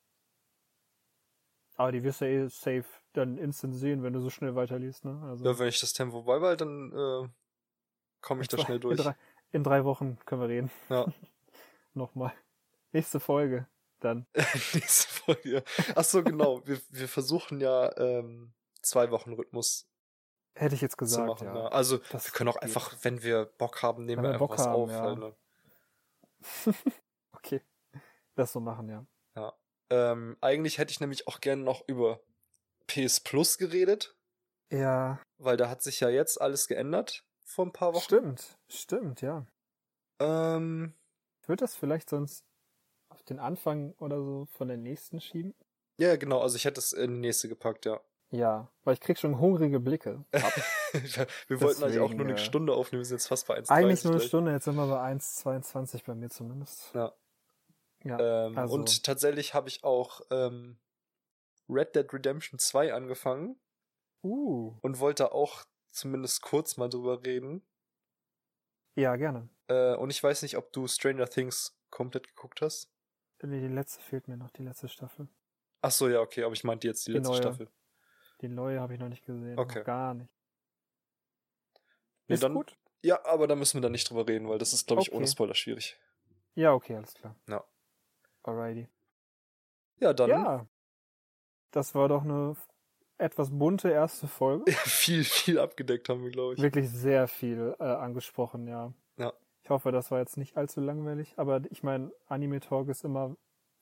Aber 1.77 1.91
die 1.91 2.03
wirst 2.03 2.20
du 2.20 2.27
eh 2.27 2.49
safe 2.49 2.85
dann 3.15 3.39
instant 3.39 3.74
sehen, 3.74 4.03
wenn 4.03 4.12
du 4.12 4.20
so 4.20 4.28
schnell 4.28 4.55
weiterliest, 4.55 5.07
ne? 5.07 5.19
Also 5.24 5.43
Ja, 5.47 5.59
wenn 5.59 5.69
ich 5.69 5.81
das 5.81 5.95
Tempo 5.95 6.20
beibehalte, 6.23 6.66
dann 6.66 6.93
äh, 6.93 7.28
komme 8.20 8.43
ich 8.43 8.49
da 8.49 8.59
schnell 8.59 8.78
durch. 8.78 8.99
In 8.99 9.05
drei, 9.05 9.16
in 9.53 9.62
drei 9.65 9.85
Wochen 9.87 10.19
können 10.27 10.43
wir 10.43 10.49
reden. 10.49 10.70
Ja. 10.91 11.07
Nochmal. 11.95 12.35
Nächste 12.93 13.20
Folge 13.20 13.66
dann. 14.01 14.27
Nächste 14.74 15.09
Folge. 15.15 15.65
Ach 15.95 16.05
so, 16.05 16.23
genau. 16.23 16.61
Wir, 16.66 16.78
wir 16.91 17.09
versuchen 17.09 17.59
ja 17.62 17.91
ähm, 17.97 18.53
zwei 18.83 19.11
Wochen 19.11 19.33
Rhythmus 19.33 19.89
Hätte 20.55 20.74
ich 20.74 20.83
jetzt 20.83 20.99
gesagt, 20.99 21.27
machen. 21.27 21.47
ja. 21.47 21.55
Ne? 21.55 21.73
Also 21.73 21.97
Das 22.11 22.27
wir 22.27 22.33
können 22.33 22.49
auch 22.51 22.55
geht. 22.61 22.65
einfach, 22.65 22.95
wenn 23.01 23.23
wir 23.23 23.47
Bock 23.47 23.83
haben, 23.83 24.05
nehmen 24.05 24.19
Wenn 24.23 24.24
wir 24.31 24.35
einfach 24.35 24.47
Bock 24.49 24.59
was 24.59 24.66
haben, 24.66 24.74
auf. 24.74 24.91
ja. 24.91 25.33
Okay. 27.47 27.62
Das 28.35 28.52
so 28.52 28.60
machen, 28.60 28.89
ja. 28.89 29.06
ähm, 29.90 30.36
eigentlich 30.40 30.78
hätte 30.78 30.90
ich 30.90 31.01
nämlich 31.01 31.27
auch 31.28 31.40
gerne 31.40 31.62
noch 31.62 31.86
über 31.86 32.20
PS 32.89 33.20
Plus 33.20 33.56
geredet, 33.56 34.16
Ja, 34.70 35.20
weil 35.39 35.56
da 35.56 35.68
hat 35.70 35.81
sich 35.82 36.01
ja 36.01 36.09
jetzt 36.09 36.40
alles 36.40 36.66
geändert 36.66 37.24
vor 37.44 37.64
ein 37.66 37.73
paar 37.73 37.94
Wochen. 37.94 38.02
stimmt. 38.02 38.59
Stimmt, 38.68 39.20
ja. 39.23 39.47
Ähm, 40.18 40.94
Ich 41.43 41.48
würde 41.48 41.60
das 41.60 41.77
vielleicht 41.77 42.10
sonst 42.10 42.44
auf 43.10 43.23
den 43.23 43.39
Anfang 43.39 43.93
oder 43.98 44.18
so 44.23 44.47
von 44.47 44.66
der 44.68 44.77
nächsten 44.77 45.20
schieben. 45.20 45.55
ja, 45.98 46.16
genau. 46.16 46.40
Also 46.40 46.56
ich 46.56 46.64
hätte 46.64 46.81
es 46.81 46.93
in 46.93 47.14
die 47.14 47.20
nächste 47.20 47.48
gepackt, 47.48 47.86
ja. 47.86 48.01
Ja, 48.31 48.68
weil 48.82 48.94
ich 48.94 49.01
krieg 49.01 49.18
schon 49.18 49.39
hungrige 49.39 49.78
Blicke. 49.78 50.24
Wir 50.32 51.60
wollten 51.60 51.85
eigentlich 51.85 52.01
auch 52.01 52.06
Deswegen, 52.06 52.16
nur 52.16 52.27
eine 52.27 52.39
Stunde 52.39 52.74
aufnehmen, 52.74 53.02
wir 53.02 53.05
sind 53.06 53.18
jetzt 53.18 53.28
fast 53.28 53.47
bei 53.47 53.56
1,30 53.59 53.70
Eigentlich 53.70 54.05
nur 54.05 54.12
eine 54.14 54.18
gleich. 54.18 54.28
Stunde, 54.28 54.51
jetzt 54.52 54.64
sind 54.64 54.74
wir 54.77 54.86
bei 54.89 55.01
1,22 55.12 56.05
bei 56.05 56.14
mir 56.16 56.28
zumindest. 56.31 56.93
Ja. 56.94 57.14
Ja, 58.07 58.47
Ähm, 58.47 58.57
also- 58.59 58.74
Und 58.74 59.05
tatsächlich 59.05 59.55
habe 59.55 59.69
ich 59.69 59.83
auch 59.85 60.20
ähm, 60.31 60.78
Red 61.69 61.95
Dead 61.97 62.12
Redemption 62.12 62.59
2 62.59 62.93
angefangen 62.95 63.59
uh, 64.23 64.74
und 64.83 64.99
wollte 65.01 65.33
auch 65.33 65.65
zumindest 65.91 66.43
kurz 66.43 66.77
mal 66.77 66.89
drüber 66.89 67.23
reden. 67.24 67.66
ja, 68.95 69.16
gerne. 69.16 69.49
Äh, 69.69 69.95
und 69.97 70.11
ich 70.11 70.23
weiß 70.23 70.43
nicht, 70.43 70.57
ob 70.57 70.73
du 70.73 70.87
Stranger 70.87 71.28
Things 71.28 71.77
komplett 71.91 72.28
geguckt 72.28 72.61
hast. 72.62 72.89
Die, 73.43 73.49
die 73.49 73.66
letzte 73.69 74.01
fehlt 74.01 74.28
mir 74.28 74.37
noch, 74.37 74.51
die 74.51 74.62
letzte 74.62 74.89
Staffel. 74.89 75.28
Ach 75.83 75.91
so, 75.91 76.09
ja, 76.09 76.20
okay, 76.20 76.45
aber 76.45 76.53
ich 76.55 76.62
meinte 76.65 76.87
jetzt 76.87 77.07
die 77.07 77.12
Die 77.12 77.19
letzte 77.19 77.33
neue. 77.33 77.43
Staffel. 77.43 77.69
Die 78.41 78.49
neue 78.49 78.81
habe 78.81 78.95
ich 78.95 79.01
noch 79.01 79.09
nicht 79.09 79.24
gesehen. 79.24 79.59
Okay. 79.59 79.78
Noch 79.81 79.85
gar 79.87 80.15
nicht. 80.15 80.31
Nee, 82.28 82.35
Ist 82.35 82.43
dann- 82.43 82.55
gut? 82.55 82.77
Ja, 83.03 83.24
aber 83.27 83.47
da 83.47 83.55
müssen 83.57 83.77
wir 83.78 83.83
dann 83.83 83.93
nicht 83.93 84.09
drüber 84.11 84.27
reden, 84.27 84.49
weil 84.49 84.59
das 84.59 84.73
ist, 84.73 84.87
glaube 84.87 85.03
ich, 85.03 85.12
ohne 85.12 85.23
Okay. 85.24 85.31
Spoiler 85.33 85.55
schwierig. 85.55 85.99
Ja, 86.55 86.73
okay, 86.73 86.97
alles 86.97 87.15
klar. 87.15 87.37
Ja. 87.49 87.65
Alrighty. 88.47 88.89
Ja, 89.98 90.12
dann 90.12 90.31
Ja. 90.31 90.66
Das 91.70 91.94
war 91.94 92.09
doch 92.09 92.23
eine 92.23 92.56
etwas 93.18 93.51
bunte 93.51 93.90
erste 93.90 94.28
Folge. 94.28 94.70
viel, 94.73 95.24
viel 95.24 95.59
abgedeckt 95.59 96.09
haben 96.09 96.23
wir, 96.23 96.31
glaube 96.31 96.55
ich. 96.55 96.62
Wirklich 96.62 96.90
sehr 96.90 97.28
viel 97.28 97.74
äh, 97.78 97.85
angesprochen, 97.85 98.66
ja. 98.66 98.93
Ja. 99.16 99.32
Ich 99.62 99.70
hoffe, 99.70 99.90
das 99.90 100.10
war 100.10 100.20
jetzt 100.20 100.36
nicht 100.36 100.56
allzu 100.56 100.81
langweilig, 100.81 101.35
aber 101.36 101.60
ich 101.70 101.82
meine, 101.82 102.12
Anime 102.27 102.60
Talk 102.60 102.89
ist 102.89 103.05
immer 103.05 103.36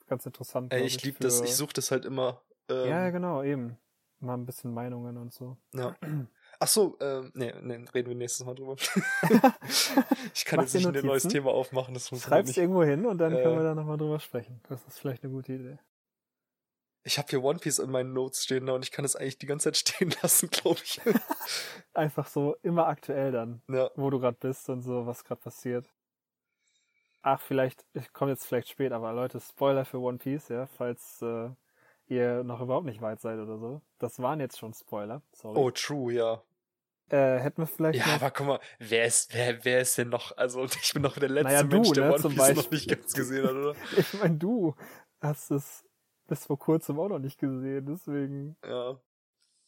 ganz 0.07 0.25
interessant. 0.25 0.73
Ey, 0.73 0.85
ich 0.85 1.03
liebe 1.03 1.19
das, 1.21 1.41
ich 1.41 1.55
suche 1.55 1.75
das 1.75 1.91
halt 1.91 2.05
immer. 2.05 2.41
Ähm, 2.69 2.89
Ja, 2.89 3.11
genau, 3.11 3.43
eben. 3.43 3.77
Mal 4.21 4.35
ein 4.35 4.47
bisschen 4.47 4.73
Meinungen 4.73 5.19
und 5.19 5.33
so. 5.33 5.57
ja. 5.75 5.95
Ach 6.61 6.69
so, 6.69 6.97
ähm, 7.01 7.31
nee, 7.35 7.53
nee, 7.63 7.85
reden 7.95 8.09
wir 8.09 8.17
nächstes 8.17 8.45
Mal 8.47 8.55
drüber. 8.55 8.77
ich 10.35 10.45
kann 10.45 10.61
jetzt 10.61 10.75
nicht 10.75 10.87
ein 10.87 11.07
neues. 11.07 11.25
Thema 11.25 11.51
aufmachen, 11.51 11.95
das 11.95 12.09
Schreib's 12.09 12.49
nicht. 12.49 12.59
irgendwo 12.59 12.83
hin 12.85 13.07
und 13.07 13.19
dann 13.19 13.35
Äh. 13.35 13.43
können 13.43 13.57
wir 13.57 13.65
da 13.65 13.75
nochmal 13.75 13.97
drüber 13.97 14.21
sprechen. 14.21 14.61
Das 14.69 14.85
ist 14.87 14.99
vielleicht 14.99 15.25
eine 15.25 15.33
gute 15.33 15.53
Idee. 15.55 15.79
Ich 17.07 17.19
habe 17.19 17.29
hier 17.29 17.43
One 17.45 17.59
Piece 17.59 17.81
in 17.81 17.91
meinen 17.91 18.13
Notes 18.15 18.45
stehen 18.45 18.65
da 18.67 18.73
und 18.73 18.83
ich 18.83 18.91
kann 18.91 19.05
es 19.05 19.15
eigentlich 19.15 19.39
die 19.39 19.47
ganze 19.47 19.65
Zeit 19.73 19.77
stehen 19.95 20.15
lassen, 20.23 20.49
glaube 20.51 20.81
ich. 20.85 21.01
Einfach 21.95 22.27
so 22.27 22.57
immer 22.63 22.87
aktuell 22.87 23.31
dann, 23.33 23.63
ja. 23.69 23.91
wo 23.97 24.09
du 24.11 24.19
gerade 24.21 24.39
bist 24.41 24.69
und 24.71 24.83
so, 24.83 25.07
was 25.07 25.25
gerade 25.25 25.41
passiert. 25.43 25.91
Ach, 27.23 27.41
vielleicht, 27.41 27.85
ich 27.95 28.13
komme 28.13 28.33
jetzt 28.33 28.47
vielleicht 28.47 28.69
spät, 28.69 28.93
aber 28.93 29.13
Leute, 29.13 29.41
Spoiler 29.41 29.85
für 29.85 29.99
One 29.99 30.19
Piece, 30.19 30.49
ja, 30.49 30.67
falls 30.67 31.21
äh, 31.23 31.51
ihr 32.07 32.45
noch 32.45 32.61
überhaupt 32.61 32.87
nicht 32.87 33.01
weit 33.01 33.21
seid 33.21 33.39
oder 33.39 33.59
so. 33.59 33.81
Das 33.99 34.21
waren 34.21 34.41
jetzt 34.41 34.59
schon 34.59 34.75
Spoiler, 34.75 35.23
sorry. 35.33 35.59
Oh, 35.59 35.71
true, 35.71 36.13
ja. 36.13 36.43
Äh, 37.11 37.39
hätten 37.39 37.63
wir 37.63 37.67
vielleicht 37.67 37.99
Ja, 37.99 38.07
noch 38.07 38.23
aber 38.23 38.31
guck 38.31 38.47
mal, 38.47 38.61
wer 38.79 39.05
ist, 39.05 39.35
wer, 39.35 39.63
wer 39.65 39.81
ist 39.81 39.99
denn 39.99 40.09
noch? 40.09 40.37
Also, 40.37 40.65
ich 40.65 40.93
bin 40.95 41.03
noch 41.03 41.19
der 41.19 41.29
letzte 41.29 41.49
Naja, 41.49 41.63
du, 41.63 41.77
Mensch, 41.77 41.93
der 41.93 42.05
ne, 42.09 42.15
One 42.15 42.35
Piece 42.35 42.55
noch 42.55 42.71
nicht 42.71 42.89
ganz 42.89 43.13
gesehen 43.13 43.45
hat, 43.45 43.53
oder? 43.53 43.75
Ich 43.97 44.15
meine, 44.15 44.37
du 44.37 44.75
hast 45.21 45.51
es 45.51 45.85
bis 46.27 46.47
vor 46.47 46.59
kurzem 46.59 46.99
auch 46.99 47.09
noch 47.09 47.19
nicht 47.19 47.39
gesehen, 47.39 47.87
deswegen. 47.87 48.57
Ja. 48.67 48.99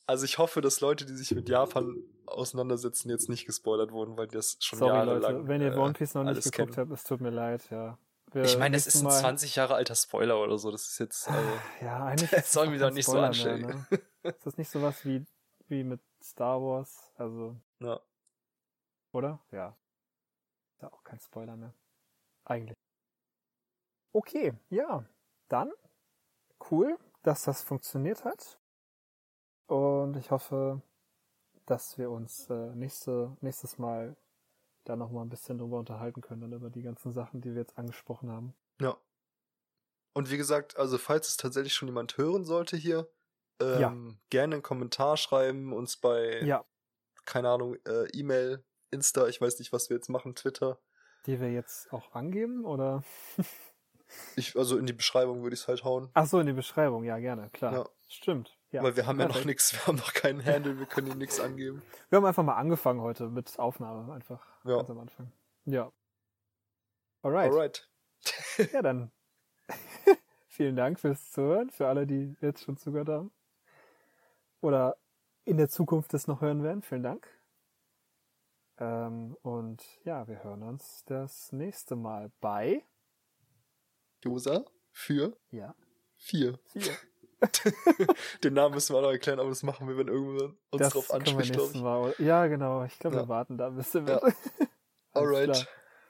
Also 0.07 0.25
ich 0.25 0.39
hoffe, 0.39 0.61
dass 0.61 0.81
Leute, 0.81 1.05
die 1.05 1.15
sich 1.15 1.35
mit 1.35 1.49
Japan 1.49 1.97
auseinandersetzen, 2.27 3.11
jetzt 3.11 3.29
nicht 3.29 3.45
gespoilert 3.45 3.93
wurden, 3.93 4.17
weil 4.17 4.29
das 4.29 4.57
schon 4.61 4.79
Sorry, 4.79 4.95
jahrelang. 4.95 5.33
Leute, 5.35 5.49
wenn 5.49 5.61
ihr 5.61 5.73
äh, 5.75 5.79
One 5.79 5.93
Piece 5.93 6.15
noch 6.15 6.25
nicht 6.25 6.43
geguckt 6.43 6.75
kennen. 6.75 6.91
habt, 6.91 6.99
es 6.99 7.05
tut 7.05 7.21
mir 7.21 7.31
leid, 7.31 7.69
ja. 7.71 7.99
Wir 8.33 8.43
Ich 8.43 8.59
meine, 8.59 8.77
das 8.77 8.87
ist 8.87 8.97
ein 8.97 9.05
Mal- 9.05 9.19
20 9.21 9.57
Jahre 9.57 9.75
alter 9.77 9.95
Spoiler 9.95 10.41
oder 10.43 10.59
so. 10.59 10.71
Das 10.71 10.87
ist 10.87 10.99
jetzt. 10.99 11.29
Also, 11.29 11.49
Ja, 11.81 12.05
eigentlich 12.07 12.31
Das 12.31 12.41
ist 12.41 12.47
es 12.47 12.53
soll 12.53 12.67
auch 12.67 12.71
mich 12.71 12.81
kein 12.81 12.89
doch 12.89 12.95
nicht 12.95 13.07
so 13.07 13.13
Spoiler 13.13 13.27
anstellen. 13.29 13.61
Mehr, 13.67 13.75
ne? 13.77 14.03
Ist 14.23 14.45
das 14.47 14.57
nicht 14.57 14.69
sowas 14.71 15.05
wie, 15.05 15.25
wie 15.69 15.85
mit 15.85 16.01
Star 16.23 16.61
Wars? 16.61 17.13
Also, 17.17 17.57
ja. 17.81 18.01
oder? 19.13 19.41
Ja. 19.53 19.77
Ist 20.75 20.83
ja 20.83 20.93
auch 20.93 21.05
kein 21.05 21.21
Spoiler 21.21 21.57
mehr. 21.57 21.73
Eigentlich. 22.45 22.77
Okay, 24.13 24.55
ja. 24.71 25.05
Dann 25.49 25.73
cool, 26.71 26.99
dass 27.23 27.45
das 27.45 27.63
funktioniert 27.63 28.25
hat. 28.25 28.59
Und 29.69 30.17
ich 30.17 30.31
hoffe, 30.31 30.83
dass 31.67 31.99
wir 31.99 32.11
uns 32.11 32.49
äh, 32.51 32.75
nächste, 32.75 33.37
nächstes 33.41 33.79
Mal 33.79 34.17
da 34.89 34.97
nochmal 34.97 35.25
ein 35.25 35.29
bisschen 35.29 35.59
drüber 35.59 35.79
unterhalten 35.79 36.21
können, 36.21 36.41
dann 36.43 36.53
über 36.53 36.71
die 36.71 36.83
ganzen 36.83 37.13
Sachen, 37.13 37.41
die 37.41 37.51
wir 37.55 37.61
jetzt 37.63 37.77
angesprochen 37.79 38.31
haben. 38.31 38.55
Ja. 38.81 38.97
Und 40.15 40.31
wie 40.31 40.37
gesagt, 40.39 40.77
also 40.79 40.97
falls 40.99 41.29
es 41.29 41.37
tatsächlich 41.37 41.75
schon 41.75 41.89
jemand 41.89 42.17
hören 42.17 42.45
sollte 42.45 42.77
hier, 42.77 43.09
ähm, 43.61 43.81
Ja. 43.81 43.95
gerne 44.31 44.55
einen 44.57 44.63
Kommentar 44.63 45.17
schreiben, 45.17 45.73
uns 45.73 45.97
bei, 45.99 46.41
Ja, 46.43 46.65
keine 47.25 47.51
Ahnung, 47.51 47.77
äh, 47.87 48.07
E-Mail, 48.13 48.65
Insta, 48.91 49.27
ich 49.27 49.41
weiß 49.41 49.59
nicht, 49.59 49.73
was 49.73 49.91
wir 49.91 49.97
jetzt 49.97 50.09
machen, 50.09 50.35
Twitter. 50.35 50.79
die 51.27 51.41
wir 51.41 51.51
jetzt 51.53 51.93
auch 51.93 52.13
angeben, 52.15 52.65
oder? 52.65 53.03
Ich, 54.37 54.57
also 54.57 54.79
in 54.79 54.87
die 54.87 54.93
Beschreibung 54.93 55.43
würde 55.43 55.55
ich 55.55 55.61
es 55.63 55.69
halt 55.69 55.83
hauen. 55.83 56.11
Ach 56.15 56.27
so, 56.27 56.39
in 56.39 56.47
die 56.47 56.53
Beschreibung, 56.53 57.03
ja, 57.03 57.19
gerne, 57.19 57.51
klar. 57.51 57.73
Ja. 57.73 57.89
Stimmt. 58.07 58.56
Ja, 58.73 58.83
Weil 58.83 58.97
wir 58.97 59.07
haben 59.07 59.19
ja 59.19 59.27
noch 59.27 59.33
perfekt. 59.35 59.47
nichts, 59.47 59.73
wir 59.75 59.87
haben 59.87 59.97
noch 59.97 60.13
keinen 60.13 60.45
Handle, 60.45 60.79
wir 60.79 60.87
können 60.87 61.07
ihm 61.11 61.19
nichts 61.19 61.39
angeben. 61.41 61.83
Wir 62.11 62.17
haben 62.19 62.25
einfach 62.25 62.43
mal 62.43 62.57
angefangen 62.57 63.01
heute 63.01 63.29
mit 63.29 63.59
Aufnahme, 63.59 64.13
einfach 64.13 64.45
Ja. 64.65 64.77
ganz 64.79 64.91
am 64.91 64.99
Anfang. 64.99 65.33
Ja. 65.65 65.93
Alright. 67.23 67.51
Alright. 67.53 67.89
Ja, 68.73 68.83
dann 68.83 69.13
vielen 70.49 70.75
Dank 70.77 70.99
fürs 70.99 71.31
Zuhören, 71.31 71.71
für 71.71 71.87
alle, 71.89 72.07
die 72.07 72.37
jetzt 72.41 72.63
schon 72.65 72.77
zugehört 72.77 73.09
haben. 73.09 73.31
Oder 74.61 74.97
in 75.45 75.59
der 75.59 75.69
Zukunft 75.69 76.13
das 76.15 76.27
noch 76.27 76.41
hören 76.41 76.63
werden. 76.65 76.83
Vielen 76.83 77.03
Dank. 77.05 77.29
Ähm, 78.79 79.37
und 79.43 79.83
ja, 80.05 80.27
wir 80.27 80.43
hören 80.43 80.63
uns 80.63 81.05
das 81.05 81.53
nächste 81.53 81.95
Mal 81.97 82.31
bei 82.41 82.85
Josa 84.25 84.65
für 84.91 85.37
ja, 85.51 85.75
vier. 86.17 86.59
vier. 86.65 86.97
Den 88.45 88.55
Namen 88.55 88.75
müssen 88.75 88.95
wir 88.95 88.99
auch 88.99 89.03
noch 89.03 89.11
erklären, 89.11 89.39
aber 89.41 89.51
das 89.51 89.63
machen 89.63 89.87
wir, 89.89 89.97
wenn 89.99 90.09
irgendjemand 90.09 90.55
uns 90.71 90.83
das 90.83 90.93
drauf 90.93 91.11
anspricht, 91.13 91.53
glaube 91.53 91.71
ich. 91.75 91.81
Mal. 91.83 92.15
Ja, 92.19 92.47
genau. 92.47 92.85
Ich 92.85 92.99
glaube, 92.99 93.17
Ja. 93.17 93.23
wir 93.25 93.29
warten 93.29 93.59
da 93.59 93.67
ein 93.69 93.77
bisschen 93.77 94.07
Ja. 94.07 94.21
Alright. 95.13 95.45
klar. 95.53 95.67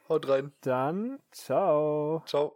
Haut 0.08 0.28
rein. 0.28 0.52
Dann, 0.60 1.18
ciao. 1.32 2.22
Ciao. 2.26 2.54